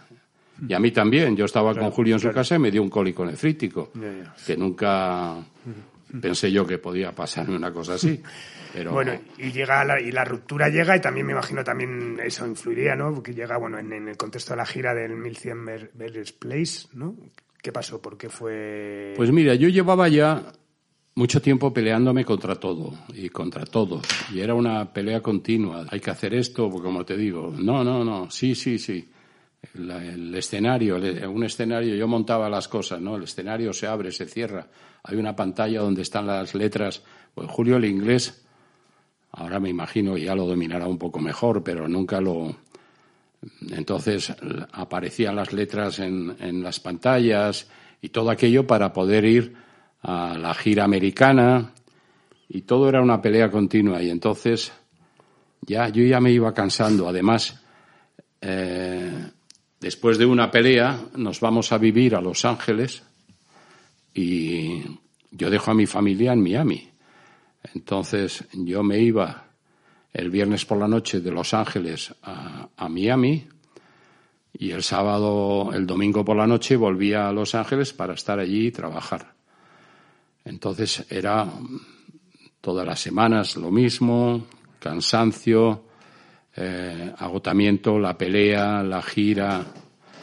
Y 0.66 0.74
a 0.74 0.80
mí 0.80 0.90
también. 0.90 1.36
Yo 1.36 1.44
estaba 1.44 1.74
con 1.74 1.90
Julio 1.90 2.16
en 2.16 2.20
su 2.20 2.30
casa 2.32 2.56
y 2.56 2.58
me 2.58 2.70
dio 2.70 2.82
un 2.82 2.88
cólico 2.88 3.24
nefrítico, 3.24 3.92
que 4.44 4.56
nunca 4.56 5.36
pensé 6.20 6.50
yo 6.50 6.66
que 6.66 6.78
podía 6.78 7.12
pasarme 7.12 7.56
una 7.56 7.72
cosa 7.72 7.94
así. 7.94 8.20
Pero... 8.72 8.92
Bueno, 8.92 9.12
y 9.38 9.52
llega 9.52 9.84
la, 9.84 10.00
y 10.00 10.10
la 10.10 10.24
ruptura 10.24 10.68
llega 10.68 10.96
y 10.96 11.00
también 11.00 11.26
me 11.26 11.32
imagino 11.32 11.62
también 11.62 12.18
eso 12.24 12.46
influiría, 12.46 12.96
¿no? 12.96 13.14
Porque 13.14 13.34
llega, 13.34 13.58
bueno, 13.58 13.78
en, 13.78 14.08
el 14.08 14.16
contexto 14.16 14.54
de 14.54 14.56
la 14.56 14.66
gira 14.66 14.94
del 14.94 15.14
1100 15.14 15.90
Berries 15.94 16.32
Place, 16.32 16.88
¿no? 16.94 17.14
¿Qué 17.62 17.70
pasó? 17.70 18.02
¿Por 18.02 18.18
qué 18.18 18.28
fue...? 18.28 19.14
Pues 19.16 19.30
mira, 19.30 19.54
yo 19.54 19.68
llevaba 19.68 20.08
ya 20.08 20.52
mucho 21.14 21.40
tiempo 21.40 21.72
peleándome 21.72 22.24
contra 22.24 22.56
todo 22.56 22.92
y 23.14 23.28
contra 23.28 23.64
todos. 23.64 24.02
Y 24.34 24.40
era 24.40 24.54
una 24.54 24.92
pelea 24.92 25.20
continua. 25.20 25.86
Hay 25.88 26.00
que 26.00 26.10
hacer 26.10 26.34
esto, 26.34 26.68
como 26.68 27.04
te 27.04 27.16
digo. 27.16 27.54
No, 27.56 27.84
no, 27.84 28.04
no. 28.04 28.28
Sí, 28.30 28.56
sí, 28.56 28.80
sí. 28.80 29.08
El, 29.74 30.34
escenario, 30.34 30.96
un 31.30 31.44
escenario, 31.44 31.94
yo 31.94 32.08
montaba 32.08 32.48
las 32.50 32.66
cosas, 32.66 33.00
¿no? 33.00 33.14
El 33.14 33.22
escenario 33.22 33.72
se 33.72 33.86
abre, 33.86 34.10
se 34.10 34.26
cierra. 34.26 34.66
Hay 35.04 35.16
una 35.16 35.36
pantalla 35.36 35.82
donde 35.82 36.02
están 36.02 36.26
las 36.26 36.56
letras. 36.56 37.04
Pues 37.32 37.48
Julio 37.48 37.76
el 37.76 37.84
inglés, 37.84 38.44
ahora 39.30 39.60
me 39.60 39.70
imagino 39.70 40.16
ya 40.16 40.34
lo 40.34 40.46
dominará 40.46 40.88
un 40.88 40.98
poco 40.98 41.20
mejor, 41.20 41.62
pero 41.62 41.86
nunca 41.86 42.20
lo, 42.20 42.56
entonces 43.70 44.32
aparecían 44.72 45.36
las 45.36 45.52
letras 45.52 45.98
en, 45.98 46.36
en, 46.38 46.62
las 46.62 46.78
pantallas 46.80 47.68
y 48.00 48.10
todo 48.10 48.30
aquello 48.30 48.66
para 48.66 48.92
poder 48.92 49.24
ir 49.24 49.54
a 50.02 50.36
la 50.38 50.54
gira 50.54 50.84
americana 50.84 51.72
y 52.48 52.62
todo 52.62 52.88
era 52.88 53.00
una 53.00 53.20
pelea 53.20 53.50
continua 53.50 54.02
y 54.02 54.10
entonces 54.10 54.72
ya 55.62 55.88
yo 55.88 56.04
ya 56.04 56.20
me 56.20 56.30
iba 56.30 56.52
cansando. 56.52 57.08
Además, 57.08 57.60
eh, 58.40 59.30
después 59.80 60.18
de 60.18 60.26
una 60.26 60.50
pelea 60.50 61.00
nos 61.16 61.40
vamos 61.40 61.72
a 61.72 61.78
vivir 61.78 62.14
a 62.14 62.20
Los 62.20 62.44
Ángeles 62.44 63.02
y 64.14 64.82
yo 65.30 65.50
dejo 65.50 65.70
a 65.70 65.74
mi 65.74 65.86
familia 65.86 66.32
en 66.32 66.42
Miami. 66.42 66.88
Entonces 67.74 68.44
yo 68.52 68.82
me 68.82 68.98
iba 68.98 69.46
el 70.12 70.30
viernes 70.30 70.64
por 70.64 70.78
la 70.78 70.88
noche 70.88 71.20
de 71.20 71.30
Los 71.30 71.54
Ángeles 71.54 72.14
a, 72.22 72.68
Miami 72.88 73.46
y 74.52 74.70
el 74.70 74.82
sábado, 74.82 75.72
el 75.72 75.86
domingo 75.86 76.24
por 76.24 76.36
la 76.36 76.46
noche 76.46 76.76
volvía 76.76 77.28
a 77.28 77.32
Los 77.32 77.54
Ángeles 77.54 77.92
para 77.92 78.14
estar 78.14 78.38
allí 78.38 78.66
y 78.66 78.72
trabajar. 78.72 79.32
Entonces 80.44 81.06
era 81.08 81.48
todas 82.60 82.86
las 82.86 83.00
semanas 83.00 83.56
lo 83.56 83.70
mismo, 83.70 84.46
cansancio, 84.78 85.84
eh, 86.54 87.12
agotamiento, 87.16 87.98
la 87.98 88.18
pelea, 88.18 88.82
la 88.82 89.00
gira, 89.00 89.64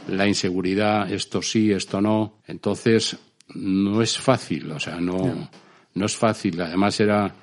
la 0.09 0.27
inseguridad, 0.27 1.11
esto 1.11 1.41
sí, 1.41 1.71
esto 1.71 1.99
no. 1.99 2.41
Entonces 2.45 3.17
no 3.55 4.01
es 4.03 4.17
fácil, 4.17 4.71
o 4.71 4.79
sea, 4.79 4.99
no, 4.99 5.49
no 5.95 6.05
es 6.05 6.15
fácil. 6.15 6.61
Además 6.61 6.99
era 6.99 7.33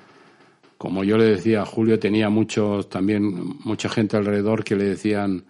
como 0.77 1.03
yo 1.03 1.17
le 1.17 1.25
decía, 1.25 1.65
Julio 1.65 1.99
tenía 1.99 2.29
muchos, 2.29 2.89
también 2.89 3.57
mucha 3.63 3.89
gente 3.89 4.17
alrededor 4.17 4.63
que 4.63 4.75
le 4.75 4.85
decían 4.85 5.45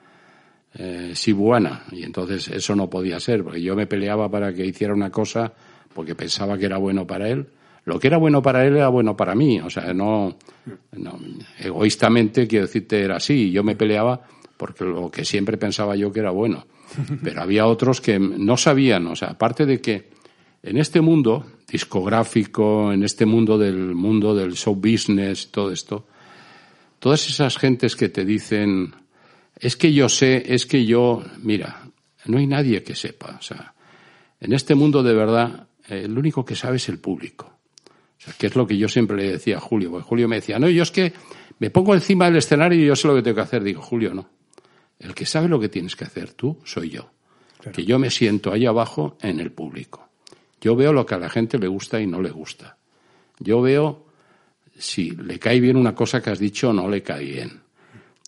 eh, 0.73 1.11
Sibuana, 1.13 1.83
y 1.91 2.03
entonces 2.03 2.47
eso 2.47 2.75
no 2.75 2.89
podía 2.89 3.19
ser, 3.19 3.43
porque 3.43 3.61
yo 3.61 3.75
me 3.75 3.87
peleaba 3.87 4.29
para 4.29 4.53
que 4.53 4.65
hiciera 4.65 4.93
una 4.93 5.09
cosa 5.09 5.53
porque 5.93 6.15
pensaba 6.15 6.57
que 6.57 6.65
era 6.65 6.77
bueno 6.77 7.07
para 7.07 7.29
él. 7.29 7.47
Lo 7.83 7.99
que 7.99 8.07
era 8.07 8.17
bueno 8.17 8.41
para 8.41 8.65
él 8.65 8.75
era 8.75 8.89
bueno 8.89 9.15
para 9.15 9.33
mí, 9.33 9.59
o 9.59 9.69
sea, 9.69 9.93
no, 9.93 10.37
no 10.91 11.19
egoístamente 11.59 12.45
quiero 12.47 12.67
decirte 12.67 13.01
era 13.01 13.15
así, 13.15 13.49
yo 13.49 13.63
me 13.63 13.75
peleaba 13.75 14.21
porque 14.57 14.83
lo 14.83 15.09
que 15.09 15.23
siempre 15.23 15.57
pensaba 15.57 15.95
yo 15.95 16.11
que 16.11 16.19
era 16.19 16.31
bueno, 16.31 16.67
pero 17.23 17.41
había 17.41 17.65
otros 17.65 18.01
que 18.01 18.19
no 18.19 18.57
sabían, 18.57 19.07
o 19.07 19.15
sea, 19.15 19.29
aparte 19.29 19.65
de 19.65 19.79
que 19.79 20.09
en 20.63 20.77
este 20.77 21.01
mundo 21.01 21.45
discográfico, 21.67 22.91
en 22.91 23.03
este 23.03 23.25
mundo 23.25 23.57
del 23.57 23.93
mundo 23.95 24.35
del 24.35 24.53
show 24.53 24.75
business, 24.75 25.51
todo 25.51 25.71
esto, 25.71 26.07
todas 26.99 27.27
esas 27.27 27.57
gentes 27.57 27.95
que 27.95 28.09
te 28.09 28.25
dicen 28.25 28.93
es 29.59 29.75
que 29.75 29.93
yo 29.93 30.07
sé, 30.07 30.43
es 30.53 30.65
que 30.65 30.85
yo, 30.85 31.23
mira, 31.41 31.89
no 32.25 32.37
hay 32.37 32.47
nadie 32.47 32.83
que 32.83 32.95
sepa. 32.95 33.37
O 33.39 33.41
sea, 33.41 33.73
en 34.39 34.53
este 34.53 34.75
mundo 34.75 35.03
de 35.03 35.13
verdad, 35.13 35.67
eh, 35.89 36.03
el 36.05 36.17
único 36.17 36.45
que 36.45 36.55
sabe 36.55 36.77
es 36.77 36.89
el 36.89 36.99
público. 36.99 37.53
O 37.85 38.19
sea, 38.21 38.33
que 38.37 38.47
es 38.47 38.55
lo 38.55 38.67
que 38.67 38.77
yo 38.77 38.87
siempre 38.87 39.17
le 39.17 39.31
decía 39.31 39.57
a 39.57 39.61
Julio. 39.61 39.91
Porque 39.91 40.07
Julio 40.07 40.27
me 40.27 40.37
decía, 40.37 40.59
no, 40.59 40.69
yo 40.69 40.83
es 40.83 40.91
que 40.91 41.13
me 41.59 41.69
pongo 41.69 41.93
encima 41.93 42.25
del 42.25 42.37
escenario 42.37 42.81
y 42.81 42.85
yo 42.85 42.95
sé 42.95 43.07
lo 43.07 43.15
que 43.15 43.21
tengo 43.21 43.35
que 43.35 43.41
hacer. 43.41 43.63
Digo, 43.63 43.81
Julio, 43.81 44.13
no. 44.13 44.29
El 44.99 45.13
que 45.13 45.25
sabe 45.25 45.47
lo 45.47 45.59
que 45.59 45.69
tienes 45.69 45.95
que 45.95 46.05
hacer 46.05 46.33
tú 46.33 46.59
soy 46.63 46.89
yo. 46.89 47.11
Que 47.73 47.83
yo 47.83 47.99
me 47.99 48.09
siento 48.09 48.51
ahí 48.51 48.65
abajo 48.65 49.17
en 49.21 49.39
el 49.39 49.51
público. 49.51 50.06
Yo 50.61 50.75
veo 50.75 50.93
lo 50.93 51.05
que 51.05 51.15
a 51.15 51.19
la 51.19 51.29
gente 51.29 51.57
le 51.57 51.67
gusta 51.67 51.99
y 52.01 52.07
no 52.07 52.21
le 52.21 52.31
gusta. 52.31 52.77
Yo 53.39 53.61
veo 53.61 54.05
si 54.77 55.11
le 55.11 55.39
cae 55.39 55.59
bien 55.59 55.77
una 55.77 55.95
cosa 55.95 56.21
que 56.21 56.29
has 56.29 56.39
dicho 56.39 56.69
o 56.69 56.73
no 56.73 56.87
le 56.87 57.03
cae 57.03 57.23
bien. 57.23 57.61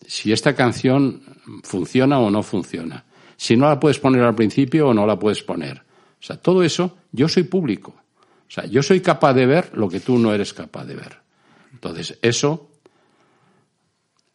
Si 0.06 0.32
esta 0.32 0.54
canción 0.54 1.22
funciona 1.62 2.18
o 2.18 2.30
no 2.30 2.42
funciona. 2.42 3.04
Si 3.36 3.56
no 3.56 3.68
la 3.68 3.80
puedes 3.80 3.98
poner 3.98 4.22
al 4.22 4.34
principio 4.34 4.88
o 4.88 4.94
no 4.94 5.06
la 5.06 5.18
puedes 5.18 5.42
poner. 5.42 5.78
O 5.78 6.22
sea, 6.22 6.36
todo 6.36 6.62
eso, 6.62 6.98
yo 7.12 7.28
soy 7.28 7.44
público. 7.44 7.94
O 8.50 8.52
sea, 8.52 8.66
yo 8.66 8.82
soy 8.82 9.00
capaz 9.00 9.34
de 9.34 9.46
ver 9.46 9.70
lo 9.74 9.88
que 9.88 10.00
tú 10.00 10.18
no 10.18 10.34
eres 10.34 10.52
capaz 10.52 10.84
de 10.84 10.96
ver. 10.96 11.18
Entonces, 11.72 12.18
eso, 12.20 12.70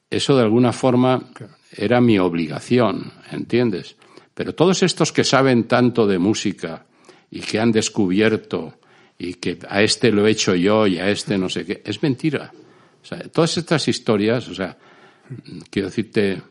eso 0.10 0.36
de 0.36 0.44
alguna 0.44 0.72
forma 0.72 1.30
era 1.72 2.02
mi 2.02 2.18
obligación, 2.18 3.12
¿entiendes? 3.32 3.98
Pero 4.34 4.56
todos 4.56 4.84
estos 4.84 5.12
que 5.12 5.24
saben 5.24 5.66
tanto 5.66 6.08
de 6.08 6.18
música 6.18 6.85
y 7.32 7.40
que 7.42 7.60
han 7.60 7.72
descubierto 7.72 8.76
y 9.18 9.36
que 9.36 9.58
a 9.70 9.82
este 9.82 10.12
lo 10.12 10.28
he 10.28 10.32
hecho 10.32 10.56
yo 10.56 10.88
y 10.88 11.00
a 11.00 11.10
este 11.10 11.38
no 11.38 11.50
sé 11.50 11.66
qué, 11.66 11.82
es 11.86 12.02
mentira. 12.04 12.52
O 13.02 13.06
sea, 13.06 13.20
todas 13.30 13.58
estas 13.58 13.88
historias, 13.88 14.48
o 14.50 14.56
sea, 14.56 14.78
quiero 15.70 15.90
decirte, 15.90 16.42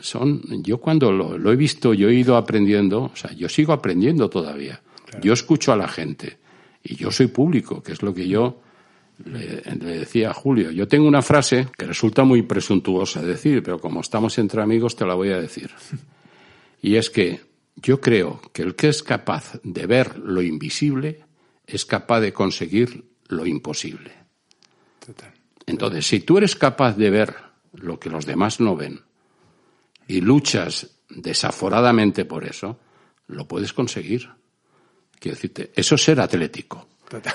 son, 0.00 0.62
yo 0.62 0.78
cuando 0.78 1.10
lo, 1.10 1.52
he 1.52 1.56
visto, 1.56 1.94
yo 1.94 2.08
he 2.08 2.14
ido 2.14 2.36
aprendiendo, 2.36 3.04
o 3.04 3.16
sea, 3.16 3.32
yo 3.32 3.48
sigo 3.48 3.72
aprendiendo 3.72 4.30
todavía. 4.30 4.80
Yo 5.20 5.32
escucho 5.32 5.72
a 5.72 5.76
la 5.76 5.88
gente 5.88 6.38
y 6.82 6.96
yo 6.96 7.10
soy 7.10 7.28
público, 7.28 7.82
que 7.82 7.92
es 7.92 8.02
lo 8.02 8.12
que 8.12 8.28
yo 8.28 8.60
le, 9.24 9.62
decía 9.98 10.30
a 10.30 10.34
Julio. 10.34 10.70
Yo 10.70 10.86
tengo 10.86 11.06
una 11.06 11.22
frase 11.22 11.68
que 11.76 11.86
resulta 11.86 12.24
muy 12.24 12.42
presuntuosa 12.42 13.22
decir, 13.22 13.62
pero 13.62 13.78
como 13.78 14.00
estamos 14.00 14.38
entre 14.38 14.62
amigos 14.62 14.96
te 14.96 15.06
la 15.06 15.14
voy 15.14 15.30
a 15.30 15.40
decir. 15.40 15.70
Y 16.82 16.96
es 16.96 17.10
que 17.10 17.40
yo 17.76 18.00
creo 18.00 18.40
que 18.52 18.62
el 18.62 18.74
que 18.74 18.88
es 18.88 19.02
capaz 19.02 19.60
de 19.62 19.86
ver 19.86 20.18
lo 20.18 20.42
invisible 20.42 21.24
es 21.66 21.84
capaz 21.84 22.20
de 22.20 22.32
conseguir 22.32 23.04
lo 23.28 23.46
imposible. 23.46 24.12
Entonces, 25.66 26.06
si 26.06 26.20
tú 26.20 26.38
eres 26.38 26.56
capaz 26.56 26.96
de 26.96 27.10
ver 27.10 27.34
lo 27.72 27.98
que 27.98 28.10
los 28.10 28.24
demás 28.24 28.60
no 28.60 28.76
ven 28.76 29.00
y 30.08 30.20
luchas 30.20 30.98
desaforadamente 31.08 32.24
por 32.24 32.44
eso, 32.44 32.78
lo 33.26 33.46
puedes 33.46 33.72
conseguir. 33.72 34.30
Quiero 35.18 35.36
decirte, 35.36 35.72
eso 35.74 35.96
es 35.96 36.02
ser 36.02 36.20
atlético. 36.20 36.88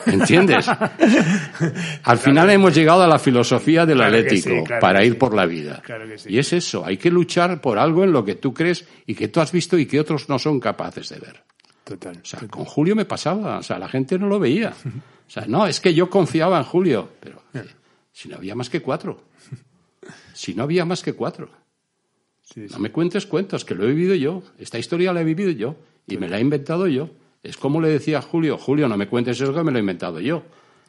¿Entiendes? 0.05 0.67
Al 2.03 2.17
final 2.17 2.49
hemos 2.49 2.73
llegado 2.73 3.03
a 3.03 3.07
la 3.07 3.19
filosofía 3.19 3.85
del 3.85 4.01
atlético 4.01 4.63
para 4.79 5.03
ir 5.03 5.17
por 5.17 5.33
la 5.33 5.45
vida. 5.45 5.81
y 6.27 6.37
es 6.37 6.53
eso, 6.53 6.85
hay 6.85 6.97
que 6.97 7.09
luchar 7.09 7.61
por 7.61 7.79
algo 7.79 8.03
en 8.03 8.11
lo 8.11 8.23
que 8.23 8.35
tú 8.35 8.53
crees 8.53 8.85
y 9.05 9.15
que 9.15 9.27
tú 9.27 9.39
has 9.39 9.51
visto 9.51 9.77
y 9.77 9.85
que 9.85 9.99
otros 9.99 10.29
no 10.29 10.39
son 10.39 10.59
capaces 10.59 11.09
de 11.09 11.19
ver. 11.19 11.43
Total. 11.83 12.19
O 12.21 12.25
sea, 12.25 12.39
con 12.47 12.65
Julio 12.65 12.95
me 12.95 13.05
pasaba, 13.05 13.59
o 13.59 13.63
sea, 13.63 13.79
la 13.79 13.87
gente 13.87 14.17
no 14.19 14.27
lo 14.27 14.39
veía. 14.39 14.73
O 15.31 15.33
sea, 15.33 15.45
no, 15.47 15.65
es 15.65 15.79
que 15.79 15.93
yo 15.93 16.09
confiaba 16.09 16.57
en 16.57 16.65
Julio, 16.65 17.09
pero 17.21 17.41
si 18.11 18.27
no 18.27 18.35
había 18.35 18.53
más 18.53 18.69
que 18.69 18.81
cuatro. 18.81 19.23
Si 20.33 20.53
no 20.53 20.63
había 20.63 20.83
más 20.83 21.01
que 21.03 21.13
cuatro. 21.13 21.49
No 22.55 22.79
me 22.79 22.91
cuentes 22.91 23.25
cuentos, 23.25 23.63
que 23.63 23.73
lo 23.73 23.85
he 23.85 23.87
vivido 23.87 24.13
yo. 24.15 24.43
Esta 24.59 24.77
historia 24.77 25.13
la 25.13 25.21
he 25.21 25.23
vivido 25.23 25.51
yo 25.51 25.77
y 26.05 26.17
me 26.17 26.27
la 26.27 26.37
he 26.37 26.41
inventado 26.41 26.85
yo. 26.87 27.11
Es 27.43 27.57
como 27.57 27.81
le 27.81 27.89
decía 27.89 28.19
a 28.19 28.21
Julio, 28.21 28.57
Julio, 28.57 28.87
no 28.87 28.97
me 28.97 29.07
cuentes 29.07 29.39
eso 29.39 29.53
que 29.53 29.63
me 29.63 29.71
lo 29.71 29.77
he 29.77 29.81
inventado 29.81 30.19
yo. 30.19 30.43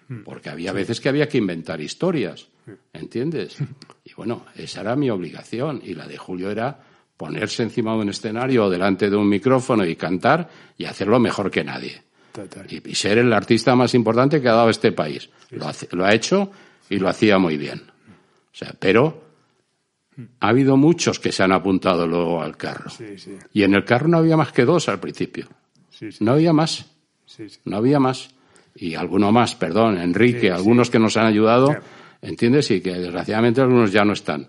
Mm. 0.09 0.23
Porque 0.25 0.51
había 0.51 0.73
veces 0.73 1.01
que 1.01 1.09
había 1.09 1.29
que 1.29 1.39
inventar 1.39 1.81
historias, 1.81 2.49
¿entiendes? 2.93 3.57
Y 4.05 4.15
bueno, 4.15 4.47
esa 4.57 4.81
era 4.81 4.97
mi 4.97 5.09
obligación. 5.11 5.81
Y 5.85 5.95
la 5.95 6.07
de 6.07 6.19
Julio 6.19 6.51
era 6.51 6.79
ponerse 7.17 7.63
encima 7.63 7.93
de 7.93 7.99
un 7.99 8.09
escenario 8.09 8.65
o 8.65 8.71
delante 8.71 9.09
de 9.09 9.17
un 9.17 9.29
micrófono 9.29 9.87
y 9.87 9.95
cantar 9.95 10.51
y 10.77 10.85
hacerlo 10.85 11.21
mejor 11.21 11.51
que 11.51 11.63
nadie. 11.63 12.03
Y, 12.69 12.95
ser 12.95 13.19
el 13.19 13.33
artista 13.33 13.77
más 13.77 13.95
importante 13.95 14.41
que 14.41 14.49
ha 14.49 14.55
dado 14.55 14.71
este 14.71 14.93
país. 14.93 15.31
Lo, 15.51 15.71
lo 15.93 16.05
ha 16.05 16.15
hecho 16.15 16.51
y 16.91 16.99
lo 16.99 17.09
hacía 17.09 17.39
muy 17.39 17.57
bien. 17.57 17.81
O 17.81 18.55
sea, 18.57 18.75
pero 18.79 19.23
ha 20.41 20.49
habido 20.49 20.77
muchos 20.77 21.19
que 21.19 21.33
se 21.33 21.43
han 21.43 21.53
apuntado 21.53 22.07
luego 22.07 22.43
al 22.43 22.57
carro. 22.57 22.91
Y 23.53 23.63
en 23.63 23.75
el 23.75 23.85
carro 23.85 24.09
no 24.09 24.19
había 24.19 24.37
más 24.37 24.53
que 24.53 24.65
dos 24.65 24.89
al 24.89 25.01
principio. 25.01 25.49
No 26.21 26.33
había 26.33 26.53
más. 26.53 26.87
No 27.65 27.77
había 27.77 27.99
más. 27.99 28.35
Y 28.75 28.95
alguno 28.95 29.33
más, 29.33 29.55
perdón, 29.55 29.99
Enrique, 29.99 30.51
algunos 30.51 30.91
que 30.91 30.99
nos 30.99 31.17
han 31.17 31.27
ayudado, 31.27 31.77
¿entiendes? 32.21 32.71
Y 32.71 32.81
que 32.81 32.93
desgraciadamente 32.93 33.61
algunos 33.61 33.93
ya 33.93 34.05
no 34.05 34.15
están. 34.15 34.49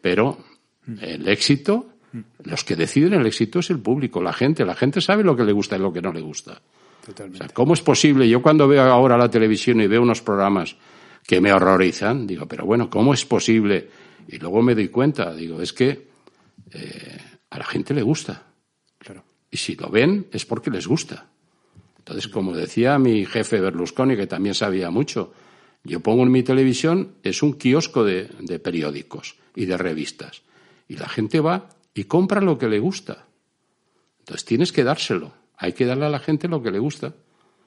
Pero 0.00 0.38
mm. 0.86 0.94
el 1.00 1.28
éxito, 1.28 1.86
mm. 2.12 2.20
los 2.44 2.64
que 2.64 2.76
deciden 2.76 3.14
el 3.14 3.26
éxito 3.26 3.58
es 3.58 3.70
el 3.70 3.80
público, 3.80 4.22
la 4.22 4.32
gente. 4.32 4.64
La 4.64 4.74
gente 4.74 5.00
sabe 5.00 5.24
lo 5.24 5.36
que 5.36 5.44
le 5.44 5.52
gusta 5.52 5.76
y 5.76 5.80
lo 5.80 5.92
que 5.92 6.00
no 6.00 6.12
le 6.12 6.20
gusta. 6.20 6.60
¿cómo 7.52 7.74
es 7.74 7.82
posible? 7.82 8.28
Yo 8.28 8.40
cuando 8.40 8.66
veo 8.66 8.82
ahora 8.82 9.18
la 9.18 9.28
televisión 9.28 9.80
y 9.80 9.86
veo 9.86 10.02
unos 10.02 10.22
programas 10.22 10.76
que 11.26 11.40
me 11.40 11.52
horrorizan, 11.52 12.26
digo, 12.26 12.46
pero 12.46 12.64
bueno, 12.64 12.88
¿cómo 12.88 13.14
es 13.14 13.24
posible? 13.24 13.88
Y 14.28 14.38
luego 14.38 14.62
me 14.62 14.74
doy 14.74 14.88
cuenta, 14.88 15.34
digo, 15.34 15.60
es 15.60 15.72
que 15.72 16.08
eh, 16.72 17.18
a 17.50 17.58
la 17.58 17.64
gente 17.64 17.94
le 17.94 18.02
gusta. 18.02 18.42
Y 19.54 19.56
si 19.56 19.76
lo 19.76 19.88
ven 19.88 20.26
es 20.32 20.44
porque 20.44 20.68
les 20.68 20.88
gusta. 20.88 21.28
Entonces, 21.98 22.26
como 22.26 22.56
decía 22.56 22.98
mi 22.98 23.24
jefe 23.24 23.60
Berlusconi, 23.60 24.16
que 24.16 24.26
también 24.26 24.52
sabía 24.56 24.90
mucho, 24.90 25.32
yo 25.84 26.00
pongo 26.00 26.24
en 26.24 26.32
mi 26.32 26.42
televisión, 26.42 27.14
es 27.22 27.40
un 27.40 27.52
kiosco 27.52 28.02
de, 28.02 28.24
periódicos 28.58 29.36
y 29.54 29.66
de 29.66 29.76
revistas. 29.76 30.42
Y 30.88 30.96
la 30.96 31.08
gente 31.08 31.38
va 31.38 31.68
y 31.94 32.02
compra 32.02 32.40
lo 32.40 32.58
que 32.58 32.68
le 32.68 32.80
gusta. 32.80 33.26
Entonces 34.18 34.44
tienes 34.44 34.72
que 34.72 34.82
dárselo. 34.82 35.32
Hay 35.56 35.72
que 35.72 35.86
darle 35.86 36.06
a 36.06 36.10
la 36.10 36.18
gente 36.18 36.48
lo 36.48 36.60
que 36.60 36.72
le 36.72 36.80
gusta. 36.80 37.14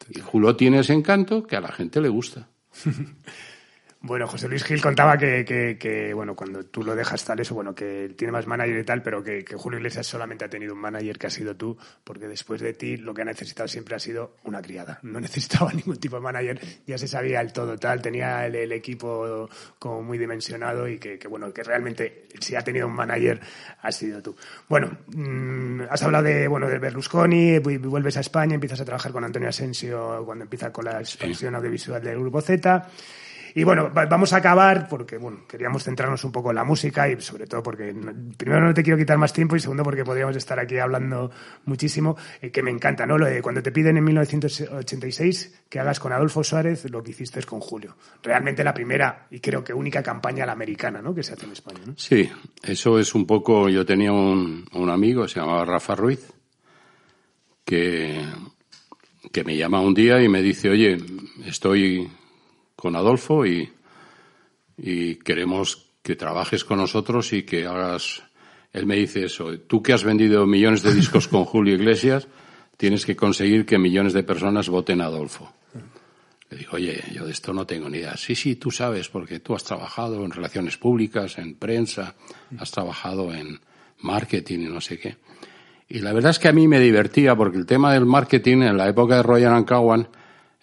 Y 0.10 0.20
Julio 0.20 0.58
tiene 0.58 0.80
ese 0.80 0.92
encanto 0.92 1.48
que 1.48 1.56
a 1.56 1.62
la 1.62 1.72
gente 1.72 2.02
le 2.02 2.10
gusta. 2.10 2.50
Bueno, 4.00 4.28
José 4.28 4.48
Luis 4.48 4.64
Gil 4.64 4.80
contaba 4.80 5.18
que, 5.18 5.44
que, 5.80 6.14
bueno, 6.14 6.36
cuando 6.36 6.64
tú 6.64 6.84
lo 6.84 6.96
dejas 6.96 7.26
tal 7.26 7.40
eso, 7.40 7.56
bueno, 7.56 7.74
que 7.74 8.14
tiene 8.16 8.32
más 8.32 8.46
manager 8.46 8.78
y 8.78 8.84
tal, 8.84 9.02
pero 9.02 9.24
que, 9.24 9.44
Julio 9.58 9.80
Iglesias 9.80 10.06
solamente 10.06 10.46
ha 10.46 10.50
tenido 10.50 10.76
un 10.76 10.80
manager 10.80 11.18
que 11.18 11.28
ha 11.28 11.32
sido 11.32 11.56
tú, 11.56 11.76
porque 12.04 12.28
después 12.28 12.62
de 12.62 12.74
ti 12.74 12.98
lo 12.98 13.14
que 13.14 13.24
ha 13.24 13.26
necesitado 13.26 13.68
siempre 13.68 13.96
ha 13.96 14.00
sido 14.00 14.36
una 14.44 14.62
criada. 14.62 15.00
No 15.02 15.20
necesitaba 15.28 15.74
ningún 15.74 15.98
tipo 15.98 16.18
de 16.18 16.22
manager, 16.22 16.60
ya 16.86 16.98
se 16.98 17.08
sabía 17.08 17.42
el 17.42 17.52
todo 17.52 17.78
tal, 17.78 18.02
tenía 18.02 18.46
el, 18.46 18.72
equipo 18.72 19.50
como 19.80 20.04
muy 20.04 20.18
dimensionado 20.18 20.88
y 20.88 21.00
que, 21.00 21.20
bueno, 21.28 21.52
que 21.52 21.64
realmente 21.64 22.28
si 22.40 22.56
ha 22.56 22.62
tenido 22.62 22.86
un 22.86 22.94
manager 22.94 23.40
ha 23.82 23.92
sido 23.92 24.22
tú. 24.22 24.36
Bueno, 24.70 24.92
mm, 25.08 25.82
has 25.90 26.04
hablado 26.04 26.26
de, 26.26 26.48
bueno, 26.48 26.68
de 26.68 26.78
Berlusconi, 26.78 27.58
vuelves 27.60 28.18
a 28.18 28.20
España, 28.20 28.54
empiezas 28.54 28.82
a 28.82 28.86
trabajar 28.86 29.12
con 29.12 29.24
Antonio 29.24 29.50
Asensio 29.50 30.22
cuando 30.24 30.44
empieza 30.44 30.72
con 30.72 30.86
la 30.86 31.00
expansión 31.00 31.56
audiovisual 31.56 32.04
del 32.04 32.20
Grupo 32.20 32.42
Z. 32.42 32.88
Y 33.56 33.64
bueno, 33.64 33.92
vamos 33.94 34.34
a 34.34 34.38
acabar 34.38 34.88
porque, 34.90 35.18
bueno, 35.18 35.42
queríamos 35.48 35.84
centrarnos 35.84 36.24
un 36.24 36.32
poco 36.32 36.50
en 36.50 36.56
la 36.56 36.64
música 36.64 37.10
y 37.10 37.20
sobre 37.22 37.48
todo 37.48 37.64
porque, 37.64 37.96
primero, 38.38 38.62
no 38.62 38.74
te 38.74 38.84
quiero 38.84 38.98
quitar 38.98 39.18
más 39.18 39.32
tiempo 39.32 39.56
y 39.56 39.60
segundo, 39.60 39.84
porque 39.84 40.04
podríamos 40.04 40.36
estar 40.36 40.60
aquí 40.60 40.78
hablando 40.78 41.32
muchísimo, 41.66 42.18
eh, 42.42 42.52
que 42.52 42.62
me 42.62 42.72
encanta, 42.72 43.06
¿no? 43.06 43.18
Lo 43.18 43.26
de 43.26 43.42
cuando 43.42 43.62
te 43.62 43.72
piden 43.72 43.98
en 43.98 44.04
1986 44.04 45.64
que 45.70 45.80
hagas 45.80 46.00
con 46.00 46.12
Adolfo 46.12 46.44
Suárez 46.44 46.90
lo 46.90 47.02
que 47.04 47.12
hiciste 47.12 47.38
con 47.44 47.60
Julio. 47.60 47.96
Realmente 48.24 48.64
la 48.64 48.74
primera 48.74 49.28
y 49.30 49.40
creo 49.40 49.64
que 49.64 49.74
única 49.74 50.02
campaña 50.02 50.46
la 50.46 50.54
americana, 50.54 51.02
¿no? 51.02 51.14
Que 51.14 51.24
se 51.24 51.34
hace 51.34 51.46
en 51.46 51.52
España. 51.52 51.80
Sí, 51.96 52.30
eso 52.64 53.00
es 53.00 53.14
un 53.14 53.26
poco. 53.26 53.70
Yo 53.70 53.86
tenía 53.86 54.12
un, 54.12 54.66
un 54.74 54.90
amigo, 54.90 55.28
se 55.28 55.40
llamaba 55.40 55.66
Rafa 55.66 55.96
Ruiz, 55.96 56.34
que, 57.64 58.22
que 59.32 59.44
me 59.44 59.56
llama 59.56 59.82
un 59.82 59.94
día 59.94 60.22
y 60.22 60.30
me 60.30 60.42
dice, 60.42 60.70
oye, 60.70 60.98
estoy 61.46 62.10
con 62.78 62.96
Adolfo 62.96 63.46
y, 63.46 63.70
y 64.78 65.16
queremos 65.16 65.90
que 66.02 66.16
trabajes 66.16 66.64
con 66.64 66.78
nosotros 66.78 67.34
y 67.34 67.44
que 67.44 67.66
hagas. 67.66 68.24
Él 68.72 68.86
me 68.86 68.96
dice 68.96 69.26
eso. 69.26 69.60
Tú 69.60 69.82
que 69.82 69.92
has 69.92 70.06
vendido 70.06 70.46
millones 70.46 70.84
de 70.84 70.94
discos 70.94 71.28
con 71.28 71.44
Julio 71.46 71.76
Iglesias, 71.76 72.28
tienes 72.78 73.06
que 73.06 73.16
conseguir 73.16 73.66
que 73.66 73.78
millones 73.78 74.14
de 74.14 74.24
personas 74.24 74.70
voten 74.70 75.02
a 75.02 75.06
Adolfo. 75.06 75.52
Le 76.50 76.58
digo, 76.60 76.74
oye, 76.74 77.04
yo 77.14 77.26
de 77.26 77.32
esto 77.32 77.52
no 77.52 77.66
tengo 77.66 77.90
ni 77.90 77.98
idea. 77.98 78.16
Sí, 78.16 78.36
sí, 78.36 78.56
tú 78.56 78.72
sabes, 78.72 79.10
porque 79.10 79.40
tú 79.40 79.54
has 79.54 79.66
trabajado 79.66 80.24
en 80.24 80.32
relaciones 80.32 80.78
públicas, 80.78 81.38
en 81.40 81.56
prensa, 81.56 82.16
has 82.58 82.72
trabajado 82.72 83.34
en 83.34 83.60
marketing 84.00 84.60
y 84.60 84.70
no 84.70 84.80
sé 84.80 84.98
qué. 84.98 85.18
Y 85.90 86.00
la 86.00 86.14
verdad 86.14 86.32
es 86.32 86.40
que 86.40 86.48
a 86.48 86.54
mí 86.54 86.68
me 86.68 86.80
divertía 86.80 87.36
porque 87.36 87.58
el 87.58 87.66
tema 87.66 87.94
del 87.94 88.06
marketing 88.06 88.62
en 88.62 88.78
la 88.78 88.88
época 88.88 89.18
de 89.18 89.24
Royal 89.24 89.56
Ancawan 89.56 90.08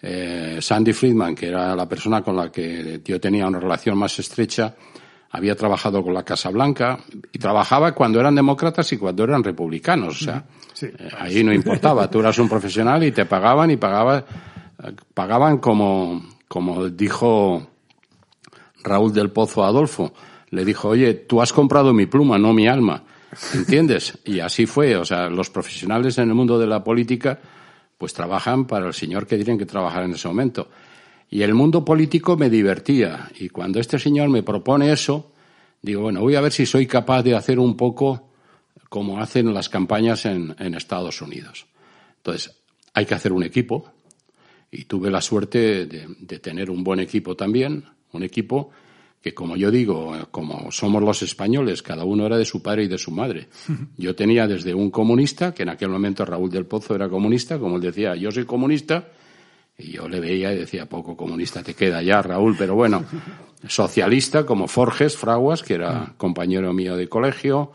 eh, 0.07 0.57
Sandy 0.61 0.93
Friedman, 0.93 1.33
que 1.33 1.47
era 1.47 1.75
la 1.75 1.89
persona 1.89 2.21
con 2.21 2.35
la 2.35 2.51
que 2.51 3.01
yo 3.03 3.19
tenía 3.19 3.47
una 3.47 3.59
relación 3.59 3.97
más 3.97 4.19
estrecha, 4.19 4.75
había 5.31 5.55
trabajado 5.55 6.03
con 6.03 6.13
la 6.13 6.21
Casa 6.21 6.51
Blanca 6.51 6.99
y 7.33 7.39
trabajaba 7.39 7.93
cuando 7.93 8.19
eran 8.19 8.35
demócratas 8.35 8.93
y 8.93 8.97
cuando 8.97 9.23
eran 9.23 9.43
republicanos. 9.43 10.21
O 10.21 10.25
sea, 10.25 10.45
eh, 10.79 11.09
ahí 11.17 11.43
no 11.43 11.51
importaba. 11.51 12.07
Tú 12.07 12.19
eras 12.19 12.37
un 12.37 12.47
profesional 12.47 13.03
y 13.03 13.11
te 13.11 13.25
pagaban 13.25 13.71
y 13.71 13.77
pagaba, 13.77 14.23
pagaban 15.15 15.57
como, 15.57 16.23
como 16.47 16.87
dijo 16.87 17.67
Raúl 18.83 19.11
del 19.11 19.31
Pozo 19.31 19.63
a 19.63 19.69
Adolfo. 19.69 20.13
Le 20.51 20.63
dijo, 20.63 20.89
oye, 20.89 21.15
tú 21.15 21.41
has 21.41 21.51
comprado 21.51 21.93
mi 21.93 22.05
pluma, 22.05 22.37
no 22.37 22.53
mi 22.53 22.67
alma. 22.67 23.01
¿Entiendes? 23.55 24.19
Y 24.23 24.39
así 24.39 24.67
fue. 24.67 24.95
O 24.97 25.03
sea, 25.03 25.31
los 25.31 25.49
profesionales 25.49 26.19
en 26.19 26.29
el 26.29 26.35
mundo 26.35 26.59
de 26.59 26.67
la 26.67 26.83
política 26.83 27.39
pues 27.97 28.13
trabajan 28.13 28.65
para 28.65 28.87
el 28.87 28.93
señor 28.93 29.27
que 29.27 29.35
tienen 29.37 29.57
que 29.57 29.65
trabajar 29.65 30.03
en 30.03 30.13
ese 30.13 30.27
momento. 30.27 30.69
Y 31.29 31.41
el 31.41 31.53
mundo 31.53 31.83
político 31.83 32.37
me 32.37 32.49
divertía. 32.49 33.31
Y 33.39 33.49
cuando 33.49 33.79
este 33.79 33.99
señor 33.99 34.29
me 34.29 34.43
propone 34.43 34.91
eso, 34.91 35.31
digo, 35.81 36.03
bueno, 36.03 36.21
voy 36.21 36.35
a 36.35 36.41
ver 36.41 36.51
si 36.51 36.65
soy 36.65 36.87
capaz 36.87 37.23
de 37.23 37.35
hacer 37.35 37.59
un 37.59 37.75
poco 37.75 38.29
como 38.89 39.19
hacen 39.19 39.53
las 39.53 39.69
campañas 39.69 40.25
en, 40.25 40.55
Estados 40.75 41.21
Unidos. 41.21 41.65
Entonces, 42.17 42.55
hay 42.93 43.05
que 43.05 43.15
hacer 43.15 43.33
un 43.33 43.43
equipo. 43.43 43.91
Y 44.71 44.85
tuve 44.85 45.09
la 45.09 45.21
suerte 45.21 45.85
de 45.85 46.39
tener 46.39 46.69
un 46.69 46.83
buen 46.83 46.99
equipo 46.99 47.35
también, 47.35 47.85
un 48.11 48.23
equipo 48.23 48.71
que 49.25 49.33
como 49.33 49.57
yo 49.57 49.71
digo, 49.71 50.15
como 50.29 50.71
somos 50.71 51.01
los 51.01 51.23
españoles, 51.23 51.81
cada 51.81 52.05
uno 52.05 52.27
era 52.27 52.37
de 52.37 52.45
su 52.45 52.61
padre 52.61 52.83
y 52.83 52.87
de 52.87 52.99
su 52.99 53.09
madre. 53.09 53.47
Yo 53.97 54.13
tenía 54.13 54.45
desde 54.45 54.71
un 54.75 54.91
comunista, 54.91 55.51
que 55.51 55.63
en 55.63 55.69
aquel 55.69 55.89
momento 55.89 56.23
Raúl 56.23 56.51
del 56.51 56.67
Pozo 56.67 56.93
era 56.93 57.09
comunista, 57.09 57.57
como 57.57 57.77
él 57.77 57.81
decía, 57.81 58.15
yo 58.15 58.31
soy 58.31 58.45
comunista, 58.45 59.07
y 59.79 59.93
yo 59.93 60.07
le 60.07 60.19
veía 60.19 60.53
y 60.53 60.59
decía, 60.59 60.85
poco 60.85 61.17
comunista 61.17 61.63
te 61.63 61.73
queda 61.73 62.03
ya, 62.03 62.21
Raúl, 62.21 62.55
pero 62.55 62.75
bueno, 62.75 63.03
socialista 63.67 64.45
como 64.45 64.67
Forges 64.67 65.17
Fraguas, 65.17 65.63
que 65.63 65.73
era 65.73 66.13
compañero 66.17 66.71
mío 66.71 66.95
de 66.95 67.09
colegio, 67.09 67.71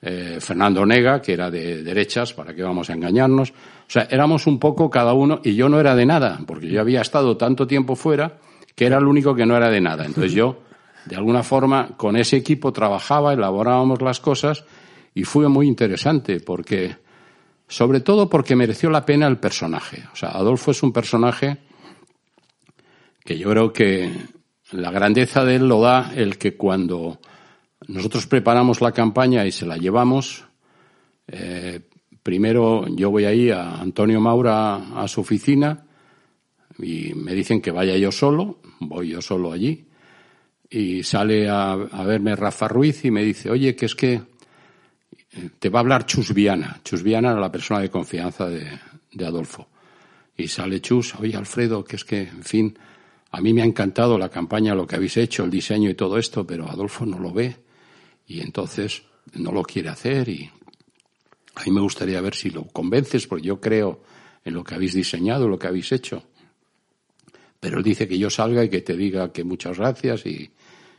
eh, 0.00 0.38
Fernando 0.40 0.86
Nega, 0.86 1.20
que 1.20 1.34
era 1.34 1.50
de 1.50 1.82
derechas, 1.82 2.32
para 2.32 2.54
que 2.54 2.62
vamos 2.62 2.88
a 2.88 2.94
engañarnos. 2.94 3.50
O 3.50 3.54
sea, 3.86 4.08
éramos 4.10 4.46
un 4.46 4.58
poco 4.58 4.88
cada 4.88 5.12
uno, 5.12 5.42
y 5.44 5.56
yo 5.56 5.68
no 5.68 5.78
era 5.78 5.94
de 5.94 6.06
nada, 6.06 6.40
porque 6.46 6.68
yo 6.68 6.80
había 6.80 7.02
estado 7.02 7.36
tanto 7.36 7.66
tiempo 7.66 7.96
fuera 7.96 8.38
que 8.74 8.86
era 8.86 8.96
el 8.96 9.04
único 9.04 9.34
que 9.34 9.44
no 9.44 9.58
era 9.58 9.68
de 9.68 9.82
nada. 9.82 10.06
Entonces 10.06 10.32
yo 10.34 10.64
de 11.06 11.16
alguna 11.16 11.42
forma 11.42 11.96
con 11.96 12.16
ese 12.16 12.36
equipo 12.36 12.72
trabajaba, 12.72 13.32
elaborábamos 13.32 14.02
las 14.02 14.20
cosas 14.20 14.64
y 15.14 15.22
fue 15.24 15.48
muy 15.48 15.68
interesante 15.68 16.40
porque, 16.40 16.96
sobre 17.68 18.00
todo 18.00 18.28
porque 18.28 18.56
mereció 18.56 18.90
la 18.90 19.06
pena 19.06 19.28
el 19.28 19.38
personaje. 19.38 20.04
O 20.12 20.16
sea, 20.16 20.30
Adolfo 20.30 20.72
es 20.72 20.82
un 20.82 20.92
personaje 20.92 21.58
que 23.24 23.38
yo 23.38 23.50
creo 23.50 23.72
que 23.72 24.10
la 24.72 24.90
grandeza 24.90 25.44
de 25.44 25.56
él 25.56 25.68
lo 25.68 25.80
da 25.80 26.12
el 26.14 26.38
que 26.38 26.56
cuando 26.56 27.20
nosotros 27.86 28.26
preparamos 28.26 28.80
la 28.80 28.90
campaña 28.90 29.46
y 29.46 29.52
se 29.52 29.64
la 29.64 29.76
llevamos, 29.76 30.44
eh, 31.28 31.80
primero 32.22 32.86
yo 32.88 33.12
voy 33.12 33.26
ahí 33.26 33.50
a 33.50 33.76
Antonio 33.80 34.20
Maura 34.20 35.00
a 35.00 35.06
su 35.06 35.20
oficina 35.20 35.86
y 36.80 37.14
me 37.14 37.32
dicen 37.32 37.60
que 37.60 37.70
vaya 37.70 37.96
yo 37.96 38.10
solo, 38.10 38.58
voy 38.80 39.10
yo 39.10 39.22
solo 39.22 39.52
allí 39.52 39.86
y 40.70 41.02
sale 41.02 41.48
a, 41.48 41.76
verme 41.76 42.34
Rafa 42.34 42.68
Ruiz 42.68 43.04
y 43.04 43.10
me 43.10 43.22
dice, 43.22 43.50
oye, 43.50 43.76
que 43.76 43.86
es 43.86 43.94
que 43.94 44.14
eh, 44.14 45.50
te 45.58 45.68
va 45.68 45.78
a 45.78 45.82
hablar 45.82 46.06
Chus 46.06 46.32
Viana. 46.34 46.80
Chus 46.84 47.02
Viana 47.02 47.30
era 47.30 47.40
la 47.40 47.52
persona 47.52 47.80
de 47.80 47.90
confianza 47.90 48.48
de, 48.48 48.66
Adolfo. 49.24 49.68
Y 50.36 50.48
sale 50.48 50.80
Chus, 50.80 51.14
oye, 51.14 51.36
Alfredo, 51.36 51.84
que 51.84 51.96
es 51.96 52.04
que, 52.04 52.22
en 52.22 52.42
fin, 52.42 52.78
a 53.30 53.40
mí 53.40 53.52
me 53.54 53.62
ha 53.62 53.64
encantado 53.64 54.18
la 54.18 54.28
campaña, 54.28 54.74
lo 54.74 54.86
que 54.86 54.96
habéis 54.96 55.16
hecho, 55.16 55.44
el 55.44 55.50
diseño 55.50 55.88
y 55.88 55.94
todo 55.94 56.18
esto, 56.18 56.46
pero 56.46 56.68
Adolfo 56.68 57.06
no 57.06 57.18
lo 57.18 57.32
ve 57.32 57.56
y 58.26 58.40
entonces 58.40 59.02
no 59.34 59.52
lo 59.52 59.62
quiere 59.62 59.88
hacer 59.88 60.28
y 60.28 60.50
a 61.54 61.64
mí 61.64 61.70
me 61.70 61.80
gustaría 61.80 62.20
ver 62.20 62.34
si 62.34 62.50
lo 62.50 62.64
convences, 62.64 63.26
porque 63.26 63.46
yo 63.46 63.60
creo 63.60 64.02
en 64.44 64.52
lo 64.52 64.62
que 64.62 64.74
habéis 64.74 64.92
diseñado, 64.92 65.48
lo 65.48 65.58
que 65.58 65.68
habéis 65.68 65.90
hecho. 65.92 66.22
Pero 67.58 67.78
él 67.78 67.84
dice 67.84 68.06
que 68.06 68.18
yo 68.18 68.28
salga 68.28 68.62
y 68.62 68.68
que 68.68 68.82
te 68.82 68.96
diga 68.96 69.32
que 69.32 69.42
muchas 69.42 69.78
gracias 69.78 70.26
y, 70.26 70.50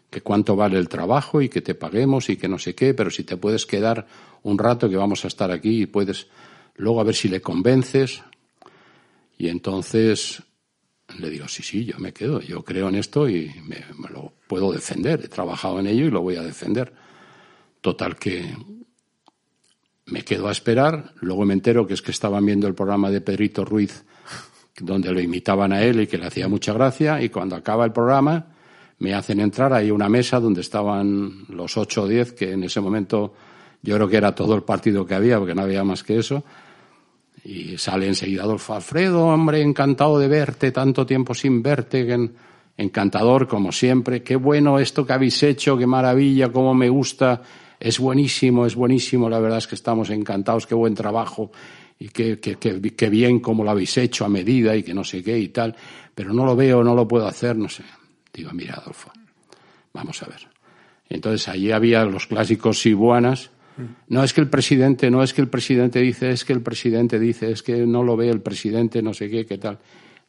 que 0.09 0.21
cuánto 0.21 0.55
vale 0.55 0.77
el 0.77 0.87
trabajo 0.87 1.41
y 1.41 1.49
que 1.49 1.61
te 1.61 1.75
paguemos 1.75 2.29
y 2.29 2.37
que 2.37 2.47
no 2.47 2.59
sé 2.59 2.75
qué, 2.75 2.93
pero 2.93 3.09
si 3.09 3.23
te 3.23 3.37
puedes 3.37 3.65
quedar 3.65 4.07
un 4.43 4.57
rato 4.57 4.89
que 4.89 4.95
vamos 4.95 5.25
a 5.25 5.27
estar 5.27 5.51
aquí 5.51 5.81
y 5.81 5.85
puedes 5.85 6.27
luego 6.75 7.01
a 7.01 7.03
ver 7.03 7.15
si 7.15 7.27
le 7.27 7.41
convences. 7.41 8.21
Y 9.37 9.49
entonces 9.49 10.41
le 11.19 11.29
digo, 11.29 11.47
sí, 11.47 11.63
sí, 11.63 11.85
yo 11.85 11.97
me 11.99 12.13
quedo, 12.13 12.41
yo 12.41 12.63
creo 12.63 12.89
en 12.89 12.95
esto 12.95 13.27
y 13.29 13.51
me, 13.65 13.83
lo 14.09 14.33
puedo 14.47 14.71
defender, 14.71 15.21
he 15.23 15.27
trabajado 15.27 15.79
en 15.79 15.87
ello 15.87 16.05
y 16.05 16.11
lo 16.11 16.21
voy 16.21 16.35
a 16.37 16.43
defender. 16.43 16.93
Total 17.81 18.15
que 18.15 18.55
me 20.05 20.23
quedo 20.23 20.47
a 20.47 20.51
esperar, 20.51 21.13
luego 21.19 21.45
me 21.45 21.53
entero 21.53 21.85
que 21.85 21.93
es 21.93 22.01
que 22.01 22.11
estaban 22.11 22.45
viendo 22.45 22.67
el 22.67 22.75
programa 22.75 23.11
de 23.11 23.21
Pedrito 23.21 23.65
Ruiz 23.65 24.03
donde 24.79 25.11
lo 25.11 25.19
imitaban 25.19 25.73
a 25.73 25.81
él 25.81 26.01
y 26.01 26.07
que 26.07 26.17
le 26.17 26.27
hacía 26.27 26.47
mucha 26.47 26.71
gracia 26.71 27.21
y 27.21 27.29
cuando 27.29 27.55
acaba 27.55 27.83
el 27.85 27.91
programa 27.91 28.56
me 28.99 29.13
hacen 29.13 29.39
entrar, 29.39 29.73
hay 29.73 29.91
una 29.91 30.09
mesa 30.09 30.39
donde 30.39 30.61
estaban 30.61 31.45
los 31.49 31.77
ocho 31.77 32.03
o 32.03 32.07
diez, 32.07 32.33
que 32.33 32.53
en 32.53 32.63
ese 32.63 32.81
momento 32.81 33.33
yo 33.81 33.95
creo 33.95 34.07
que 34.07 34.17
era 34.17 34.33
todo 34.33 34.55
el 34.55 34.63
partido 34.63 35.05
que 35.05 35.13
había, 35.13 35.37
porque 35.37 35.53
no 35.53 35.61
había 35.61 35.83
más 35.83 36.03
que 36.03 36.17
eso. 36.17 36.43
Y 37.43 37.77
sale 37.77 38.07
enseguida 38.07 38.43
Adolfo 38.43 38.73
Alfredo, 38.73 39.27
hombre, 39.27 39.61
encantado 39.61 40.19
de 40.19 40.27
verte, 40.27 40.71
tanto 40.71 41.05
tiempo 41.05 41.33
sin 41.33 41.61
verte, 41.61 42.05
encantador 42.75 43.47
como 43.47 43.71
siempre. 43.71 44.23
Qué 44.23 44.35
bueno 44.35 44.79
esto 44.79 45.05
que 45.05 45.13
habéis 45.13 45.41
hecho, 45.43 45.77
qué 45.77 45.85
maravilla, 45.87 46.51
cómo 46.51 46.73
me 46.73 46.89
gusta. 46.89 47.41
Es 47.79 47.99
buenísimo, 47.99 48.65
es 48.65 48.75
buenísimo, 48.75 49.29
la 49.29 49.39
verdad 49.39 49.59
es 49.59 49.67
que 49.67 49.75
estamos 49.75 50.09
encantados, 50.09 50.65
qué 50.65 50.73
buen 50.73 50.95
trabajo 50.95 51.51
y 51.99 52.09
qué, 52.09 52.39
qué, 52.39 52.57
qué 52.57 53.09
bien 53.09 53.39
cómo 53.39 53.63
lo 53.63 53.69
habéis 53.69 53.97
hecho 53.97 54.25
a 54.25 54.29
medida 54.29 54.75
y 54.75 54.81
que 54.81 54.95
no 54.95 55.03
sé 55.03 55.23
qué 55.23 55.37
y 55.37 55.49
tal. 55.49 55.75
Pero 56.13 56.33
no 56.33 56.45
lo 56.45 56.55
veo, 56.55 56.83
no 56.83 56.95
lo 56.95 57.07
puedo 57.07 57.27
hacer, 57.27 57.55
no 57.55 57.69
sé. 57.69 57.83
Digo, 58.37 58.51
mira, 58.53 58.75
Adolfo, 58.75 59.11
vamos 59.93 60.21
a 60.21 60.27
ver. 60.27 60.47
Entonces 61.09 61.47
allí 61.47 61.71
había 61.71 62.05
los 62.05 62.27
clásicos 62.27 62.79
sibuanas. 62.79 63.49
No 64.09 64.23
es 64.23 64.31
que 64.33 64.41
el 64.41 64.49
presidente, 64.49 65.09
no 65.09 65.23
es 65.23 65.33
que 65.33 65.41
el 65.41 65.47
presidente 65.49 65.99
dice, 65.99 66.29
es 66.29 66.45
que 66.45 66.53
el 66.53 66.61
presidente 66.61 67.19
dice, 67.19 67.51
es 67.51 67.63
que 67.63 67.85
no 67.87 68.03
lo 68.03 68.15
ve 68.15 68.29
el 68.29 68.41
presidente, 68.41 69.01
no 69.01 69.13
sé 69.15 69.27
qué, 69.27 69.45
qué 69.47 69.57
tal. 69.57 69.79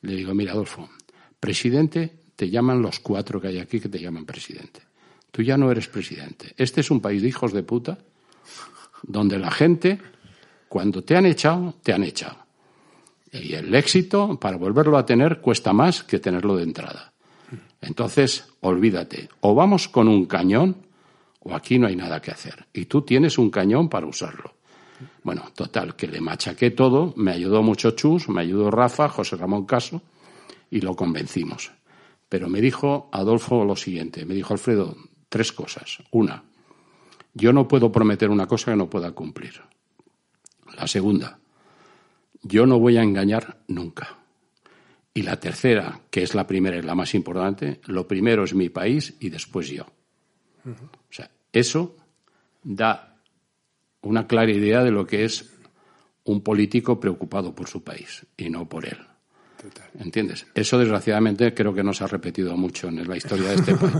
Le 0.01 0.17
digo, 0.17 0.35
mira, 0.35 0.53
Adolfo, 0.53 0.89
presidente 1.39 2.17
te 2.35 2.49
llaman 2.49 2.81
los 2.81 3.01
cuatro 3.01 3.41
que 3.41 3.49
hay 3.49 3.59
aquí 3.59 3.79
que 3.79 3.91
te 3.91 3.99
llaman 3.99 4.25
presidente. 4.25 4.81
Tú 5.31 5.43
ya 5.43 5.59
no 5.59 5.71
eres 5.71 5.89
presidente. 5.89 6.55
Este 6.57 6.81
es 6.81 6.91
un 6.91 7.01
país 7.01 7.21
de 7.21 7.29
hijos 7.29 7.53
de 7.53 7.63
puta 7.63 7.99
donde 9.03 9.39
la 9.39 9.51
gente, 9.51 9.99
cuando 10.67 11.05
te 11.05 11.15
han 11.15 11.27
echado, 11.27 11.75
te 11.83 11.93
han 11.93 12.05
echado. 12.05 12.39
Y 13.33 13.53
el 13.53 13.75
éxito, 13.75 14.39
para 14.41 14.57
volverlo 14.57 14.97
a 14.97 15.05
tener, 15.05 15.41
cuesta 15.41 15.75
más 15.75 16.05
que 16.05 16.19
tenerlo 16.19 16.57
de 16.57 16.63
entrada. 16.63 17.13
Entonces, 17.81 18.49
olvídate, 18.61 19.29
o 19.41 19.55
vamos 19.55 19.89
con 19.89 20.09
un 20.09 20.27
cañón 20.27 20.89
o 21.41 21.55
aquí 21.55 21.79
no 21.79 21.87
hay 21.87 21.97
nada 21.97 22.21
que 22.21 22.31
hacer. 22.31 22.67
Y 22.73 22.87
tú 22.87 23.03
tienes 23.03 23.39
un 23.39 23.51
cañón 23.51 23.89
para 23.89 24.07
usarlo. 24.07 24.55
Bueno, 25.23 25.45
total, 25.55 25.95
que 25.95 26.09
le 26.09 26.21
machaqué 26.21 26.71
todo, 26.71 27.15
me 27.17 27.33
ayudó 27.33 27.63
mucho 27.63 27.93
Chus, 27.93 28.29
me 28.29 28.41
ayudó 28.41 28.71
Rafa, 28.71 29.09
José 29.09 29.37
Ramón 29.37 29.65
Caso, 29.65 30.03
y 30.71 30.81
lo 30.81 30.97
convencimos. 30.97 31.71
Pero 32.29 32.49
me 32.49 32.61
dijo 32.61 33.09
Adolfo 33.13 33.65
lo 33.65 33.77
siguiente, 33.77 34.27
me 34.27 34.35
dijo 34.35 34.53
Alfredo, 34.53 34.97
tres 35.29 35.53
cosas. 35.53 35.99
Una, 36.11 36.45
yo 37.33 37.53
no 37.53 37.69
puedo 37.69 37.93
prometer 37.93 38.31
una 38.31 38.47
cosa 38.47 38.73
que 38.73 38.77
no 38.77 38.91
pueda 38.91 39.13
cumplir. 39.13 39.63
La 40.77 40.87
segunda, 40.87 41.39
yo 42.43 42.67
no 42.67 42.79
voy 42.79 42.97
a 42.97 43.03
engañar 43.03 43.59
nunca. 43.69 44.19
Y 45.19 45.23
la 45.23 45.41
tercera, 45.41 46.01
que 46.13 46.23
es 46.23 46.37
la 46.37 46.47
primera 46.47 46.77
y 46.77 46.83
la 46.83 46.95
más 46.95 47.13
importante, 47.13 47.81
lo 47.87 48.07
primero 48.07 48.45
es 48.45 48.55
mi 48.55 48.69
país 48.69 49.17
y 49.19 49.31
después 49.31 49.69
yo. 49.69 49.85
O 50.65 51.11
sea, 51.13 51.29
eso 51.53 51.97
da 52.63 53.17
una 54.03 54.29
clara 54.29 54.53
idea 54.53 54.85
de 54.85 54.93
lo 54.93 55.09
que 55.09 55.25
es 55.25 55.59
un 56.23 56.41
político 56.41 57.01
preocupado 57.01 57.53
por 57.53 57.67
su 57.67 57.83
país 57.83 58.27
y 58.37 58.49
no 58.49 58.69
por 58.69 58.87
él. 58.87 59.08
¿Entiendes? 59.99 60.47
Eso 60.55 60.79
desgraciadamente 60.79 61.53
creo 61.55 61.75
que 61.75 61.83
no 61.83 61.93
se 61.93 62.05
ha 62.05 62.07
repetido 62.07 62.57
mucho 62.57 62.89
en 62.89 63.07
la 63.07 63.17
historia 63.17 63.49
de 63.49 63.55
este 63.57 63.75
país. 63.75 63.95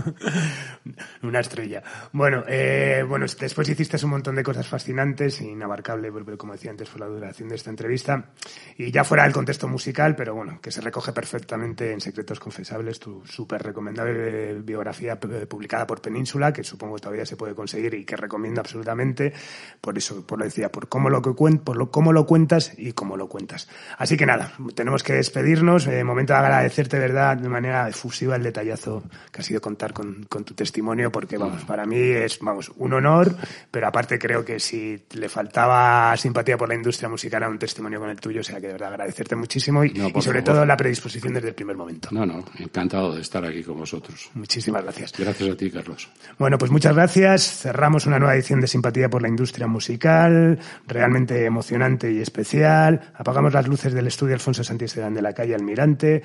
Una 1.23 1.39
estrella. 1.39 1.83
Bueno, 2.13 2.43
eh, 2.47 3.03
bueno, 3.07 3.25
después 3.39 3.67
hiciste 3.69 3.97
un 4.03 4.11
montón 4.11 4.35
de 4.35 4.43
cosas 4.43 4.67
fascinantes, 4.67 5.41
inabarcable, 5.41 6.11
pero 6.11 6.37
como 6.37 6.53
decía 6.53 6.71
antes, 6.71 6.87
fue 6.87 7.01
la 7.01 7.07
duración 7.07 7.49
de 7.49 7.55
esta 7.55 7.69
entrevista. 7.69 8.31
Y 8.77 8.91
ya 8.91 9.03
fuera 9.03 9.23
del 9.23 9.33
contexto 9.33 9.67
musical, 9.67 10.15
pero 10.15 10.33
bueno, 10.35 10.59
que 10.61 10.71
se 10.71 10.81
recoge 10.81 11.11
perfectamente 11.11 11.91
en 11.91 11.99
Secretos 11.99 12.39
Confesables, 12.39 12.99
tu 12.99 13.25
súper 13.25 13.61
recomendable 13.61 14.61
biografía 14.61 15.19
publicada 15.19 15.85
por 15.85 16.01
Península, 16.01 16.53
que 16.53 16.63
supongo 16.63 16.95
que 16.95 17.01
todavía 17.01 17.25
se 17.25 17.35
puede 17.35 17.53
conseguir 17.53 17.93
y 17.95 18.05
que 18.05 18.15
recomiendo 18.15 18.61
absolutamente. 18.61 19.33
Por 19.81 19.97
eso, 19.97 20.25
por 20.25 20.39
lo 20.39 20.45
decía, 20.45 20.71
por 20.71 20.87
cómo 20.87 21.09
lo, 21.09 21.21
que 21.21 21.31
por 21.31 21.77
lo, 21.77 21.91
cómo 21.91 22.13
lo 22.13 22.25
cuentas 22.25 22.73
y 22.77 22.93
cómo 22.93 23.17
lo 23.17 23.27
cuentas. 23.27 23.67
Así 23.97 24.15
que 24.15 24.25
nada, 24.25 24.53
tenemos 24.75 25.03
que 25.03 25.13
despedir 25.13 25.48
despedirnos, 25.49 25.87
eh, 25.87 26.03
momento 26.03 26.33
de 26.33 26.39
agradecerte, 26.39 26.99
verdad, 26.99 27.37
de 27.37 27.49
manera 27.49 27.89
efusiva 27.89 28.35
el 28.35 28.43
detallazo 28.43 29.03
que 29.31 29.41
ha 29.41 29.43
sido 29.43 29.61
contar 29.61 29.93
con, 29.93 30.25
con, 30.29 30.43
tu 30.43 30.53
testimonio, 30.53 31.11
porque, 31.11 31.37
vamos, 31.37 31.63
para 31.63 31.85
mí 31.85 31.97
es, 31.97 32.39
vamos, 32.39 32.71
un 32.77 32.93
honor, 32.93 33.35
pero 33.71 33.87
aparte 33.87 34.19
creo 34.19 34.45
que 34.45 34.59
si 34.59 35.01
le 35.13 35.29
faltaba 35.29 36.15
simpatía 36.17 36.57
por 36.57 36.69
la 36.69 36.75
industria 36.75 37.09
musical 37.09 37.43
a 37.43 37.49
un 37.49 37.57
testimonio 37.57 37.99
con 37.99 38.09
el 38.09 38.19
tuyo, 38.19 38.41
o 38.41 38.43
sea 38.43 38.59
que 38.59 38.67
de 38.67 38.73
verdad 38.73 38.89
agradecerte 38.89 39.35
muchísimo 39.35 39.83
y, 39.83 39.93
sobre 40.21 40.41
todo 40.41 40.65
la 40.65 40.77
predisposición 40.77 41.33
desde 41.33 41.49
el 41.49 41.55
primer 41.55 41.75
momento. 41.75 42.09
No, 42.11 42.25
no, 42.25 42.43
encantado 42.57 43.15
de 43.15 43.21
estar 43.21 43.43
aquí 43.43 43.63
con 43.63 43.77
vosotros. 43.77 44.29
Muchísimas 44.33 44.83
gracias. 44.83 45.13
Gracias 45.17 45.49
a 45.49 45.55
ti, 45.55 45.71
Carlos. 45.71 46.09
Bueno, 46.37 46.57
pues 46.57 46.71
muchas 46.71 46.93
gracias. 46.95 47.61
Cerramos 47.61 48.05
una 48.05 48.19
nueva 48.19 48.35
edición 48.35 48.61
de 48.61 48.67
Simpatía 48.67 49.09
por 49.09 49.21
la 49.21 49.27
Industria 49.27 49.67
Musical, 49.67 50.59
realmente 50.87 51.45
emocionante 51.45 52.11
y 52.11 52.19
especial. 52.19 53.11
Apagamos 53.15 53.53
las 53.53 53.67
luces 53.67 53.93
del 53.93 54.07
estudio 54.07 54.35
Alfonso 54.35 54.63
Santisteban 54.63 55.13
de 55.13 55.21
la 55.21 55.33
calle 55.39 55.55
Almirante. 55.55 56.21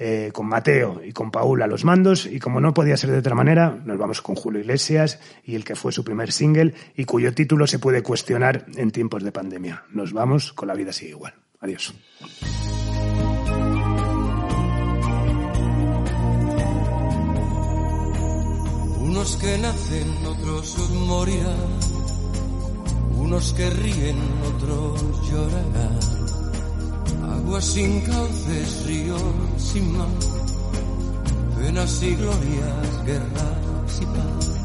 Eh, 0.00 0.30
con 0.32 0.46
Mateo 0.46 1.02
y 1.04 1.10
con 1.10 1.32
Paul 1.32 1.60
a 1.60 1.66
los 1.66 1.84
mandos 1.84 2.24
y 2.24 2.38
como 2.38 2.60
no 2.60 2.72
podía 2.72 2.96
ser 2.96 3.10
de 3.10 3.18
otra 3.18 3.34
manera, 3.34 3.76
nos 3.84 3.98
vamos 3.98 4.22
con 4.22 4.36
Julio 4.36 4.60
Iglesias 4.60 5.18
y 5.42 5.56
el 5.56 5.64
que 5.64 5.74
fue 5.74 5.90
su 5.90 6.04
primer 6.04 6.30
single 6.30 6.72
y 6.94 7.04
cuyo 7.04 7.34
título 7.34 7.66
se 7.66 7.80
puede 7.80 8.00
cuestionar 8.00 8.64
en 8.76 8.92
tiempos 8.92 9.24
de 9.24 9.32
pandemia. 9.32 9.82
Nos 9.90 10.12
vamos 10.12 10.52
con 10.52 10.68
La 10.68 10.74
vida 10.74 10.92
sigue 10.92 11.10
igual. 11.10 11.34
Adiós. 11.58 11.92
Unos 19.00 19.36
que 19.38 19.58
nacen, 19.58 20.26
otros 20.26 20.90
morirán. 21.08 21.78
Unos 23.16 23.52
que 23.52 23.68
ríen, 23.68 24.16
otros 24.54 25.28
llorarán 25.28 26.47
Agua 27.22 27.60
sin 27.60 28.00
cauces, 28.02 28.86
ríos 28.86 29.22
sin 29.56 29.96
mar, 29.96 30.08
penas 31.56 32.02
y 32.02 32.14
glorias, 32.14 33.04
guerras 33.06 34.00
y 34.00 34.06
paz. 34.06 34.58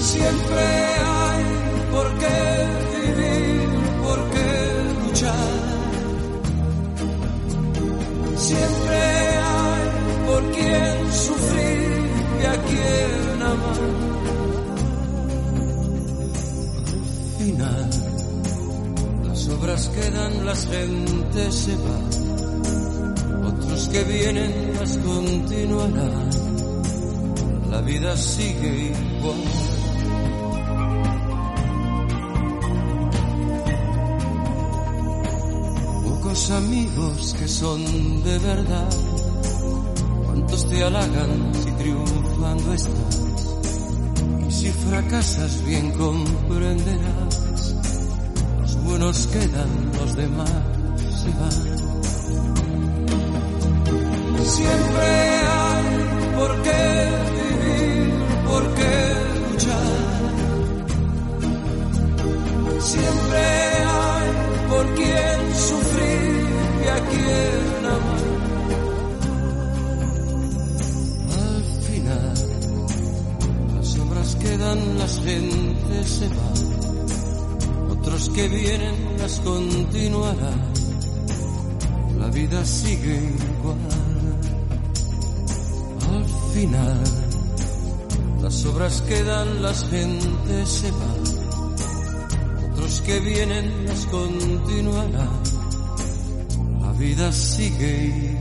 Siempre 0.00 0.64
hay 1.04 1.44
por 1.92 2.18
qué 2.18 2.38
vivir, 2.96 3.68
por 4.02 4.30
qué 4.30 4.48
luchar. 5.06 5.52
Siempre 8.36 8.98
hay 9.52 9.84
por 10.26 10.42
quien 10.52 11.12
sufrir 11.12 12.10
y 12.40 12.46
a 12.46 12.56
quien 12.64 13.42
amar. 13.42 14.14
Al 17.64 18.03
final 19.44 19.58
obras 19.58 19.88
quedan, 19.88 20.46
las 20.46 20.66
gentes 20.66 21.54
se 21.54 21.76
van, 21.76 23.44
otros 23.46 23.88
que 23.88 24.04
vienen 24.04 24.74
las 24.78 24.96
continuarán, 24.98 26.30
la 27.70 27.80
vida 27.82 28.16
sigue 28.16 28.92
igual. 28.92 29.36
Pocos 36.04 36.50
amigos 36.50 37.36
que 37.38 37.48
son 37.48 37.84
de 38.22 38.38
verdad, 38.38 38.88
cuántos 40.24 40.68
te 40.68 40.82
halagan 40.82 41.52
si 41.62 41.70
triunfando 41.72 42.72
estás, 42.72 43.22
y 44.48 44.52
si 44.52 44.70
fracasas 44.70 45.64
bien 45.64 45.90
comprenderás 45.92 47.33
buenos 48.96 49.26
quedan, 49.26 49.70
los 49.98 50.14
demás 50.14 50.52
se 51.20 51.30
van. 51.40 51.58
Siempre 54.44 55.06
hay 55.56 55.84
por 56.38 56.62
qué 56.62 56.82
vivir, 57.40 58.12
por 58.46 58.64
qué 58.76 58.94
luchar. 59.50 60.22
Siempre 62.92 63.42
hay 63.98 64.28
por 64.70 64.86
quien 64.94 65.38
sufrir 65.68 66.46
y 66.84 66.88
a 66.88 66.98
quien 67.10 67.86
amar. 67.96 68.24
Al 71.42 71.64
final, 71.88 72.34
las 73.74 73.98
obras 73.98 74.36
quedan, 74.36 74.98
las 74.98 75.14
gentes 75.20 76.08
se 76.10 76.28
van 76.28 76.63
otros 78.14 78.30
que 78.30 78.48
vienen 78.48 78.94
las 79.18 79.40
continuarán. 79.40 80.72
La 82.16 82.28
vida 82.28 82.64
sigue 82.64 83.16
igual. 83.58 83.76
Al 86.12 86.24
final, 86.54 87.02
las 88.40 88.64
obras 88.66 89.02
quedan, 89.02 89.62
las 89.62 89.88
gentes 89.88 90.68
se 90.68 90.90
van. 90.92 92.70
Otros 92.70 93.00
que 93.00 93.18
vienen 93.18 93.84
las 93.84 94.06
continuarán. 94.06 95.42
La 96.82 96.92
vida 96.92 97.32
sigue 97.32 98.06
igual. 98.06 98.33